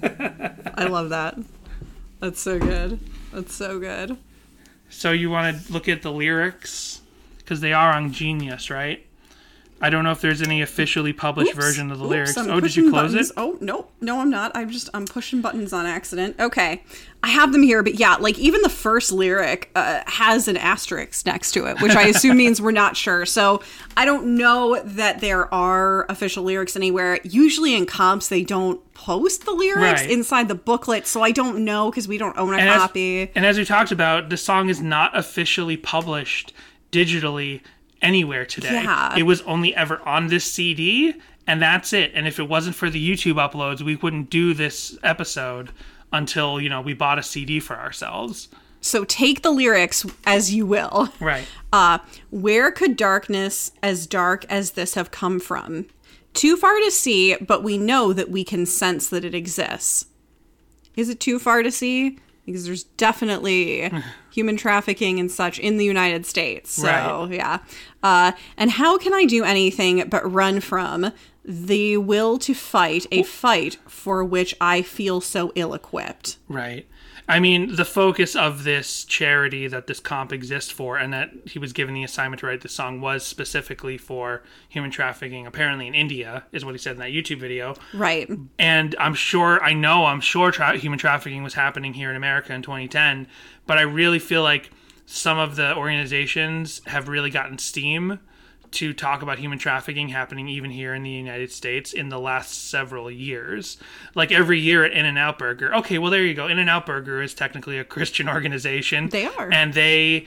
I 0.00 0.86
love 0.86 1.10
that 1.10 1.36
that's 2.20 2.40
so 2.40 2.58
good 2.58 2.98
that's 3.32 3.54
so 3.54 3.78
good 3.78 4.16
So 4.88 5.12
you 5.12 5.30
want 5.30 5.64
to 5.66 5.72
look 5.72 5.88
at 5.88 6.02
the 6.02 6.10
lyrics 6.12 7.00
because 7.38 7.60
they 7.60 7.72
are 7.72 7.92
on 7.92 8.12
Genius, 8.12 8.70
right? 8.70 9.06
I 9.82 9.88
don't 9.88 10.04
know 10.04 10.10
if 10.10 10.20
there's 10.20 10.42
any 10.42 10.60
officially 10.60 11.12
published 11.14 11.52
Oops. 11.52 11.64
version 11.64 11.90
of 11.90 11.98
the 11.98 12.04
Oops, 12.04 12.10
lyrics. 12.10 12.36
I'm 12.36 12.50
oh, 12.50 12.60
did 12.60 12.76
you 12.76 12.90
close 12.90 13.12
buttons. 13.12 13.30
it? 13.30 13.34
Oh 13.36 13.56
no, 13.60 13.86
no, 14.00 14.20
I'm 14.20 14.28
not. 14.30 14.52
I'm 14.54 14.68
just 14.70 14.90
I'm 14.92 15.06
pushing 15.06 15.40
buttons 15.40 15.72
on 15.72 15.86
accident. 15.86 16.36
Okay, 16.38 16.82
I 17.22 17.28
have 17.28 17.52
them 17.52 17.62
here, 17.62 17.82
but 17.82 17.94
yeah, 17.94 18.16
like 18.16 18.38
even 18.38 18.60
the 18.62 18.68
first 18.68 19.10
lyric 19.10 19.70
uh, 19.74 20.02
has 20.06 20.48
an 20.48 20.56
asterisk 20.58 21.24
next 21.24 21.52
to 21.52 21.64
it, 21.66 21.80
which 21.80 21.92
I 21.96 22.08
assume 22.08 22.36
means 22.44 22.60
we're 22.60 22.72
not 22.72 22.96
sure. 22.96 23.24
So 23.24 23.62
I 23.96 24.04
don't 24.04 24.36
know 24.36 24.80
that 24.82 25.20
there 25.20 25.52
are 25.54 26.04
official 26.10 26.44
lyrics 26.44 26.76
anywhere. 26.76 27.18
Usually 27.24 27.74
in 27.74 27.86
comps 27.86 28.28
they 28.28 28.42
don't 28.44 28.80
post 28.92 29.46
the 29.46 29.52
lyrics 29.52 30.02
Right. 30.02 30.10
inside 30.10 30.48
the 30.48 30.54
booklet, 30.54 31.06
so 31.06 31.22
I 31.22 31.30
don't 31.30 31.64
know 31.64 31.90
because 31.90 32.06
we 32.06 32.18
don't 32.18 32.36
own 32.36 32.52
a 32.52 32.58
And 32.58 32.68
as, 32.68 32.80
copy. 32.82 33.30
and 33.34 33.46
as 33.46 33.56
we 33.56 33.64
talked 33.64 33.92
about, 33.92 34.28
the 34.28 34.36
song 34.36 34.68
is 34.68 34.82
not 34.82 35.16
officially 35.16 35.78
published 35.78 36.52
digitally 36.92 37.62
anywhere 38.02 38.44
today. 38.44 38.82
Yeah. 38.82 39.16
It 39.16 39.24
was 39.24 39.42
only 39.42 39.74
ever 39.74 40.00
on 40.06 40.28
this 40.28 40.44
CD, 40.44 41.14
and 41.46 41.60
that's 41.60 41.92
it. 41.92 42.12
And 42.14 42.26
if 42.26 42.38
it 42.38 42.48
wasn't 42.48 42.76
for 42.76 42.90
the 42.90 43.10
YouTube 43.10 43.34
uploads, 43.34 43.82
we 43.82 43.96
wouldn't 43.96 44.30
do 44.30 44.54
this 44.54 44.98
episode 45.02 45.70
until, 46.12 46.60
you 46.60 46.68
know, 46.68 46.80
we 46.80 46.94
bought 46.94 47.18
a 47.18 47.22
CD 47.22 47.60
for 47.60 47.76
ourselves. 47.76 48.48
So 48.80 49.04
take 49.04 49.42
the 49.42 49.50
lyrics 49.50 50.06
as 50.24 50.54
you 50.54 50.66
will. 50.66 51.10
Right. 51.20 51.46
Uh, 51.72 51.98
where 52.30 52.70
could 52.70 52.96
darkness 52.96 53.72
as 53.82 54.06
dark 54.06 54.44
as 54.48 54.72
this 54.72 54.94
have 54.94 55.10
come 55.10 55.38
from? 55.38 55.86
Too 56.32 56.56
far 56.56 56.78
to 56.78 56.90
see, 56.90 57.36
but 57.36 57.62
we 57.62 57.76
know 57.76 58.12
that 58.12 58.30
we 58.30 58.44
can 58.44 58.64
sense 58.64 59.08
that 59.08 59.24
it 59.24 59.34
exists. 59.34 60.06
Is 60.96 61.08
it 61.08 61.20
too 61.20 61.38
far 61.38 61.62
to 61.62 61.70
see? 61.70 62.18
Because 62.46 62.64
there's 62.64 62.84
definitely 62.84 63.92
human 64.32 64.56
trafficking 64.56 65.18
and 65.20 65.30
such 65.30 65.58
in 65.58 65.76
the 65.76 65.84
United 65.84 66.26
States. 66.26 66.72
So, 66.72 66.86
Right. 67.26 67.32
yeah. 67.34 67.58
Uh, 68.02 68.32
and 68.56 68.70
how 68.72 68.98
can 68.98 69.12
I 69.14 69.24
do 69.24 69.44
anything 69.44 70.08
but 70.08 70.30
run 70.30 70.60
from 70.60 71.12
the 71.44 71.96
will 71.96 72.38
to 72.38 72.54
fight 72.54 73.06
a 73.10 73.22
fight 73.22 73.78
for 73.86 74.24
which 74.24 74.54
I 74.60 74.82
feel 74.82 75.20
so 75.20 75.52
ill 75.54 75.74
equipped? 75.74 76.36
Right. 76.48 76.86
I 77.28 77.38
mean, 77.38 77.76
the 77.76 77.84
focus 77.84 78.34
of 78.34 78.64
this 78.64 79.04
charity 79.04 79.68
that 79.68 79.86
this 79.86 80.00
comp 80.00 80.32
exists 80.32 80.72
for, 80.72 80.96
and 80.96 81.12
that 81.12 81.30
he 81.44 81.60
was 81.60 81.72
given 81.72 81.94
the 81.94 82.02
assignment 82.02 82.40
to 82.40 82.46
write 82.46 82.62
this 82.62 82.72
song, 82.74 83.00
was 83.00 83.24
specifically 83.24 83.96
for 83.96 84.42
human 84.68 84.90
trafficking, 84.90 85.46
apparently 85.46 85.86
in 85.86 85.94
India, 85.94 86.42
is 86.50 86.64
what 86.64 86.74
he 86.74 86.78
said 86.78 86.92
in 86.94 86.98
that 86.98 87.10
YouTube 87.12 87.38
video. 87.38 87.76
Right. 87.94 88.28
And 88.58 88.96
I'm 88.98 89.14
sure, 89.14 89.62
I 89.62 89.74
know, 89.74 90.06
I'm 90.06 90.20
sure 90.20 90.50
tra- 90.50 90.76
human 90.76 90.98
trafficking 90.98 91.44
was 91.44 91.54
happening 91.54 91.94
here 91.94 92.10
in 92.10 92.16
America 92.16 92.52
in 92.52 92.62
2010, 92.62 93.28
but 93.70 93.78
I 93.78 93.82
really 93.82 94.18
feel 94.18 94.42
like 94.42 94.68
some 95.06 95.38
of 95.38 95.54
the 95.54 95.76
organizations 95.76 96.82
have 96.86 97.06
really 97.06 97.30
gotten 97.30 97.56
steam 97.56 98.18
to 98.72 98.92
talk 98.92 99.22
about 99.22 99.38
human 99.38 99.60
trafficking 99.60 100.08
happening 100.08 100.48
even 100.48 100.72
here 100.72 100.92
in 100.92 101.04
the 101.04 101.10
United 101.10 101.52
States 101.52 101.92
in 101.92 102.08
the 102.08 102.18
last 102.18 102.68
several 102.68 103.08
years. 103.08 103.78
Like 104.16 104.32
every 104.32 104.58
year 104.58 104.84
at 104.84 104.90
In 104.90 105.06
N 105.06 105.16
Out 105.16 105.38
Burger. 105.38 105.72
Okay, 105.72 105.98
well 105.98 106.10
there 106.10 106.24
you 106.24 106.34
go. 106.34 106.48
In 106.48 106.58
N 106.58 106.68
Out 106.68 106.84
Burger 106.84 107.22
is 107.22 107.32
technically 107.32 107.78
a 107.78 107.84
Christian 107.94 108.28
organization. 108.28 109.08
They 109.08 109.26
are. 109.26 109.48
And 109.52 109.72
they 109.72 110.26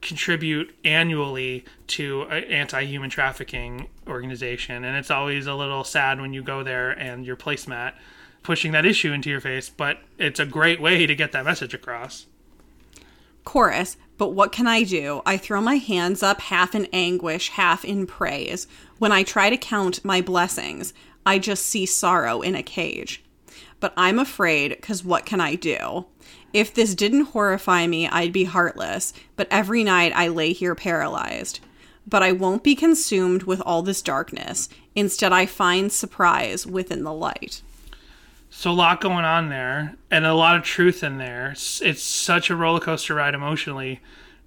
contribute 0.00 0.74
annually 0.84 1.64
to 1.86 2.22
an 2.22 2.42
anti-human 2.42 3.10
trafficking 3.10 3.86
organization 4.08 4.82
and 4.82 4.96
it's 4.96 5.12
always 5.12 5.46
a 5.46 5.54
little 5.54 5.84
sad 5.84 6.20
when 6.20 6.32
you 6.32 6.42
go 6.42 6.64
there 6.64 6.90
and 6.90 7.24
your 7.24 7.36
placemat 7.36 7.92
pushing 8.42 8.72
that 8.72 8.84
issue 8.84 9.12
into 9.12 9.30
your 9.30 9.40
face 9.40 9.70
but 9.70 9.98
it's 10.18 10.40
a 10.40 10.44
great 10.44 10.80
way 10.80 11.06
to 11.06 11.14
get 11.14 11.30
that 11.30 11.44
message 11.44 11.72
across 11.72 12.26
Chorus, 13.44 13.96
but 14.18 14.28
what 14.28 14.52
can 14.52 14.66
I 14.66 14.82
do? 14.84 15.22
I 15.26 15.36
throw 15.36 15.60
my 15.60 15.76
hands 15.76 16.22
up, 16.22 16.40
half 16.42 16.74
in 16.74 16.86
anguish, 16.92 17.48
half 17.50 17.84
in 17.84 18.06
praise. 18.06 18.66
When 18.98 19.12
I 19.12 19.22
try 19.22 19.50
to 19.50 19.56
count 19.56 20.04
my 20.04 20.20
blessings, 20.20 20.94
I 21.26 21.38
just 21.38 21.66
see 21.66 21.86
sorrow 21.86 22.40
in 22.40 22.54
a 22.54 22.62
cage. 22.62 23.24
But 23.80 23.92
I'm 23.96 24.18
afraid, 24.18 24.70
because 24.70 25.04
what 25.04 25.26
can 25.26 25.40
I 25.40 25.56
do? 25.56 26.06
If 26.52 26.72
this 26.72 26.94
didn't 26.94 27.32
horrify 27.32 27.86
me, 27.86 28.06
I'd 28.06 28.32
be 28.32 28.44
heartless, 28.44 29.12
but 29.36 29.48
every 29.50 29.82
night 29.82 30.12
I 30.14 30.28
lay 30.28 30.52
here 30.52 30.74
paralyzed. 30.74 31.60
But 32.06 32.22
I 32.22 32.32
won't 32.32 32.62
be 32.62 32.74
consumed 32.74 33.44
with 33.44 33.60
all 33.62 33.82
this 33.82 34.02
darkness. 34.02 34.68
Instead, 34.94 35.32
I 35.32 35.46
find 35.46 35.90
surprise 35.90 36.66
within 36.66 37.04
the 37.04 37.12
light. 37.12 37.62
So 38.54 38.70
a 38.70 38.72
lot 38.72 39.00
going 39.00 39.24
on 39.24 39.48
there, 39.48 39.96
and 40.10 40.26
a 40.26 40.34
lot 40.34 40.56
of 40.56 40.62
truth 40.62 41.02
in 41.02 41.16
there. 41.16 41.52
It's, 41.52 42.02
such 42.02 42.50
a 42.50 42.54
roller 42.54 42.80
coaster 42.80 43.14
ride 43.14 43.34
emotionally. 43.34 44.00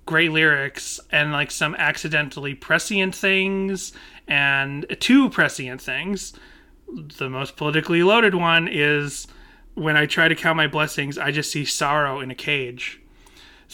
Great 0.05 0.31
lyrics 0.31 0.99
and 1.11 1.31
like 1.31 1.49
some 1.49 1.73
accidentally 1.75 2.53
prescient 2.53 3.15
things 3.15 3.93
and 4.27 4.85
two 4.99 5.27
prescient 5.31 5.81
things. 5.81 6.33
The 7.17 7.31
most 7.31 7.57
politically 7.57 8.03
loaded 8.03 8.35
one 8.35 8.67
is 8.67 9.25
when 9.73 9.97
I 9.97 10.05
try 10.05 10.27
to 10.27 10.35
count 10.35 10.55
my 10.55 10.67
blessings, 10.67 11.17
I 11.17 11.31
just 11.31 11.51
see 11.51 11.65
sorrow 11.65 12.19
in 12.19 12.29
a 12.29 12.35
cage. 12.35 13.01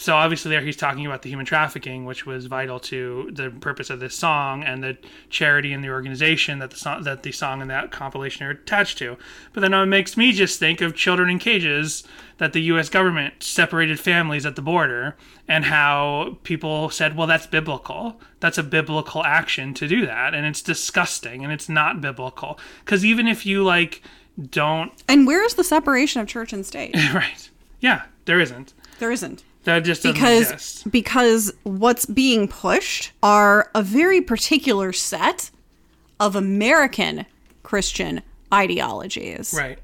So 0.02 0.16
obviously 0.16 0.50
there 0.50 0.62
he's 0.62 0.76
talking 0.76 1.06
about 1.06 1.22
the 1.22 1.28
human 1.28 1.46
trafficking, 1.46 2.04
which 2.06 2.26
was 2.26 2.46
vital 2.46 2.80
to 2.80 3.30
the 3.32 3.50
purpose 3.50 3.88
of 3.88 4.00
this 4.00 4.16
song 4.16 4.64
and 4.64 4.82
the 4.82 4.98
charity 5.30 5.72
and 5.72 5.84
the 5.84 5.90
organization 5.90 6.58
that 6.58 6.72
the 6.72 6.76
song 6.76 7.04
that 7.04 7.22
the 7.22 7.30
song 7.30 7.62
and 7.62 7.70
that 7.70 7.92
compilation 7.92 8.44
are 8.44 8.50
attached 8.50 8.98
to. 8.98 9.16
But 9.52 9.60
then 9.60 9.72
it 9.72 9.86
makes 9.86 10.16
me 10.16 10.32
just 10.32 10.58
think 10.58 10.80
of 10.80 10.96
children 10.96 11.30
in 11.30 11.38
cages 11.38 12.02
that 12.38 12.52
the 12.52 12.62
U.S. 12.62 12.88
government 12.88 13.44
separated 13.44 14.00
families 14.00 14.44
at 14.44 14.56
the 14.56 14.62
border 14.62 15.14
and 15.46 15.66
how 15.66 16.36
people 16.42 16.90
said, 16.90 17.16
"Well, 17.16 17.28
that's 17.28 17.46
biblical. 17.46 18.20
That's 18.40 18.58
a 18.58 18.64
biblical 18.64 19.22
action 19.22 19.72
to 19.74 19.86
do 19.86 20.04
that," 20.04 20.34
and 20.34 20.44
it's 20.44 20.62
disgusting 20.62 21.44
and 21.44 21.52
it's 21.52 21.68
not 21.68 22.00
biblical 22.00 22.58
because 22.84 23.04
even 23.04 23.28
if 23.28 23.46
you 23.46 23.62
like 23.62 24.02
don't 24.50 24.92
And 25.06 25.28
where 25.28 25.44
is 25.44 25.54
the 25.54 25.62
separation 25.62 26.20
of 26.20 26.26
church 26.26 26.52
and 26.52 26.66
state? 26.66 26.96
right, 27.14 27.48
yeah, 27.78 28.06
there 28.24 28.40
isn't. 28.40 28.74
There 28.98 29.12
isn't. 29.12 29.44
That 29.64 29.80
just 29.80 30.02
doesn't 30.02 30.14
because 30.14 30.50
exist. 30.50 30.90
because 30.90 31.52
what's 31.62 32.06
being 32.06 32.48
pushed 32.48 33.12
are 33.22 33.70
a 33.74 33.82
very 33.82 34.20
particular 34.20 34.92
set 34.92 35.50
of 36.18 36.34
American 36.34 37.26
Christian 37.62 38.22
ideologies. 38.52 39.54
Right. 39.56 39.78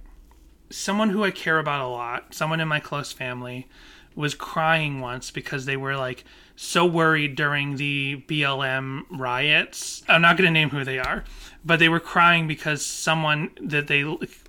Someone 0.70 1.10
who 1.10 1.24
I 1.24 1.30
care 1.30 1.58
about 1.58 1.84
a 1.84 1.88
lot, 1.88 2.34
someone 2.34 2.60
in 2.60 2.68
my 2.68 2.80
close 2.80 3.12
family, 3.12 3.68
was 4.14 4.34
crying 4.34 5.00
once 5.00 5.30
because 5.30 5.64
they 5.64 5.76
were 5.76 5.96
like 5.96 6.24
so 6.60 6.84
worried 6.84 7.36
during 7.36 7.76
the 7.76 8.20
BLM 8.26 9.04
riots. 9.10 10.02
I'm 10.08 10.22
not 10.22 10.36
going 10.36 10.48
to 10.48 10.52
name 10.52 10.70
who 10.70 10.82
they 10.82 10.98
are, 10.98 11.22
but 11.64 11.78
they 11.78 11.88
were 11.88 12.00
crying 12.00 12.48
because 12.48 12.84
someone 12.84 13.50
that 13.62 13.86
they 13.86 14.02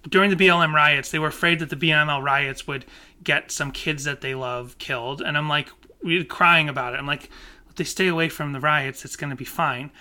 during 0.09 0.31
the 0.31 0.35
BLM 0.35 0.73
riots, 0.73 1.11
they 1.11 1.19
were 1.19 1.27
afraid 1.27 1.59
that 1.59 1.69
the 1.69 1.75
BLM 1.75 2.23
riots 2.23 2.65
would 2.65 2.85
get 3.23 3.51
some 3.51 3.69
kids 3.69 4.05
that 4.05 4.21
they 4.21 4.33
love 4.33 4.75
killed. 4.79 5.21
And 5.21 5.37
I'm 5.37 5.47
like, 5.47 5.69
we 6.03 6.23
crying 6.23 6.67
about 6.67 6.95
it. 6.95 6.97
I'm 6.97 7.05
like, 7.05 7.29
if 7.69 7.75
they 7.75 7.83
stay 7.83 8.07
away 8.07 8.27
from 8.27 8.53
the 8.53 8.59
riots, 8.59 9.05
it's 9.05 9.15
going 9.15 9.29
to 9.29 9.35
be 9.35 9.45
fine. 9.45 9.91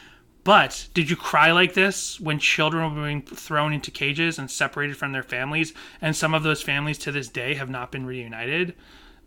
But 0.44 0.88
did 0.94 1.10
you 1.10 1.16
cry 1.16 1.52
like 1.52 1.74
this 1.74 2.18
when 2.18 2.38
children 2.38 2.94
were 2.94 3.02
being 3.02 3.20
thrown 3.20 3.74
into 3.74 3.90
cages 3.90 4.38
and 4.38 4.50
separated 4.50 4.96
from 4.96 5.12
their 5.12 5.22
families, 5.22 5.74
and 6.00 6.16
some 6.16 6.32
of 6.32 6.42
those 6.42 6.62
families 6.62 6.96
to 7.00 7.12
this 7.12 7.28
day 7.28 7.52
have 7.52 7.68
not 7.68 7.92
been 7.92 8.06
reunited? 8.06 8.74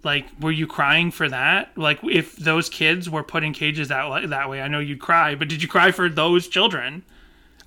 Like, 0.04 0.26
were 0.40 0.52
you 0.52 0.66
crying 0.68 1.12
for 1.12 1.30
that? 1.30 1.78
Like, 1.78 2.00
if 2.04 2.36
those 2.36 2.70
kids 2.70 3.10
were 3.10 3.24
put 3.24 3.44
in 3.44 3.54
cages 3.54 3.90
that 3.90 4.30
that 4.30 4.50
way, 4.50 4.62
I 4.62 4.68
know 4.68 4.80
you'd 4.80 5.00
cry. 5.00 5.36
But 5.36 5.48
did 5.48 5.62
you 5.62 5.68
cry 5.68 5.92
for 5.92 6.10
those 6.10 6.48
children? 6.48 7.04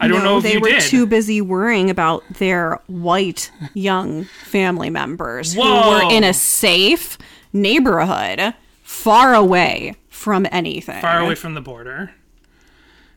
I 0.01 0.09
don't 0.09 0.19
No, 0.19 0.25
know 0.25 0.37
if 0.39 0.43
they 0.43 0.59
were 0.59 0.69
did. 0.69 0.83
too 0.83 1.07
busy 1.07 1.41
worrying 1.41 1.89
about 1.91 2.25
their 2.39 2.81
white 2.89 3.53
young 3.75 4.25
family 4.45 4.91
members 4.91 5.55
who 5.55 5.61
were 5.63 6.11
in 6.11 6.25
a 6.25 6.35
safe 6.35 7.17
neighborhood 7.53 8.55
far 8.83 9.35
away 9.35 9.95
from 10.09 10.47
anything. 10.51 11.01
far 11.01 11.21
away 11.21 11.37
from 11.37 11.55
the 11.55 11.61
border. 11.61 12.11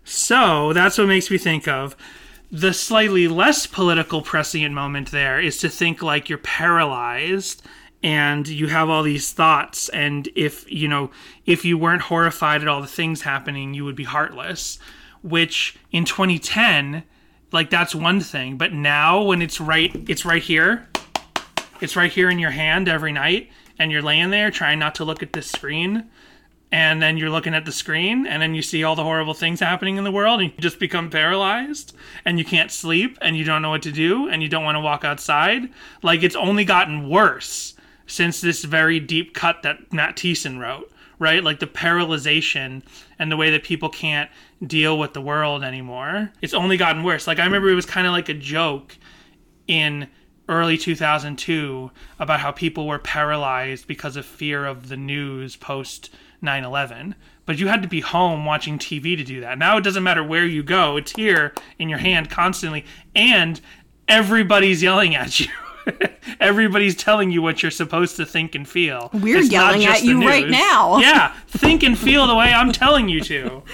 So 0.04 0.72
that's 0.74 0.98
what 0.98 1.08
makes 1.08 1.30
me 1.32 1.38
think 1.38 1.68
of 1.68 1.96
the 2.52 2.74
slightly 2.74 3.28
less 3.28 3.66
political 3.68 4.22
prescient 4.22 4.74
moment 4.74 5.12
there 5.12 5.40
is 5.40 5.58
to 5.58 5.70
think 5.70 6.02
like 6.02 6.30
you're 6.30 6.38
paralyzed 6.38 7.62
and 8.04 8.48
you 8.48 8.68
have 8.68 8.90
all 8.90 9.04
these 9.04 9.32
thoughts 9.34 9.90
and 9.90 10.30
if 10.36 10.72
you 10.72 10.88
know 10.88 11.10
if 11.46 11.66
you 11.66 11.78
weren't 11.78 12.04
horrified 12.04 12.62
at 12.62 12.68
all 12.68 12.80
the 12.80 12.88
things 12.88 13.24
happening 13.24 13.74
you 13.74 13.84
would 13.84 13.96
be 13.96 14.04
heartless 14.04 14.78
which 15.22 15.78
in 15.92 16.06
2010 16.06 17.04
like 17.52 17.70
that's 17.70 17.96
one 17.96 18.20
thing. 18.20 18.58
But 18.58 18.74
now 18.74 19.22
when 19.22 19.42
it's 19.42 19.60
right 19.60 19.92
it's 20.10 20.26
right 20.26 20.44
here 20.44 20.88
it's 21.80 21.96
right 21.96 22.12
here 22.12 22.30
in 22.30 22.40
your 22.40 22.52
hand 22.52 22.88
every 22.88 23.12
night 23.12 23.50
and 23.80 23.92
you're 23.92 24.02
laying 24.02 24.32
there 24.32 24.52
trying 24.52 24.80
not 24.80 24.96
to 24.96 25.06
look 25.06 25.22
at 25.22 25.34
this 25.34 25.48
screen 25.48 26.06
and 26.72 27.02
then 27.02 27.16
you're 27.16 27.30
looking 27.30 27.54
at 27.54 27.64
the 27.64 27.72
screen 27.72 28.26
and 28.26 28.42
then 28.42 28.54
you 28.54 28.62
see 28.62 28.84
all 28.84 28.96
the 28.96 29.04
horrible 29.04 29.34
things 29.34 29.60
happening 29.60 29.98
in 29.98 30.04
the 30.04 30.12
world 30.12 30.42
and 30.42 30.52
you 30.52 30.58
just 30.60 30.80
become 30.80 31.10
paralyzed 31.10 31.96
and 32.26 32.40
you 32.40 32.44
can't 32.44 32.72
sleep 32.72 33.18
and 33.22 33.38
you 33.38 33.46
don't 33.46 33.62
know 33.62 33.70
what 33.70 33.84
to 33.84 33.92
do 33.92 34.28
and 34.28 34.44
you 34.44 34.50
don't 34.50 34.66
want 34.66 34.76
to 34.76 34.82
walk 34.82 35.06
outside. 35.06 35.70
Like 36.02 36.24
it's 36.24 36.36
only 36.36 36.66
gotten 36.66 37.08
worse 37.08 37.76
since 38.08 38.42
this 38.42 38.64
very 38.64 39.00
deep 39.00 39.34
cut 39.34 39.62
that 39.64 39.94
Matt 39.94 40.16
Thiessen 40.16 40.60
wrote 40.60 40.92
right? 41.20 41.44
Like 41.44 41.60
the 41.60 41.68
paralyzation 41.68 42.84
and 43.18 43.32
the 43.32 43.38
way 43.38 43.52
that 43.52 43.64
people 43.64 43.90
can't 43.90 44.30
deal 44.66 44.98
with 44.98 45.14
the 45.14 45.22
world 45.22 45.64
anymore 45.64 46.32
it's 46.42 46.54
only 46.54 46.78
gotten 46.78 47.04
worse. 47.04 47.28
Like 47.28 47.40
I 47.40 47.46
remember 47.46 47.70
it 47.70 47.76
was 47.76 47.86
kind 47.86 48.08
of 48.08 48.14
like 48.14 48.30
a 48.30 48.34
joke 48.34 48.98
in 49.68 50.08
early 50.50 50.78
2002 50.78 51.92
about 52.20 52.40
how 52.40 52.52
people 52.52 52.88
were 52.88 53.00
paralyzed 53.00 53.86
because 53.88 54.16
of 54.16 54.26
fear 54.26 54.66
of 54.66 54.88
the 54.88 54.96
news 54.98 55.56
post 55.56 56.10
9/11 56.42 57.16
but 57.46 57.60
you 57.60 57.68
had 57.68 57.82
to 57.82 57.88
be 57.88 58.00
home 58.02 58.46
watching 58.46 58.78
TV 58.78 59.18
to 59.18 59.24
do 59.24 59.42
that. 59.42 59.58
Now 59.58 59.78
it 59.78 59.84
doesn't 59.84 60.04
matter 60.04 60.24
where 60.24 60.46
you 60.46 60.64
go 60.64 60.98
it's 60.98 61.12
here 61.12 61.54
in 61.78 61.90
your 61.90 62.00
hand 62.00 62.30
constantly 62.30 62.86
and 63.14 63.60
everybody's 64.08 64.82
yelling 64.82 65.16
at 65.16 65.40
you 65.40 65.48
everybody's 66.40 66.96
telling 66.96 67.32
you 67.32 67.42
what 67.42 67.62
you're 67.62 67.72
supposed 67.72 68.16
to 68.16 68.26
think 68.26 68.56
and 68.56 68.68
feel 68.68 69.10
We're 69.14 69.40
It's 69.40 69.52
yelling 69.52 69.86
at 69.86 70.04
you 70.04 70.26
right 70.26 70.48
now. 70.48 70.98
yeah 71.00 71.34
think 71.48 71.84
and 71.84 71.98
feel 71.98 72.28
the 72.28 72.36
way 72.36 72.54
I'm 72.54 72.72
telling 72.72 73.10
you 73.10 73.22
to 73.22 73.64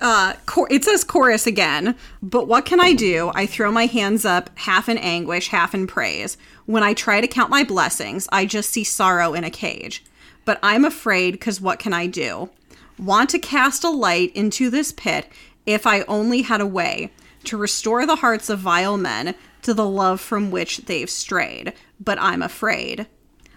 uh, 0.00 0.34
Chor- 0.46 0.68
it 0.70 0.84
says 0.84 1.04
chorus 1.04 1.46
again, 1.46 1.96
but 2.22 2.46
what 2.46 2.64
can 2.64 2.80
I 2.80 2.92
do? 2.92 3.30
I 3.34 3.46
throw 3.46 3.70
my 3.70 3.86
hands 3.86 4.24
up, 4.24 4.50
half 4.56 4.88
in 4.88 4.98
anguish, 4.98 5.48
half 5.48 5.74
in 5.74 5.86
praise. 5.86 6.36
When 6.66 6.82
I 6.82 6.94
try 6.94 7.20
to 7.20 7.26
count 7.26 7.50
my 7.50 7.64
blessings, 7.64 8.28
I 8.32 8.44
just 8.44 8.70
see 8.70 8.84
sorrow 8.84 9.34
in 9.34 9.44
a 9.44 9.50
cage. 9.50 10.04
But 10.44 10.58
I'm 10.62 10.84
afraid, 10.84 11.32
because 11.32 11.60
what 11.60 11.78
can 11.78 11.92
I 11.92 12.06
do? 12.06 12.50
Want 12.98 13.30
to 13.30 13.38
cast 13.38 13.82
a 13.82 13.90
light 13.90 14.34
into 14.34 14.68
this 14.68 14.92
pit 14.92 15.26
if 15.64 15.86
I 15.86 16.02
only 16.02 16.42
had 16.42 16.60
a 16.60 16.66
way 16.66 17.10
to 17.44 17.56
restore 17.56 18.06
the 18.06 18.16
hearts 18.16 18.48
of 18.48 18.58
vile 18.58 18.96
men 18.96 19.34
to 19.64 19.74
the 19.74 19.86
love 19.86 20.20
from 20.20 20.50
which 20.50 20.78
they've 20.78 21.10
strayed. 21.10 21.72
But 22.00 22.20
I'm 22.20 22.42
afraid. 22.42 23.06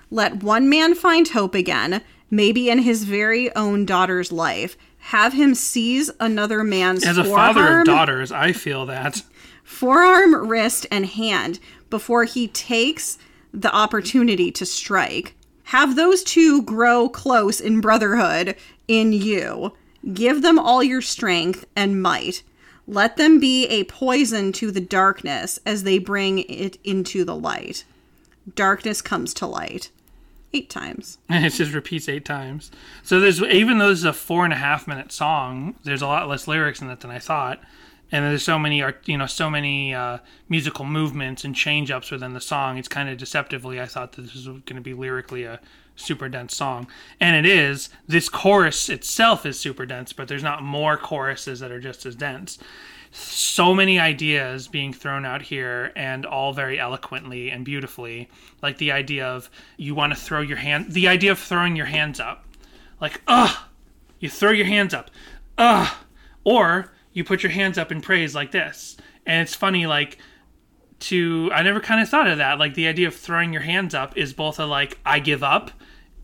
Let 0.10 0.42
one 0.44 0.70
man 0.70 0.96
find 0.96 1.28
hope 1.28 1.54
again, 1.54 2.02
maybe 2.32 2.70
in 2.70 2.80
his 2.80 3.04
very 3.04 3.54
own 3.56 3.86
daughter's 3.86 4.32
life. 4.32 4.78
Have 4.98 5.34
him 5.34 5.54
seize 5.56 6.10
another 6.20 6.64
man's 6.64 7.06
as 7.06 7.18
a 7.18 7.24
forearm, 7.24 7.54
father 7.54 7.80
of 7.80 7.86
daughters 7.86 8.32
I 8.32 8.52
feel 8.52 8.86
that 8.88 9.22
forearm, 9.64 10.48
wrist, 10.48 10.86
and 10.92 11.06
hand 11.06 11.60
before 11.90 12.24
he 12.24 12.48
takes 12.48 13.18
the 13.54 13.74
opportunity 13.74 14.52
to 14.52 14.66
strike. 14.66 15.36
Have 15.64 15.96
those 15.96 16.24
two 16.24 16.62
grow 16.62 17.10
close 17.10 17.60
in 17.60 17.82
brotherhood 17.82 18.56
in 18.88 19.12
you. 19.12 19.74
Give 20.14 20.42
them 20.42 20.58
all 20.58 20.82
your 20.82 21.02
strength 21.02 21.66
and 21.76 22.02
might. 22.02 22.44
Let 22.88 23.18
them 23.18 23.40
be 23.40 23.68
a 23.68 23.84
poison 23.84 24.54
to 24.54 24.72
the 24.72 24.80
darkness 24.80 25.60
as 25.66 25.84
they 25.84 26.00
bring 26.00 26.40
it 26.40 26.78
into 26.86 27.26
the 27.26 27.36
light. 27.36 27.84
Darkness 28.56 29.02
comes 29.02 29.34
to 29.36 29.46
light. 29.46 29.92
Eight 30.54 30.70
times. 30.70 31.18
And 31.28 31.46
it 31.46 31.50
just 31.50 31.74
repeats 31.74 32.08
eight 32.08 32.24
times. 32.24 32.72
So 33.04 33.20
there's 33.20 33.42
even 33.42 33.78
though 33.78 33.90
this 33.90 34.00
is 34.00 34.06
a 34.06 34.14
four 34.14 34.46
and 34.46 34.54
a 34.54 34.58
half 34.58 34.88
minute 34.88 35.12
song, 35.12 35.76
there's 35.84 36.02
a 36.02 36.08
lot 36.08 36.30
less 36.30 36.48
lyrics 36.48 36.82
in 36.82 36.90
it 36.90 37.02
than 37.02 37.12
I 37.12 37.20
thought. 37.20 37.62
And 38.10 38.24
there's 38.24 38.44
so 38.44 38.58
many 38.58 38.82
art, 38.82 39.02
you 39.06 39.18
know, 39.18 39.26
so 39.26 39.50
many 39.50 39.94
uh, 39.94 40.20
musical 40.48 40.86
movements 40.86 41.44
and 41.44 41.54
change 41.54 41.92
ups 41.92 42.10
within 42.10 42.34
the 42.34 42.40
song. 42.40 42.78
It's 42.78 42.88
kind 42.88 43.10
of 43.10 43.18
deceptively. 43.18 43.82
I 43.82 43.86
thought 43.86 44.14
that 44.14 44.22
this 44.22 44.34
was 44.34 44.46
going 44.46 44.76
to 44.76 44.82
be 44.82 44.94
lyrically 44.94 45.44
a 45.44 45.60
super 45.98 46.30
dense 46.30 46.56
song, 46.56 46.88
and 47.20 47.36
it 47.36 47.50
is. 47.50 47.90
This 48.08 48.30
chorus 48.30 48.88
itself 48.88 49.46
is 49.46 49.60
super 49.60 49.86
dense, 49.86 50.14
but 50.14 50.28
there's 50.30 50.44
not 50.44 50.64
more 50.64 50.96
choruses 50.96 51.60
that 51.60 51.72
are 51.72 51.82
just 51.82 52.06
as 52.06 52.16
dense. 52.16 52.58
So 53.12 53.74
many 53.74 54.00
ideas 54.00 54.68
being 54.68 54.94
thrown 54.94 55.26
out 55.26 55.42
here 55.42 55.92
and 55.96 56.26
all 56.26 56.54
very 56.54 56.80
eloquently 56.80 57.50
and 57.50 57.66
beautifully. 57.66 58.30
Like 58.62 58.78
the 58.78 58.92
idea 58.92 59.26
of 59.26 59.50
you 59.76 59.96
want 59.96 60.14
to 60.14 60.20
throw 60.20 60.42
your 60.42 60.58
hand 60.58 60.92
the 60.92 61.08
idea 61.08 61.32
of 61.32 61.40
throwing 61.40 61.76
your 61.76 61.86
hands 61.88 62.20
up. 62.20 62.46
Like 63.02 63.22
ugh! 63.28 63.58
You 64.20 64.30
throw 64.30 64.52
your 64.52 64.66
hands 64.66 64.94
up. 64.94 65.10
Ugh! 65.58 65.94
Or 66.44 66.94
you 67.14 67.24
put 67.24 67.44
your 67.44 67.52
hands 67.52 67.78
up 67.78 67.92
in 67.92 68.02
praise 68.02 68.36
like 68.36 68.52
this. 68.52 68.98
And 69.26 69.42
it's 69.42 69.56
funny 69.56 69.88
like 69.88 70.18
to 71.00 71.52
i 71.54 71.62
never 71.62 71.80
kind 71.80 72.02
of 72.02 72.10
thought 72.10 72.28
of 72.28 72.38
that. 72.38 72.60
Like 72.60 72.76
the 72.76 72.88
idea 72.88 73.08
of 73.08 73.16
throwing 73.16 73.54
your 73.54 73.62
hands 73.64 73.96
up 73.96 74.18
is 74.18 74.34
both 74.34 74.60
a 74.60 74.66
like 74.66 75.00
i 75.06 75.20
give 75.20 75.44
up 75.44 75.72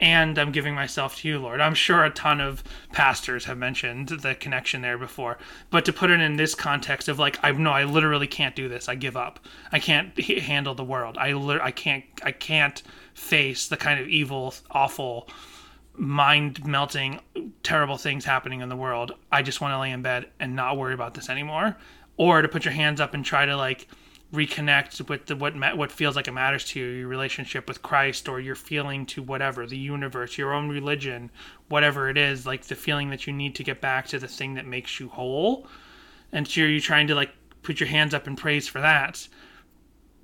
and 0.03 0.37
I'm 0.37 0.51
giving 0.51 0.75
myself 0.75 1.15
to 1.19 1.29
you, 1.29 1.39
Lord. 1.39 1.61
I'm 1.61 1.73
sure 1.73 2.03
a 2.03 2.09
ton 2.09 2.41
of 2.41 2.61
pastors 2.91 3.45
have 3.45 3.57
mentioned 3.57 4.09
the 4.09 4.35
connection 4.35 4.81
there 4.81 4.97
before, 4.97 5.37
but 5.69 5.85
to 5.85 5.93
put 5.93 6.11
it 6.11 6.19
in 6.19 6.35
this 6.35 6.55
context 6.55 7.07
of 7.07 7.19
like, 7.19 7.39
I 7.41 7.53
no, 7.53 7.71
I 7.71 7.85
literally 7.85 8.27
can't 8.27 8.53
do 8.53 8.67
this. 8.67 8.89
I 8.89 8.95
give 8.95 9.15
up. 9.15 9.39
I 9.71 9.79
can't 9.79 10.19
handle 10.19 10.75
the 10.75 10.83
world. 10.83 11.17
I 11.17 11.31
I 11.31 11.71
can't 11.71 12.03
I 12.21 12.33
can't 12.33 12.83
face 13.13 13.69
the 13.69 13.77
kind 13.77 13.97
of 13.97 14.09
evil, 14.09 14.53
awful, 14.71 15.29
mind 15.95 16.65
melting, 16.65 17.21
terrible 17.63 17.97
things 17.97 18.25
happening 18.25 18.59
in 18.59 18.67
the 18.67 18.75
world. 18.75 19.13
I 19.31 19.41
just 19.41 19.61
want 19.61 19.71
to 19.71 19.79
lay 19.79 19.91
in 19.91 20.01
bed 20.01 20.27
and 20.37 20.53
not 20.53 20.75
worry 20.75 20.93
about 20.93 21.13
this 21.13 21.29
anymore. 21.29 21.77
Or 22.17 22.41
to 22.41 22.49
put 22.49 22.65
your 22.65 22.73
hands 22.73 22.99
up 22.99 23.13
and 23.13 23.23
try 23.23 23.45
to 23.45 23.55
like 23.55 23.87
reconnect 24.33 25.07
with 25.07 25.27
the, 25.27 25.35
what 25.35 25.55
ma- 25.55 25.75
what 25.75 25.91
feels 25.91 26.15
like 26.15 26.27
it 26.27 26.31
matters 26.31 26.65
to 26.65 26.79
you, 26.79 26.87
your 26.87 27.07
relationship 27.07 27.67
with 27.67 27.83
Christ, 27.83 28.27
or 28.27 28.39
your 28.39 28.55
feeling 28.55 29.05
to 29.07 29.21
whatever 29.21 29.67
the 29.67 29.77
universe, 29.77 30.37
your 30.37 30.53
own 30.53 30.69
religion, 30.69 31.29
whatever 31.69 32.09
it 32.09 32.17
is, 32.17 32.45
like 32.45 32.63
the 32.63 32.75
feeling 32.75 33.11
that 33.11 33.27
you 33.27 33.33
need 33.33 33.55
to 33.55 33.63
get 33.63 33.79
back 33.79 34.07
to 34.07 34.19
the 34.19 34.27
thing 34.27 34.55
that 34.55 34.65
makes 34.65 34.99
you 34.99 35.07
whole, 35.07 35.67
and 36.31 36.47
so 36.47 36.61
you're 36.61 36.79
trying 36.81 37.07
to 37.07 37.15
like 37.15 37.31
put 37.61 37.79
your 37.79 37.87
hands 37.87 38.13
up 38.13 38.25
and 38.27 38.37
praise 38.37 38.67
for 38.67 38.81
that. 38.81 39.27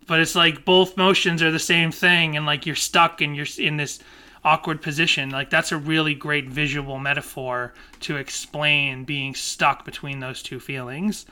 But 0.08 0.20
it's 0.20 0.36
like 0.36 0.66
both 0.66 0.98
motions 0.98 1.44
are 1.44 1.52
the 1.52 1.60
same 1.60 1.92
thing, 1.92 2.36
and 2.36 2.48
like 2.48 2.66
you're 2.66 2.76
stuck 2.76 3.22
and 3.22 3.36
you're 3.36 3.46
in 3.60 3.78
this 3.78 4.00
awkward 4.44 4.82
position. 4.82 5.30
Like 5.30 5.52
that's 5.52 5.72
a 5.72 5.78
really 5.78 6.16
great 6.16 6.50
visual 6.50 6.98
metaphor 6.98 7.76
to 8.02 8.18
explain 8.18 9.04
being 9.04 9.36
stuck 9.36 9.86
between 9.86 10.20
those 10.20 10.42
two 10.42 10.60
feelings 10.60 11.28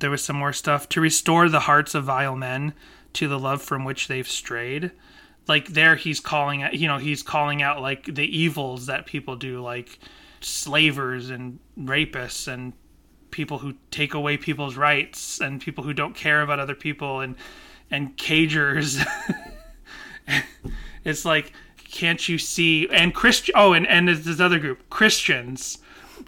there 0.00 0.10
was 0.10 0.22
some 0.22 0.36
more 0.36 0.52
stuff 0.52 0.88
to 0.90 1.00
restore 1.00 1.48
the 1.48 1.60
hearts 1.60 1.94
of 1.94 2.04
vile 2.04 2.36
men 2.36 2.74
to 3.14 3.28
the 3.28 3.38
love 3.38 3.62
from 3.62 3.84
which 3.84 4.08
they've 4.08 4.28
strayed. 4.28 4.90
Like 5.46 5.68
there 5.68 5.96
he's 5.96 6.20
calling 6.20 6.62
out 6.62 6.74
you 6.74 6.86
know 6.86 6.98
he's 6.98 7.22
calling 7.22 7.62
out 7.62 7.80
like 7.80 8.14
the 8.14 8.24
evils 8.24 8.86
that 8.86 9.06
people 9.06 9.36
do 9.36 9.60
like 9.60 9.98
slavers 10.40 11.30
and 11.30 11.58
rapists 11.78 12.46
and 12.46 12.74
people 13.30 13.58
who 13.58 13.74
take 13.90 14.14
away 14.14 14.36
people's 14.36 14.76
rights 14.76 15.40
and 15.40 15.60
people 15.60 15.84
who 15.84 15.92
don't 15.92 16.14
care 16.14 16.42
about 16.42 16.60
other 16.60 16.74
people 16.74 17.20
and 17.20 17.36
and 17.90 18.16
cagers. 18.16 19.04
It's 21.04 21.24
like 21.24 21.52
can't 21.90 22.28
you 22.28 22.36
see 22.36 22.86
and 22.90 23.14
christian 23.14 23.54
oh 23.56 23.72
and 23.72 23.88
and 23.88 24.08
this 24.10 24.40
other 24.40 24.58
group 24.58 24.90
christians. 24.90 25.78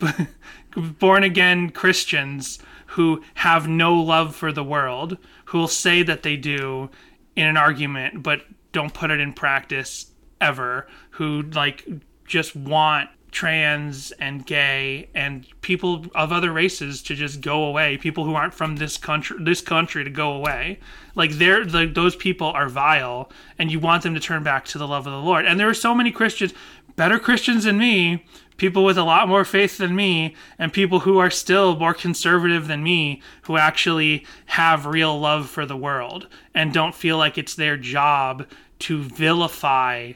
Born 0.98 1.22
again 1.22 1.68
christians 1.68 2.60
who 2.91 3.23
have 3.35 3.69
no 3.69 3.95
love 3.95 4.35
for 4.35 4.53
the 4.53 4.65
world, 4.65 5.17
who 5.47 5.59
will 5.59 5.69
say 5.69 6.03
that 6.03 6.23
they 6.23 6.37
do 6.37 6.91
in 7.37 7.47
an 7.47 7.57
argument, 7.57 8.23
but 8.23 8.43
don't 8.73 8.95
put 8.95 9.11
it 9.11 9.21
in 9.21 9.33
practice 9.33 10.11
ever, 10.41 10.89
who 11.11 11.43
like 11.43 11.87
just 12.27 12.57
want 12.57 13.09
trans 13.31 14.11
and 14.12 14.45
gay 14.45 15.09
and 15.15 15.47
people 15.61 16.05
of 16.17 16.33
other 16.33 16.53
races 16.53 17.01
to 17.01 17.15
just 17.15 17.41
go 17.41 17.65
away 17.65 17.97
people 17.97 18.25
who 18.25 18.35
aren't 18.35 18.53
from 18.53 18.77
this 18.77 18.97
country 18.97 19.37
this 19.41 19.61
country 19.61 20.03
to 20.03 20.11
go 20.11 20.33
away. 20.33 20.81
Like 21.15 21.33
they're 21.33 21.65
the, 21.65 21.87
those 21.87 22.17
people 22.17 22.49
are 22.49 22.69
vile 22.69 23.31
and 23.57 23.71
you 23.71 23.79
want 23.79 24.03
them 24.03 24.15
to 24.15 24.21
turn 24.21 24.43
back 24.43 24.65
to 24.67 24.79
the 24.79 24.89
love 24.89 25.07
of 25.07 25.12
the 25.12 25.21
lord. 25.21 25.47
And 25.47 25.61
there 25.61 25.69
are 25.69 25.75
so 25.75 25.95
many 25.95 26.11
christians 26.11 26.53
better 26.97 27.21
christians 27.21 27.65
than 27.65 27.79
me 27.79 28.25
people 28.61 28.85
with 28.85 28.99
a 28.99 29.03
lot 29.03 29.27
more 29.27 29.43
faith 29.43 29.78
than 29.78 29.97
me 29.97 30.37
and 30.59 30.70
people 30.70 31.01
who 31.01 31.16
are 31.16 31.31
still 31.31 31.78
more 31.78 31.95
conservative 31.95 32.69
than 32.69 32.82
me 32.82 33.23
who 33.45 33.57
actually 33.57 34.23
have 34.45 34.85
real 34.85 35.19
love 35.19 35.49
for 35.49 35.65
the 35.65 35.77
world 35.77 36.28
and 36.55 36.74
don't 36.74 36.95
feel 36.95 37.16
like 37.16 37.39
it's 37.39 37.55
their 37.55 37.78
job 37.78 38.47
to 38.78 39.03
vilify 39.03 40.12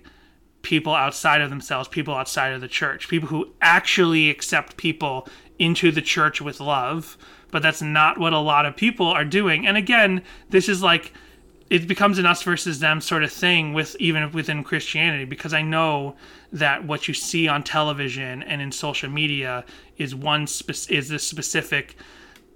people 0.61 0.93
outside 0.93 1.41
of 1.41 1.49
themselves, 1.49 1.89
people 1.89 2.15
outside 2.15 2.53
of 2.53 2.61
the 2.61 2.69
church, 2.69 3.09
people 3.09 3.31
who 3.31 3.51
actually 3.62 4.29
accept 4.29 4.77
people 4.77 5.27
into 5.59 5.91
the 5.91 6.03
church 6.03 6.43
with 6.43 6.61
love. 6.61 7.16
But 7.51 7.62
that's 7.62 7.81
not 7.81 8.19
what 8.19 8.35
a 8.35 8.39
lot 8.39 8.66
of 8.66 8.77
people 8.77 9.07
are 9.07 9.25
doing. 9.25 9.66
And 9.66 9.79
again, 9.79 10.23
this 10.51 10.69
is 10.69 10.83
like 10.83 11.15
it 11.70 11.89
becomes 11.89 12.19
an 12.19 12.27
us 12.27 12.43
versus 12.43 12.78
them 12.81 13.01
sort 13.01 13.24
of 13.24 13.32
thing 13.32 13.73
with 13.73 13.97
even 13.99 14.31
within 14.32 14.62
Christianity 14.65 15.24
because 15.24 15.55
I 15.55 15.62
know 15.62 16.16
that 16.53 16.85
what 16.85 17.09
you 17.09 17.15
see 17.15 17.49
on 17.49 17.62
television 17.62 18.43
and 18.43 18.61
in 18.61 18.70
social 18.70 19.11
media 19.11 19.65
is 19.97 20.15
one 20.15 20.47
spe- 20.47 20.91
is 20.91 21.11
a 21.11 21.19
specific 21.19 21.97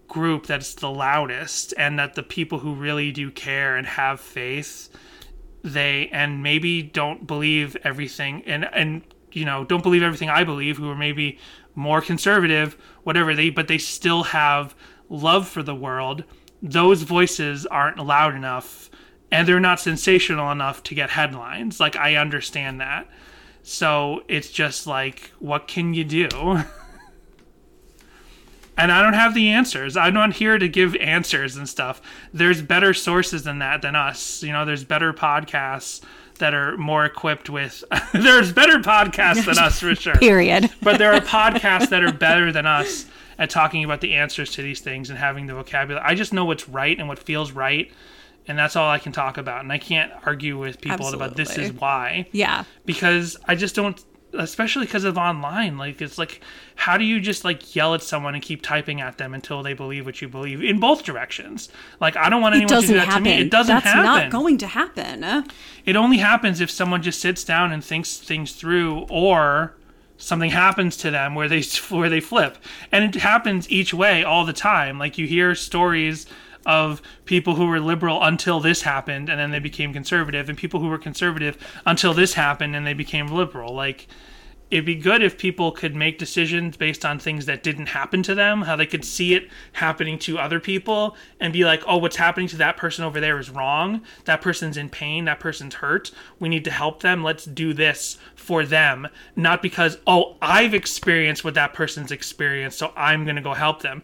group 0.06 0.46
that's 0.46 0.74
the 0.74 0.90
loudest 0.90 1.74
and 1.76 1.98
that 1.98 2.14
the 2.14 2.22
people 2.22 2.58
who 2.58 2.74
really 2.74 3.12
do 3.12 3.30
care 3.30 3.76
and 3.76 3.86
have 3.86 4.20
faith 4.20 4.88
they 5.62 6.08
and 6.12 6.42
maybe 6.42 6.82
don't 6.82 7.26
believe 7.26 7.76
everything 7.84 8.42
and 8.46 8.64
and 8.72 9.02
you 9.32 9.44
know 9.44 9.64
don't 9.64 9.82
believe 9.82 10.02
everything 10.02 10.30
I 10.30 10.44
believe 10.44 10.78
who 10.78 10.88
are 10.88 10.96
maybe 10.96 11.38
more 11.74 12.00
conservative 12.00 12.76
whatever 13.02 13.34
they 13.34 13.50
but 13.50 13.68
they 13.68 13.78
still 13.78 14.22
have 14.24 14.74
love 15.08 15.48
for 15.48 15.62
the 15.62 15.74
world. 15.74 16.24
Those 16.62 17.02
voices 17.02 17.66
aren't 17.66 17.98
loud 17.98 18.34
enough 18.34 18.90
and 19.30 19.46
they're 19.46 19.60
not 19.60 19.80
sensational 19.80 20.50
enough 20.50 20.82
to 20.84 20.94
get 20.94 21.10
headlines. 21.10 21.80
Like 21.80 21.96
I 21.96 22.16
understand 22.16 22.80
that. 22.80 23.06
So 23.62 24.22
it's 24.28 24.50
just 24.50 24.86
like 24.86 25.32
what 25.38 25.68
can 25.68 25.94
you 25.94 26.04
do? 26.04 26.28
and 28.76 28.92
I 28.92 29.02
don't 29.02 29.14
have 29.14 29.34
the 29.34 29.48
answers. 29.50 29.96
I'm 29.96 30.14
not 30.14 30.34
here 30.34 30.58
to 30.58 30.68
give 30.68 30.96
answers 30.96 31.56
and 31.56 31.68
stuff. 31.68 32.00
There's 32.32 32.62
better 32.62 32.94
sources 32.94 33.42
than 33.42 33.58
that 33.58 33.82
than 33.82 33.96
us. 33.96 34.42
You 34.42 34.52
know, 34.52 34.64
there's 34.64 34.84
better 34.84 35.12
podcasts 35.12 36.00
that 36.38 36.54
are 36.54 36.76
more 36.76 37.04
equipped 37.04 37.50
with 37.50 37.82
there's 38.12 38.52
better 38.52 38.78
podcasts 38.78 39.44
than 39.44 39.58
us 39.58 39.80
for 39.80 39.94
sure. 39.94 40.14
Period. 40.14 40.70
but 40.82 40.98
there 40.98 41.12
are 41.12 41.20
podcasts 41.20 41.90
that 41.90 42.02
are 42.04 42.12
better 42.12 42.52
than 42.52 42.64
us 42.64 43.06
at 43.38 43.50
talking 43.50 43.84
about 43.84 44.00
the 44.00 44.14
answers 44.14 44.52
to 44.52 44.62
these 44.62 44.80
things 44.80 45.10
and 45.10 45.18
having 45.18 45.46
the 45.46 45.54
vocabulary. 45.54 46.04
I 46.04 46.14
just 46.14 46.32
know 46.32 46.44
what's 46.44 46.68
right 46.68 46.98
and 46.98 47.08
what 47.08 47.18
feels 47.18 47.52
right 47.52 47.92
and 48.48 48.58
that's 48.58 48.74
all 48.74 48.90
I 48.90 48.98
can 48.98 49.12
talk 49.12 49.36
about. 49.36 49.62
And 49.62 49.70
I 49.70 49.78
can't 49.78 50.10
argue 50.24 50.58
with 50.58 50.80
people 50.80 51.06
Absolutely. 51.06 51.26
about 51.26 51.36
this 51.36 51.58
is 51.58 51.72
why. 51.72 52.26
Yeah. 52.32 52.64
Because 52.84 53.36
I 53.46 53.54
just 53.54 53.74
don't 53.74 54.02
especially 54.34 54.84
because 54.84 55.04
of 55.04 55.16
online 55.16 55.78
like 55.78 56.02
it's 56.02 56.18
like 56.18 56.42
how 56.74 56.98
do 56.98 57.04
you 57.04 57.18
just 57.18 57.44
like 57.44 57.74
yell 57.74 57.94
at 57.94 58.02
someone 58.02 58.34
and 58.34 58.42
keep 58.42 58.60
typing 58.62 59.00
at 59.00 59.16
them 59.16 59.32
until 59.32 59.62
they 59.62 59.72
believe 59.72 60.04
what 60.04 60.20
you 60.20 60.28
believe 60.28 60.62
in 60.62 60.78
both 60.78 61.02
directions 61.02 61.70
like 62.00 62.14
i 62.16 62.28
don't 62.28 62.42
want 62.42 62.54
anyone 62.54 62.82
to 62.82 62.86
do 62.86 62.94
that 62.94 63.06
happen. 63.06 63.24
to 63.24 63.30
me 63.30 63.40
it 63.40 63.50
doesn't 63.50 63.74
That's 63.76 63.86
happen 63.86 64.04
not 64.04 64.30
going 64.30 64.58
to 64.58 64.66
happen 64.66 65.46
it 65.86 65.96
only 65.96 66.18
happens 66.18 66.60
if 66.60 66.70
someone 66.70 67.02
just 67.02 67.20
sits 67.20 67.42
down 67.42 67.72
and 67.72 67.82
thinks 67.82 68.18
things 68.18 68.52
through 68.52 69.06
or 69.08 69.74
something 70.18 70.50
happens 70.50 70.96
to 70.98 71.10
them 71.10 71.34
where 71.34 71.48
they 71.48 71.62
where 71.88 72.10
they 72.10 72.20
flip 72.20 72.58
and 72.92 73.16
it 73.16 73.22
happens 73.22 73.70
each 73.70 73.94
way 73.94 74.22
all 74.22 74.44
the 74.44 74.52
time 74.52 74.98
like 74.98 75.16
you 75.16 75.26
hear 75.26 75.54
stories 75.54 76.26
of 76.68 77.00
people 77.24 77.54
who 77.54 77.66
were 77.66 77.80
liberal 77.80 78.22
until 78.22 78.60
this 78.60 78.82
happened 78.82 79.30
and 79.30 79.40
then 79.40 79.50
they 79.50 79.58
became 79.58 79.90
conservative 79.92 80.50
and 80.50 80.58
people 80.58 80.80
who 80.80 80.88
were 80.88 80.98
conservative 80.98 81.56
until 81.86 82.12
this 82.12 82.34
happened 82.34 82.76
and 82.76 82.86
they 82.86 82.92
became 82.92 83.26
liberal. 83.26 83.74
Like 83.74 84.06
it'd 84.70 84.84
be 84.84 84.94
good 84.94 85.22
if 85.22 85.38
people 85.38 85.72
could 85.72 85.96
make 85.96 86.18
decisions 86.18 86.76
based 86.76 87.06
on 87.06 87.18
things 87.18 87.46
that 87.46 87.62
didn't 87.62 87.86
happen 87.86 88.22
to 88.22 88.34
them 88.34 88.60
how 88.60 88.76
they 88.76 88.84
could 88.84 89.02
see 89.02 89.32
it 89.32 89.48
happening 89.72 90.18
to 90.18 90.38
other 90.38 90.60
people 90.60 91.16
and 91.40 91.54
be 91.54 91.64
like 91.64 91.82
oh 91.86 91.96
what's 91.96 92.16
happening 92.16 92.46
to 92.46 92.58
that 92.58 92.76
person 92.76 93.02
over 93.02 93.18
there 93.18 93.38
is 93.38 93.48
wrong. 93.48 94.02
That 94.26 94.42
person's 94.42 94.76
in 94.76 94.90
pain. 94.90 95.24
That 95.24 95.40
person's 95.40 95.76
hurt. 95.76 96.10
We 96.38 96.50
need 96.50 96.64
to 96.64 96.70
help 96.70 97.00
them. 97.00 97.24
Let's 97.24 97.46
do 97.46 97.72
this 97.72 98.18
for 98.34 98.66
them. 98.66 99.08
Not 99.34 99.62
because 99.62 99.96
oh 100.06 100.36
i've 100.42 100.74
experienced 100.74 101.44
what 101.44 101.54
that 101.54 101.72
person's 101.72 102.12
experienced 102.12 102.78
so 102.78 102.92
i'm 102.94 103.24
going 103.24 103.36
to 103.36 103.42
go 103.42 103.54
help 103.54 103.80
them. 103.80 104.02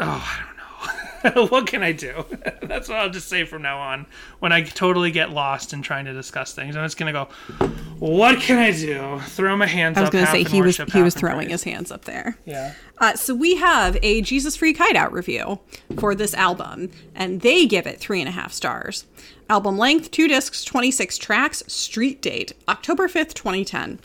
Oh 0.00 0.51
what 1.48 1.66
can 1.66 1.82
I 1.82 1.92
do? 1.92 2.24
That's 2.62 2.88
what 2.88 2.98
I'll 2.98 3.10
just 3.10 3.28
say 3.28 3.44
from 3.44 3.62
now 3.62 3.78
on. 3.78 4.06
When 4.40 4.52
I 4.52 4.62
totally 4.62 5.10
get 5.10 5.30
lost 5.30 5.72
in 5.72 5.82
trying 5.82 6.04
to 6.06 6.12
discuss 6.12 6.54
things, 6.54 6.76
I'm 6.76 6.84
just 6.84 6.96
gonna 6.96 7.12
go. 7.12 7.28
What 7.98 8.40
can 8.40 8.58
I 8.58 8.72
do? 8.72 9.20
Throw 9.26 9.56
my 9.56 9.66
hands. 9.66 9.96
Up. 9.96 9.98
I 9.98 10.00
was 10.02 10.08
up, 10.08 10.12
gonna 10.12 10.26
say 10.26 10.44
he 10.44 10.60
was 10.60 10.76
he 10.76 11.02
was 11.02 11.14
throwing 11.14 11.50
his 11.50 11.62
hands 11.62 11.92
up 11.92 12.04
there. 12.04 12.36
Yeah. 12.44 12.74
Uh, 12.98 13.14
so 13.14 13.34
we 13.34 13.56
have 13.56 13.96
a 14.02 14.20
Jesus 14.22 14.56
Freak 14.56 14.78
Hideout 14.78 15.12
review 15.12 15.60
for 15.98 16.14
this 16.14 16.34
album, 16.34 16.90
and 17.14 17.40
they 17.40 17.66
give 17.66 17.86
it 17.86 18.00
three 18.00 18.20
and 18.20 18.28
a 18.28 18.32
half 18.32 18.52
stars. 18.52 19.06
Album 19.48 19.76
length, 19.76 20.10
two 20.10 20.28
discs, 20.28 20.64
26 20.64 21.18
tracks. 21.18 21.62
Street 21.66 22.22
date, 22.22 22.52
October 22.68 23.06
5th, 23.08 23.34
2010. 23.34 23.98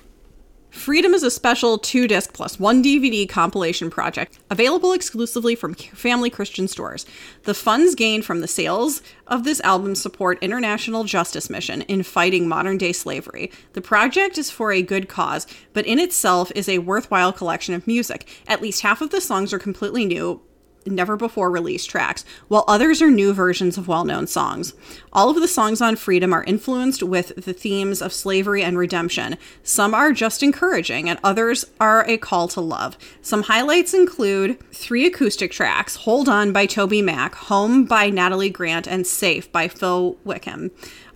Freedom 0.78 1.16
is 1.16 1.24
a 1.24 1.32
special 1.32 1.80
two 1.80 2.08
disc 2.08 2.34
plus 2.34 2.60
one 2.60 2.84
DVD 2.84 3.28
compilation 3.28 3.90
project 3.90 4.38
available 4.52 4.94
exclusively 4.94 5.56
from 5.56 5.74
family 5.74 6.30
Christian 6.30 6.68
stores. 6.68 7.04
The 7.44 7.56
funds 7.56 7.96
gained 7.96 8.26
from 8.26 8.42
the 8.42 8.48
sales 8.48 9.02
of 9.26 9.44
this 9.44 9.60
album 9.62 9.96
support 9.96 10.42
International 10.42 11.04
Justice 11.04 11.50
Mission 11.50 11.82
in 11.82 12.04
fighting 12.04 12.48
modern 12.48 12.78
day 12.78 12.94
slavery. 12.94 13.52
The 13.74 13.82
project 13.82 14.38
is 14.38 14.52
for 14.52 14.72
a 14.72 14.84
good 14.84 15.10
cause, 15.10 15.48
but 15.74 15.88
in 15.88 16.00
itself 16.00 16.52
is 16.56 16.70
a 16.70 16.78
worthwhile 16.78 17.34
collection 17.34 17.74
of 17.74 17.88
music. 17.88 18.30
At 18.48 18.62
least 18.62 18.82
half 18.84 19.02
of 19.02 19.10
the 19.10 19.20
songs 19.20 19.52
are 19.54 19.60
completely 19.60 20.06
new, 20.06 20.42
never 20.88 21.18
before 21.18 21.52
released 21.52 21.90
tracks, 21.90 22.26
while 22.48 22.64
others 22.68 23.02
are 23.02 23.12
new 23.12 23.34
versions 23.34 23.78
of 23.78 23.88
well 23.88 24.06
known 24.06 24.28
songs. 24.28 24.74
All 25.14 25.30
of 25.30 25.36
the 25.36 25.48
songs 25.48 25.82
on 25.82 25.96
Freedom 25.96 26.34
are 26.34 26.44
influenced 26.44 27.04
with 27.04 27.34
the 27.46 27.54
themes 27.54 28.02
of 28.02 28.14
slavery 28.14 28.64
and 28.64 28.78
redemption. 28.78 29.38
Some 29.64 29.94
are 29.94 30.12
just 30.12 30.44
encouraging, 30.44 31.10
and 31.10 31.20
others 31.24 31.66
are 31.80 32.06
a 32.08 32.18
call 32.18 32.48
to 32.50 32.62
love. 32.62 32.98
Some 33.22 33.44
highlights 33.44 33.94
include 33.94 34.60
three 34.72 35.06
acoustic 35.06 35.52
tracks 35.52 35.98
Hold 35.98 36.30
On 36.30 36.52
by 36.52 36.68
TobyMac, 36.68 37.34
Home 37.36 37.86
by 37.86 38.10
Natalie 38.10 38.50
Grant, 38.50 38.88
and 38.88 39.06
Safe 39.06 39.52
by 39.52 39.68
Phil 39.68 40.18
Wickham. 40.24 40.72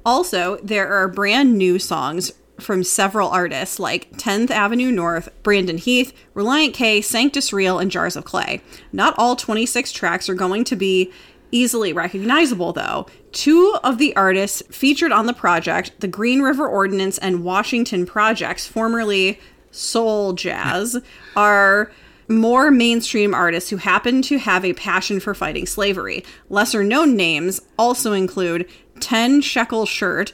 Also, 0.05 0.57
there 0.57 0.91
are 0.91 1.07
brand 1.07 1.57
new 1.57 1.77
songs 1.77 2.31
from 2.61 2.83
several 2.83 3.29
artists 3.29 3.79
like 3.79 4.11
10th 4.13 4.51
Avenue 4.51 4.91
North, 4.91 5.29
Brandon 5.43 5.77
Heath, 5.77 6.13
Relient 6.35 6.73
K, 6.73 7.01
Sanctus 7.01 7.51
Real, 7.51 7.79
and 7.79 7.91
Jars 7.91 8.15
of 8.15 8.25
Clay. 8.25 8.61
Not 8.91 9.15
all 9.17 9.35
26 9.35 9.91
tracks 9.91 10.29
are 10.29 10.33
going 10.35 10.63
to 10.65 10.75
be 10.75 11.11
easily 11.51 11.93
recognizable, 11.93 12.73
though. 12.73 13.05
Two 13.31 13.77
of 13.83 13.97
the 13.97 14.15
artists 14.15 14.63
featured 14.69 15.11
on 15.11 15.25
the 15.25 15.33
project, 15.33 15.99
the 15.99 16.07
Green 16.07 16.41
River 16.41 16.67
Ordinance 16.67 17.17
and 17.17 17.43
Washington 17.43 18.05
Projects, 18.05 18.67
formerly 18.67 19.39
Soul 19.71 20.33
Jazz, 20.33 20.97
are 21.35 21.91
more 22.27 22.71
mainstream 22.71 23.33
artists 23.33 23.69
who 23.69 23.77
happen 23.77 24.21
to 24.23 24.37
have 24.37 24.63
a 24.63 24.73
passion 24.73 25.19
for 25.19 25.33
fighting 25.33 25.65
slavery. 25.65 26.23
Lesser 26.49 26.83
known 26.83 27.15
names 27.15 27.61
also 27.77 28.13
include 28.13 28.67
10 28.99 29.41
Shekel 29.41 29.85
Shirt, 29.85 30.33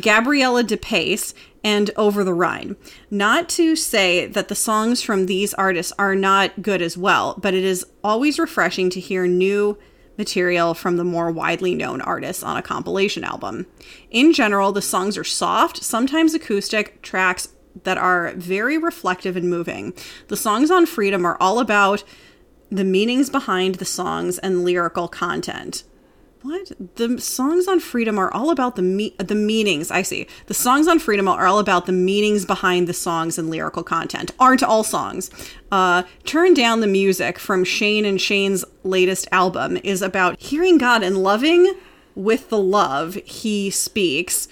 Gabriella 0.00 0.64
DePace, 0.64 1.34
and 1.64 1.90
Over 1.96 2.24
the 2.24 2.34
Rhine. 2.34 2.76
Not 3.10 3.48
to 3.50 3.76
say 3.76 4.26
that 4.26 4.48
the 4.48 4.54
songs 4.54 5.02
from 5.02 5.26
these 5.26 5.54
artists 5.54 5.92
are 5.98 6.14
not 6.14 6.62
good 6.62 6.82
as 6.82 6.96
well, 6.96 7.38
but 7.40 7.54
it 7.54 7.64
is 7.64 7.86
always 8.02 8.38
refreshing 8.38 8.90
to 8.90 9.00
hear 9.00 9.26
new 9.26 9.78
material 10.16 10.74
from 10.74 10.96
the 10.96 11.04
more 11.04 11.30
widely 11.30 11.74
known 11.74 12.00
artists 12.00 12.42
on 12.42 12.56
a 12.56 12.62
compilation 12.62 13.24
album. 13.24 13.66
In 14.10 14.32
general, 14.32 14.72
the 14.72 14.82
songs 14.82 15.16
are 15.16 15.24
soft, 15.24 15.82
sometimes 15.82 16.34
acoustic 16.34 17.00
tracks 17.02 17.48
that 17.84 17.96
are 17.96 18.32
very 18.32 18.76
reflective 18.76 19.36
and 19.36 19.48
moving. 19.48 19.94
The 20.26 20.36
songs 20.36 20.70
on 20.70 20.86
Freedom 20.86 21.24
are 21.24 21.36
all 21.40 21.60
about 21.60 22.02
the 22.70 22.84
meanings 22.84 23.30
behind 23.30 23.76
the 23.76 23.84
songs 23.84 24.38
and 24.38 24.64
lyrical 24.64 25.08
content. 25.08 25.84
What? 26.42 26.70
The 26.94 27.20
songs 27.20 27.66
on 27.66 27.80
Freedom 27.80 28.16
are 28.16 28.32
all 28.32 28.50
about 28.50 28.76
the 28.76 28.82
me- 28.82 29.14
the 29.18 29.34
meanings. 29.34 29.90
I 29.90 30.02
see. 30.02 30.26
The 30.46 30.54
songs 30.54 30.86
on 30.86 31.00
Freedom 31.00 31.26
are 31.26 31.46
all 31.46 31.58
about 31.58 31.86
the 31.86 31.92
meanings 31.92 32.44
behind 32.44 32.86
the 32.86 32.94
songs 32.94 33.38
and 33.38 33.50
lyrical 33.50 33.82
content. 33.82 34.30
Aren't 34.38 34.62
all 34.62 34.84
songs. 34.84 35.30
Uh, 35.72 36.04
Turn 36.24 36.54
Down 36.54 36.80
the 36.80 36.86
Music 36.86 37.38
from 37.40 37.64
Shane 37.64 38.04
and 38.04 38.20
Shane's 38.20 38.64
latest 38.84 39.26
album 39.32 39.78
is 39.82 40.00
about 40.00 40.40
hearing 40.40 40.78
God 40.78 41.02
and 41.02 41.18
loving 41.18 41.74
with 42.14 42.50
the 42.50 42.58
love 42.58 43.14
he 43.24 43.68
speaks. 43.70 44.48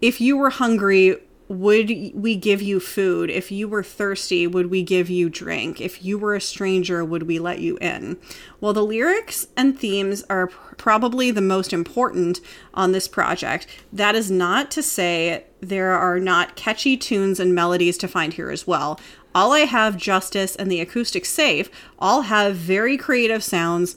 If 0.00 0.20
you 0.20 0.36
were 0.36 0.50
hungry, 0.50 1.16
would 1.48 1.88
we 2.14 2.34
give 2.34 2.60
you 2.60 2.80
food? 2.80 3.30
If 3.30 3.52
you 3.52 3.68
were 3.68 3.82
thirsty, 3.82 4.46
would 4.46 4.66
we 4.66 4.82
give 4.82 5.08
you 5.08 5.30
drink? 5.30 5.80
If 5.80 6.04
you 6.04 6.18
were 6.18 6.34
a 6.34 6.40
stranger, 6.40 7.04
would 7.04 7.24
we 7.24 7.38
let 7.38 7.60
you 7.60 7.76
in? 7.78 8.18
Well, 8.60 8.72
the 8.72 8.84
lyrics 8.84 9.46
and 9.56 9.78
themes 9.78 10.24
are 10.28 10.48
probably 10.48 11.30
the 11.30 11.40
most 11.40 11.72
important 11.72 12.40
on 12.74 12.92
this 12.92 13.06
project, 13.06 13.66
that 13.92 14.14
is 14.14 14.30
not 14.30 14.70
to 14.72 14.82
say 14.82 15.44
there 15.60 15.92
are 15.92 16.18
not 16.18 16.56
catchy 16.56 16.96
tunes 16.96 17.38
and 17.38 17.54
melodies 17.54 17.96
to 17.98 18.08
find 18.08 18.34
here 18.34 18.50
as 18.50 18.66
well. 18.66 18.98
All 19.34 19.52
I 19.52 19.60
Have 19.60 19.96
Justice 19.96 20.56
and 20.56 20.70
the 20.70 20.80
Acoustic 20.80 21.24
Safe 21.24 21.70
all 21.98 22.22
have 22.22 22.56
very 22.56 22.96
creative 22.96 23.44
sounds 23.44 23.96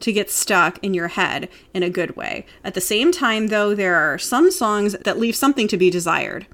to 0.00 0.12
get 0.12 0.30
stuck 0.30 0.78
in 0.82 0.92
your 0.92 1.08
head 1.08 1.48
in 1.72 1.82
a 1.82 1.88
good 1.88 2.14
way. 2.14 2.44
At 2.62 2.74
the 2.74 2.80
same 2.80 3.10
time, 3.10 3.46
though, 3.46 3.74
there 3.74 3.96
are 3.96 4.18
some 4.18 4.50
songs 4.50 4.92
that 5.04 5.18
leave 5.18 5.34
something 5.34 5.66
to 5.68 5.78
be 5.78 5.88
desired 5.88 6.46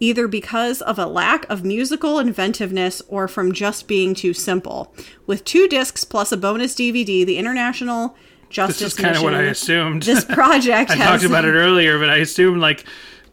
either 0.00 0.26
because 0.26 0.82
of 0.82 0.98
a 0.98 1.06
lack 1.06 1.48
of 1.48 1.64
musical 1.64 2.18
inventiveness 2.18 3.02
or 3.06 3.28
from 3.28 3.52
just 3.52 3.86
being 3.86 4.14
too 4.14 4.32
simple. 4.32 4.92
With 5.26 5.44
two 5.44 5.68
discs 5.68 6.04
plus 6.04 6.32
a 6.32 6.36
bonus 6.36 6.74
DVD, 6.74 7.24
the 7.24 7.38
International 7.38 8.16
Justice 8.48 8.78
This 8.80 8.92
is 8.94 8.98
kind 8.98 9.16
of 9.16 9.22
what 9.22 9.34
I 9.34 9.42
assumed. 9.42 10.02
This 10.02 10.24
project 10.26 10.90
I 10.90 10.96
talked 10.96 11.22
about 11.22 11.44
it 11.44 11.52
earlier, 11.54 11.98
but 11.98 12.10
I 12.10 12.16
assumed 12.16 12.60
like 12.60 12.84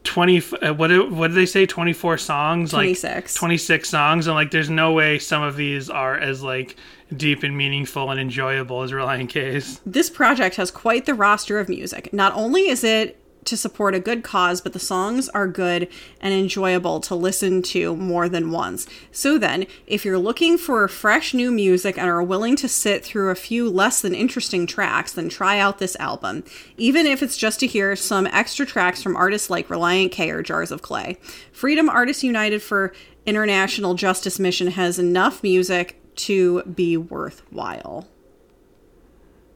twenty. 0.04 0.40
Uh, 0.62 0.74
what 0.74 0.88
did, 0.88 1.10
what 1.10 1.28
did 1.28 1.36
they 1.36 1.46
say? 1.46 1.66
Twenty 1.66 1.92
four 1.92 2.16
songs, 2.18 2.70
26. 2.70 3.34
like 3.34 3.38
twenty 3.38 3.58
six 3.58 3.88
songs, 3.88 4.28
and 4.28 4.36
like 4.36 4.52
there's 4.52 4.70
no 4.70 4.92
way 4.92 5.18
some 5.18 5.42
of 5.42 5.56
these 5.56 5.90
are 5.90 6.16
as 6.16 6.42
like 6.42 6.76
deep 7.16 7.42
and 7.42 7.56
meaningful 7.56 8.10
and 8.10 8.20
enjoyable 8.20 8.82
as 8.82 8.92
Relient 8.92 9.30
K's. 9.30 9.80
This 9.84 10.08
project 10.08 10.54
has 10.54 10.70
quite 10.70 11.04
the 11.04 11.14
roster 11.14 11.58
of 11.58 11.68
music. 11.68 12.12
Not 12.12 12.32
only 12.34 12.68
is 12.68 12.84
it 12.84 13.20
to 13.48 13.56
support 13.56 13.94
a 13.94 14.00
good 14.00 14.22
cause, 14.22 14.60
but 14.60 14.72
the 14.72 14.78
songs 14.78 15.28
are 15.30 15.46
good 15.46 15.88
and 16.20 16.32
enjoyable 16.32 17.00
to 17.00 17.14
listen 17.14 17.62
to 17.62 17.96
more 17.96 18.28
than 18.28 18.50
once. 18.50 18.86
So 19.10 19.38
then, 19.38 19.66
if 19.86 20.04
you're 20.04 20.18
looking 20.18 20.58
for 20.58 20.86
fresh 20.88 21.34
new 21.34 21.50
music 21.50 21.98
and 21.98 22.08
are 22.08 22.22
willing 22.22 22.56
to 22.56 22.68
sit 22.68 23.04
through 23.04 23.30
a 23.30 23.34
few 23.34 23.68
less 23.68 24.00
than 24.00 24.14
interesting 24.14 24.66
tracks, 24.66 25.12
then 25.12 25.28
try 25.28 25.58
out 25.58 25.78
this 25.78 25.96
album. 25.96 26.44
Even 26.76 27.06
if 27.06 27.22
it's 27.22 27.36
just 27.36 27.60
to 27.60 27.66
hear 27.66 27.96
some 27.96 28.26
extra 28.28 28.64
tracks 28.66 29.02
from 29.02 29.16
artists 29.16 29.50
like 29.50 29.68
Relient 29.68 30.12
K 30.12 30.30
or 30.30 30.42
Jars 30.42 30.70
of 30.70 30.82
Clay. 30.82 31.16
Freedom 31.52 31.88
Artists 31.88 32.22
United 32.22 32.62
for 32.62 32.92
International 33.26 33.94
Justice 33.94 34.38
Mission 34.38 34.68
has 34.68 34.98
enough 34.98 35.42
music 35.42 36.00
to 36.16 36.62
be 36.62 36.96
worthwhile 36.96 38.06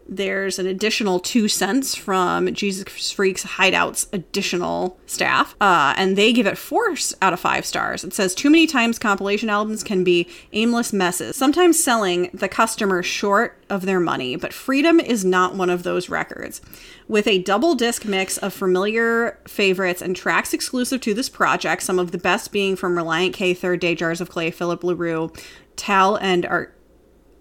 there's 0.08 0.58
an 0.58 0.66
additional 0.66 1.20
two 1.20 1.48
cents 1.48 1.94
from 1.94 2.52
Jesus 2.54 3.12
Freaks 3.12 3.44
Hideout's 3.44 4.08
additional 4.12 4.98
staff, 5.06 5.54
uh, 5.60 5.94
and 5.96 6.16
they 6.16 6.32
give 6.32 6.46
it 6.46 6.58
four 6.58 6.94
out 7.20 7.32
of 7.32 7.40
five 7.40 7.64
stars. 7.64 8.04
It 8.04 8.12
says 8.12 8.34
too 8.34 8.50
many 8.50 8.66
times 8.66 8.98
compilation 8.98 9.48
albums 9.48 9.82
can 9.82 10.04
be 10.04 10.28
aimless 10.52 10.92
messes, 10.92 11.36
sometimes 11.36 11.82
selling 11.82 12.30
the 12.34 12.48
customer 12.48 13.02
short 13.02 13.58
of 13.70 13.86
their 13.86 14.00
money, 14.00 14.36
but 14.36 14.52
Freedom 14.52 15.00
is 15.00 15.24
not 15.24 15.54
one 15.54 15.70
of 15.70 15.82
those 15.82 16.08
records. 16.08 16.60
With 17.08 17.26
a 17.26 17.42
double 17.42 17.74
disc 17.74 18.04
mix 18.04 18.38
of 18.38 18.52
familiar 18.52 19.38
favorites 19.46 20.02
and 20.02 20.14
tracks 20.14 20.52
exclusive 20.52 21.00
to 21.02 21.14
this 21.14 21.28
project, 21.28 21.82
some 21.82 21.98
of 21.98 22.10
the 22.10 22.18
best 22.18 22.52
being 22.52 22.76
from 22.76 22.96
Relient 22.96 23.34
K, 23.34 23.54
Third 23.54 23.80
Day, 23.80 23.94
Jars 23.94 24.20
of 24.20 24.30
Clay, 24.30 24.50
Philip 24.50 24.84
LaRue, 24.84 25.32
Tal, 25.76 26.16
and 26.16 26.44
Art. 26.46 26.76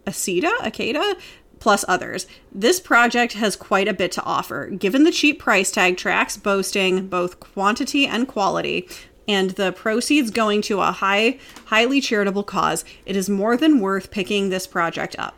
Aceda, 0.05 0.51
Akeda, 0.61 1.15
plus 1.61 1.85
others. 1.87 2.27
This 2.51 2.81
project 2.81 3.33
has 3.33 3.55
quite 3.55 3.87
a 3.87 3.93
bit 3.93 4.11
to 4.13 4.23
offer, 4.23 4.65
given 4.67 5.05
the 5.05 5.11
cheap 5.11 5.39
price 5.39 5.71
tag 5.71 5.95
tracks 5.95 6.35
boasting 6.35 7.07
both 7.07 7.39
quantity 7.39 8.05
and 8.05 8.27
quality. 8.27 8.89
And 9.27 9.51
the 9.51 9.71
proceeds 9.71 10.31
going 10.31 10.61
to 10.63 10.81
a 10.81 10.91
high, 10.91 11.37
highly 11.67 12.01
charitable 12.01 12.43
cause, 12.43 12.83
it 13.05 13.15
is 13.15 13.29
more 13.29 13.55
than 13.55 13.79
worth 13.79 14.11
picking 14.11 14.49
this 14.49 14.67
project 14.67 15.15
up. 15.17 15.37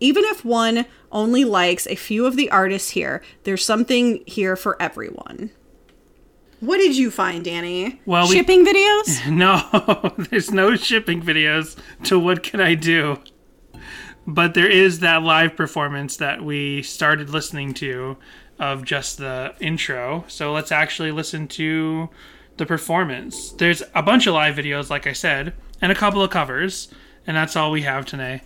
Even 0.00 0.24
if 0.24 0.44
one 0.44 0.84
only 1.12 1.44
likes 1.44 1.86
a 1.86 1.94
few 1.94 2.26
of 2.26 2.36
the 2.36 2.50
artists 2.50 2.90
here, 2.90 3.22
there's 3.44 3.64
something 3.64 4.22
here 4.26 4.56
for 4.56 4.80
everyone. 4.82 5.50
What 6.58 6.76
did 6.78 6.96
you 6.96 7.10
find, 7.10 7.44
Danny? 7.44 8.00
Well, 8.04 8.28
we- 8.28 8.34
shipping 8.34 8.66
videos? 8.66 9.26
No, 9.30 10.12
there's 10.30 10.50
no 10.50 10.74
shipping 10.76 11.22
videos 11.22 11.76
to 12.04 12.18
What 12.18 12.42
Can 12.42 12.60
I 12.60 12.74
Do? 12.74 13.18
But 14.26 14.54
there 14.54 14.70
is 14.70 15.00
that 15.00 15.22
live 15.22 15.56
performance 15.56 16.16
that 16.18 16.42
we 16.42 16.82
started 16.82 17.30
listening 17.30 17.74
to 17.74 18.16
of 18.58 18.84
just 18.84 19.18
the 19.18 19.54
intro. 19.60 20.24
So 20.28 20.52
let's 20.52 20.70
actually 20.70 21.12
listen 21.12 21.48
to 21.48 22.10
the 22.58 22.66
performance. 22.66 23.52
There's 23.52 23.82
a 23.94 24.02
bunch 24.02 24.26
of 24.26 24.34
live 24.34 24.54
videos, 24.54 24.90
like 24.90 25.06
I 25.06 25.14
said, 25.14 25.54
and 25.80 25.90
a 25.90 25.94
couple 25.94 26.22
of 26.22 26.30
covers, 26.30 26.88
and 27.26 27.36
that's 27.36 27.56
all 27.56 27.70
we 27.70 27.82
have 27.82 28.04
today. 28.04 28.42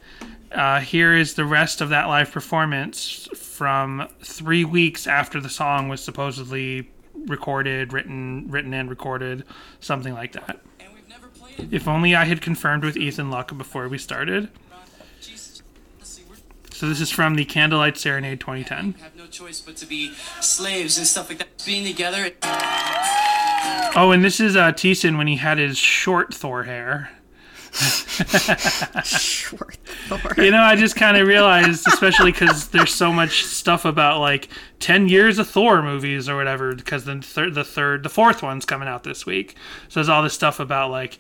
Uh, 0.53 0.79
here 0.79 1.17
is 1.17 1.35
the 1.35 1.45
rest 1.45 1.81
of 1.81 1.89
that 1.89 2.07
live 2.07 2.31
performance 2.31 3.29
from 3.35 4.09
three 4.23 4.65
weeks 4.65 5.09
after 5.09 5.41
the 5.41 5.49
song 5.49 5.89
was 5.89 6.01
supposedly 6.01 6.89
recorded, 7.27 7.93
written, 7.93 8.47
written 8.49 8.73
and 8.73 8.89
recorded, 8.89 9.45
something 9.81 10.15
like 10.15 10.33
that. 10.33 10.61
If 11.73 11.89
only 11.89 12.15
I 12.15 12.25
had 12.25 12.41
confirmed 12.41 12.85
with 12.85 12.97
Ethan 12.97 13.31
Luck 13.31 13.57
before 13.57 13.89
we 13.89 13.99
started. 13.99 14.49
So 16.75 16.89
this 16.89 17.01
is 17.01 17.09
from 17.13 17.37
the 17.37 17.45
Candlelight 17.45 17.97
Serenade 17.97 18.41
2010. 18.41 18.95
have 19.01 19.17
no 19.17 19.27
choice 19.29 19.61
but 19.61 19.77
to 19.77 19.87
be 19.87 20.13
slaves 20.41 20.99
and 20.99 21.07
stuff 21.07 21.29
like 21.29 21.39
that. 21.39 21.63
Being 21.65 21.85
together, 21.87 22.31
Oh, 23.97 24.11
and 24.13 24.25
this 24.25 24.41
is 24.41 24.57
uh, 24.57 24.73
Thiessen 24.73 25.17
when 25.17 25.29
he 25.29 25.37
had 25.37 25.59
his 25.59 25.79
short 25.79 26.35
Thor 26.35 26.65
hair. 26.65 27.11
Short 29.05 29.77
Thor. 30.09 30.45
You 30.45 30.51
know, 30.51 30.63
I 30.63 30.75
just 30.75 30.97
kind 30.97 31.17
of 31.17 31.29
realized, 31.29 31.87
especially 31.87 32.33
because 32.33 32.69
there's 32.69 32.93
so 32.93 33.13
much 33.13 33.45
stuff 33.45 33.85
about 33.85 34.19
like 34.21 34.49
10 34.81 35.09
years 35.09 35.39
of 35.39 35.49
Thor 35.49 35.81
movies 35.81 36.29
or 36.29 36.35
whatever, 36.37 36.75
because 36.75 37.05
the 37.05 37.21
third, 37.23 37.55
the 37.55 37.65
third, 37.65 38.03
the 38.03 38.09
fourth 38.09 38.43
one's 38.43 38.65
coming 38.65 38.89
out 38.89 39.05
this 39.05 39.25
week. 39.25 39.55
So 39.89 40.01
there's 40.01 40.09
all 40.09 40.25
this 40.25 40.35
stuff 40.35 40.59
about 40.59 40.91
like, 40.91 41.19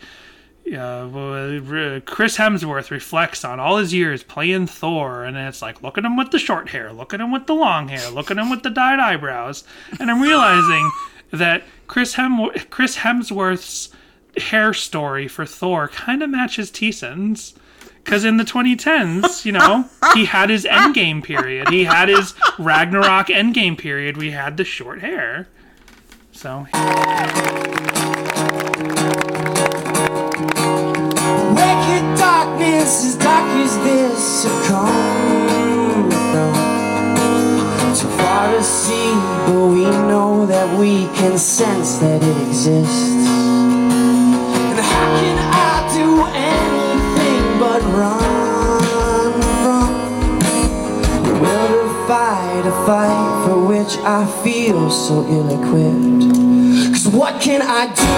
uh, 0.66 2.00
Chris 2.06 2.38
Hemsworth 2.38 2.90
reflects 2.90 3.44
on 3.44 3.60
all 3.60 3.76
his 3.76 3.92
years 3.92 4.22
playing 4.22 4.66
Thor, 4.66 5.24
and 5.24 5.36
it's 5.36 5.60
like, 5.60 5.82
look 5.82 5.98
at 5.98 6.04
him 6.04 6.16
with 6.16 6.30
the 6.30 6.38
short 6.38 6.70
hair, 6.70 6.92
look 6.92 7.12
at 7.12 7.20
him 7.20 7.30
with 7.30 7.46
the 7.46 7.54
long 7.54 7.88
hair, 7.88 8.10
look 8.10 8.30
at 8.30 8.38
him 8.38 8.50
with 8.50 8.62
the 8.62 8.70
dyed 8.70 8.98
eyebrows, 8.98 9.64
and 10.00 10.10
I'm 10.10 10.22
realizing 10.22 10.90
that 11.30 11.64
Chris 11.86 12.14
Hem 12.14 12.48
Chris 12.70 12.98
Hemsworth's 12.98 13.90
hair 14.36 14.72
story 14.72 15.28
for 15.28 15.44
Thor 15.44 15.88
kind 15.88 16.22
of 16.22 16.30
matches 16.30 16.70
Thiessen's. 16.70 17.54
Because 18.02 18.24
in 18.26 18.36
the 18.36 18.44
2010s, 18.44 19.46
you 19.46 19.52
know, 19.52 19.88
he 20.12 20.26
had 20.26 20.50
his 20.50 20.66
Endgame 20.66 21.24
period. 21.24 21.70
He 21.70 21.84
had 21.84 22.10
his 22.10 22.34
Ragnarok 22.58 23.28
Endgame 23.28 23.78
period. 23.78 24.18
We 24.18 24.32
had 24.32 24.58
the 24.58 24.64
short 24.64 25.00
hair. 25.00 25.48
So, 26.30 26.66
darkness, 32.24 33.16
dark 33.16 33.48
as 33.64 33.76
this, 33.86 34.44
from. 34.66 34.88
Too 37.98 38.10
far 38.18 38.46
to 38.52 38.62
see, 38.62 39.10
but 39.46 39.66
we 39.76 39.84
know 40.10 40.46
that 40.46 40.66
we 40.78 41.06
can 41.18 41.36
sense 41.36 41.98
that 41.98 42.20
it 42.22 42.36
exists. 42.48 43.28
And 44.70 44.80
how 44.92 45.06
can 45.20 45.36
I 45.68 45.74
do 46.00 46.08
anything 46.56 47.44
but 47.62 47.80
run 48.00 49.32
from 49.62 49.90
the 51.26 51.34
will 51.42 51.74
to 51.84 51.92
fight 52.08 52.64
a 52.74 52.76
fight 52.86 53.32
for 53.44 53.58
which 53.70 53.92
I 54.18 54.20
feel 54.42 54.90
so 54.90 55.14
ill-equipped? 55.36 56.24
Cause 56.94 57.08
what 57.20 57.34
can 57.46 57.60
I 57.60 57.82
do? 58.02 58.14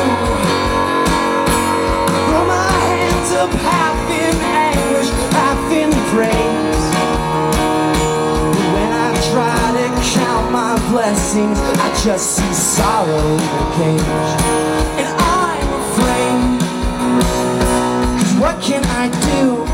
Throw 2.29 2.45
my 2.55 2.86
hands 3.27 3.33
up 3.33 3.51
half 3.61 4.11
in 4.11 4.35
anguish, 4.43 5.09
half 5.33 5.73
in 5.73 5.91
praise. 6.15 6.85
But 8.53 8.67
when 8.75 8.93
I 8.93 9.13
try 9.33 9.59
to 9.79 9.87
count 10.19 10.53
my 10.53 10.75
blessings, 10.91 11.59
I 11.59 11.89
just 12.05 12.37
see 12.37 12.53
sorrow 12.53 13.19
in 13.19 13.37
the 13.37 13.65
cage. 13.77 14.01
And 15.01 15.09
I'm 15.19 15.71
afraid. 15.83 16.61
Cause 18.21 18.35
what 18.41 18.63
can 18.63 18.85
I 18.85 19.09
do? 19.27 19.67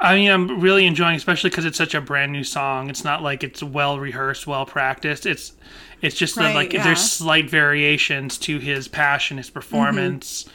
I 0.00 0.16
mean, 0.16 0.30
I'm 0.30 0.60
really 0.60 0.84
enjoying, 0.84 1.14
especially 1.14 1.50
because 1.50 1.64
it's 1.64 1.78
such 1.78 1.94
a 1.94 2.00
brand 2.00 2.32
new 2.32 2.42
song. 2.42 2.90
It's 2.90 3.04
not 3.04 3.22
like 3.22 3.44
it's 3.44 3.62
well 3.62 4.00
rehearsed, 4.00 4.48
well 4.48 4.66
practiced. 4.66 5.26
It's, 5.26 5.52
it's 6.00 6.16
just 6.16 6.34
that 6.34 6.46
Right, 6.46 6.54
like 6.56 6.72
yeah. 6.72 6.82
there's 6.82 7.08
slight 7.08 7.48
variations 7.48 8.36
to 8.38 8.58
his 8.58 8.88
passion, 8.88 9.36
his 9.36 9.48
performance. 9.48 10.48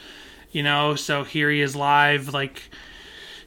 You 0.58 0.64
know, 0.64 0.96
so 0.96 1.24
here 1.24 1.52
he 1.52 1.62
is 1.62 1.76
live, 1.76 2.34
like 2.34 2.64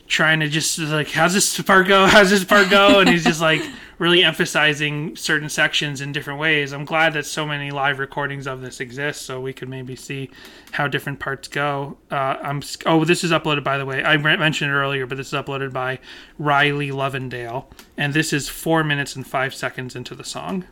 trying 0.06 0.38
to 0.38 0.48
just 0.48 0.78
like, 0.78 1.10
how's 1.10 1.34
this 1.34 1.60
part 1.60 1.88
go? 1.88 2.06
How's 2.14 2.30
this 2.30 2.44
part 2.44 2.70
go? 2.70 3.00
And 3.00 3.08
he's 3.08 3.24
just 3.24 3.40
like 3.40 3.62
really 3.98 4.22
emphasizing 4.22 5.16
certain 5.16 5.48
sections 5.48 6.00
in 6.00 6.12
different 6.12 6.38
ways. 6.38 6.70
I'm 6.70 6.84
glad 6.84 7.14
that 7.14 7.26
so 7.26 7.44
many 7.44 7.72
live 7.72 7.98
recordings 7.98 8.46
of 8.46 8.60
this 8.60 8.78
exist, 8.78 9.22
so 9.22 9.40
we 9.40 9.52
could 9.52 9.68
maybe 9.68 9.96
see 9.96 10.30
how 10.70 10.86
different 10.86 11.18
parts 11.18 11.48
go. 11.48 11.98
Uh, 12.12 12.36
I'm 12.40 12.62
oh, 12.86 13.04
this 13.04 13.24
is 13.24 13.32
uploaded 13.32 13.64
by 13.64 13.76
the 13.76 13.84
way. 13.84 14.04
I 14.04 14.16
mentioned 14.16 14.70
it 14.70 14.74
earlier, 14.74 15.04
but 15.04 15.16
this 15.16 15.26
is 15.26 15.32
uploaded 15.32 15.72
by 15.72 15.98
Riley 16.38 16.90
Lovendale, 16.90 17.64
and 17.96 18.14
this 18.14 18.32
is 18.32 18.48
four 18.48 18.84
minutes 18.84 19.16
and 19.16 19.26
five 19.26 19.52
seconds 19.52 19.96
into 19.96 20.14
the 20.14 20.22
song. 20.22 20.64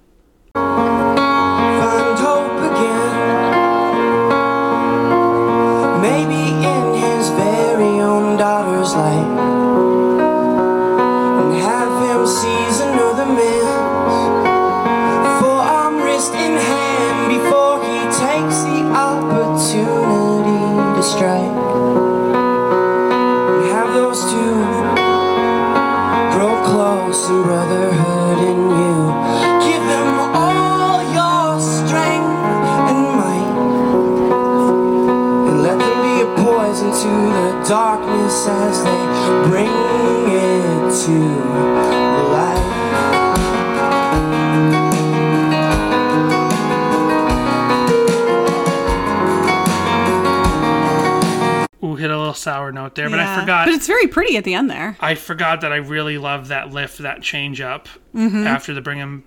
There, 52.94 53.09
but 53.10 53.19
I 53.20 53.40
forgot. 53.40 53.66
But 53.66 53.74
it's 53.74 53.86
very 53.86 54.06
pretty 54.06 54.36
at 54.36 54.44
the 54.44 54.55
end 54.55 54.70
there. 54.70 54.97
I 55.01 55.15
forgot 55.15 55.60
that 55.62 55.73
I 55.73 55.77
really 55.77 56.19
love 56.19 56.48
that 56.48 56.70
lift, 56.70 56.98
that 56.98 57.23
change 57.23 57.60
up 57.60 57.89
Mm-hmm. 58.15 58.47
after 58.47 58.74
the 58.74 58.81
bring 58.81 58.98
him 58.98 59.24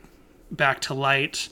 back 0.51 0.81
to 0.81 0.93
light. 0.93 1.49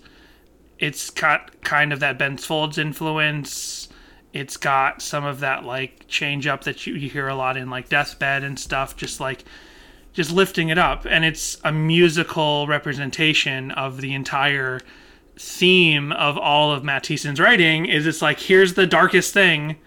It's 0.77 1.09
got 1.09 1.61
kind 1.61 1.93
of 1.93 1.99
that 2.01 2.17
Ben 2.17 2.37
Folds 2.37 2.77
influence. 2.77 3.87
It's 4.33 4.57
got 4.57 5.01
some 5.01 5.25
of 5.25 5.39
that 5.39 5.63
like 5.63 6.07
change 6.07 6.47
up 6.47 6.63
that 6.65 6.85
you, 6.85 6.93
you 6.95 7.09
hear 7.09 7.27
a 7.27 7.35
lot 7.35 7.57
in 7.57 7.69
like 7.69 7.89
Deathbed 7.89 8.43
and 8.43 8.59
stuff, 8.59 8.95
just 8.95 9.19
like 9.19 9.43
just 10.13 10.31
lifting 10.31 10.69
it 10.69 10.77
up. 10.77 11.05
And 11.09 11.23
it's 11.25 11.57
a 11.63 11.71
musical 11.71 12.67
representation 12.67 13.71
of 13.71 14.01
the 14.01 14.13
entire 14.13 14.79
theme 15.37 16.11
of 16.11 16.37
all 16.37 16.71
of 16.73 16.83
Matt 16.83 17.03
Thiessen's 17.05 17.39
writing 17.39 17.85
is 17.85 18.05
it's 18.05 18.21
like 18.21 18.39
here's 18.41 18.73
the 18.73 18.85
darkest 18.85 19.33
thing 19.33 19.77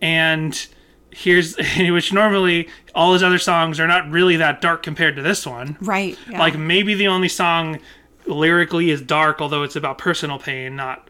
and 0.00 0.66
here's 1.14 1.56
which 1.78 2.12
normally 2.12 2.68
all 2.94 3.12
his 3.12 3.22
other 3.22 3.38
songs 3.38 3.78
are 3.80 3.86
not 3.86 4.10
really 4.10 4.36
that 4.36 4.60
dark 4.60 4.82
compared 4.82 5.16
to 5.16 5.22
this 5.22 5.46
one 5.46 5.76
Right. 5.80 6.18
yeah. 6.28 6.38
like 6.38 6.58
maybe 6.58 6.94
the 6.94 7.06
only 7.08 7.28
song 7.28 7.78
lyrically 8.26 8.90
is 8.90 9.00
dark 9.00 9.40
although 9.40 9.62
it's 9.62 9.76
about 9.76 9.98
personal 9.98 10.38
pain 10.38 10.76
not 10.76 11.08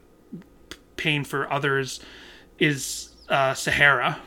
pain 0.96 1.24
for 1.24 1.50
others 1.52 2.00
is 2.58 3.10
uh 3.28 3.54
sahara 3.54 4.18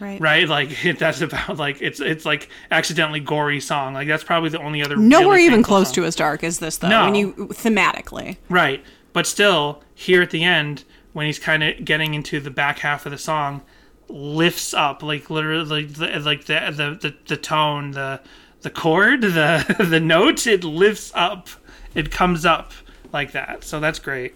right. 0.00 0.20
right 0.20 0.48
like 0.48 0.70
that's 0.98 1.20
about 1.20 1.56
like 1.56 1.80
it's 1.80 2.00
it's 2.00 2.24
like 2.24 2.48
accidentally 2.70 3.20
gory 3.20 3.60
song 3.60 3.94
like 3.94 4.06
that's 4.08 4.24
probably 4.24 4.50
the 4.50 4.60
only 4.60 4.82
other 4.82 4.96
Nowhere 4.96 5.38
even 5.38 5.62
close 5.62 5.88
song. 5.88 5.94
to 5.96 6.04
as 6.04 6.14
dark 6.16 6.44
as 6.44 6.58
this, 6.58 6.78
though. 6.78 6.88
No. 6.88 7.04
When 7.04 7.14
you 7.14 7.32
thematically, 7.32 8.36
Right. 8.48 8.84
But 9.12 9.26
still, 9.26 9.82
here 9.94 10.20
at 10.20 10.30
the 10.30 10.44
end, 10.44 10.84
when 11.14 11.24
he's 11.26 11.38
kind 11.38 11.62
of 11.64 11.84
getting 11.84 12.12
into 12.12 12.38
the 12.38 12.50
back 12.50 12.80
half 12.80 13.06
of 13.06 13.12
the 13.12 13.18
song, 13.18 13.62
lifts 14.08 14.72
up 14.72 15.02
like 15.02 15.30
literally 15.30 15.84
the, 15.84 16.20
like 16.20 16.44
the, 16.44 16.72
the 16.74 17.08
the 17.08 17.16
the 17.26 17.36
tone, 17.36 17.92
the 17.92 18.20
the 18.62 18.70
chord, 18.70 19.22
the 19.22 19.76
the 19.90 20.00
note, 20.00 20.46
it 20.46 20.64
lifts 20.64 21.12
up. 21.14 21.48
It 21.94 22.10
comes 22.10 22.44
up 22.44 22.72
like 23.12 23.32
that. 23.32 23.64
So 23.64 23.80
that's 23.80 23.98
great. 23.98 24.34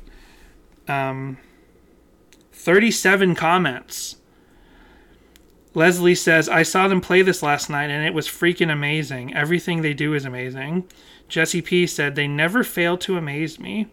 Um 0.89 1.39
37 2.53 3.35
comments. 3.35 4.17
Leslie 5.73 6.17
says, 6.17 6.49
I 6.49 6.63
saw 6.63 6.89
them 6.89 7.01
play 7.01 7.23
this 7.23 7.43
last 7.43 7.71
night 7.71 7.91
and 7.91 8.05
it 8.05 8.13
was 8.13 8.29
freaking 8.29 8.73
amazing. 8.73 9.35
Everything 9.35 9.83
they 9.83 9.95
do 9.95 10.15
is 10.15 10.25
amazing. 10.25 10.85
Jesse 11.29 11.63
P 11.63 11.87
said, 11.87 12.17
They 12.17 12.27
never 12.27 12.65
fail 12.65 12.99
to 12.99 13.17
amaze 13.17 13.59
me. 13.59 13.87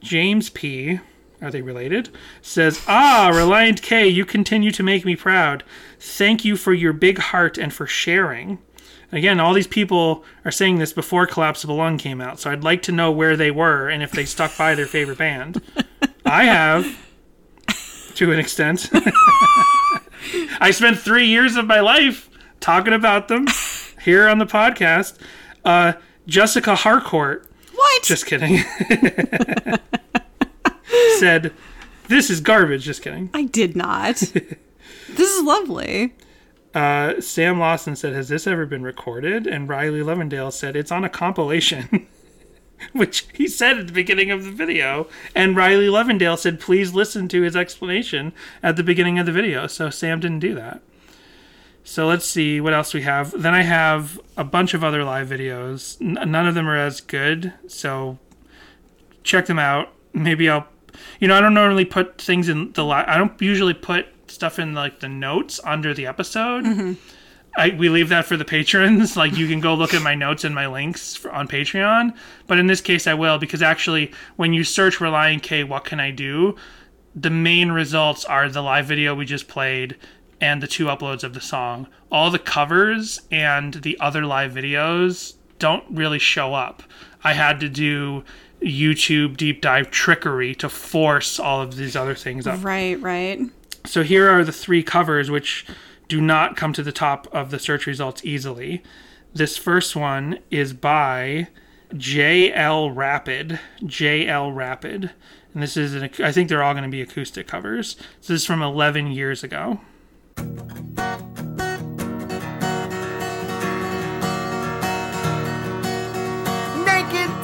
James 0.00 0.50
P, 0.50 1.00
are 1.40 1.50
they 1.50 1.62
related? 1.62 2.08
Says, 2.42 2.82
Ah, 2.86 3.30
Relient 3.32 3.82
K, 3.82 4.06
you 4.08 4.24
continue 4.24 4.70
to 4.70 4.82
make 4.82 5.04
me 5.04 5.16
proud. 5.16 5.64
Thank 5.98 6.44
you 6.44 6.56
for 6.56 6.72
your 6.72 6.92
big 6.92 7.18
heart 7.18 7.58
and 7.58 7.72
for 7.72 7.86
sharing. 7.86 8.58
Again, 9.12 9.38
all 9.38 9.54
these 9.54 9.66
people 9.68 10.24
are 10.44 10.50
saying 10.50 10.78
this 10.78 10.92
before 10.92 11.26
Collapsible 11.26 11.76
Lung 11.76 11.96
came 11.96 12.20
out, 12.20 12.40
so 12.40 12.50
I'd 12.50 12.64
like 12.64 12.82
to 12.82 12.92
know 12.92 13.12
where 13.12 13.36
they 13.36 13.50
were 13.50 13.88
and 13.88 14.02
if 14.02 14.10
they 14.10 14.24
stuck 14.24 14.56
by 14.58 14.74
their 14.74 14.86
favorite 14.86 15.18
band. 15.18 15.62
I 16.24 16.44
have, 16.44 17.06
to 18.16 18.32
an 18.32 18.38
extent. 18.40 18.90
I 20.60 20.70
spent 20.72 20.98
three 20.98 21.26
years 21.26 21.54
of 21.56 21.66
my 21.66 21.80
life 21.80 22.28
talking 22.58 22.92
about 22.92 23.28
them 23.28 23.46
here 24.02 24.26
on 24.28 24.38
the 24.38 24.46
podcast. 24.46 25.18
Uh, 25.64 25.92
Jessica 26.26 26.74
Harcourt, 26.74 27.48
what? 27.74 28.02
just 28.02 28.26
kidding, 28.26 28.58
said, 31.18 31.52
This 32.08 32.30
is 32.30 32.40
garbage. 32.40 32.84
Just 32.84 33.02
kidding. 33.02 33.30
I 33.34 33.44
did 33.44 33.76
not. 33.76 34.16
this 34.16 35.30
is 35.30 35.42
lovely. 35.42 36.14
Uh, 36.74 37.20
Sam 37.20 37.58
Lawson 37.58 37.96
said, 37.96 38.12
Has 38.12 38.28
this 38.28 38.46
ever 38.46 38.66
been 38.66 38.82
recorded? 38.82 39.46
And 39.46 39.68
Riley 39.68 40.00
Levendale 40.00 40.52
said, 40.52 40.76
It's 40.76 40.92
on 40.92 41.04
a 41.04 41.08
compilation. 41.08 42.06
which 42.92 43.26
he 43.32 43.48
said 43.48 43.78
at 43.78 43.86
the 43.86 43.92
beginning 43.92 44.30
of 44.30 44.44
the 44.44 44.50
video. 44.50 45.08
And 45.34 45.56
Riley 45.56 45.86
Levendale 45.86 46.38
said, 46.38 46.60
please 46.60 46.94
listen 46.94 47.28
to 47.28 47.42
his 47.42 47.56
explanation 47.56 48.32
at 48.62 48.76
the 48.76 48.82
beginning 48.82 49.18
of 49.18 49.26
the 49.26 49.32
video. 49.32 49.66
So 49.66 49.90
Sam 49.90 50.20
didn't 50.20 50.40
do 50.40 50.54
that. 50.54 50.82
So 51.84 52.06
let's 52.06 52.26
see 52.26 52.60
what 52.60 52.74
else 52.74 52.92
we 52.92 53.02
have. 53.02 53.30
Then 53.40 53.54
I 53.54 53.62
have 53.62 54.20
a 54.36 54.44
bunch 54.44 54.74
of 54.74 54.82
other 54.82 55.04
live 55.04 55.28
videos. 55.28 56.00
N- 56.00 56.30
none 56.30 56.46
of 56.46 56.54
them 56.54 56.68
are 56.68 56.76
as 56.76 57.00
good. 57.00 57.52
So 57.68 58.18
check 59.22 59.46
them 59.46 59.58
out. 59.58 59.92
Maybe 60.12 60.48
I'll, 60.48 60.66
you 61.20 61.28
know, 61.28 61.36
I 61.36 61.40
don't 61.40 61.54
normally 61.54 61.84
put 61.84 62.20
things 62.20 62.48
in 62.48 62.72
the 62.72 62.84
li- 62.84 62.92
I 63.06 63.16
don't 63.16 63.40
usually 63.40 63.74
put 63.74 64.06
stuff 64.30 64.58
in 64.58 64.74
like 64.74 65.00
the 65.00 65.08
notes 65.08 65.60
under 65.64 65.94
the 65.94 66.06
episode. 66.06 66.64
Mm-hmm. 66.64 66.92
I, 67.58 67.70
we 67.70 67.88
leave 67.88 68.10
that 68.10 68.26
for 68.26 68.36
the 68.36 68.44
patrons. 68.44 69.16
Like 69.16 69.36
you 69.36 69.48
can 69.48 69.60
go 69.60 69.74
look 69.74 69.94
at 69.94 70.02
my 70.02 70.14
notes 70.14 70.44
and 70.44 70.54
my 70.54 70.66
links 70.66 71.16
for, 71.16 71.32
on 71.32 71.48
Patreon. 71.48 72.14
But 72.46 72.58
in 72.58 72.66
this 72.66 72.80
case, 72.80 73.06
I 73.06 73.14
will 73.14 73.38
because 73.38 73.62
actually, 73.62 74.12
when 74.36 74.52
you 74.52 74.62
search 74.62 74.98
Relient 74.98 75.42
K, 75.42 75.64
what 75.64 75.84
can 75.84 75.98
I 75.98 76.10
do? 76.10 76.54
The 77.14 77.30
main 77.30 77.72
results 77.72 78.26
are 78.26 78.48
the 78.50 78.62
live 78.62 78.86
video 78.86 79.14
we 79.14 79.24
just 79.24 79.48
played 79.48 79.96
and 80.38 80.62
the 80.62 80.66
two 80.66 80.86
uploads 80.86 81.24
of 81.24 81.32
the 81.32 81.40
song. 81.40 81.86
All 82.12 82.30
the 82.30 82.38
covers 82.38 83.22
and 83.30 83.74
the 83.74 83.98
other 84.00 84.26
live 84.26 84.52
videos 84.52 85.34
don't 85.58 85.84
really 85.90 86.18
show 86.18 86.54
up. 86.54 86.82
I 87.24 87.32
had 87.32 87.60
to 87.60 87.68
do 87.68 88.24
YouTube 88.62 89.36
deep 89.36 89.60
dive 89.60 89.90
trickery 89.90 90.54
to 90.56 90.68
force 90.68 91.38
all 91.38 91.60
of 91.60 91.76
these 91.76 91.96
other 91.96 92.14
things 92.14 92.46
up. 92.46 92.62
Right, 92.64 93.00
right. 93.00 93.40
So 93.84 94.02
here 94.02 94.28
are 94.28 94.44
the 94.44 94.52
three 94.52 94.82
covers 94.82 95.30
which 95.30 95.66
do 96.08 96.20
not 96.20 96.56
come 96.56 96.72
to 96.72 96.82
the 96.82 96.92
top 96.92 97.26
of 97.32 97.50
the 97.50 97.58
search 97.58 97.86
results 97.86 98.24
easily. 98.24 98.82
This 99.34 99.56
first 99.56 99.94
one 99.94 100.38
is 100.50 100.72
by 100.72 101.48
JL 101.92 102.94
Rapid. 102.94 103.60
JL 103.82 104.54
Rapid. 104.54 105.10
And 105.52 105.62
this 105.62 105.76
is, 105.76 105.94
an, 105.94 106.10
I 106.18 106.32
think 106.32 106.48
they're 106.48 106.62
all 106.62 106.74
going 106.74 106.84
to 106.84 106.90
be 106.90 107.02
acoustic 107.02 107.46
covers. 107.46 107.96
So 108.20 108.32
this 108.32 108.42
is 108.42 108.46
from 108.46 108.62
11 108.62 109.08
years 109.08 109.42
ago. 109.42 109.80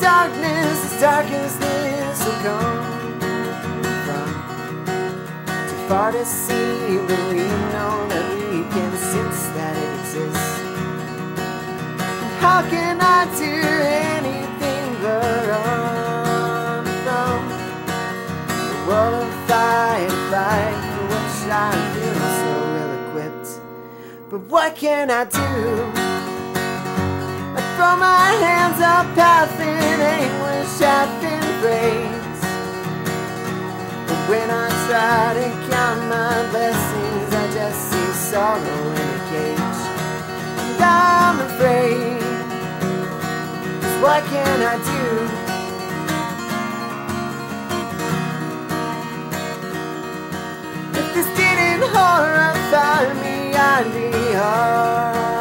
Darkness, 0.03 0.93
as 0.93 1.01
dark 1.01 1.27
as 1.31 1.57
this 1.59 2.25
will 2.25 2.41
come 2.43 3.21
from. 4.05 4.29
Too 5.69 5.81
far 5.89 6.11
to 6.11 6.25
see, 6.25 6.99
but 7.07 7.23
we 7.31 7.47
know 7.73 7.95
that 8.09 8.29
we 8.51 8.63
can 8.75 8.93
sense 8.97 9.43
that 9.57 9.77
it 9.77 9.91
exists. 10.01 10.55
How 12.41 12.61
can 12.69 13.01
I 13.01 13.25
do 13.39 13.55
anything 14.11 14.87
but 15.03 15.23
run 15.53 16.85
from 17.05 17.39
the 18.49 18.79
world 18.89 19.23
of 19.23 19.35
fight, 19.49 20.11
fight 20.33 20.79
for 20.93 21.05
which 21.13 21.39
I 21.49 21.71
feel 21.95 22.21
so 22.41 22.53
ill 22.81 22.93
equipped? 23.01 23.51
But 24.31 24.41
what 24.51 24.75
can 24.75 25.11
I 25.13 25.25
do? 25.27 26.02
Throw 27.77 27.97
my 27.97 28.31
hands 28.47 28.81
up, 28.81 29.07
half 29.17 29.59
in 29.59 30.01
anguish, 30.19 30.79
half 30.79 31.09
in 31.25 31.43
praise. 31.61 32.41
But 34.07 34.21
when 34.29 34.49
I 34.51 34.69
try 34.87 35.35
to 35.41 35.49
count 35.71 36.01
my 36.09 36.51
blessings, 36.51 37.33
I 37.33 37.45
just 37.55 37.81
see 37.91 38.13
sorrow 38.31 38.81
in 39.01 39.09
a 39.17 39.21
cage. 39.31 39.81
And 40.69 40.83
I'm 40.85 41.41
afraid, 41.49 42.21
what 44.03 44.23
can 44.25 44.59
I 44.63 44.77
do? 44.93 45.07
If 51.01 51.07
this 51.15 51.29
didn't 51.41 51.83
horrify 51.95 53.15
me, 53.23 53.55
I'd 53.55 53.89
be 53.95 54.11
heartless. 54.35 55.32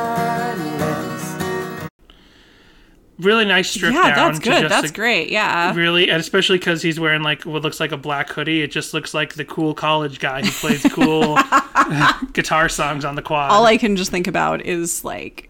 Really 3.22 3.45
nice 3.45 3.69
strip 3.69 3.93
Yeah, 3.93 4.15
down. 4.15 4.31
that's 4.34 4.39
to 4.39 4.43
good. 4.49 4.61
just 4.61 4.69
That's 4.69 4.91
great. 4.91 5.30
Yeah. 5.30 5.73
Really, 5.76 6.10
and 6.10 6.19
especially 6.19 6.57
because 6.57 6.81
he's 6.81 6.99
wearing 6.99 7.22
like 7.22 7.43
what 7.45 7.61
looks 7.61 7.80
like 7.80 7.91
a 7.91 7.98
black 7.98 8.30
hoodie. 8.30 8.61
It 8.61 8.72
just 8.72 8.93
looks 8.93 9.14
like 9.14 9.35
the 9.35 9.45
cool 9.45 9.73
college 9.76 10.19
guy 10.19 10.41
who 10.41 10.49
plays 10.52 10.84
cool 10.91 11.38
guitar 12.34 12.68
songs 12.68 13.06
on 13.06 13.15
the 13.15 13.22
quad. 13.22 13.52
All 13.52 13.65
I 13.65 13.77
can 13.77 13.95
just 13.95 14.10
think 14.11 14.27
about 14.27 14.65
is 14.65 15.03
like 15.06 15.49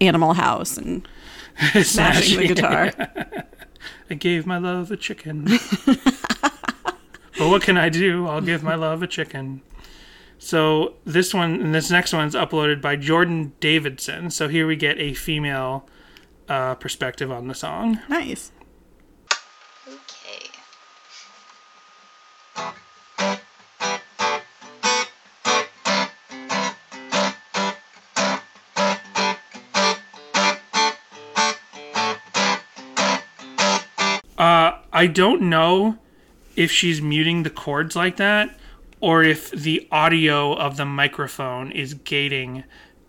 Animal 0.00 0.34
House 0.34 0.76
and 0.76 1.08
smashing 1.82 2.38
the 2.38 2.48
guitar. 2.48 2.92
I 4.10 4.14
gave 4.14 4.46
my 4.46 4.58
love 4.58 4.90
a 4.90 4.96
chicken. 4.96 5.44
but 7.38 7.48
what 7.48 7.62
can 7.62 7.76
I 7.78 7.88
do? 7.88 8.26
I'll 8.26 8.40
give 8.40 8.62
my 8.62 8.74
love 8.74 9.02
a 9.02 9.06
chicken. 9.06 9.62
So 10.38 10.94
this 11.04 11.32
one 11.32 11.54
and 11.62 11.74
this 11.74 11.90
next 11.90 12.12
one's 12.12 12.34
uploaded 12.34 12.80
by 12.82 12.96
Jordan 12.96 13.52
Davidson. 13.60 14.30
So 14.30 14.48
here 14.48 14.66
we 14.66 14.76
get 14.76 14.98
a 14.98 15.14
female 15.14 15.88
uh, 16.48 16.74
perspective 16.76 17.30
on 17.30 17.48
the 17.48 17.54
song. 17.54 18.00
Nice. 18.08 18.52
Okay. 19.86 20.50
Uh, 34.38 34.78
I 34.92 35.06
don't 35.06 35.42
know 35.42 35.98
if 36.56 36.70
she's 36.70 37.00
muting 37.00 37.42
the 37.42 37.50
chords 37.50 37.96
like 37.96 38.16
that 38.16 38.58
or 39.00 39.22
if 39.22 39.50
the 39.50 39.86
audio 39.90 40.54
of 40.54 40.76
the 40.76 40.84
microphone 40.84 41.70
is 41.70 41.94
gating 41.94 42.64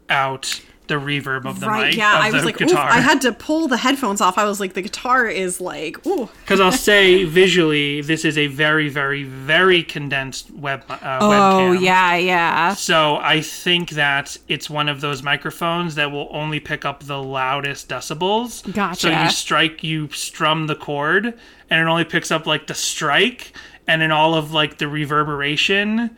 out 0.10 0.62
the 0.88 0.96
reverb 0.96 1.46
of 1.46 1.60
the 1.60 1.68
right. 1.68 1.88
mic 1.88 1.98
Yeah. 1.98 2.14
I 2.14 2.32
was 2.32 2.46
like, 2.46 2.58
guitar. 2.58 2.90
I 2.90 3.00
had 3.00 3.22
to 3.22 3.32
pull 3.32 3.68
the 3.68 3.78
headphones 3.78 4.22
off. 4.22 4.38
I 4.38 4.46
was 4.46 4.60
like, 4.60 4.74
the 4.74 4.82
guitar 4.82 5.28
is 5.28 5.60
like, 5.60 6.06
ooh. 6.06 6.30
Because 6.42 6.60
I'll 6.60 6.72
say 6.72 7.24
visually, 7.26 8.02
this 8.02 8.24
is 8.26 8.38
a 8.38 8.48
very, 8.48 8.90
very, 8.90 9.24
very 9.24 9.84
condensed 9.84 10.52
web 10.52 10.84
uh, 10.90 10.98
Oh 11.22 11.30
webcam. 11.30 11.82
yeah, 11.82 12.16
yeah. 12.16 12.74
So 12.74 13.18
I 13.18 13.42
think 13.42 13.92
that 13.92 14.38
it's 14.48 14.70
one 14.70 14.90
of 14.90 15.02
those 15.02 15.24
microphones 15.24 15.96
that 15.96 16.12
will 16.12 16.30
only 16.32 16.60
pick 16.60 16.86
up 16.86 17.04
the 17.04 17.22
loudest 17.22 17.90
decibels. 17.90 18.72
Gotcha. 18.74 19.00
So 19.00 19.10
you 19.10 19.30
strike, 19.30 19.84
you 19.84 20.10
strum 20.12 20.68
the 20.68 20.76
chord, 20.76 21.38
and 21.70 21.82
it 21.82 21.90
only 21.90 22.06
picks 22.06 22.32
up 22.32 22.46
like 22.46 22.68
the 22.68 22.74
strike, 22.76 23.52
and 23.88 24.02
then 24.02 24.12
all 24.12 24.36
of 24.36 24.54
like 24.54 24.78
the 24.78 24.88
reverberation 24.88 26.16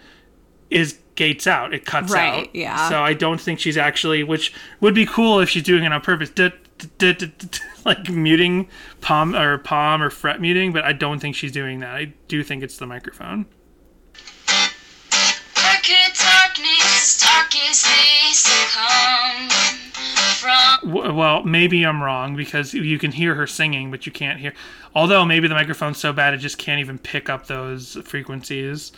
is 0.69 0.98
gates 1.19 1.45
out. 1.45 1.73
It 1.73 1.85
cuts 1.85 2.11
Right, 2.13 2.47
out. 2.47 2.55
yeah. 2.55 2.89
So 2.89 3.03
I 3.03 3.13
don't 3.13 3.39
think 3.39 3.59
she's 3.59 3.77
actually, 3.77 4.23
which 4.23 4.51
would 4.79 4.95
be 4.95 5.05
cool 5.05 5.39
if 5.41 5.49
she's 5.49 5.61
doing 5.63 5.83
it 5.83 5.91
on 5.93 5.99
purpose. 6.01 6.29
duh, 6.29 6.49
duh, 6.97 7.11
duh, 7.13 7.27
Like 7.85 8.09
muting 8.09 8.67
palm 9.01 9.35
or 9.35 9.57
palm 9.57 10.01
or 10.01 10.09
fret 10.09 10.39
muting, 10.41 10.71
but 10.73 10.83
I 10.85 10.93
don't 10.93 11.19
think 11.19 11.35
she's 11.35 11.51
doing 11.51 11.79
that. 11.81 11.95
I 11.95 12.13
do 12.27 12.41
think 12.43 12.63
it's 12.63 12.77
the 12.77 12.85
microphone. 12.87 13.45
Darker 15.55 16.13
darkness, 16.17 17.19
darkest 17.21 17.85
this 17.85 18.43
to 18.43 18.65
come 18.73 19.49
from. 20.39 20.89
W- 20.91 21.13
well, 21.13 21.43
maybe 21.43 21.85
I'm 21.85 22.01
wrong 22.01 22.35
because 22.35 22.73
you 22.73 22.97
can 22.99 23.11
hear 23.11 23.35
her 23.35 23.47
singing, 23.47 23.91
but 23.91 24.05
you 24.05 24.11
can't 24.11 24.39
hear. 24.39 24.53
Although 24.95 25.25
maybe 25.25 25.47
the 25.47 25.55
microphone's 25.55 25.97
so 25.97 26.11
bad 26.13 26.33
it 26.33 26.37
just 26.37 26.57
can't 26.57 26.79
even 26.79 26.97
pick 26.97 27.29
up 27.29 27.47
those 27.47 27.97
frequencies. 28.05 28.91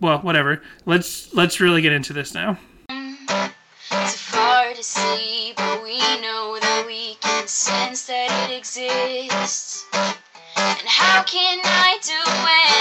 Well, 0.00 0.18
whatever. 0.20 0.62
Let's 0.86 1.32
let's 1.34 1.60
really 1.60 1.82
get 1.82 1.92
into 1.92 2.12
this 2.12 2.32
now. 2.34 2.58
Far 2.88 4.72
to 4.72 4.82
see, 4.82 5.52
but 5.56 5.82
we 5.82 5.98
know 6.22 6.58
that 6.60 6.84
we 6.86 7.16
can 7.20 7.46
sense 7.46 8.06
that 8.06 8.30
it 8.48 8.56
exists. 8.56 9.84
And 9.92 10.86
how 10.86 11.22
can 11.24 11.60
I 11.64 11.98
do 12.00 12.22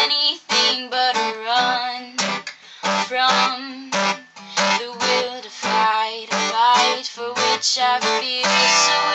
anything 0.03 0.89
but 0.89 1.15
run 1.43 2.15
from 3.07 3.91
the 4.79 4.91
will 4.91 5.41
to 5.41 5.49
fight, 5.49 6.27
a 6.31 6.35
fight 6.51 7.05
for 7.05 7.29
which 7.29 7.79
I 7.81 7.99
feel 8.21 8.45
so? 8.45 9.08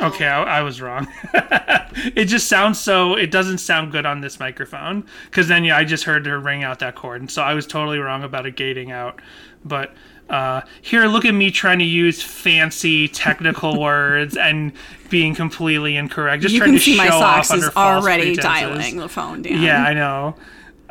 Okay, 0.00 0.26
I, 0.26 0.58
I 0.58 0.62
was 0.62 0.80
wrong. 0.80 1.08
it 1.34 2.26
just 2.26 2.48
sounds 2.48 2.78
so. 2.78 3.14
It 3.14 3.30
doesn't 3.30 3.58
sound 3.58 3.92
good 3.92 4.06
on 4.06 4.20
this 4.20 4.38
microphone 4.38 5.04
because 5.26 5.48
then 5.48 5.64
yeah, 5.64 5.76
I 5.76 5.84
just 5.84 6.04
heard 6.04 6.26
her 6.26 6.38
ring 6.38 6.62
out 6.62 6.78
that 6.80 6.94
chord, 6.94 7.20
and 7.20 7.30
so 7.30 7.42
I 7.42 7.54
was 7.54 7.66
totally 7.66 7.98
wrong 7.98 8.22
about 8.22 8.46
it 8.46 8.56
gating 8.56 8.92
out. 8.92 9.20
But 9.64 9.94
uh, 10.30 10.60
here, 10.82 11.06
look 11.06 11.24
at 11.24 11.34
me 11.34 11.50
trying 11.50 11.78
to 11.80 11.84
use 11.84 12.22
fancy 12.22 13.08
technical 13.08 13.80
words 13.80 14.36
and 14.36 14.72
being 15.10 15.34
completely 15.34 15.96
incorrect. 15.96 16.42
Just 16.42 16.54
You 16.54 16.60
trying 16.60 16.72
to 16.72 16.78
see 16.78 16.96
my 16.96 17.06
show 17.06 17.18
socks 17.18 17.50
off 17.50 17.56
is 17.58 17.68
already 17.76 18.34
pretenses. 18.34 18.44
dialing 18.44 18.96
the 18.98 19.08
phone 19.08 19.42
down. 19.42 19.60
Yeah, 19.62 19.82
I 19.82 19.94
know. 19.94 20.36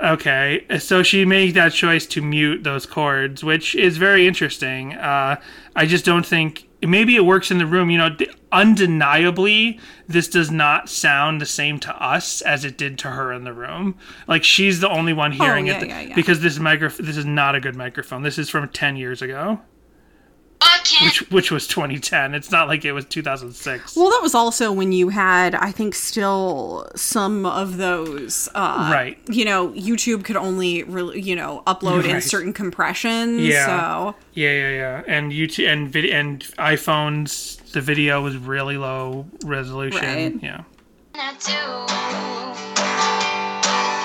Okay, 0.04 0.64
so 0.78 1.02
she 1.02 1.26
made 1.26 1.56
that 1.56 1.74
choice 1.74 2.06
to 2.08 2.22
mute 2.22 2.64
those 2.64 2.86
chords, 2.86 3.44
which 3.44 3.74
is 3.74 3.98
very 3.98 4.28
interesting. 4.28 4.94
Uh, 4.94 5.40
I 5.76 5.86
just 5.88 6.06
don't 6.06 6.26
think 6.26 6.67
maybe 6.82 7.16
it 7.16 7.26
works 7.26 7.52
in 7.52 7.58
the 7.58 7.66
room. 7.66 7.90
You 7.90 7.98
know, 7.98 8.16
undeniably, 8.52 9.80
this 10.08 10.28
does 10.28 10.52
not 10.52 10.90
sound 10.90 11.42
the 11.42 11.46
same 11.46 11.80
to 11.82 12.04
us 12.04 12.42
as 12.42 12.66
it 12.66 12.78
did 12.78 12.98
to 13.00 13.12
her 13.12 13.32
in 13.32 13.44
the 13.44 13.54
room. 13.54 13.96
Like 14.28 14.44
she's 14.44 14.80
the 14.80 14.90
only 14.90 15.14
one 15.14 15.34
oh, 15.34 15.44
hearing 15.44 15.70
Oh, 15.70 15.74
yeah, 15.74 15.82
it 15.82 15.88
yeah, 15.88 16.02
yeah. 16.02 16.16
because 16.16 16.42
this 16.42 16.60
micro 16.60 16.90
this 16.90 17.18
is 17.18 17.26
not 17.26 17.56
a 17.56 17.60
good 17.60 17.76
microphone. 17.76 18.24
This 18.24 18.38
is 18.38 18.50
from 18.50 18.68
ten 18.70 18.96
years 18.96 19.22
ago, 19.22 19.62
which 21.04 21.30
which 21.32 21.52
was 21.52 21.68
2010. 21.68 22.34
It's 22.34 22.50
not 22.52 22.68
like 22.68 22.84
it 22.86 22.92
was 22.94 23.06
2006. 23.06 23.96
Well, 23.96 24.10
that 24.10 24.20
was 24.22 24.34
also 24.34 24.72
when 24.72 24.92
you 24.92 25.10
had, 25.10 25.54
I 25.54 25.72
think, 25.72 25.94
still 25.96 26.90
some 26.96 27.46
of 27.46 27.78
those. 27.78 28.50
Uh, 28.56 28.90
Right. 28.92 29.18
You 29.30 29.46
know, 29.46 29.70
YouTube 29.70 30.24
could 30.24 30.36
only, 30.38 30.84
re- 30.84 31.20
you 31.20 31.36
know, 31.36 31.62
upload 31.68 32.06
in 32.06 32.22
certain 32.22 32.54
compressions. 32.54 33.42
Yeah. 33.42 33.66
So 33.66 34.16
Yeah, 34.34 34.52
yeah, 34.54 34.70
yeah. 34.70 35.04
And 35.08 35.32
YouTube 35.32 35.72
and 35.72 35.90
vid- 35.90 36.06
and 36.10 36.40
iPhones, 36.58 37.58
the 37.74 37.82
video 37.82 38.22
was 38.24 38.36
really 38.38 38.78
low 38.78 39.26
resolution. 39.46 40.02
Right. 40.02 40.34
Yeah. 40.42 40.64
I 41.16 41.34
do. 41.34 41.54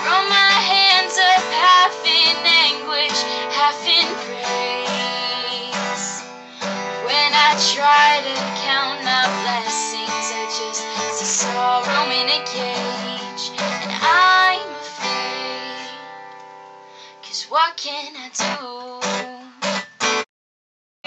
Throw 0.02 0.20
my 0.28 0.52
hands 0.72 1.16
up, 1.16 1.44
half 1.52 1.94
in 2.04 2.36
anguish, 2.44 3.18
half 3.52 3.80
in 3.86 4.06
praise. 4.24 4.41
When 7.32 7.40
I 7.40 7.56
try 7.72 8.20
to 8.28 8.34
count 8.60 9.00
my 9.04 9.24
blessings, 9.40 10.26
I 10.36 10.44
just 10.52 10.84
see 11.16 11.24
sorrow 11.24 12.04
in 12.12 12.28
a 12.28 12.44
cage, 12.44 13.56
and 13.56 13.90
I'm 14.04 14.68
afraid. 14.76 15.88
Cause 17.22 17.44
what 17.48 17.74
can 17.78 18.12
I 18.16 18.28
do? 18.36 19.00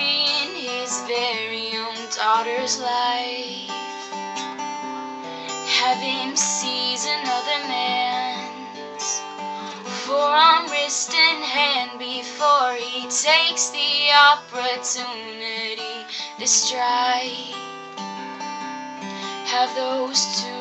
In 0.01 0.55
his 0.55 0.99
very 1.05 1.77
own 1.77 2.09
daughter's 2.17 2.79
life 2.79 3.69
have 5.77 5.99
him 5.99 6.35
seize 6.35 7.05
another 7.05 7.67
man's 7.67 8.34
forearm, 10.05 10.69
wrist, 10.69 11.11
and 11.13 11.43
hand 11.43 11.97
before 11.97 12.75
he 12.75 13.01
takes 13.09 13.71
the 13.71 14.11
opportunity 14.13 16.05
to 16.37 16.47
strike. 16.47 17.55
Have 19.45 19.75
those 19.75 20.43
two. 20.43 20.55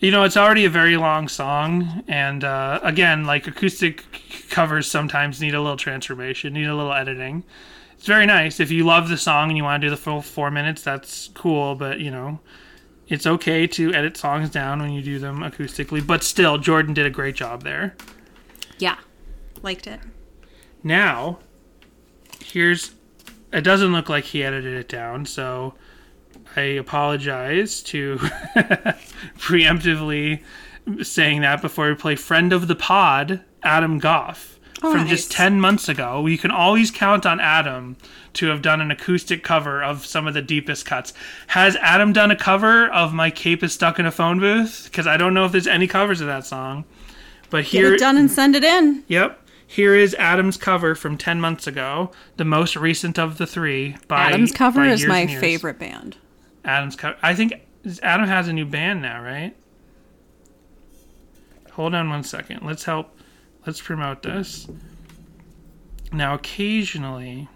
You 0.00 0.10
know, 0.10 0.24
it's 0.24 0.38
already 0.38 0.64
a 0.64 0.70
very 0.70 0.96
long 0.96 1.28
song, 1.28 2.02
and 2.08 2.44
uh, 2.44 2.80
again, 2.82 3.24
like 3.24 3.46
acoustic 3.46 4.04
covers 4.48 4.90
sometimes 4.90 5.40
need 5.40 5.54
a 5.54 5.60
little 5.60 5.76
transformation, 5.76 6.54
need 6.54 6.66
a 6.66 6.74
little 6.74 6.94
editing. 6.94 7.44
It's 7.92 8.06
very 8.06 8.26
nice. 8.26 8.58
If 8.58 8.70
you 8.70 8.84
love 8.84 9.10
the 9.10 9.18
song 9.18 9.50
and 9.50 9.56
you 9.56 9.64
want 9.64 9.82
to 9.82 9.86
do 9.86 9.90
the 9.90 9.96
full 9.98 10.22
four 10.22 10.50
minutes, 10.50 10.82
that's 10.82 11.28
cool, 11.34 11.74
but 11.74 12.00
you 12.00 12.10
know, 12.10 12.40
it's 13.08 13.26
okay 13.26 13.66
to 13.66 13.92
edit 13.92 14.16
songs 14.16 14.50
down 14.50 14.80
when 14.80 14.92
you 14.92 15.02
do 15.02 15.18
them 15.18 15.38
acoustically. 15.38 16.06
But 16.06 16.22
still, 16.22 16.58
Jordan 16.58 16.94
did 16.94 17.06
a 17.06 17.10
great 17.10 17.34
job 17.34 17.62
there. 17.62 17.96
yeah, 18.78 18.96
liked 19.62 19.86
it. 19.86 20.00
Now, 20.82 21.38
here's. 22.44 22.94
It 23.52 23.62
doesn't 23.62 23.92
look 23.92 24.08
like 24.08 24.24
he 24.24 24.42
edited 24.42 24.74
it 24.74 24.88
down, 24.88 25.26
so 25.26 25.74
I 26.56 26.62
apologize 26.62 27.82
to 27.84 28.16
preemptively 29.38 30.42
saying 31.02 31.40
that 31.42 31.62
before 31.62 31.88
we 31.88 31.94
play 31.94 32.16
friend 32.16 32.52
of 32.52 32.66
the 32.66 32.74
pod, 32.74 33.42
Adam 33.62 33.98
Goff. 33.98 34.58
Oh, 34.82 34.92
from 34.92 35.06
just 35.06 35.30
10 35.30 35.60
months 35.60 35.88
ago. 35.88 36.26
You 36.26 36.36
can 36.36 36.50
always 36.50 36.90
count 36.90 37.24
on 37.24 37.40
Adam 37.40 37.96
to 38.34 38.48
have 38.48 38.62
done 38.62 38.80
an 38.80 38.90
acoustic 38.90 39.42
cover 39.42 39.82
of 39.82 40.04
some 40.06 40.26
of 40.26 40.34
the 40.34 40.42
deepest 40.42 40.86
cuts. 40.86 41.12
Has 41.48 41.76
Adam 41.76 42.12
done 42.12 42.30
a 42.30 42.36
cover 42.36 42.88
of 42.88 43.12
My 43.14 43.30
Cape 43.30 43.62
is 43.62 43.72
Stuck 43.72 43.98
in 43.98 44.06
a 44.06 44.10
Phone 44.10 44.38
Booth? 44.38 44.84
Because 44.84 45.06
I 45.06 45.16
don't 45.16 45.34
know 45.34 45.44
if 45.44 45.52
there's 45.52 45.66
any 45.66 45.86
covers 45.86 46.20
of 46.20 46.26
that 46.26 46.44
song. 46.46 46.84
But 47.50 47.64
Get 47.64 47.70
here. 47.70 47.94
it 47.94 48.00
done 48.00 48.16
and 48.16 48.30
send 48.30 48.56
it 48.56 48.64
in. 48.64 49.04
Yep. 49.08 49.40
Here 49.66 49.94
is 49.94 50.14
Adam's 50.16 50.56
cover 50.56 50.94
from 50.94 51.16
10 51.16 51.40
months 51.40 51.66
ago, 51.66 52.10
the 52.36 52.44
most 52.44 52.76
recent 52.76 53.18
of 53.18 53.38
the 53.38 53.46
three. 53.46 53.96
By, 54.08 54.26
Adam's 54.26 54.52
cover 54.52 54.84
is 54.84 55.06
my 55.06 55.26
favorite 55.26 55.78
band. 55.78 56.16
Adam's 56.64 56.96
cover. 56.96 57.16
I 57.22 57.34
think 57.34 57.54
Adam 58.02 58.26
has 58.26 58.48
a 58.48 58.52
new 58.52 58.66
band 58.66 59.02
now, 59.02 59.22
right? 59.22 59.56
Hold 61.72 61.94
on 61.94 62.08
one 62.08 62.22
second. 62.22 62.60
Let's 62.62 62.84
help. 62.84 63.18
Let's 63.66 63.80
promote 63.80 64.22
this. 64.22 64.68
Now, 66.12 66.34
occasionally, 66.34 67.48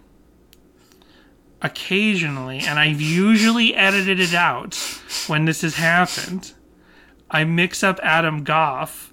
occasionally, 1.62 2.60
and 2.60 2.78
I've 2.78 3.00
usually 3.00 3.74
edited 3.74 4.20
it 4.20 4.34
out 4.34 4.76
when 5.26 5.44
this 5.44 5.62
has 5.62 5.74
happened, 5.74 6.52
I 7.30 7.44
mix 7.44 7.82
up 7.82 7.98
Adam 8.02 8.44
Goff 8.44 9.12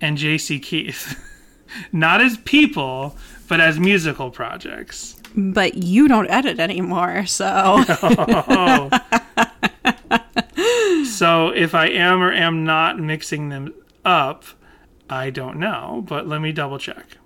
and 0.00 0.18
JC 0.18 0.62
Keith. 0.62 1.18
Not 1.92 2.20
as 2.20 2.36
people, 2.38 3.16
but 3.48 3.60
as 3.60 3.78
musical 3.78 4.30
projects. 4.30 5.16
But 5.34 5.74
you 5.74 6.08
don't 6.08 6.30
edit 6.30 6.58
anymore, 6.58 7.26
so 7.26 7.82
so 11.04 11.50
if 11.50 11.74
I 11.74 11.88
am 11.88 12.22
or 12.22 12.32
am 12.32 12.64
not 12.64 12.98
mixing 12.98 13.50
them 13.50 13.74
up, 14.04 14.44
I 15.10 15.28
don't 15.28 15.58
know, 15.58 16.04
but 16.06 16.26
let 16.26 16.40
me 16.40 16.52
double 16.52 16.78
check. 16.78 17.18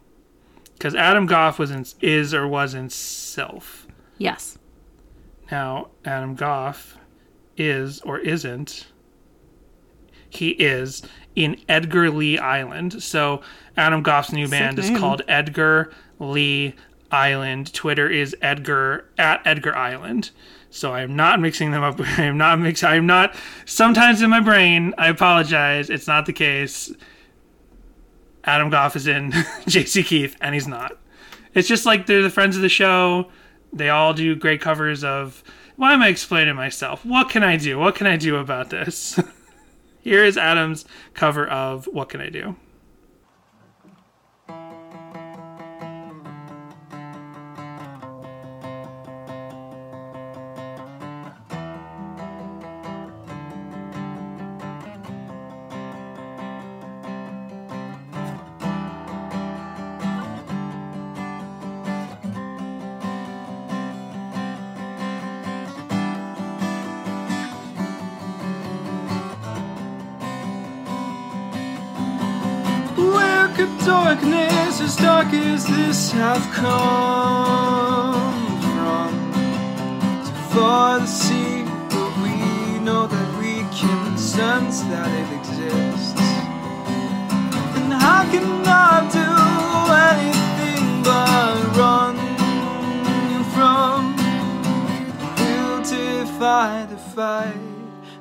Because 0.73 0.95
Adam 0.97 1.27
Goff 1.27 1.59
was 1.59 1.71
in, 1.71 1.85
is 2.01 2.35
or 2.35 2.49
was 2.49 2.75
in 2.75 2.91
Self. 2.91 3.87
yes. 4.19 4.59
Now, 5.51 5.89
Adam 6.05 6.35
Goff 6.35 6.97
is 7.57 8.01
or 8.03 8.19
isn't. 8.19 8.87
He 10.29 10.51
is 10.51 11.03
in 11.35 11.61
Edgar 11.69 12.11
Lee 12.11 12.39
Island. 12.39 13.03
So 13.03 13.43
Adam 13.77 14.03
Goff's 14.03 14.33
new 14.33 14.49
band 14.49 14.79
is 14.79 14.91
called 14.97 15.23
Edgar 15.27 15.93
Lee 16.21 16.75
Island. 17.11 17.73
Twitter 17.75 18.09
is 18.09 18.37
Edgar 18.41 19.09
at 19.19 19.45
Edgar 19.45 19.75
Island. 19.77 20.31
So 20.71 20.93
I 20.93 21.03
am 21.03 21.17
not 21.17 21.41
mixing 21.41 21.73
them 21.73 21.83
up. 21.83 22.01
I 22.19 22.23
am 22.23 22.39
not 22.39 22.61
mix. 22.61 22.85
I 22.85 22.95
am 22.95 23.07
not. 23.07 23.35
Sometimes 23.67 24.23
in 24.23 24.31
my 24.31 24.41
brain, 24.41 24.95
I 24.97 25.09
apologize. 25.09 25.91
It's 25.91 26.07
not 26.07 26.27
the 26.27 26.33
case. 26.33 26.93
Adam 28.45 28.71
Goff 28.71 28.95
is 28.95 29.07
in 29.07 29.33
JC 29.67 30.05
Keith, 30.05 30.37
and 30.41 30.55
he's 30.55 30.69
not. 30.69 30.97
It's 31.55 31.69
just 31.69 31.85
like 31.85 32.07
they're 32.07 32.23
the 32.23 32.31
friends 32.31 32.55
of 32.55 32.63
the 32.63 32.69
show. 32.69 33.31
They 33.73 33.89
all 33.89 34.15
do 34.15 34.35
great 34.35 34.61
covers 34.61 35.05
of. 35.05 35.43
Why 35.77 35.95
am 35.95 36.03
I 36.03 36.09
explaining 36.09 36.57
myself? 36.57 37.07
What 37.07 37.31
can 37.31 37.43
I 37.43 37.57
do? 37.57 37.79
What 37.79 37.95
can 37.95 38.07
I 38.07 38.17
do 38.17 38.37
about 38.37 38.69
this? 38.69 39.19
Here 40.03 40.25
is 40.25 40.37
Adam's 40.37 40.85
cover 41.15 41.47
of 41.47 41.87
What 41.87 42.09
Can 42.09 42.21
I 42.21 42.31
Do? 42.31 42.57
Have 76.13 76.51
come 76.53 78.61
from? 78.61 79.13
Too 80.25 80.33
far 80.55 80.99
to 81.01 81.07
see, 81.07 81.65
but 81.89 82.13
we 82.23 82.35
know 82.81 83.07
that 83.07 83.29
we 83.39 83.65
can 83.73 84.19
sense 84.19 84.83
that 84.83 85.09
it 85.21 85.29
exists. 85.39 86.21
And 87.77 87.93
how 87.93 88.25
can 88.31 88.67
I 88.67 89.09
do 89.21 89.31
anything 90.11 91.03
but 91.03 91.57
run 91.77 92.17
from 93.55 93.99
will 95.37 95.81
to 95.93 96.05
fight 96.39 96.87
the 96.91 96.99
fight 97.15 97.61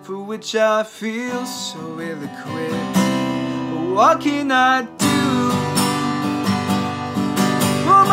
for 0.01 0.17
which 0.17 0.55
I 0.55 0.83
feel 0.83 1.45
so 1.45 1.99
ill-equipped? 1.99 2.97
What 3.95 4.19
can 4.21 4.51
I 4.51 4.81
do? 4.83 4.98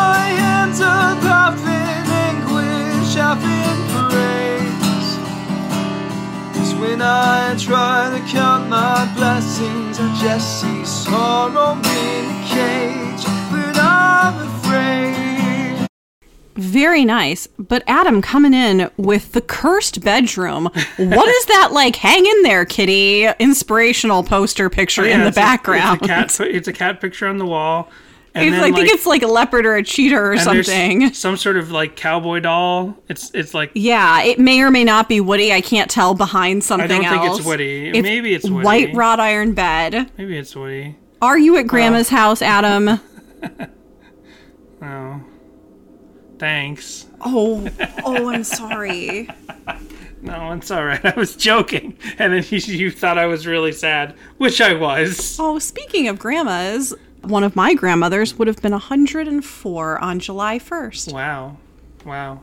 My 0.07 0.23
hands 0.43 0.79
are 0.81 1.17
up 1.43 1.57
in 1.79 2.03
anguish, 2.27 3.15
half 3.15 3.41
in 3.43 3.77
praise. 3.93 5.09
'Cause 6.53 6.73
when 6.75 6.87
when 6.97 7.01
I 7.01 7.55
try 7.59 8.09
to 8.15 8.21
count 8.31 8.69
my 8.69 9.05
blessings, 9.15 9.99
I 9.99 10.07
just 10.21 10.61
see 10.61 10.83
sorrow 10.85 11.73
in 11.73 12.25
a 12.35 12.39
cage. 12.47 13.23
But 13.51 13.77
I'm 13.77 14.35
afraid. 14.47 15.87
Very 16.55 17.05
nice. 17.05 17.47
But 17.59 17.83
Adam 17.87 18.21
coming 18.21 18.53
in 18.53 18.89
with 18.97 19.33
the 19.33 19.41
cursed 19.41 20.01
bedroom. 20.03 20.69
what 20.97 21.27
is 21.29 21.45
that 21.45 21.69
like? 21.71 21.95
Hang 21.97 22.25
in 22.25 22.41
there, 22.43 22.65
kitty. 22.65 23.27
Inspirational 23.39 24.23
poster 24.23 24.69
picture 24.69 25.03
oh, 25.03 25.05
in 25.05 25.19
the 25.19 25.25
Oh, 25.25 25.27
it's 25.29 25.37
a- 25.37 25.39
background. 25.41 25.99
it's, 26.01 26.39
a 26.39 26.43
cat, 26.45 26.55
it's 26.55 26.67
a 26.67 26.73
cat 26.73 26.99
picture 27.01 27.27
on 27.27 27.37
the 27.37 27.45
wall. 27.45 27.89
And 28.35 28.45
It's- 28.45 28.61
then, 28.61 28.71
I 28.71 28.75
think 28.75 28.89
it's 28.89 29.05
like 29.07 29.23
a 29.23 29.27
leopard 29.27 29.65
or 29.65 29.75
a 29.75 29.83
cheetah 29.83 30.15
or 30.15 30.37
something. 30.37 31.11
Some 31.13 31.37
sort 31.37 31.57
of 31.57 31.71
like 31.71 31.95
cowboy 31.95 32.39
doll. 32.41 32.95
It's 33.09 33.31
it's 33.33 33.53
like 33.53 33.71
Yeah, 33.73 34.21
it 34.21 34.37
may 34.39 34.61
or 34.61 34.69
may 34.69 34.83
not 34.83 35.09
be 35.09 35.19
Woody. 35.21 35.51
I 35.51 35.61
can't 35.61 35.89
tell 35.89 36.13
behind 36.13 36.63
something 36.63 36.87
think 36.87 37.05
else. 37.05 37.25
Think 37.27 37.37
it's 37.39 37.45
Woody. 37.47 38.01
Maybe 38.01 38.33
it's 38.35 38.47
Woody. 38.49 38.63
White 38.65 38.93
wrought 38.93 39.19
iron 39.19 39.53
bed. 39.53 40.11
maybe 40.17 40.37
it's 40.37 40.55
Woody. 40.55 40.95
Are 41.21 41.37
you 41.39 41.57
at 41.57 41.65
Grandma's 41.65 42.09
house, 42.09 42.41
Adam? 42.43 42.99
Oh, 44.81 45.21
thanks. 46.37 47.07
Oh, 47.21 47.67
oh, 48.05 48.29
I'm 48.29 48.43
sorry. 48.43 49.27
No, 50.21 50.51
it's 50.53 50.69
all 50.71 50.85
right. 50.85 51.03
I 51.03 51.13
was 51.17 51.35
joking, 51.35 51.97
and 52.19 52.33
then 52.33 52.43
you, 52.49 52.57
you 52.59 52.91
thought 52.91 53.17
I 53.17 53.25
was 53.25 53.47
really 53.47 53.71
sad, 53.71 54.13
which 54.37 54.61
I 54.61 54.73
was. 54.73 55.37
Oh, 55.39 55.57
speaking 55.59 56.07
of 56.07 56.19
grandmas, 56.19 56.93
one 57.21 57.43
of 57.43 57.55
my 57.55 57.73
grandmothers 57.73 58.35
would 58.35 58.47
have 58.47 58.61
been 58.61 58.71
104 58.71 59.99
on 59.99 60.19
July 60.19 60.59
1st. 60.59 61.13
Wow, 61.13 61.57
wow. 62.05 62.41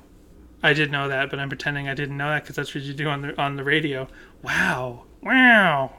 I 0.62 0.72
did 0.72 0.90
know 0.90 1.08
that, 1.08 1.30
but 1.30 1.38
I'm 1.38 1.48
pretending 1.48 1.88
I 1.88 1.94
didn't 1.94 2.16
know 2.16 2.30
that 2.30 2.42
because 2.42 2.56
that's 2.56 2.74
what 2.74 2.84
you 2.84 2.94
do 2.94 3.08
on 3.08 3.20
the 3.20 3.40
on 3.40 3.56
the 3.56 3.64
radio. 3.64 4.08
Wow, 4.42 5.04
wow, 5.22 5.92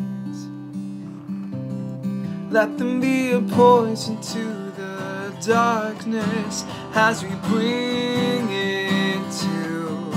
Let 2.49 2.79
them 2.79 2.99
be 2.99 3.33
a 3.33 3.41
poison 3.41 4.19
to 4.33 4.45
the 4.81 5.31
darkness 5.45 6.65
as 6.95 7.21
we 7.23 7.29
bring 7.51 8.49
it 8.49 9.31
to 9.43 10.09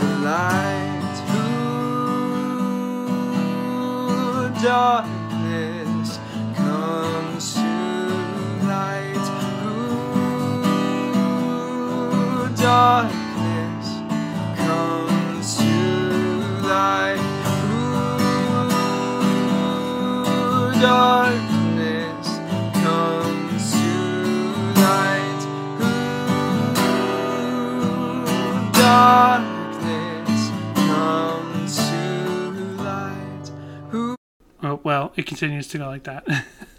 the 0.00 0.12
light. 0.28 1.16
Ooh, 4.04 4.50
darkness 4.62 5.21
darkness 20.82 22.26
comes 22.82 23.72
to 23.72 23.94
light. 24.80 25.42
Ooh, 27.78 28.72
darkness 28.72 30.50
comes 30.74 31.76
to 31.76 32.50
light. 32.82 33.50
Ooh. 33.94 34.16
Oh, 34.64 34.80
well, 34.82 35.12
it 35.14 35.24
continues 35.24 35.68
to 35.68 35.78
go 35.78 35.86
like 35.86 36.02
that. 36.02 36.26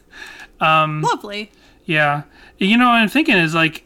um, 0.60 1.02
Lovely. 1.02 1.50
Yeah, 1.86 2.24
you 2.58 2.78
know, 2.78 2.88
what 2.88 2.96
I'm 2.96 3.08
thinking 3.08 3.38
is 3.38 3.56
like 3.56 3.86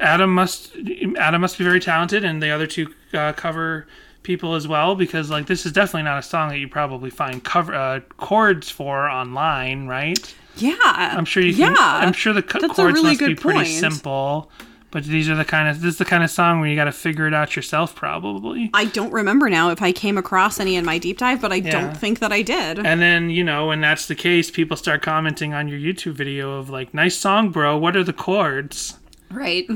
Adam 0.00 0.32
must 0.32 0.76
Adam 1.18 1.40
must 1.40 1.58
be 1.58 1.64
very 1.64 1.80
talented, 1.80 2.24
and 2.24 2.40
the 2.40 2.50
other 2.50 2.68
two 2.68 2.94
uh, 3.12 3.32
cover 3.32 3.88
people 4.26 4.54
as 4.54 4.68
well, 4.68 4.94
because 4.94 5.30
like 5.30 5.46
this 5.46 5.64
is 5.64 5.72
definitely 5.72 6.02
not 6.02 6.18
a 6.18 6.22
song 6.22 6.50
that 6.50 6.58
you 6.58 6.68
probably 6.68 7.08
find 7.10 7.42
cover 7.42 7.74
uh, 7.74 8.00
chords 8.18 8.68
for 8.68 9.08
online, 9.08 9.86
right? 9.86 10.34
Yeah. 10.56 10.76
I'm 10.82 11.24
sure 11.24 11.42
you 11.42 11.54
can. 11.54 11.72
Yeah. 11.74 11.78
I'm 11.80 12.12
sure 12.12 12.32
the 12.32 12.42
co- 12.42 12.60
chords 12.68 12.78
really 12.98 13.10
must 13.10 13.20
be 13.20 13.34
pretty 13.34 13.58
point. 13.60 13.68
simple. 13.68 14.50
But 14.92 15.04
these 15.04 15.28
are 15.28 15.34
the 15.34 15.44
kind 15.44 15.68
of 15.68 15.80
this 15.82 15.94
is 15.94 15.98
the 15.98 16.04
kind 16.06 16.24
of 16.24 16.30
song 16.30 16.60
where 16.60 16.68
you 16.70 16.76
got 16.76 16.84
to 16.84 16.92
figure 16.92 17.26
it 17.26 17.34
out 17.34 17.54
yourself, 17.54 17.94
probably. 17.94 18.70
I 18.72 18.86
don't 18.86 19.12
remember 19.12 19.50
now 19.50 19.70
if 19.70 19.82
I 19.82 19.92
came 19.92 20.16
across 20.16 20.58
any 20.58 20.76
in 20.76 20.84
my 20.86 20.96
deep 20.96 21.18
dive, 21.18 21.40
but 21.42 21.52
I 21.52 21.56
Yeah. 21.56 21.70
don't 21.72 21.96
think 21.96 22.20
that 22.20 22.32
I 22.32 22.40
did. 22.40 22.78
And 22.78 23.00
then, 23.02 23.28
you 23.28 23.44
know, 23.44 23.66
when 23.66 23.80
that's 23.82 24.06
the 24.06 24.14
case, 24.14 24.50
people 24.50 24.76
start 24.76 25.02
commenting 25.02 25.52
on 25.52 25.68
your 25.68 25.78
YouTube 25.78 26.12
video 26.14 26.52
of 26.58 26.70
like, 26.70 26.94
nice 26.94 27.16
song, 27.16 27.50
bro. 27.50 27.76
What 27.76 27.94
are 27.96 28.04
the 28.04 28.12
chords? 28.14 28.98
right. 29.30 29.68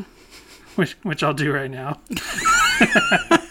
Which, 0.76 0.92
which 1.02 1.22
I'll 1.22 1.34
do 1.34 1.52
right 1.52 1.70
now. 1.70 2.00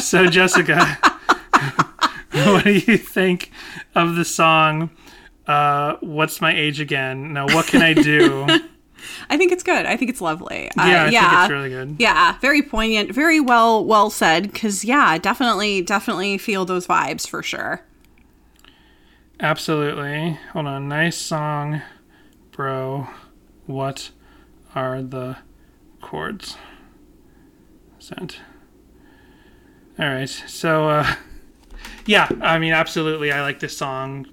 so, 0.00 0.26
Jessica, 0.26 0.96
what 2.32 2.64
do 2.64 2.72
you 2.72 2.96
think 2.98 3.50
of 3.94 4.16
the 4.16 4.24
song, 4.24 4.90
uh, 5.46 5.96
What's 6.00 6.40
My 6.40 6.54
Age 6.54 6.80
Again? 6.80 7.32
Now, 7.32 7.46
what 7.46 7.66
can 7.66 7.82
I 7.82 7.94
do? 7.94 8.46
I 9.30 9.36
think 9.36 9.52
it's 9.52 9.62
good. 9.62 9.86
I 9.86 9.96
think 9.96 10.10
it's 10.10 10.20
lovely. 10.20 10.70
Yeah, 10.76 10.82
I 10.82 10.94
uh, 10.94 11.02
think 11.04 11.12
yeah, 11.14 11.44
it's 11.44 11.52
really 11.52 11.68
good. 11.68 11.96
Yeah, 11.98 12.38
very 12.38 12.62
poignant, 12.62 13.12
very 13.12 13.40
well 13.40 13.84
well 13.84 14.10
said. 14.10 14.52
Because 14.52 14.84
yeah, 14.84 15.18
definitely, 15.18 15.82
definitely 15.82 16.38
feel 16.38 16.64
those 16.64 16.86
vibes 16.86 17.26
for 17.28 17.42
sure. 17.42 17.82
Absolutely. 19.40 20.38
Hold 20.52 20.66
on. 20.66 20.88
Nice 20.88 21.16
song, 21.16 21.82
bro. 22.52 23.08
What 23.66 24.10
are 24.74 25.02
the 25.02 25.38
chords? 26.00 26.56
Sent. 27.98 28.40
All 29.98 30.06
right. 30.06 30.28
So, 30.28 30.88
uh, 30.88 31.14
yeah, 32.06 32.28
I 32.40 32.58
mean, 32.58 32.72
absolutely. 32.72 33.32
I 33.32 33.42
like 33.42 33.60
this 33.60 33.76
song. 33.76 34.26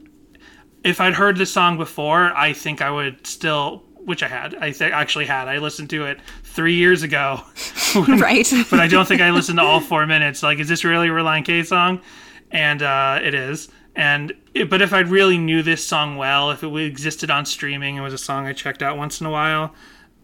If 0.84 1.00
I'd 1.00 1.14
heard 1.14 1.38
this 1.38 1.52
song 1.52 1.78
before, 1.78 2.36
I 2.36 2.54
think 2.54 2.82
I 2.82 2.90
would 2.90 3.28
still, 3.28 3.84
which 4.06 4.24
I 4.24 4.28
had, 4.28 4.56
I 4.56 4.72
th- 4.72 4.92
actually 4.92 5.26
had. 5.26 5.48
I 5.48 5.60
listened 5.60 5.90
to 5.92 6.06
it 6.06 6.20
three 6.44 6.76
years 6.76 7.04
ago. 7.04 7.42
right. 7.96 8.52
but 8.70 8.80
I 8.80 8.88
don't 8.88 9.08
think 9.08 9.22
I 9.22 9.30
listened 9.30 9.60
to 9.60 9.64
all 9.64 9.80
four 9.80 10.08
minutes. 10.08 10.42
Like, 10.42 10.60
is 10.60 10.68
this 10.68 10.84
really 10.84 11.10
a 11.10 11.12
Relient 11.12 11.46
K 11.46 11.64
song? 11.64 12.02
And 12.50 12.82
uh, 12.82 13.20
it 13.22 13.34
is. 13.36 13.70
And 13.96 14.34
it, 14.54 14.70
but 14.70 14.82
if 14.82 14.94
I 14.94 15.02
really 15.02 15.38
knew 15.38 15.62
this 15.62 15.86
song 15.86 16.16
well, 16.16 16.50
if 16.52 16.64
it 16.64 16.76
existed 16.76 17.30
on 17.30 17.46
streaming, 17.46 17.98
it 17.98 18.02
was 18.02 18.14
a 18.14 18.18
song 18.18 18.48
I 18.48 18.54
checked 18.54 18.82
out 18.82 18.98
once 18.98 19.22
in 19.22 19.28
a 19.28 19.32
while 19.32 19.76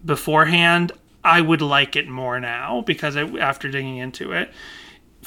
beforehand, 0.06 0.92
I 1.24 1.42
would 1.42 1.62
like 1.62 1.96
it 1.96 2.08
more 2.08 2.40
now 2.40 2.82
because 2.82 3.16
I, 3.16 3.24
after 3.38 3.70
digging 3.70 3.98
into 3.98 4.32
it, 4.32 4.52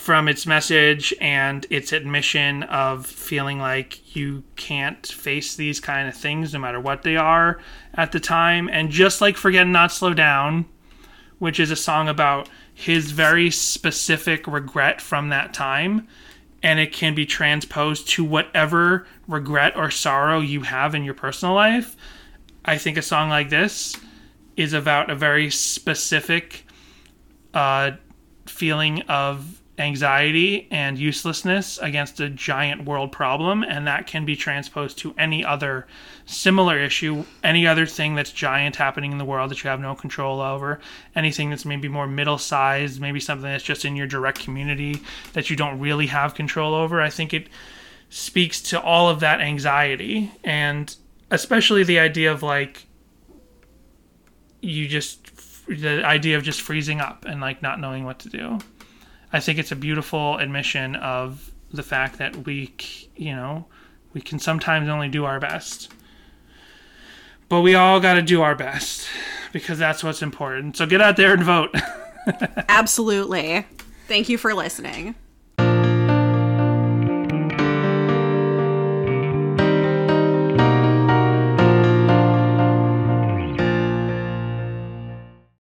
from 0.01 0.28
its 0.28 0.47
message 0.47 1.12
and 1.20 1.66
its 1.68 1.93
admission 1.93 2.62
of 2.62 3.05
feeling 3.05 3.59
like 3.59 4.16
you 4.16 4.43
can't 4.56 5.06
face 5.06 5.55
these 5.55 5.78
kind 5.78 6.09
of 6.09 6.16
things 6.16 6.55
no 6.55 6.59
matter 6.59 6.81
what 6.81 7.02
they 7.02 7.18
are 7.18 7.60
at 7.93 8.10
the 8.10 8.18
time, 8.18 8.66
and 8.72 8.90
just 8.90 9.20
like 9.20 9.36
Forget 9.36 9.66
Not 9.66 9.93
Slow 9.93 10.14
Down, 10.14 10.64
which 11.39 11.60
is 11.60 11.70
a 11.70 11.77
song 11.77 12.09
about 12.09 12.48
his 12.72 13.10
very 13.10 13.51
specific 13.51 14.47
regret 14.47 15.02
from 15.02 15.28
that 15.28 15.52
time 15.52 16.09
and 16.62 16.81
it 16.81 16.94
can 16.94 17.14
be 17.14 17.27
transposed 17.27 18.09
to 18.09 18.24
whatever 18.24 19.06
regret 19.28 19.77
or 19.77 19.90
sorrow 19.90 20.40
you 20.40 20.62
have 20.62 20.94
in 20.94 21.05
your 21.05 21.14
personal 21.14 21.55
life. 21.55 21.94
I 22.64 22.78
think 22.78 22.97
a 22.97 23.02
song 23.02 23.28
like 23.28 23.51
this 23.51 23.97
is 24.56 24.72
about 24.72 25.10
a 25.10 25.14
very 25.14 25.51
specific 25.51 26.66
uh, 27.52 27.93
feeling 28.47 29.02
of 29.02 29.60
anxiety 29.81 30.69
and 30.70 30.98
uselessness 30.98 31.78
against 31.78 32.20
a 32.20 32.28
giant 32.28 32.85
world 32.85 33.11
problem, 33.11 33.62
and 33.62 33.86
that 33.86 34.07
can 34.07 34.24
be 34.24 34.36
transposed 34.36 34.98
to 34.98 35.15
any 35.19 35.44
other 35.44 35.86
similar 36.27 36.78
issue, 36.78 37.24
any 37.43 37.66
other 37.66 37.86
thing 37.86 38.15
that's 38.15 38.31
giant 38.31 38.77
happening 38.77 39.11
in 39.11 39.19
the 39.19 39.24
world 39.24 39.51
that 39.51 39.65
you 39.65 39.70
have 39.70 39.81
no 39.81 39.94
control 39.94 40.40
over, 40.40 40.78
anything 41.16 41.51
that's 41.51 41.65
maybe 41.65 41.89
more 41.89 42.07
middle 42.07 42.39
sized, 42.39 43.01
maybe 43.01 43.19
something 43.19 43.51
that's 43.51 43.65
just 43.65 43.85
in 43.85 43.97
your 43.97 44.07
direct 44.07 44.39
community 44.39 45.01
that 45.32 45.51
you 45.51 45.57
don't 45.57 45.81
really 45.81 46.07
have 46.07 46.35
control 46.35 46.74
over. 46.74 47.01
I 47.01 47.11
think 47.11 47.35
it 47.35 47.48
speaks 48.11 48.61
to 48.61 48.81
all 48.81 49.09
of 49.09 49.20
that 49.20 49.40
anxiety 49.40 50.32
and 50.43 50.97
especially 51.31 51.85
the 51.85 51.98
idea 51.98 52.31
of 52.31 52.43
like 52.43 52.86
you 54.61 54.89
just 54.89 55.31
the 55.69 56.05
idea 56.05 56.36
of 56.36 56.43
just 56.43 56.61
freezing 56.61 57.01
up 57.01 57.24
and 57.24 57.40
like 57.40 57.62
not 57.62 57.81
knowing 57.81 58.05
what 58.05 58.19
to 58.19 58.28
do. 58.28 58.59
I 59.32 59.40
think 59.40 59.59
it's 59.59 59.73
a 59.73 59.77
beautiful 59.77 60.39
admission 60.39 60.97
of 60.97 61.52
the 61.73 61.82
fact 61.82 62.19
that 62.19 62.47
we, 62.47 62.74
you 63.16 63.35
know, 63.35 63.66
we 64.12 64.20
can 64.20 64.39
sometimes 64.39 64.89
only 64.89 65.09
do 65.09 65.24
our 65.24 65.39
best. 65.39 65.93
But 67.48 67.61
we 67.61 67.74
all 67.74 68.01
got 68.01 68.15
to 68.15 68.23
do 68.23 68.43
our 68.43 68.55
best 68.55 69.09
because 69.52 69.78
that's 69.78 70.02
what's 70.02 70.23
important. 70.23 70.77
So 70.77 70.86
get 70.86 71.01
out 71.01 71.16
there 71.16 71.32
and 71.32 71.43
vote. 71.43 71.74
Absolutely. 72.69 73.66
Thank 74.07 74.28
you 74.28 74.39
for 74.39 74.55
listening. 74.55 75.15